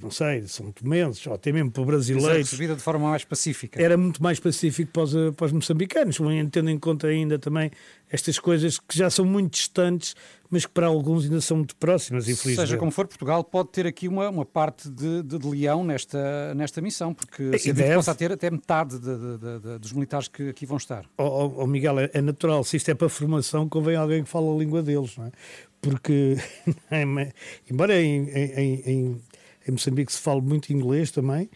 não 0.00 0.10
sei, 0.10 0.46
são 0.46 0.72
tomenses 0.72 1.26
ou 1.26 1.34
até 1.34 1.52
mesmo 1.52 1.72
é 1.76 1.84
brasileiros, 1.84 2.50
recebida 2.50 2.74
de 2.74 2.80
forma 2.82 3.08
mais 3.10 3.24
pacífica. 3.24 3.80
era 3.82 3.96
muito 3.96 4.22
mais 4.22 4.40
pacífico 4.40 4.90
para 4.92 5.02
os, 5.02 5.14
eh, 5.14 5.30
para 5.32 5.46
os 5.46 5.52
moçambicanos, 5.52 6.18
tendo 6.50 6.70
em 6.70 6.78
conta 6.78 7.06
ainda 7.08 7.38
também 7.38 7.70
estas 8.10 8.38
coisas 8.38 8.78
que 8.78 8.96
já 8.96 9.10
são 9.10 9.24
muito 9.24 9.52
distantes, 9.54 10.14
mas 10.48 10.64
que 10.64 10.72
para 10.72 10.86
alguns 10.86 11.24
ainda 11.24 11.40
são 11.40 11.56
muito 11.58 11.74
próximas, 11.76 12.28
infelizmente. 12.28 12.68
Seja 12.68 12.78
como 12.78 12.90
for, 12.92 13.06
Portugal 13.08 13.42
pode 13.42 13.70
ter 13.70 13.86
aqui 13.86 14.06
uma, 14.06 14.30
uma 14.30 14.44
parte 14.44 14.88
de, 14.88 15.22
de, 15.22 15.38
de 15.38 15.48
leão 15.48 15.82
nesta, 15.82 16.54
nesta 16.54 16.80
missão, 16.80 17.12
porque 17.12 17.58
se 17.58 17.72
deve. 17.72 17.94
possa 17.96 18.14
ter 18.14 18.30
até 18.30 18.50
metade 18.50 18.98
de- 18.98 19.78
dos 19.80 19.92
militares 19.92 20.28
que 20.28 20.48
aqui 20.50 20.64
vão 20.64 20.76
estar. 20.76 21.04
Ó 21.18 21.24
ó, 21.26 21.62
ó, 21.62 21.66
Miguel, 21.66 21.98
é, 21.98 22.10
é 22.14 22.20
natural, 22.20 22.62
se 22.62 22.76
isto 22.76 22.88
é 22.90 22.94
para 22.94 23.08
formação, 23.08 23.68
convém 23.68 23.96
alguém 23.96 24.22
que 24.22 24.28
fale 24.30 24.46
a 24.48 24.52
língua 24.54 24.82
deles, 24.82 25.16
não 25.16 25.26
é? 25.26 25.32
Porque, 25.80 26.36
embora 27.70 28.00
em, 28.00 28.28
em, 28.30 28.82
em, 28.86 29.22
em 29.66 29.72
Moçambique 29.72 30.12
se 30.12 30.18
fale 30.20 30.40
muito 30.40 30.72
inglês 30.72 31.10
também, 31.10 31.48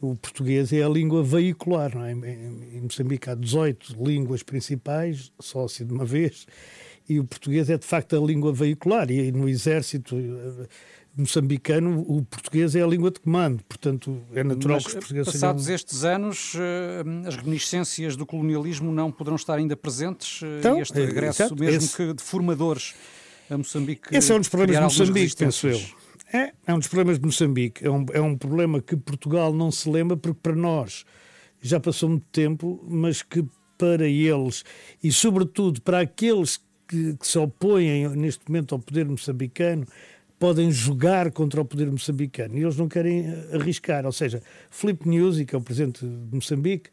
o 0.00 0.16
português 0.16 0.72
é 0.72 0.82
a 0.82 0.88
língua 0.88 1.22
veicular, 1.22 1.94
não 1.94 2.04
é? 2.04 2.12
Em, 2.12 2.80
Moçambique 2.80 3.30
há 3.30 3.34
18 3.34 3.96
línguas 4.04 4.42
principais, 4.42 5.30
só 5.40 5.64
assim 5.64 5.86
de 5.86 5.92
uma 5.92 6.04
vez, 6.04 6.44
e 7.08 7.20
o 7.20 7.24
português 7.24 7.70
é 7.70 7.78
de 7.78 7.86
facto 7.86 8.16
a 8.16 8.20
língua 8.20 8.52
veicular, 8.52 9.08
e 9.10 9.30
no 9.30 9.48
exército 9.48 10.16
eh, 10.16 10.66
moçambicano 11.16 12.00
o 12.08 12.22
português 12.24 12.74
é 12.74 12.82
a 12.82 12.86
língua 12.86 13.10
de 13.10 13.20
comando, 13.20 13.62
portanto 13.68 14.20
é 14.34 14.42
natural 14.42 14.76
Mas, 14.78 14.84
que 14.84 14.88
os 14.88 14.94
portugueses 14.96 15.32
passados 15.32 15.62
sejam... 15.62 15.74
estes 15.76 16.04
anos, 16.04 16.52
eh, 16.56 17.28
as 17.28 17.36
reminiscências 17.36 18.16
do 18.16 18.26
colonialismo 18.26 18.90
não 18.92 19.10
poderão 19.12 19.36
estar 19.36 19.54
ainda 19.54 19.76
presentes 19.76 20.40
eh, 20.42 20.58
Então, 20.58 20.80
este 20.80 21.00
é, 21.00 21.04
regresso 21.04 21.42
exato, 21.42 21.60
mesmo 21.60 21.78
esse- 21.78 21.96
que 21.96 22.12
de 22.14 22.22
formadores 22.22 22.94
a 23.50 23.56
Moçambique. 23.58 24.08
Esse 24.16 24.32
é 24.32 24.34
um 24.34 24.38
dos 24.38 24.48
problemas 24.48 24.92
de 24.92 24.98
Moçambique, 25.00 25.36
penso 25.36 25.68
eu. 25.68 25.80
É, 26.32 26.52
é 26.66 26.74
um 26.74 26.78
dos 26.78 26.88
problemas 26.88 27.18
de 27.18 27.26
Moçambique. 27.26 27.86
É 27.86 27.90
um, 27.90 28.06
é 28.12 28.20
um 28.20 28.36
problema 28.36 28.80
que 28.80 28.96
Portugal 28.96 29.52
não 29.52 29.70
se 29.70 29.88
lembra, 29.88 30.16
porque 30.16 30.38
para 30.42 30.56
nós 30.56 31.04
já 31.60 31.78
passou 31.78 32.08
muito 32.08 32.26
tempo, 32.32 32.82
mas 32.88 33.22
que 33.22 33.44
para 33.76 34.08
eles 34.08 34.64
e, 35.02 35.12
sobretudo, 35.12 35.82
para 35.82 36.00
aqueles 36.00 36.58
que, 36.88 37.14
que 37.16 37.26
se 37.26 37.38
opõem 37.38 38.08
neste 38.10 38.44
momento 38.48 38.74
ao 38.74 38.78
poder 38.78 39.06
moçambicano, 39.06 39.86
podem 40.38 40.70
jogar 40.70 41.30
contra 41.30 41.60
o 41.60 41.64
poder 41.64 41.90
moçambicano 41.90 42.56
e 42.56 42.62
eles 42.62 42.76
não 42.76 42.88
querem 42.88 43.26
arriscar. 43.52 44.06
Ou 44.06 44.12
seja, 44.12 44.42
Filipe 44.70 45.08
Nyusi, 45.08 45.44
que 45.44 45.54
é 45.54 45.58
o 45.58 45.62
presidente 45.62 46.04
de 46.04 46.34
Moçambique, 46.34 46.90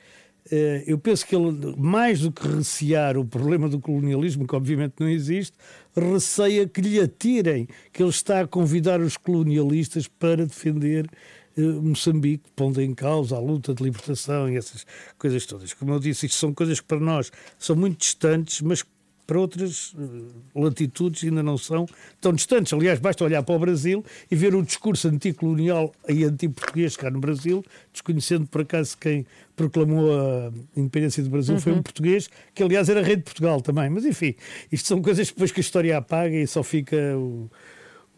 eu 0.87 0.97
penso 0.97 1.25
que 1.25 1.35
ele, 1.35 1.75
mais 1.77 2.21
do 2.21 2.31
que 2.31 2.47
recear 2.47 3.17
o 3.17 3.25
problema 3.25 3.69
do 3.69 3.79
colonialismo, 3.79 4.47
que 4.47 4.55
obviamente 4.55 4.95
não 4.99 5.07
existe, 5.07 5.55
receia 5.95 6.67
que 6.67 6.81
lhe 6.81 6.99
atirem, 6.99 7.67
que 7.93 8.01
ele 8.01 8.09
está 8.09 8.41
a 8.41 8.47
convidar 8.47 8.99
os 8.99 9.17
colonialistas 9.17 10.07
para 10.07 10.45
defender 10.45 11.09
eh, 11.57 11.61
Moçambique, 11.61 12.49
pondo 12.55 12.81
em 12.81 12.93
causa 12.93 13.35
a 13.35 13.39
luta 13.39 13.73
de 13.73 13.83
libertação 13.83 14.49
e 14.49 14.55
essas 14.55 14.85
coisas 15.17 15.45
todas. 15.45 15.73
Como 15.73 15.93
eu 15.93 15.99
disse, 15.99 16.25
isto 16.25 16.37
são 16.37 16.53
coisas 16.53 16.79
que 16.79 16.87
para 16.87 16.99
nós 16.99 17.31
são 17.57 17.75
muito 17.75 17.99
distantes, 17.99 18.61
mas 18.61 18.83
para 19.30 19.39
outras 19.39 19.93
eh, 19.95 20.59
latitudes 20.59 21.23
ainda 21.23 21.43
não 21.43 21.55
são 21.55 21.86
tão 22.19 22.34
distantes. 22.34 22.73
Aliás, 22.73 22.97
basta 22.99 23.23
olhar 23.23 23.43
para 23.43 23.53
o 23.53 23.59
Brasil 23.59 24.03
e 24.32 24.36
ver 24.36 24.55
o 24.55 24.63
discurso 24.63 25.07
anticolonial 25.07 25.93
e 26.07 26.23
anti-português 26.23 26.97
cá 26.97 27.11
no 27.11 27.19
Brasil, 27.19 27.63
desconhecendo 27.93 28.47
por 28.47 28.61
acaso 28.61 28.97
quem 28.97 29.27
proclamou 29.55 30.11
a 30.19 30.51
independência 30.75 31.21
do 31.21 31.30
Brasil 31.30 31.59
foi 31.59 31.73
um 31.73 31.75
Uhum. 31.75 31.84
português, 31.84 32.27
que 32.55 32.63
aliás 32.63 32.89
era 32.89 33.03
rei 33.03 33.17
de 33.17 33.21
Portugal 33.21 33.61
também. 33.61 33.88
Mas 33.88 34.03
enfim, 34.03 34.34
isto 34.71 34.88
são 34.88 34.99
coisas 34.99 35.30
que 35.30 35.36
depois 35.36 35.51
que 35.51 35.59
a 35.59 35.61
história 35.61 35.95
apaga 35.95 36.36
e 36.36 36.47
só 36.47 36.63
fica 36.63 36.95
o, 37.15 37.47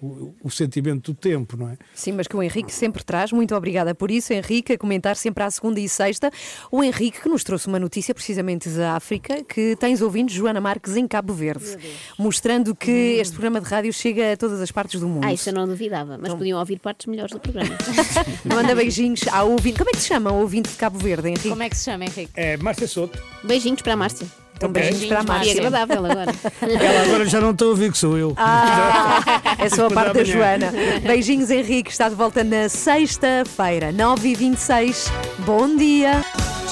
o, 0.01 0.35
o 0.43 0.49
sentimento 0.49 1.13
do 1.13 1.17
tempo, 1.17 1.55
não 1.55 1.69
é? 1.69 1.77
Sim, 1.93 2.13
mas 2.13 2.27
que 2.27 2.35
o 2.35 2.41
Henrique 2.41 2.73
sempre 2.73 3.03
traz. 3.03 3.31
Muito 3.31 3.55
obrigada 3.55 3.93
por 3.93 4.09
isso, 4.09 4.33
Henrique, 4.33 4.73
a 4.73 4.77
comentar 4.77 5.15
sempre 5.15 5.43
à 5.43 5.51
segunda 5.51 5.79
e 5.79 5.87
sexta. 5.87 6.31
O 6.71 6.83
Henrique 6.83 7.21
que 7.21 7.29
nos 7.29 7.43
trouxe 7.43 7.67
uma 7.67 7.79
notícia 7.79 8.13
precisamente 8.13 8.69
da 8.69 8.95
África, 8.95 9.43
que 9.43 9.75
tens 9.79 10.01
ouvindo 10.01 10.31
Joana 10.31 10.59
Marques 10.59 10.95
em 10.95 11.07
Cabo 11.07 11.33
Verde, 11.33 11.77
mostrando 12.17 12.73
que 12.75 12.91
este 13.19 13.33
programa 13.33 13.61
de 13.61 13.67
rádio 13.67 13.93
chega 13.93 14.33
a 14.33 14.37
todas 14.37 14.59
as 14.59 14.71
partes 14.71 14.99
do 14.99 15.07
mundo. 15.07 15.25
Ah, 15.25 15.33
isso 15.33 15.49
eu 15.49 15.53
não 15.53 15.67
duvidava, 15.67 16.17
mas 16.17 16.33
podiam 16.33 16.59
ouvir 16.59 16.79
partes 16.79 17.05
melhores 17.05 17.31
do 17.31 17.39
programa. 17.39 17.75
Manda 18.43 18.73
beijinhos 18.73 19.27
ao 19.27 19.51
ouvinte. 19.51 19.77
Como 19.77 19.89
é 19.89 19.93
que 19.93 19.99
se 19.99 20.07
chama 20.07 20.31
o 20.31 20.39
ouvinte 20.41 20.69
de 20.69 20.75
Cabo 20.75 20.97
Verde, 20.97 21.27
Henrique? 21.27 21.49
Como 21.49 21.63
é 21.63 21.69
que 21.69 21.77
se 21.77 21.85
chama, 21.85 22.05
Henrique? 22.05 22.31
É 22.35 22.57
Márcia 22.57 22.87
Soto. 22.87 23.21
Beijinhos 23.43 23.81
para 23.81 23.93
a 23.93 23.97
Márcia. 23.97 24.40
Então, 24.61 24.69
Ok. 24.69 24.81
beijinhos 24.81 25.05
para 25.05 25.19
a 25.19 25.23
Márcia. 25.23 25.53
E 25.53 25.57
agradável 25.57 26.05
agora. 26.05 26.31
Ela 26.61 27.01
agora 27.05 27.25
já 27.25 27.41
não 27.41 27.49
está 27.51 27.65
a 27.65 27.67
ouvir 27.69 27.91
que 27.91 27.97
sou 27.97 28.15
eu. 28.17 28.33
Ah, 28.37 29.19
é 29.57 29.67
só 29.69 29.87
a 29.87 29.91
parte 29.91 30.13
da. 30.13 30.23
Joana. 30.23 30.71
Beijinhos, 31.01 31.49
Henrique. 31.49 31.89
Está 31.91 32.07
de 32.09 32.15
volta 32.15 32.43
na 32.43 32.69
sexta-feira, 32.69 33.91
9h26. 33.91 35.09
Bom 35.39 35.75
dia. 35.75 36.21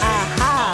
Ahá. 0.01 0.71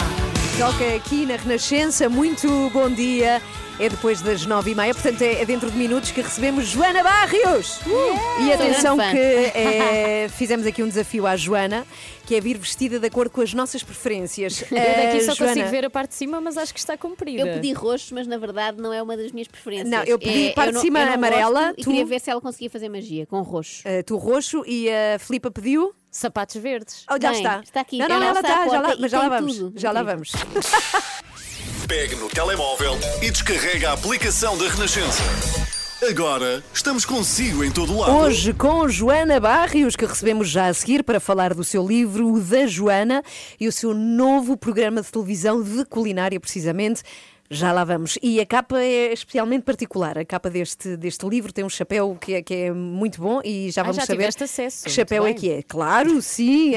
Toca 0.58 0.94
aqui 0.94 1.24
na 1.26 1.36
Renascença. 1.36 2.08
Muito 2.08 2.70
bom 2.72 2.90
dia. 2.90 3.40
É 3.78 3.90
depois 3.90 4.22
das 4.22 4.46
nove 4.46 4.70
e 4.70 4.74
meia, 4.74 4.94
portanto 4.94 5.20
é 5.20 5.42
é 5.42 5.44
dentro 5.44 5.70
de 5.70 5.76
minutos 5.76 6.10
que 6.10 6.22
recebemos 6.22 6.66
Joana 6.66 7.02
Barrios. 7.02 7.78
Uh! 7.82 8.42
E 8.46 8.52
atenção 8.52 8.96
que 8.96 9.02
é, 9.18 10.28
fizemos 10.34 10.66
aqui 10.66 10.82
um 10.82 10.88
desafio 10.88 11.26
à 11.26 11.36
Joana, 11.36 11.86
que 12.24 12.34
é 12.34 12.40
vir 12.40 12.56
vestida 12.56 12.98
de 12.98 13.06
acordo 13.06 13.30
com 13.30 13.42
as 13.42 13.52
nossas 13.52 13.82
preferências. 13.82 14.62
Eu 14.72 14.78
daqui 14.78 15.16
Eh, 15.18 15.20
só 15.20 15.34
Joana, 15.34 15.52
consigo 15.54 15.68
ver 15.70 15.84
a 15.84 15.90
parte 15.90 16.08
de 16.10 16.14
cima, 16.16 16.40
mas 16.40 16.56
acho 16.56 16.72
que 16.72 16.80
está 16.80 16.96
comprida. 16.96 17.42
Eu 17.46 17.54
pedi 17.54 17.72
roxo, 17.74 18.14
mas 18.14 18.26
na 18.26 18.38
verdade 18.38 18.80
não 18.80 18.94
é 18.94 19.02
uma 19.02 19.14
das 19.14 19.30
minhas 19.30 19.46
preferências. 19.46 19.90
Não, 19.90 20.02
eu 20.04 20.18
pedi 20.18 20.48
É, 20.48 20.52
parte 20.52 20.72
de 20.72 20.80
cima 20.80 21.04
não 21.04 21.12
amarela, 21.12 21.60
gosto 21.66 21.80
E 21.80 21.82
tu- 21.84 21.90
queria 21.90 22.06
ver 22.06 22.20
se 22.20 22.30
ela 22.30 22.40
conseguia 22.40 22.70
fazer 22.70 22.88
magia 22.88 23.26
com 23.26 23.42
roxo. 23.42 23.82
eh, 23.84 24.02
tu 24.02 24.16
roxo 24.16 24.64
e 24.66 24.88
a 24.90 25.18
Filipa 25.18 25.50
pediu. 25.50 25.92
Sapatos 26.10 26.56
verdes. 26.56 27.04
Oh, 27.10 27.18
já 27.20 27.28
Bem, 27.30 27.38
está. 27.42 27.60
está 27.62 27.80
aqui. 27.82 27.98
Não, 27.98 28.08
não, 28.08 28.16
Ela 28.16 28.24
ela 28.28 28.40
está 28.40 28.68
já 28.68 28.80
lá, 28.80 28.94
e 28.94 29.00
mas 29.02 29.10
já 29.10 29.18
lá 29.18 29.28
vamos. 29.28 29.56
tudo. 29.58 29.78
Já 29.78 29.92
lá 29.92 30.02
vamos. 30.02 30.32
Pegue 31.88 32.16
no 32.16 32.28
telemóvel 32.28 32.94
e 33.22 33.30
descarrega 33.30 33.90
a 33.90 33.92
aplicação 33.92 34.56
da 34.58 34.68
Renascença. 34.68 35.22
Agora 36.08 36.62
estamos 36.74 37.04
consigo 37.04 37.62
em 37.64 37.70
todo 37.70 37.96
lado. 37.98 38.12
Hoje 38.16 38.52
com 38.52 38.88
Joana 38.88 39.38
Barrios, 39.40 39.94
que 39.96 40.04
recebemos 40.04 40.48
já 40.48 40.66
a 40.66 40.74
seguir 40.74 41.02
para 41.04 41.20
falar 41.20 41.54
do 41.54 41.62
seu 41.64 41.86
livro 41.86 42.32
O 42.32 42.40
da 42.40 42.66
Joana 42.66 43.22
e 43.58 43.68
o 43.68 43.72
seu 43.72 43.94
novo 43.94 44.56
programa 44.56 45.00
de 45.00 45.10
televisão 45.10 45.62
de 45.62 45.84
culinária, 45.84 46.38
precisamente. 46.40 47.02
Já 47.48 47.70
lá 47.72 47.84
vamos. 47.84 48.18
E 48.20 48.40
a 48.40 48.46
capa 48.46 48.80
é 48.80 49.12
especialmente 49.12 49.62
particular. 49.62 50.18
A 50.18 50.24
capa 50.24 50.50
deste, 50.50 50.96
deste 50.96 51.24
livro 51.28 51.52
tem 51.52 51.64
um 51.64 51.68
chapéu 51.68 52.16
que 52.20 52.34
é, 52.34 52.42
que 52.42 52.54
é 52.54 52.72
muito 52.72 53.20
bom 53.20 53.40
e 53.44 53.70
já 53.70 53.82
Ah, 53.82 53.84
vamos 53.84 53.98
já 53.98 54.06
saber 54.06 54.28
acesso. 54.28 54.84
que 54.84 54.90
chapéu 54.90 55.24
é 55.24 55.32
que 55.32 55.50
é. 55.52 55.62
Claro, 55.62 56.20
sim. 56.20 56.76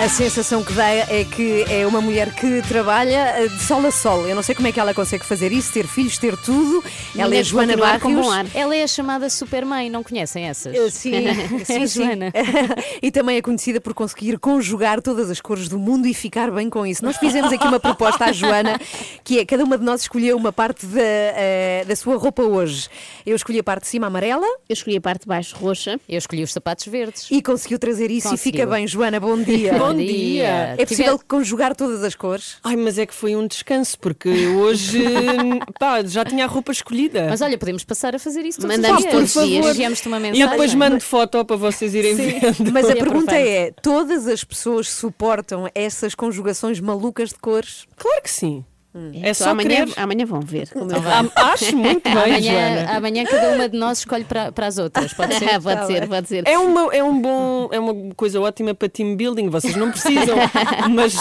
A 0.00 0.08
sensação 0.08 0.64
que 0.64 0.72
dá 0.72 0.88
é 0.88 1.24
que 1.24 1.64
é 1.70 1.86
uma 1.86 2.00
mulher 2.00 2.34
que 2.34 2.60
trabalha 2.66 3.34
eh, 3.36 3.46
de 3.46 3.62
sol 3.62 3.86
a 3.86 3.90
sol. 3.92 4.26
Eu 4.26 4.34
não 4.34 4.42
sei 4.42 4.52
como 4.52 4.66
é 4.66 4.72
que 4.72 4.80
ela 4.80 4.92
consegue 4.92 5.24
fazer 5.24 5.52
isso, 5.52 5.72
ter 5.72 5.86
filhos, 5.86 6.18
ter 6.18 6.36
tudo. 6.38 6.82
Ela 7.16 7.36
é 7.36 7.42
Joana 7.44 7.76
Barrios. 7.76 8.26
Ela 8.52 8.74
é 8.74 8.82
a 8.82 8.86
chamada 8.88 9.30
Supermãe, 9.30 9.88
não 9.88 10.02
conhecem 10.02 10.48
essas? 10.48 10.74
Eh, 10.74 10.90
Sim, 10.90 11.12
sim, 11.64 11.86
sim. 11.86 12.04
Joana. 12.04 12.32
e 13.00 13.12
também 13.12 13.36
é 13.36 13.42
conhecida 13.42 13.80
por 13.80 13.94
conseguir 13.94 14.38
conjugar 14.40 15.00
todas 15.00 15.30
as 15.30 15.40
cores 15.40 15.68
do 15.68 15.78
mundo 15.78 16.08
e 16.08 16.14
ficar 16.14 16.50
bem 16.50 16.68
com 16.68 16.84
isso. 16.84 17.04
Nós 17.04 17.16
fizemos 17.18 17.52
aqui 17.52 17.66
uma 17.66 17.78
proposta 17.78 18.24
à 18.24 18.32
Joana, 18.32 18.80
que 19.22 19.38
é 19.38 19.44
cada 19.44 19.62
uma 19.62 19.78
de 19.78 19.84
nós 19.84 20.00
escolheu 20.02 20.36
uma 20.36 20.52
parte 20.52 20.84
da, 20.84 21.00
eh, 21.00 21.84
da 21.86 21.94
sua 21.94 22.16
roupa 22.16 22.42
hoje. 22.42 22.88
Eu 23.24 23.36
escolhi 23.36 23.60
a 23.60 23.64
parte 23.64 23.82
de 23.82 23.88
cima 23.88 24.08
amarela 24.08 24.46
Eu 24.68 24.72
escolhi 24.72 24.96
a 24.96 25.00
parte 25.00 25.22
de 25.22 25.28
baixo 25.28 25.54
roxa. 25.56 26.00
Eu 26.08 26.18
escolhi 26.18 26.42
os 26.42 26.52
sapatos 26.52 26.86
verdes. 26.86 27.28
e 27.30 27.40
conseguiu 27.40 27.78
trazer 27.78 28.10
isso 28.10 28.26
e 28.28 28.30
Conseguiu. 28.30 28.60
fica 28.62 28.66
bem, 28.66 28.86
Joana, 28.88 29.20
bom 29.20 29.40
dia. 29.40 29.72
Bom 29.88 29.94
dia. 29.94 30.74
É 30.78 30.86
possível 30.86 31.20
conjugar 31.28 31.74
todas 31.76 32.02
as 32.04 32.14
cores? 32.14 32.56
Ai, 32.62 32.76
mas 32.76 32.98
é 32.98 33.06
que 33.06 33.14
foi 33.14 33.34
um 33.36 33.46
descanso, 33.46 33.98
porque 33.98 34.28
hoje 34.48 35.02
pá, 35.78 36.02
já 36.04 36.24
tinha 36.24 36.44
a 36.44 36.48
roupa 36.48 36.72
escolhida. 36.72 37.26
Mas 37.28 37.40
olha, 37.40 37.56
podemos 37.58 37.84
passar 37.84 38.14
a 38.14 38.18
fazer 38.18 38.40
isso 38.44 38.60
todos 38.60 38.76
Mandamos 38.76 38.98
os 38.98 39.02
dias. 39.10 39.12
todos 39.14 39.36
os 39.36 39.48
dias. 39.48 39.66
Enviamos-te 39.66 40.08
uma 40.08 40.16
E 40.18 40.20
mensagem. 40.20 40.42
eu 40.42 40.48
depois 40.50 40.74
mando 40.74 41.00
foto 41.00 41.44
para 41.44 41.56
vocês 41.56 41.94
irem 41.94 42.16
Sim. 42.16 42.38
vendo. 42.40 42.72
Mas 42.72 42.86
a 42.88 42.92
E 42.92 42.96
pergunta 42.96 43.34
é: 43.34 43.70
todas 43.82 44.26
as 44.26 44.42
pessoas 44.44 44.88
suportam 44.88 45.68
essas 45.74 46.14
conjugações 46.14 46.80
malucas 46.80 47.30
de 47.30 47.36
cores? 47.36 47.86
Claro 47.96 48.22
que 48.22 48.30
sim. 48.30 48.64
É 48.94 49.18
Então 49.20 49.34
só 49.34 49.50
amanhã, 49.50 49.86
querer. 49.86 49.92
amanhã 49.96 50.26
vão 50.26 50.40
ver. 50.40 50.68
como 50.70 50.90
eu 50.92 51.02
Ah, 51.06 51.52
Acho 51.52 51.74
muito 51.74 52.02
bem, 52.04 52.12
Amanhã, 52.12 52.40
Joana. 52.84 52.96
amanhã 52.98 53.24
cada 53.24 53.54
uma 53.54 53.66
de 53.68 53.78
nós 53.78 53.98
escolhe 54.00 54.24
para, 54.24 54.52
para 54.52 54.66
as 54.66 54.76
outras. 54.76 55.14
Pode 55.14 55.34
ser? 55.34 55.46
pode 55.62 55.80
Tá 55.80 55.86
ser, 55.86 56.00
bem. 56.00 56.08
pode 56.10 56.28
ser. 56.28 56.46
É 56.46 56.58
uma, 56.58 56.94
é, 56.94 57.02
um 57.02 57.18
bom, 57.20 57.68
é 57.72 57.80
uma 57.80 58.14
coisa 58.14 58.38
ótima 58.40 58.74
para 58.74 58.88
team 58.90 59.16
building, 59.16 59.48
vocês 59.48 59.76
não 59.76 59.90
precisam, 59.90 60.36
mas, 60.94 61.14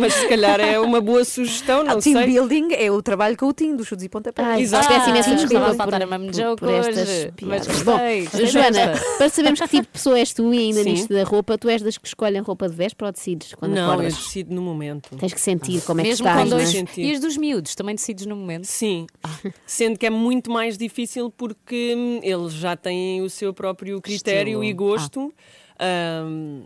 mas 0.00 0.14
se 0.14 0.26
calhar 0.28 0.58
é 0.60 0.80
uma 0.80 1.00
boa 1.00 1.24
sugestão, 1.24 1.84
não 1.84 1.98
Ah, 1.98 2.00
team 2.00 2.16
sei. 2.16 2.26
building 2.26 2.68
é 2.72 2.90
o 2.90 3.00
trabalho 3.00 3.36
com 3.36 3.46
o 3.46 3.52
team 3.52 3.76
dos 3.76 3.86
chutes 3.86 4.04
e 4.04 4.08
pontapés. 4.08 4.46
Ai, 4.48 4.60
Exato. 4.62 4.88
peço 4.88 5.10
imensa 5.10 5.30
Ah, 5.30 5.34
desculpa 5.34 5.66
por, 5.66 5.74
faltar 5.76 6.02
a 6.02 6.06
por- 6.06 6.32
joke 6.34 6.60
por 6.60 6.70
estas 6.74 7.28
mas 7.42 7.66
Bom, 7.82 7.98
Joana, 8.46 8.98
para 9.18 9.28
sabermos 9.28 9.60
que 9.60 9.68
tipo 9.68 9.82
de 9.82 9.88
pessoa 9.88 10.18
és 10.18 10.32
tu 10.32 10.52
e 10.52 10.58
ainda 10.58 10.82
Sim. 10.82 10.90
nisto 10.90 11.12
da 11.14 11.22
roupa, 11.24 11.56
tu 11.56 11.68
és 11.68 11.82
das 11.82 11.96
que 11.98 12.06
escolhem 12.08 12.40
roupa 12.42 12.68
de 12.68 12.74
véspera 12.74 13.06
ou 13.08 13.12
decides 13.12 13.54
quando 13.54 13.72
Não, 13.74 13.82
eu 13.86 13.90
acordas? 13.92 14.14
decido 14.16 14.54
no 14.54 14.62
momento. 14.62 15.10
Tens 15.16 15.32
que 15.32 15.40
sentir 15.40 15.80
como 15.82 16.00
é 16.00 16.04
que 16.04 16.08
Mesmo 16.10 16.26
estás, 16.26 16.42
com 16.42 16.48
dois. 16.56 16.72
não 16.74 16.80
é? 16.80 16.82
Dos 17.20 17.36
miúdos 17.36 17.74
também 17.74 17.94
decides 17.94 18.26
no 18.26 18.36
momento? 18.36 18.64
Sim, 18.64 19.06
sendo 19.66 19.98
que 19.98 20.06
é 20.06 20.10
muito 20.10 20.50
mais 20.50 20.76
difícil 20.78 21.30
porque 21.30 21.94
hum, 21.96 22.20
eles 22.22 22.52
já 22.52 22.76
têm 22.76 23.22
o 23.22 23.30
seu 23.30 23.52
próprio 23.54 24.00
critério 24.00 24.62
Estilo. 24.62 24.64
e 24.64 24.72
gosto. 24.72 25.34
Hum, 25.80 26.62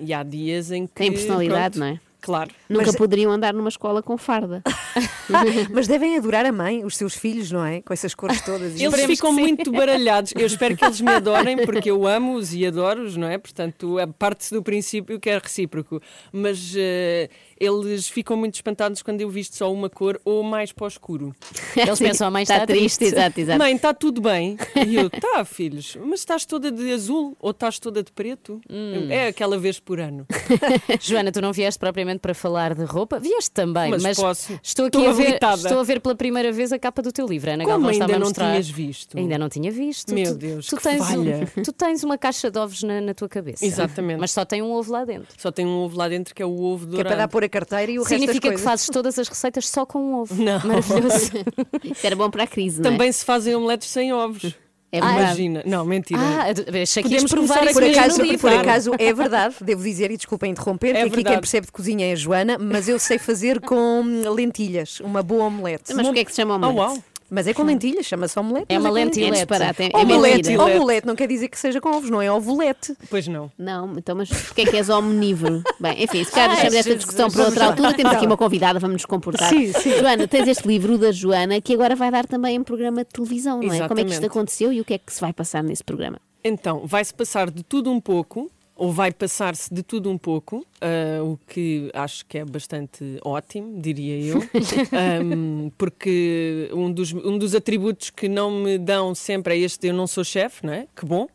e 0.00 0.12
há 0.12 0.22
dias 0.22 0.70
em 0.70 0.86
que. 0.86 0.94
Tem 0.94 1.12
personalidade, 1.12 1.78
pronto, 1.78 1.78
não 1.78 1.86
é? 1.86 2.00
Claro. 2.20 2.50
Nunca 2.68 2.86
Mas- 2.86 2.96
poderiam 2.96 3.30
andar 3.30 3.54
numa 3.54 3.68
escola 3.68 4.02
com 4.02 4.18
farda. 4.18 4.62
Mas 5.72 5.86
devem 5.86 6.16
adorar 6.16 6.44
a 6.44 6.50
mãe, 6.52 6.84
os 6.84 6.96
seus 6.96 7.14
filhos, 7.14 7.52
não 7.52 7.64
é? 7.64 7.80
Com 7.80 7.92
essas 7.92 8.14
cores 8.14 8.40
todas. 8.40 8.72
Eles 8.72 8.82
Esperemos 8.82 9.06
ficam 9.16 9.32
muito 9.32 9.70
baralhados. 9.70 10.32
Eu 10.34 10.46
espero 10.46 10.76
que 10.76 10.84
eles 10.84 11.00
me 11.00 11.12
adorem, 11.12 11.56
porque 11.64 11.90
eu 11.90 12.06
amo-os 12.06 12.52
e 12.52 12.66
adoro-os, 12.66 13.16
não 13.16 13.28
é? 13.28 13.38
Portanto, 13.38 13.96
parte 14.18 14.52
do 14.52 14.62
princípio 14.62 15.20
que 15.20 15.30
é 15.30 15.38
recíproco. 15.38 16.02
Mas 16.32 16.74
eh, 16.76 17.30
eles 17.60 18.08
ficam 18.08 18.36
muito 18.36 18.54
espantados 18.54 19.02
quando 19.02 19.20
eu 19.20 19.28
visto 19.28 19.56
só 19.56 19.72
uma 19.72 19.88
cor 19.88 20.20
ou 20.24 20.42
mais 20.42 20.72
para 20.72 20.84
o 20.84 20.88
escuro. 20.88 21.34
Eles 21.76 21.98
pensam, 21.98 22.28
a 22.28 22.30
mãe 22.30 22.42
está, 22.42 22.66
triste. 22.66 23.04
exato, 23.04 23.40
exato. 23.40 23.58
Mãe, 23.58 23.74
está 23.74 23.94
tudo 23.94 24.20
bem? 24.20 24.56
E 24.86 24.96
eu, 24.96 25.08
tá, 25.10 25.44
filhos, 25.44 25.96
mas 26.04 26.20
estás 26.20 26.44
toda 26.44 26.70
de 26.70 26.92
azul 26.92 27.36
ou 27.40 27.50
estás 27.50 27.78
toda 27.78 28.02
de 28.02 28.12
preto? 28.12 28.60
Hum. 28.68 29.08
É 29.10 29.28
aquela 29.28 29.58
vez 29.58 29.78
por 29.80 30.00
ano. 30.00 30.26
Joana, 31.00 31.30
tu 31.32 31.40
não 31.40 31.52
vieste 31.52 31.78
propriamente 31.78 32.20
para 32.20 32.34
falar 32.34 32.74
de 32.74 32.84
roupa? 32.84 33.18
Vieste 33.18 33.50
também, 33.50 33.90
Mas 33.90 34.02
mas, 34.02 34.16
posso. 34.18 34.58
estou 34.62 34.86
aqui 34.86 34.98
Estou 34.98 35.10
a 35.10 35.12
ver, 35.12 35.38
estou 35.54 35.78
a 35.80 35.82
ver 35.82 36.00
pela 36.00 36.14
primeira 36.14 36.52
vez 36.52 36.72
a 36.72 36.78
capa 36.78 37.02
do 37.02 37.12
teu 37.12 37.26
livro. 37.26 37.50
Ana 37.50 37.64
Como 37.64 37.86
Galvão 37.86 37.90
ainda 37.90 38.18
não 38.18 38.26
mostrar. 38.26 38.50
tinhas 38.50 38.68
visto? 38.68 39.16
Ainda 39.16 39.38
não 39.38 39.48
tinha 39.48 39.70
visto. 39.70 40.14
Meu 40.14 40.32
tu, 40.32 40.38
Deus, 40.38 40.66
tu 40.66 40.76
que 40.76 40.82
tens 40.82 41.06
falha. 41.06 41.48
Um, 41.56 41.62
tu 41.62 41.72
tens 41.72 42.04
uma 42.04 42.18
caixa 42.18 42.50
de 42.50 42.58
ovos 42.58 42.82
na, 42.82 43.00
na 43.00 43.14
tua 43.14 43.28
cabeça. 43.28 43.64
Exatamente. 43.64 44.18
Mas 44.18 44.30
só 44.32 44.44
tem 44.44 44.62
um 44.62 44.72
ovo 44.72 44.92
lá 44.92 45.04
dentro. 45.04 45.28
Só 45.36 45.50
tem 45.50 45.66
um 45.66 45.78
ovo 45.78 45.96
lá 45.96 46.08
dentro 46.08 46.34
que 46.34 46.42
é 46.42 46.46
o 46.46 46.60
ovo 46.60 46.86
Que 46.88 47.00
é 47.00 47.04
para 47.04 47.16
dar 47.16 47.28
pôr 47.28 47.44
a 47.48 47.50
carteira 47.50 47.90
e 47.90 47.98
o 47.98 48.02
resto 48.02 48.12
das 48.12 48.20
Significa 48.20 48.54
que 48.54 48.60
fazes 48.60 48.86
todas 48.86 49.18
as 49.18 49.26
receitas 49.28 49.68
só 49.68 49.84
com 49.84 49.98
um 49.98 50.14
ovo. 50.20 50.34
Não. 50.40 50.60
Maravilhoso. 50.60 51.32
Isso 51.82 52.06
era 52.06 52.14
bom 52.14 52.30
para 52.30 52.44
a 52.44 52.46
crise, 52.46 52.80
não 52.80 52.88
é? 52.88 52.92
Também 52.92 53.10
se 53.10 53.24
fazem 53.24 53.54
omeletes 53.54 53.88
sem 53.88 54.12
ovos. 54.12 54.54
É 54.90 55.00
verdade. 55.00 55.22
Imagina. 55.22 55.62
Não, 55.66 55.84
mentira. 55.84 56.18
ah, 56.20 56.80
achei 56.82 57.02
que 57.02 57.10
Podemos 57.10 57.30
provar 57.30 57.72
Por 57.72 57.84
acaso, 57.84 58.22
por 58.38 58.52
acaso 58.54 58.92
é 58.98 59.12
verdade, 59.12 59.56
devo 59.60 59.82
dizer, 59.82 60.10
e 60.10 60.16
desculpem 60.16 60.50
interromper, 60.50 60.96
É 60.96 61.02
que 61.02 61.08
aqui 61.08 61.24
quem 61.24 61.38
percebe 61.38 61.66
de 61.66 61.72
cozinha 61.72 62.06
é 62.06 62.12
a 62.12 62.16
Joana, 62.16 62.56
mas 62.58 62.88
eu 62.88 62.98
sei 62.98 63.18
fazer 63.18 63.60
com 63.60 64.02
lentilhas, 64.34 65.00
uma 65.00 65.22
boa 65.22 65.44
omelete. 65.44 65.92
Mas 65.94 66.06
porquê 66.06 66.20
é 66.20 66.24
que 66.24 66.30
se 66.30 66.36
chama 66.36 66.54
Oh, 66.54 66.70
omelete? 66.70 67.04
Mas 67.30 67.46
é 67.46 67.52
com 67.54 67.62
lentilhas, 67.62 68.06
chama-se 68.06 68.38
omelete. 68.38 68.66
É 68.68 68.78
uma 68.78 68.88
com 68.88 68.94
lentilha. 68.94 69.24
É 69.26 69.30
lentilhas. 69.30 69.38
disparate, 69.48 69.82
é, 69.82 69.90
é 69.92 69.96
Omelete, 69.98 70.36
mentira. 70.48 70.62
omelete 70.62 71.06
não 71.06 71.14
quer 71.14 71.28
dizer 71.28 71.48
que 71.48 71.58
seja 71.58 71.80
com 71.80 71.90
ovos, 71.90 72.08
não 72.10 72.22
é 72.22 72.30
ovolete. 72.32 72.96
Pois 73.10 73.28
não. 73.28 73.50
Não, 73.58 73.92
então, 73.98 74.16
mas 74.16 74.28
porquê 74.28 74.62
é 74.62 74.64
que 74.66 74.76
és 74.76 74.88
omnívoro? 74.88 75.62
Bem, 75.78 76.02
enfim, 76.04 76.24
se 76.24 76.30
calhar 76.32 76.48
deixamos 76.50 76.74
esta 76.74 76.96
discussão 76.96 77.30
para 77.30 77.44
outra 77.44 77.64
altura. 77.66 77.94
Temos 77.94 78.12
aqui 78.12 78.22
Tá. 78.22 78.26
uma 78.26 78.36
convidada, 78.36 78.78
vamos 78.78 78.94
nos 78.94 79.04
comportar. 79.04 79.48
Sim, 79.50 79.72
sim. 79.72 79.98
Joana, 79.98 80.26
tens 80.26 80.48
este 80.48 80.66
livro 80.66 80.96
da 80.96 81.12
Joana 81.12 81.60
que 81.60 81.74
agora 81.74 81.94
vai 81.94 82.10
dar 82.10 82.26
também 82.26 82.56
em 82.56 82.62
programa 82.62 83.04
de 83.04 83.10
televisão, 83.10 83.60
não 83.60 83.72
é? 83.74 83.86
Como 83.88 84.00
é 84.00 84.04
que 84.04 84.10
isto 84.10 84.22
Exatamente. 84.22 84.26
aconteceu 84.26 84.72
e 84.72 84.80
o 84.80 84.84
que 84.84 84.94
é 84.94 84.98
que 84.98 85.12
se 85.12 85.20
vai 85.20 85.32
passar 85.32 85.62
nesse 85.62 85.84
programa? 85.84 86.18
Então, 86.42 86.82
vai-se 86.86 87.12
passar 87.12 87.50
de 87.50 87.62
tudo 87.62 87.90
um 87.90 88.00
pouco, 88.00 88.50
ou 88.78 88.92
vai 88.92 89.12
passar-se 89.12 89.72
de 89.74 89.82
tudo 89.82 90.08
um 90.08 90.16
pouco, 90.16 90.64
ah, 90.80 91.22
o 91.22 91.36
que 91.48 91.90
acho 91.92 92.24
que 92.24 92.38
é 92.38 92.44
bastante 92.44 93.18
ótimo, 93.22 93.78
diria 93.80 94.18
eu, 94.34 94.38
Ahm, 94.92 95.70
porque 95.76 96.70
um 96.72 96.90
dos, 96.90 97.12
um 97.12 97.36
dos 97.36 97.54
atributos 97.54 98.10
que 98.10 98.28
não 98.28 98.50
me 98.50 98.78
dão 98.78 99.14
sempre 99.14 99.54
é 99.54 99.58
este: 99.58 99.88
eu 99.88 99.94
não 99.94 100.06
sou 100.06 100.22
chefe, 100.24 100.64
não 100.64 100.72
é? 100.72 100.86
Que 100.96 101.04
bom. 101.04 101.28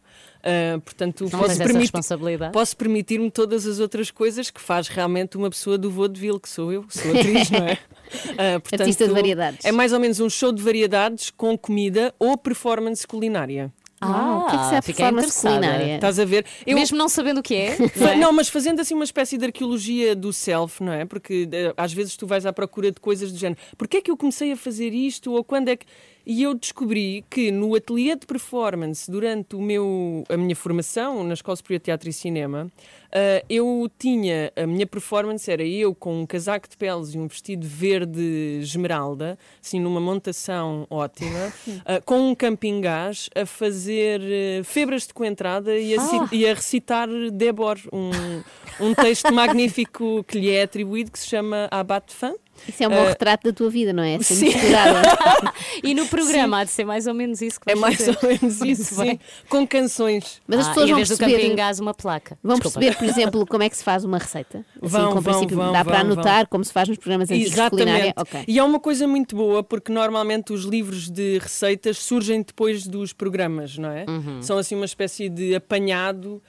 Ah, 0.46 0.78
portanto, 0.84 1.24
Não 1.24 1.40
posso, 1.40 1.58
permitir, 1.58 1.80
responsabilidade. 1.80 2.52
posso 2.52 2.76
permitir-me 2.76 3.32
todas 3.32 3.66
as 3.66 3.80
outras 3.80 4.12
coisas 4.12 4.50
que 4.52 4.60
faz 4.60 4.90
realmente 4.90 5.38
uma 5.38 5.50
pessoa 5.50 5.78
do 5.78 5.90
vaudeville, 5.90 6.38
que 6.40 6.50
sou 6.50 6.72
eu, 6.72 6.84
que 6.84 6.98
sou 6.98 7.12
atriz, 7.12 7.50
não 7.50 7.66
é? 7.66 7.78
Ah, 8.38 8.60
portanto, 8.60 8.82
Artista 8.82 9.08
de 9.08 9.14
variedades. 9.14 9.66
É 9.66 9.72
mais 9.72 9.92
ou 9.92 10.00
menos 10.00 10.20
um 10.20 10.30
show 10.30 10.52
de 10.52 10.62
variedades 10.62 11.32
com 11.32 11.58
comida 11.58 12.14
ou 12.20 12.38
performance 12.38 13.08
culinária. 13.08 13.74
Ah, 14.06 14.38
o 14.38 14.50
que 14.50 14.56
é 14.56 14.60
que 14.60 14.66
se 14.66 14.76
é 14.76 14.82
performance 14.82 15.42
culinária? 15.42 15.96
Estás 15.96 16.20
a 16.20 16.26
ver? 16.26 16.46
Eu- 16.66 16.76
Mesmo 16.76 16.98
não 16.98 17.08
sabendo 17.10 17.40
o 17.40 17.44
que 17.44 17.56
é. 17.56 17.78
Não 17.96 18.18
Não, 18.18 18.30
é? 18.30 18.32
mas 18.34 18.50
fazendo 18.50 18.80
assim 18.80 18.94
uma 18.94 19.04
espécie 19.04 19.38
de 19.38 19.46
arqueologia 19.46 20.16
do 20.16 20.32
self, 20.34 20.84
não 20.84 20.92
é? 20.94 21.06
Porque 21.06 21.48
eh, 21.52 21.74
às 21.78 21.94
vezes 21.94 22.16
tu 22.18 22.26
vais 22.28 22.46
à 22.46 22.54
procura 22.54 22.92
de 22.92 23.00
coisas 23.00 23.32
do 23.32 23.38
género. 23.38 23.60
Porquê 23.78 23.98
é 23.98 24.02
que 24.02 24.12
eu 24.12 24.18
comecei 24.18 24.52
a 24.52 24.58
fazer 24.58 24.94
isto? 24.94 25.32
Ou 25.34 25.44
quando 25.44 25.70
é 25.70 25.76
que. 25.76 25.86
E 26.26 26.44
eu 26.44 26.54
descobri 26.54 27.26
que 27.30 27.52
no 27.52 27.76
ateliê 27.76 28.16
de 28.16 28.26
performance, 28.26 29.10
durante 29.12 29.56
o 29.56 29.62
meu, 29.62 30.24
a 30.30 30.38
minha 30.38 30.56
formação 30.56 31.24
na 31.24 31.34
Escola 31.34 31.56
Superior 31.58 31.80
de 31.80 31.84
Teatro 31.86 32.10
e 32.10 32.14
Cinema, 32.14 32.72
eh, 33.12 33.44
eu 33.50 33.92
tinha. 34.00 34.52
A 34.56 34.66
minha 34.66 34.88
performance 34.88 35.52
era 35.52 35.64
eu 35.64 35.94
com 35.94 36.22
um 36.22 36.26
casaco 36.26 36.70
de 36.70 36.78
peles 36.78 37.14
e 37.14 37.18
um 37.18 37.28
vestido 37.28 37.68
verde 37.68 38.60
esmeralda, 38.62 39.38
assim 39.62 39.80
numa 39.82 40.00
montação 40.00 40.88
ótima, 40.90 41.54
eh, 41.86 42.02
com 42.06 42.30
um 42.30 42.34
camping 42.36 42.80
gás, 42.80 43.30
a 43.36 43.46
fazer 43.46 44.22
eh, 44.24 44.62
febras 44.64 45.06
de 45.08 45.14
coentrada 45.14 45.78
e 45.78 45.94
a, 45.96 46.02
Ah. 46.02 46.30
e 46.32 46.48
a 46.48 46.54
recitar 46.54 47.10
Débor, 47.34 47.78
um, 47.92 48.12
um 48.80 48.94
texto 48.94 49.32
magnífico 49.34 50.24
que 50.24 50.40
lhe 50.40 50.50
é 50.52 50.64
atribuído 50.64 51.12
que 51.12 51.20
se 51.20 51.28
chama 51.28 51.68
Abate 51.70 52.14
Fã. 52.14 52.34
Isso 52.68 52.84
é 52.84 52.88
um 52.88 52.92
bom 52.92 53.04
Ah, 53.04 53.10
retrato 53.10 53.44
da 53.44 53.54
tua 53.54 53.70
vida, 53.70 53.92
não 53.92 54.04
é? 54.04 54.16
Assim, 54.16 54.36
sim. 54.36 54.54
E 55.84 55.94
no 55.94 56.06
programa 56.08 56.60
há 56.60 56.64
de 56.64 56.70
ser 56.72 56.86
mais 56.86 57.08
ou 57.08 57.14
menos 57.14 57.42
isso 57.42 57.60
que 57.60 57.70
É 57.70 57.76
vais 57.76 57.82
mais 57.82 57.98
fazer. 57.98 58.18
ou 58.22 58.30
menos 58.42 58.62
isso, 58.62 58.96
sim. 58.96 59.20
Com 59.50 59.68
canções. 59.68 60.42
Mas 60.48 60.60
as 60.60 60.66
Ah, 60.68 60.70
pessoas 60.70 60.90
vão 60.90 61.00
do 61.02 61.08
perceber, 61.08 61.32
camping 61.42 61.56
gás, 61.56 61.80
uma 61.80 61.94
placa. 61.94 62.38
vão 62.44 62.56
Desculpa. 62.56 62.80
perceber, 62.80 62.98
por 62.98 63.06
exemplo, 63.10 63.46
como 63.48 63.64
é 63.64 63.70
que 63.70 63.78
se 63.78 63.84
faz 63.84 64.04
uma 64.06 64.18
receita. 64.18 64.60
Assim, 64.60 64.66
Vão, 64.82 65.14
com 65.14 65.22
vão, 65.22 65.34
princípio, 65.34 65.58
vão, 65.58 65.72
dá 65.74 65.84
para 65.84 66.02
vão, 66.04 66.12
anotar 66.14 66.38
vão. 66.40 66.48
como 66.50 66.64
se 66.64 66.72
faz 66.72 66.88
nos 66.88 66.98
programas 66.98 67.30
antigos 67.32 67.52
de 67.54 67.70
culinária. 67.70 68.04
Exatamente. 68.16 68.36
Ok. 68.36 68.44
E 68.48 68.60
é 68.60 68.64
uma 68.64 68.80
coisa 68.80 69.08
muito 69.08 69.36
boa 69.36 69.64
porque 69.64 69.92
normalmente 69.92 70.54
os 70.54 70.64
livros 70.64 71.10
de 71.10 71.40
receitas 71.40 71.98
surgem 71.98 72.42
depois 72.42 72.88
dos 72.88 73.12
programas, 73.14 73.78
não 73.78 73.90
é? 73.90 74.06
Uhum. 74.08 74.42
São 74.42 74.58
assim 74.58 74.76
uma 74.76 74.86
espécie 74.86 75.28
de 75.30 75.56
apanhado. 75.56 76.42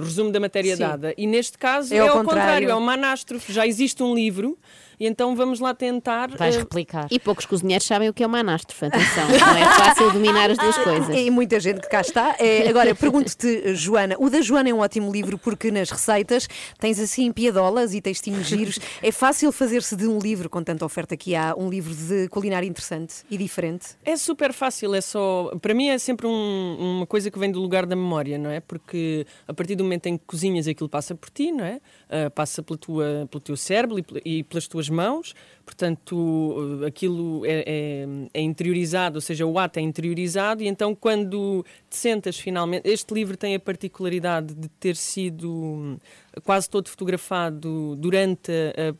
Resumo 0.00 0.30
da 0.30 0.38
matéria 0.40 0.76
Sim. 0.76 0.82
dada 0.82 1.14
e 1.16 1.26
neste 1.26 1.58
caso 1.58 1.92
É 1.92 1.98
é, 1.98 2.00
ao 2.00 2.08
contrário. 2.18 2.28
contrário, 2.28 2.70
é 2.70 2.74
uma 2.74 2.92
anástrofe 2.94 3.52
já 3.52 3.66
existe 3.66 4.02
um 4.02 4.14
livro 4.14 4.58
e 4.98 5.06
então 5.06 5.34
vamos 5.36 5.60
lá 5.60 5.74
tentar 5.74 6.30
Vais 6.36 6.54
eh, 6.56 6.58
replicar. 6.58 7.06
E 7.10 7.18
poucos 7.18 7.44
cozinheiros 7.46 7.86
sabem 7.86 8.08
o 8.08 8.14
que 8.14 8.22
é 8.22 8.26
uma 8.26 8.38
anástrofe, 8.40 8.86
atenção. 8.86 9.28
Não 9.28 9.56
é 9.56 9.64
fácil 9.74 10.10
dominar 10.12 10.50
as 10.50 10.58
duas 10.58 10.76
coisas. 10.78 11.16
E 11.16 11.30
muita 11.30 11.58
gente 11.60 11.80
que 11.80 11.88
cá 11.88 12.00
está. 12.00 12.36
É, 12.38 12.68
agora, 12.68 12.94
pergunto-te, 12.94 13.74
Joana, 13.74 14.16
o 14.18 14.28
da 14.30 14.40
Joana 14.40 14.68
é 14.70 14.74
um 14.74 14.78
ótimo 14.80 15.10
livro 15.12 15.38
porque 15.38 15.70
nas 15.70 15.90
receitas 15.90 16.48
tens 16.78 16.98
assim 16.98 17.30
piadolas 17.32 17.94
e 17.94 18.00
textinhos 18.00 18.46
giros. 18.46 18.78
É 19.02 19.10
fácil 19.12 19.50
fazer-se 19.52 19.94
de 19.96 20.06
um 20.06 20.18
livro, 20.18 20.48
com 20.48 20.62
tanta 20.62 20.84
oferta 20.84 21.16
que 21.16 21.34
há, 21.34 21.54
um 21.56 21.68
livro 21.68 21.94
de 21.94 22.28
culinária 22.28 22.66
interessante 22.66 23.16
e 23.30 23.36
diferente. 23.36 23.88
É 24.04 24.16
super 24.16 24.52
fácil, 24.52 24.94
é 24.94 25.00
só. 25.00 25.50
Para 25.60 25.74
mim 25.74 25.88
é 25.88 25.98
sempre 25.98 26.26
um- 26.26 26.96
uma 26.98 27.06
coisa 27.06 27.30
que 27.30 27.38
vem 27.38 27.50
do 27.50 27.60
lugar 27.60 27.86
da 27.86 27.96
memória, 27.96 28.38
não 28.38 28.50
é? 28.50 28.60
Porque 28.60 29.26
a 29.46 29.52
partir 29.54 29.74
do 29.76 29.84
momento 29.84 30.06
em 30.06 30.16
que 30.16 30.24
cozinhas 30.26 30.66
aquilo 30.68 30.88
passa 30.88 31.14
por 31.14 31.30
ti, 31.30 31.52
não 31.52 31.64
é? 31.64 31.80
Ah, 32.08 32.30
passa 32.30 32.62
pela 32.62 32.78
tua, 32.78 33.26
pelo 33.28 33.40
teu 33.40 33.56
cérebro 33.56 33.98
e, 34.24 34.38
e 34.38 34.42
pelas 34.44 34.68
tuas 34.68 34.88
mãos, 34.88 35.34
portanto 35.64 36.80
ah, 36.82 36.86
aquilo 36.86 37.44
é, 37.44 37.64
é- 37.66 38.06
é 38.32 38.40
interiorizado, 38.40 39.16
ou 39.16 39.20
seja, 39.20 39.44
o 39.44 39.58
ato 39.58 39.78
é 39.80 39.82
interiorizado, 39.82 40.62
e 40.62 40.68
então 40.68 40.94
quando 40.94 41.64
te 41.90 41.96
sentas 41.96 42.38
finalmente. 42.38 42.88
Este 42.88 43.12
livro 43.12 43.36
tem 43.36 43.56
a 43.56 43.60
particularidade 43.60 44.54
de 44.54 44.68
ter 44.68 44.94
sido 44.94 45.50
hum, 45.52 45.98
quase 46.44 46.70
todo 46.70 46.88
fotografado 46.88 47.96
durante 47.96 48.52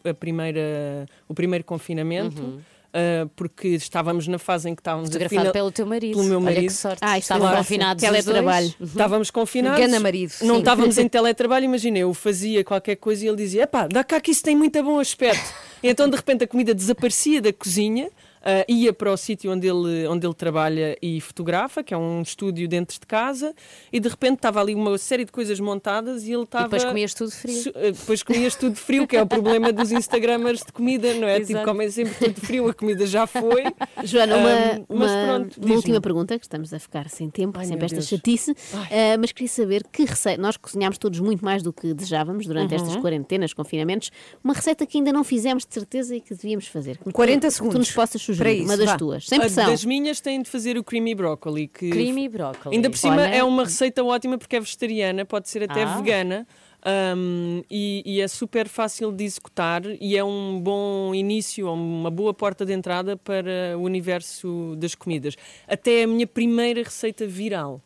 a, 0.05 0.11
a 0.11 0.15
primeira, 0.15 1.07
o 1.29 1.35
primeiro 1.35 1.65
confinamento. 1.65 2.43
Ah, 2.97 3.29
porque 3.37 3.69
estávamos 3.69 4.27
na 4.27 4.39
fase 4.39 4.69
em 4.71 4.75
que 4.75 4.81
estávamos 4.81 5.09
a 5.11 5.13
Fotografado 5.13 5.41
final- 5.41 5.53
pelo 5.53 5.71
teu 5.71 5.87
marido. 5.87 6.13
Pelo 6.17 6.25
meu 6.25 6.39
Olha 6.39 6.45
marido. 6.47 6.67
que 6.67 6.73
sorte. 6.73 6.99
Ah, 7.03 7.19
Estavam 7.19 7.43
claro. 7.43 7.59
confinados 7.59 8.03
os 8.03 8.09
Teletrabalho. 8.11 8.67
dois. 8.69 8.81
Uhum. 8.81 8.87
Estávamos 8.87 9.31
confinados. 9.31 9.81
Gana 9.81 10.01
marido, 10.01 10.33
Não 10.43 10.55
sim. 10.55 10.59
estávamos 10.61 10.99
em 10.99 11.09
teletrabalho, 11.09 11.65
imagina, 11.65 11.99
eu 11.99 12.13
fazia 12.15 12.65
qualquer 12.65 12.97
coisa 12.97 13.25
e 13.25 13.29
ele 13.29 13.37
dizia: 13.37 13.63
Epá, 13.65 13.87
dá 13.87 14.03
cá 14.03 14.21
que 14.21 14.31
isso 14.31 14.43
tem 14.43 14.57
muito 14.57 14.83
bom 14.83 14.99
aspecto. 14.99 15.53
então 15.83 16.09
de 16.09 16.17
repente 16.17 16.45
a 16.45 16.47
comida 16.49 16.75
desaparecia 16.75 17.41
da 17.43 17.53
cozinha. 17.53 18.09
Ah, 18.47 18.65
ia 18.69 18.93
para 18.93 19.13
o 19.13 19.17
sítio 19.17 19.51
onde 19.53 19.67
ele, 19.67 20.07
onde 20.07 20.27
ele 20.27 20.35
trabalha 20.35 20.97
e 21.03 21.21
fotografa, 21.21 21.83
que 21.83 21.93
é 21.93 21.97
um 21.99 22.23
estúdio 22.23 22.69
dentro 22.69 22.99
de 23.01 23.07
casa, 23.07 23.53
e 23.93 23.99
de 23.99 24.09
repente 24.09 24.37
estava 24.37 24.61
ali 24.61 24.75
uma 24.75 24.97
série 24.99 25.25
de 25.25 25.33
coisas 25.33 25.59
montadas 25.61 26.23
e 26.27 26.33
ele 26.33 26.45
estava. 26.45 26.65
depois 26.65 26.85
comias 26.85 27.13
tudo 27.15 27.31
frio. 27.31 27.63
Su- 27.63 27.73
eh, 27.75 27.91
Depois 27.93 28.23
comias 28.23 28.55
tudo 28.55 28.77
frio, 28.77 29.07
que 29.07 29.17
é 29.17 29.23
o 29.23 29.27
problema 29.27 29.73
dos 29.73 29.91
Instagramers 29.93 30.61
de 30.65 30.73
comida, 30.73 31.13
não 31.15 31.27
é? 31.29 31.41
Tipo, 31.41 31.53
Exato. 31.53 31.67
comem 31.67 31.91
sempre 31.91 32.15
tudo 32.15 32.41
frio, 32.41 32.69
a 32.69 32.75
comida 32.75 33.07
já 33.07 33.27
foi. 33.27 33.65
Joana, 34.05 34.37
uma, 34.37 34.51
Ah, 34.51 34.81
mas 34.89 35.11
uma- 35.11 35.25
pronto, 35.39 35.61
uma 35.67 35.75
última 35.75 36.01
pergunta, 36.01 36.39
que 36.39 36.45
estamos 36.45 36.73
a 36.73 36.79
ficar 36.79 37.09
sem 37.09 37.29
tempo, 37.29 37.59
Ai, 37.59 37.67
sempre 37.67 37.87
esta 37.87 37.97
Deus. 37.97 38.09
chatice, 38.09 38.55
Ah, 38.75 39.17
mas 39.19 39.33
queria 39.33 39.49
saber 39.49 39.83
que 39.91 40.05
receita. 40.05 40.41
Nós 40.41 40.57
cozinhámos 40.57 40.99
todos 40.99 41.19
muito 41.21 41.45
mais 41.45 41.63
do 41.63 41.73
que 41.73 41.93
desejávamos 41.93 42.47
durante 42.47 42.75
Uhum. 42.75 42.81
estas 42.81 42.97
quarentenas, 42.97 43.53
confinamentos. 43.53 44.11
Uma 44.45 44.55
receita 44.55 44.87
que 44.87 44.99
ainda 44.99 45.13
não 45.13 45.25
fizemos 45.25 45.65
de 45.67 45.73
certeza 45.75 46.15
e 46.15 46.21
que 46.21 46.35
devíamos 46.35 46.67
fazer. 46.69 46.99
Que 46.99 47.11
40 47.13 47.41
tu, 47.41 47.43
que 47.43 47.49
Tu 47.49 47.57
segundos 47.57 47.79
nos 47.79 47.91
possas 47.91 48.23
para 48.37 48.53
isso, 48.53 48.65
uma 48.65 48.77
das 48.77 48.87
vá. 48.87 48.97
tuas. 48.99 49.27
Sem 49.27 49.39
A 49.39 49.41
pressão. 49.43 49.67
Das 49.71 49.85
minhas 49.85 50.21
têm 50.21 50.43
de 50.43 50.49
fazer 50.51 50.77
o 50.79 50.85
creamy 50.85 51.15
broccoli. 51.15 51.69
Que 51.69 51.91
Creamy 51.91 52.29
broccoli. 52.29 52.75
Ainda 52.77 52.91
por 52.91 52.97
cima 52.99 53.15
Olha. 53.15 53.27
é 53.35 53.43
uma 53.45 53.65
receita 53.65 54.05
ótima 54.05 54.39
porque 54.39 54.57
é 54.57 54.61
vegetariana, 54.61 55.25
pode 55.25 55.49
ser 55.49 55.63
até 55.65 55.83
Ah. 55.83 55.97
vegana. 55.97 56.47
um, 57.17 57.65
e, 57.69 58.03
e 58.07 58.21
é 58.21 58.29
super 58.29 58.69
fácil 58.69 59.11
de 59.11 59.25
executar 59.25 59.83
e 60.01 60.17
é 60.17 60.23
um 60.23 60.61
bom 60.61 61.13
início, 61.15 61.69
uma 61.73 62.11
boa 62.13 62.33
porta 62.33 62.65
de 62.65 62.73
entrada 62.73 63.17
para 63.17 63.77
o 63.77 63.83
universo 63.83 64.75
das 64.79 64.95
comidas. 64.95 65.35
Até 65.67 66.05
a 66.05 66.07
minha 66.07 66.27
primeira 66.29 66.83
receita 66.85 67.27
viral. 67.27 67.83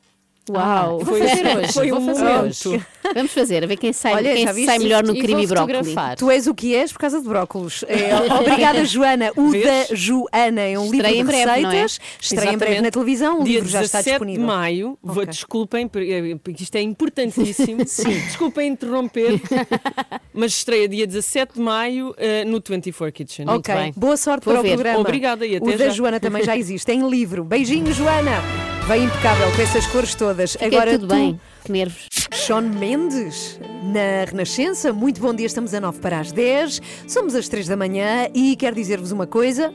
Uau! 0.48 0.98
Vou 1.00 1.16
Foi- 1.16 1.28
fazer 1.28 1.56
hoje. 1.58 1.72
foi 1.72 1.90
vou 1.90 2.00
um 2.00 2.06
fazer 2.06 2.24
momento. 2.24 2.68
hoje. 2.68 2.86
Vamos 3.14 3.32
fazer, 3.32 3.64
a 3.64 3.66
ver 3.66 3.76
quem 3.76 3.92
sai, 3.92 4.14
Olha, 4.14 4.34
quem 4.34 4.64
sai 4.66 4.78
melhor 4.78 5.02
no 5.04 5.14
E 5.14 5.20
creme 5.20 5.42
e 5.42 5.46
vou 5.46 5.56
brócolis. 5.66 5.94
Tu 6.16 6.30
és 6.30 6.46
o 6.46 6.54
que 6.54 6.74
és 6.74 6.92
por 6.92 6.98
causa 6.98 7.20
de 7.20 7.28
brócolos. 7.28 7.84
É, 7.88 8.14
obrigada, 8.34 8.84
Joana. 8.84 9.32
O 9.36 9.50
Vês? 9.50 9.64
da 9.64 9.94
Joana 9.94 10.60
é 10.62 10.78
um 10.78 10.90
livro 10.90 10.96
Estreia 10.96 11.14
de 11.14 11.20
em 11.20 11.24
breve, 11.24 11.50
é? 11.50 11.54
receitas. 11.54 12.00
Estreia 12.20 12.52
em 12.54 12.58
breve 12.58 12.80
na 12.80 12.90
televisão. 12.90 13.40
O 13.40 13.44
Dia 13.44 13.54
livro 13.54 13.68
já 13.68 13.82
está 13.82 13.98
17 13.98 14.10
disponível. 14.10 14.40
de 14.42 14.46
maio, 14.46 14.98
vou, 15.02 15.16
Ok. 15.22 15.26
desculpem, 15.26 15.88
porque 15.88 16.38
porque 16.42 16.62
isto 16.62 16.74
é 16.76 16.82
importantíssimo. 16.82 17.84
Desculpem 17.84 18.68
interromper, 18.68 19.40
mas 20.32 20.52
estreia 20.52 20.88
dia 20.88 21.06
17 21.06 21.54
de 21.54 21.60
maio 21.60 22.14
eh, 22.16 22.44
no 22.44 22.60
24 22.66 23.12
Kitchen. 23.12 23.48
Ok, 23.48 23.74
bem. 23.74 23.92
boa 23.96 24.16
sorte 24.16 24.44
Vou 24.44 24.54
para 24.54 24.62
ver. 24.62 24.68
o 24.70 24.74
programa. 24.74 25.00
Obrigada 25.00 25.46
e 25.46 25.56
até 25.56 25.64
O 25.66 25.78
da 25.78 25.84
já. 25.86 25.90
Joana 25.90 26.20
também 26.20 26.42
já 26.44 26.56
existe 26.56 26.90
em 26.92 27.08
livro. 27.08 27.44
Beijinho, 27.44 27.92
Joana. 27.92 28.79
Vem 28.90 29.04
impecável 29.04 29.52
com 29.54 29.62
essas 29.62 29.86
cores 29.86 30.16
todas. 30.16 30.54
Fica 30.54 30.66
Agora 30.66 30.98
tudo 30.98 31.06
tu, 31.06 31.14
bem. 31.14 31.40
Que 31.64 31.70
nervos. 31.70 32.08
Sean 32.32 32.62
Mendes, 32.62 33.60
na 33.84 34.24
Renascença. 34.28 34.92
Muito 34.92 35.20
bom 35.20 35.32
dia, 35.32 35.46
estamos 35.46 35.72
a 35.72 35.80
9 35.80 36.00
para 36.00 36.18
as 36.18 36.32
10. 36.32 36.82
Somos 37.06 37.36
às 37.36 37.48
3 37.48 37.68
da 37.68 37.76
manhã 37.76 38.28
e 38.34 38.56
quero 38.56 38.74
dizer-vos 38.74 39.12
uma 39.12 39.28
coisa. 39.28 39.72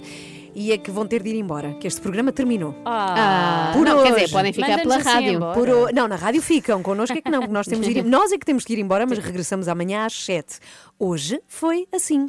E 0.54 0.74
é 0.74 0.78
que 0.78 0.92
vão 0.92 1.08
ter 1.08 1.24
de 1.24 1.30
ir 1.30 1.36
embora, 1.38 1.76
que 1.76 1.88
este 1.88 2.02
programa 2.02 2.34
terminou. 2.34 2.76
Ah, 2.84 3.72
Por 3.74 3.86
não, 3.86 4.04
quer 4.04 4.10
dizer, 4.10 4.24
hoje. 4.26 4.34
podem 4.34 4.52
ficar 4.52 4.80
pela 4.82 4.98
assim 4.98 5.10
rádio. 5.10 5.40
Por 5.54 5.70
o- 5.70 5.94
Não, 5.94 6.10
na 6.10 6.18
rádio 6.18 6.42
ficam, 6.42 6.84
connosco 6.84 7.18
é 7.18 7.22
que 7.22 7.32
não, 7.32 7.42
que 7.42 7.48
nós, 7.48 7.68
temos 7.68 7.88
de 7.88 8.00
ir... 8.00 8.04
nós 8.04 8.34
é 8.34 8.38
que 8.38 8.46
temos 8.46 8.66
que 8.66 8.74
ir 8.74 8.80
embora, 8.80 9.06
mas 9.06 9.18
regressamos 9.20 9.70
amanhã 9.70 10.06
às 10.06 10.26
7. 10.26 10.60
Hoje 11.00 11.40
foi 11.48 11.88
assim. 11.94 12.28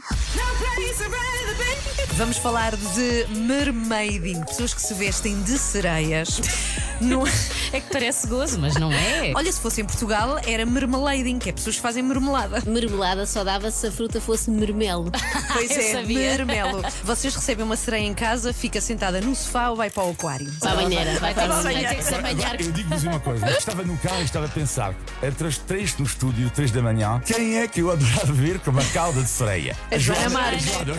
Vamos 2.16 2.38
falar 2.38 2.74
de 2.74 3.26
mermaiding, 3.36 4.42
pessoas 4.44 4.72
que 4.72 4.80
se 4.80 4.94
vestem 4.94 5.38
de 5.42 5.58
sereias. 5.58 6.40
No- 7.00 7.24
É 7.72 7.80
que 7.80 7.90
parece 7.92 8.26
gozo, 8.28 8.58
mas 8.60 8.76
não 8.76 8.90
é. 8.92 9.32
Olha, 9.34 9.52
se 9.52 9.60
fosse 9.60 9.80
em 9.82 9.84
Portugal, 9.84 10.38
era 10.46 10.64
mermelading, 10.64 11.38
que 11.38 11.50
é 11.50 11.52
pessoas 11.52 11.76
que 11.76 11.82
fazem 11.82 12.02
marmelada. 12.02 12.62
Mermelada 12.64 13.26
só 13.26 13.42
dava 13.44 13.70
se 13.72 13.88
a 13.88 13.92
fruta 13.92 14.20
fosse 14.20 14.50
mermelo. 14.50 15.10
Pois 15.52 15.70
Eu 15.70 15.76
é, 15.80 15.92
sabia. 15.92 16.18
mermelo. 16.30 16.82
Vocês 17.02 17.34
recebem 17.34 17.64
uma 17.64 17.76
sereia 17.76 18.04
em 18.06 18.14
casa, 18.14 18.52
fica 18.52 18.80
sentada 18.80 19.20
no 19.20 19.34
sofá 19.34 19.70
ou 19.70 19.76
vai 19.76 19.90
para 19.90 20.04
o 20.04 20.10
aquário? 20.10 20.50
Para 20.60 20.72
a 20.72 20.74
banheira. 20.76 21.18
Vai. 21.18 21.34
Tem 21.34 21.96
que 21.98 22.02
se 22.04 22.14
apanhar. 22.14 22.60
Eu 22.60 22.72
digo-vos 22.72 23.04
uma 23.04 23.20
coisa, 23.20 23.46
eu 23.46 23.56
estava 23.58 23.82
no 23.82 23.96
carro 23.98 24.20
e 24.20 24.24
estava 24.24 24.46
a 24.46 24.48
pensar, 24.48 24.94
entre 25.22 25.48
as 25.48 25.58
três 25.58 25.96
no 25.98 26.04
estúdio, 26.04 26.48
três 26.50 26.70
da 26.70 26.80
manhã, 26.82 27.20
quem 27.24 27.58
é 27.58 27.66
que 27.68 27.80
eu 27.80 27.90
adorava 27.90 28.32
ver 28.32 28.58
com 28.60 28.70
uma 28.70 28.84
cauda 28.86 29.20
de 29.22 29.28
sereia? 29.28 29.76
A 29.90 29.98
Joana 29.98 30.28
Marques. 30.30 30.64
Joana, 30.66 30.92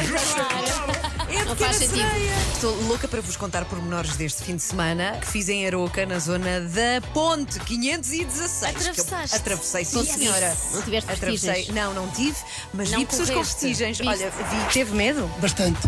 É 1.30 1.44
Não 1.44 1.56
faz 1.58 1.76
sentido. 1.76 2.06
Estou 2.54 2.74
louca 2.84 3.08
para 3.08 3.20
vos 3.22 3.36
contar 3.36 3.66
pormenores 3.66 4.16
deste 4.16 4.44
fim 4.44 4.56
de 4.56 4.62
semana 4.62 5.18
que 5.20 5.28
fiz 5.28 5.50
em 5.50 5.68
Aroca, 5.68 6.06
na 6.06 6.20
zona 6.20 6.62
da 6.62 7.02
Ponte 7.14 7.60
516. 7.60 8.64
Atravessaste. 8.64 9.36
Eu 9.36 9.40
Atravessei, 9.42 9.86
sim, 9.86 9.98
Conseguiste. 9.98 10.20
senhora. 10.20 10.58
Não 10.74 10.82
tiveste 10.82 11.12
Atravessei. 11.12 11.50
vestígios? 11.52 11.76
Não, 11.76 11.94
não 11.94 12.08
tive, 12.12 12.38
mas 12.74 12.92
Não 12.92 13.00
vi 13.00 13.06
pessoas 13.06 13.30
com 13.30 13.44
vestígios. 13.44 14.00
Olha, 14.02 14.30
vi. 14.30 14.74
Teve 14.74 14.96
medo? 14.96 15.30
Bastante. 15.40 15.80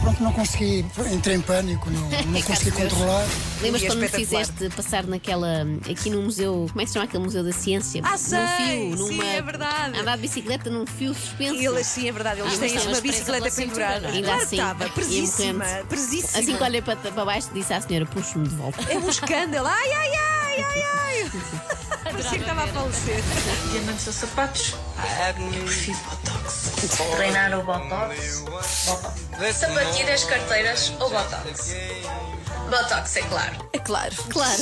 Pronto, 0.00 0.22
não 0.22 0.32
consegui, 0.32 0.84
entrei 1.12 1.36
em 1.36 1.40
pânico, 1.40 1.88
não, 1.90 2.10
não 2.32 2.42
consegui 2.42 2.70
controlar. 2.72 3.24
Lembras 3.62 3.82
é 3.82 3.86
quando 3.86 4.00
me 4.00 4.08
fizeste 4.08 4.68
passar 4.76 5.06
naquela. 5.06 5.62
aqui 5.90 6.10
no 6.10 6.22
museu. 6.22 6.66
Como 6.68 6.80
é 6.80 6.84
que 6.84 6.88
se 6.90 6.94
chama 6.94 7.04
aquele 7.06 7.22
museu 7.24 7.42
da 7.44 7.52
ciência? 7.52 8.02
Ah, 8.04 8.10
num 8.12 8.18
sei, 8.18 8.38
fio, 8.56 8.66
sim, 9.08 9.14
numa. 9.16 9.24
é 9.24 9.40
verdade. 9.42 9.98
Andar 9.98 10.16
de 10.16 10.22
bicicleta 10.22 10.68
num 10.68 10.84
fio 10.86 11.14
suspenso. 11.14 11.54
E 11.54 11.64
eles, 11.64 11.86
sim, 11.86 12.08
é 12.08 12.12
verdade, 12.12 12.40
eles 12.40 12.54
Ah, 12.54 12.58
têm 12.58 12.78
uma 12.88 13.00
bicicleta 13.00 13.50
pendurada. 13.50 14.08
é? 14.08 14.10
Ainda 14.12 14.43
assim, 14.44 14.56
estava, 14.56 14.88
presíssima, 14.90 15.64
presíssima. 15.88 16.38
Assim 16.38 16.56
que 16.56 16.62
olhei 16.62 16.82
para, 16.82 16.96
para 16.96 17.24
baixo, 17.24 17.48
disse 17.52 17.72
à 17.72 17.80
senhora: 17.80 18.06
puxe-me 18.06 18.48
de 18.48 18.54
volta. 18.54 18.80
É 18.92 18.98
um 18.98 19.08
escândalo. 19.08 19.66
Ai, 19.66 19.92
ai, 19.92 20.10
ai, 20.14 20.64
ai, 20.64 20.82
ai. 20.82 21.30
Parecia 22.04 22.30
que 22.30 22.36
estava 22.36 22.64
a 22.64 22.66
falecer. 22.68 23.22
Diamantes 23.72 24.06
ou 24.06 24.12
sapatos? 24.12 24.74
Prefiro 25.64 25.98
Botox. 25.98 26.70
Treinar 27.16 27.52
ou 27.54 27.64
Botox? 27.64 28.40
Botox. 28.40 29.56
Sapatilhas, 29.56 30.24
carteiras 30.24 30.92
ou 31.00 31.10
Botox? 31.10 31.74
Botox, 32.74 33.16
é 33.16 33.22
claro. 33.22 33.68
É 33.72 33.78
claro. 33.78 34.14
Claro. 34.30 34.58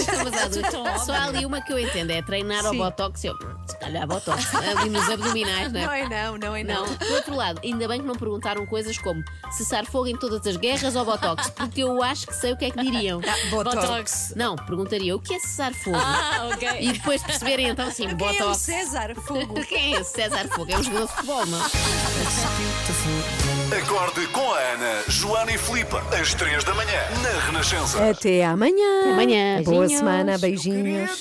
Só 1.07 1.13
há 1.13 1.25
ali 1.25 1.47
uma 1.47 1.63
que 1.63 1.73
eu 1.73 1.79
entendo: 1.79 2.11
é 2.11 2.21
treinar 2.21 2.67
ao 2.67 2.73
Sim. 2.73 2.79
botox. 2.79 3.25
Eu, 3.25 3.35
se 3.67 3.79
calhar, 3.79 4.07
botox. 4.07 4.55
Ali 4.55 4.91
nos 4.91 5.09
abdominais, 5.09 5.73
não 5.73 5.81
é? 5.81 5.87
Não 5.87 5.93
é 5.93 6.09
não, 6.09 6.37
não 6.37 6.57
é 6.57 6.63
não. 6.63 6.87
Não, 6.87 6.97
por 6.97 7.11
outro 7.13 7.35
lado, 7.35 7.61
ainda 7.65 7.89
bem 7.89 8.03
que 8.03 8.07
não 8.07 8.15
perguntaram 8.15 8.67
coisas 8.67 8.99
como 8.99 9.25
cessar 9.51 9.87
fogo 9.87 10.09
em 10.09 10.17
todas 10.17 10.47
as 10.47 10.59
guerras 10.59 10.95
ou 10.95 11.07
botox, 11.07 11.49
porque 11.51 11.83
eu 11.83 12.03
acho 12.03 12.27
que 12.27 12.37
sei 12.37 12.53
o 12.53 12.57
que 12.57 12.67
é 12.67 12.71
que 12.71 12.83
diriam. 12.83 13.23
Botox. 13.49 14.35
Não, 14.37 14.57
perguntaria 14.57 15.17
o 15.17 15.19
que 15.19 15.33
é 15.33 15.39
cessar 15.39 15.73
fogo? 15.73 15.97
Ah, 15.97 16.51
ok. 16.53 16.69
E 16.81 16.93
depois 16.93 17.23
perceberem 17.23 17.69
então 17.69 17.89
assim, 17.89 18.15
Quem 18.15 18.29
é 18.29 18.31
o 18.31 18.35
botox. 18.35 18.59
César 18.59 19.15
Fogo? 19.15 19.55
Quem 19.65 19.95
é 19.95 20.01
esse 20.01 20.13
César 20.13 20.47
Fogo? 20.49 20.71
É 20.71 20.79
um 20.79 20.83
jogador 20.83 21.07
de 21.07 21.13
futebol, 21.13 21.47
não? 21.47 21.63
Acorde 23.79 24.27
com 24.29 24.53
a 24.53 24.59
Ana, 24.59 25.03
Joana 25.09 25.51
e 25.51 25.57
Filipe, 25.57 25.97
às 26.21 26.35
3 26.35 26.63
da 26.63 26.75
manhã, 26.75 27.01
na 27.23 27.47
Renascença. 27.47 28.11
Até 28.11 28.45
amanhã. 28.45 29.01
Até 29.01 29.11
amanhã. 29.13 29.63
Boa 29.63 29.79
Beijinhos. 29.79 29.99
semana, 29.99 30.39
beijinhos. 30.39 31.21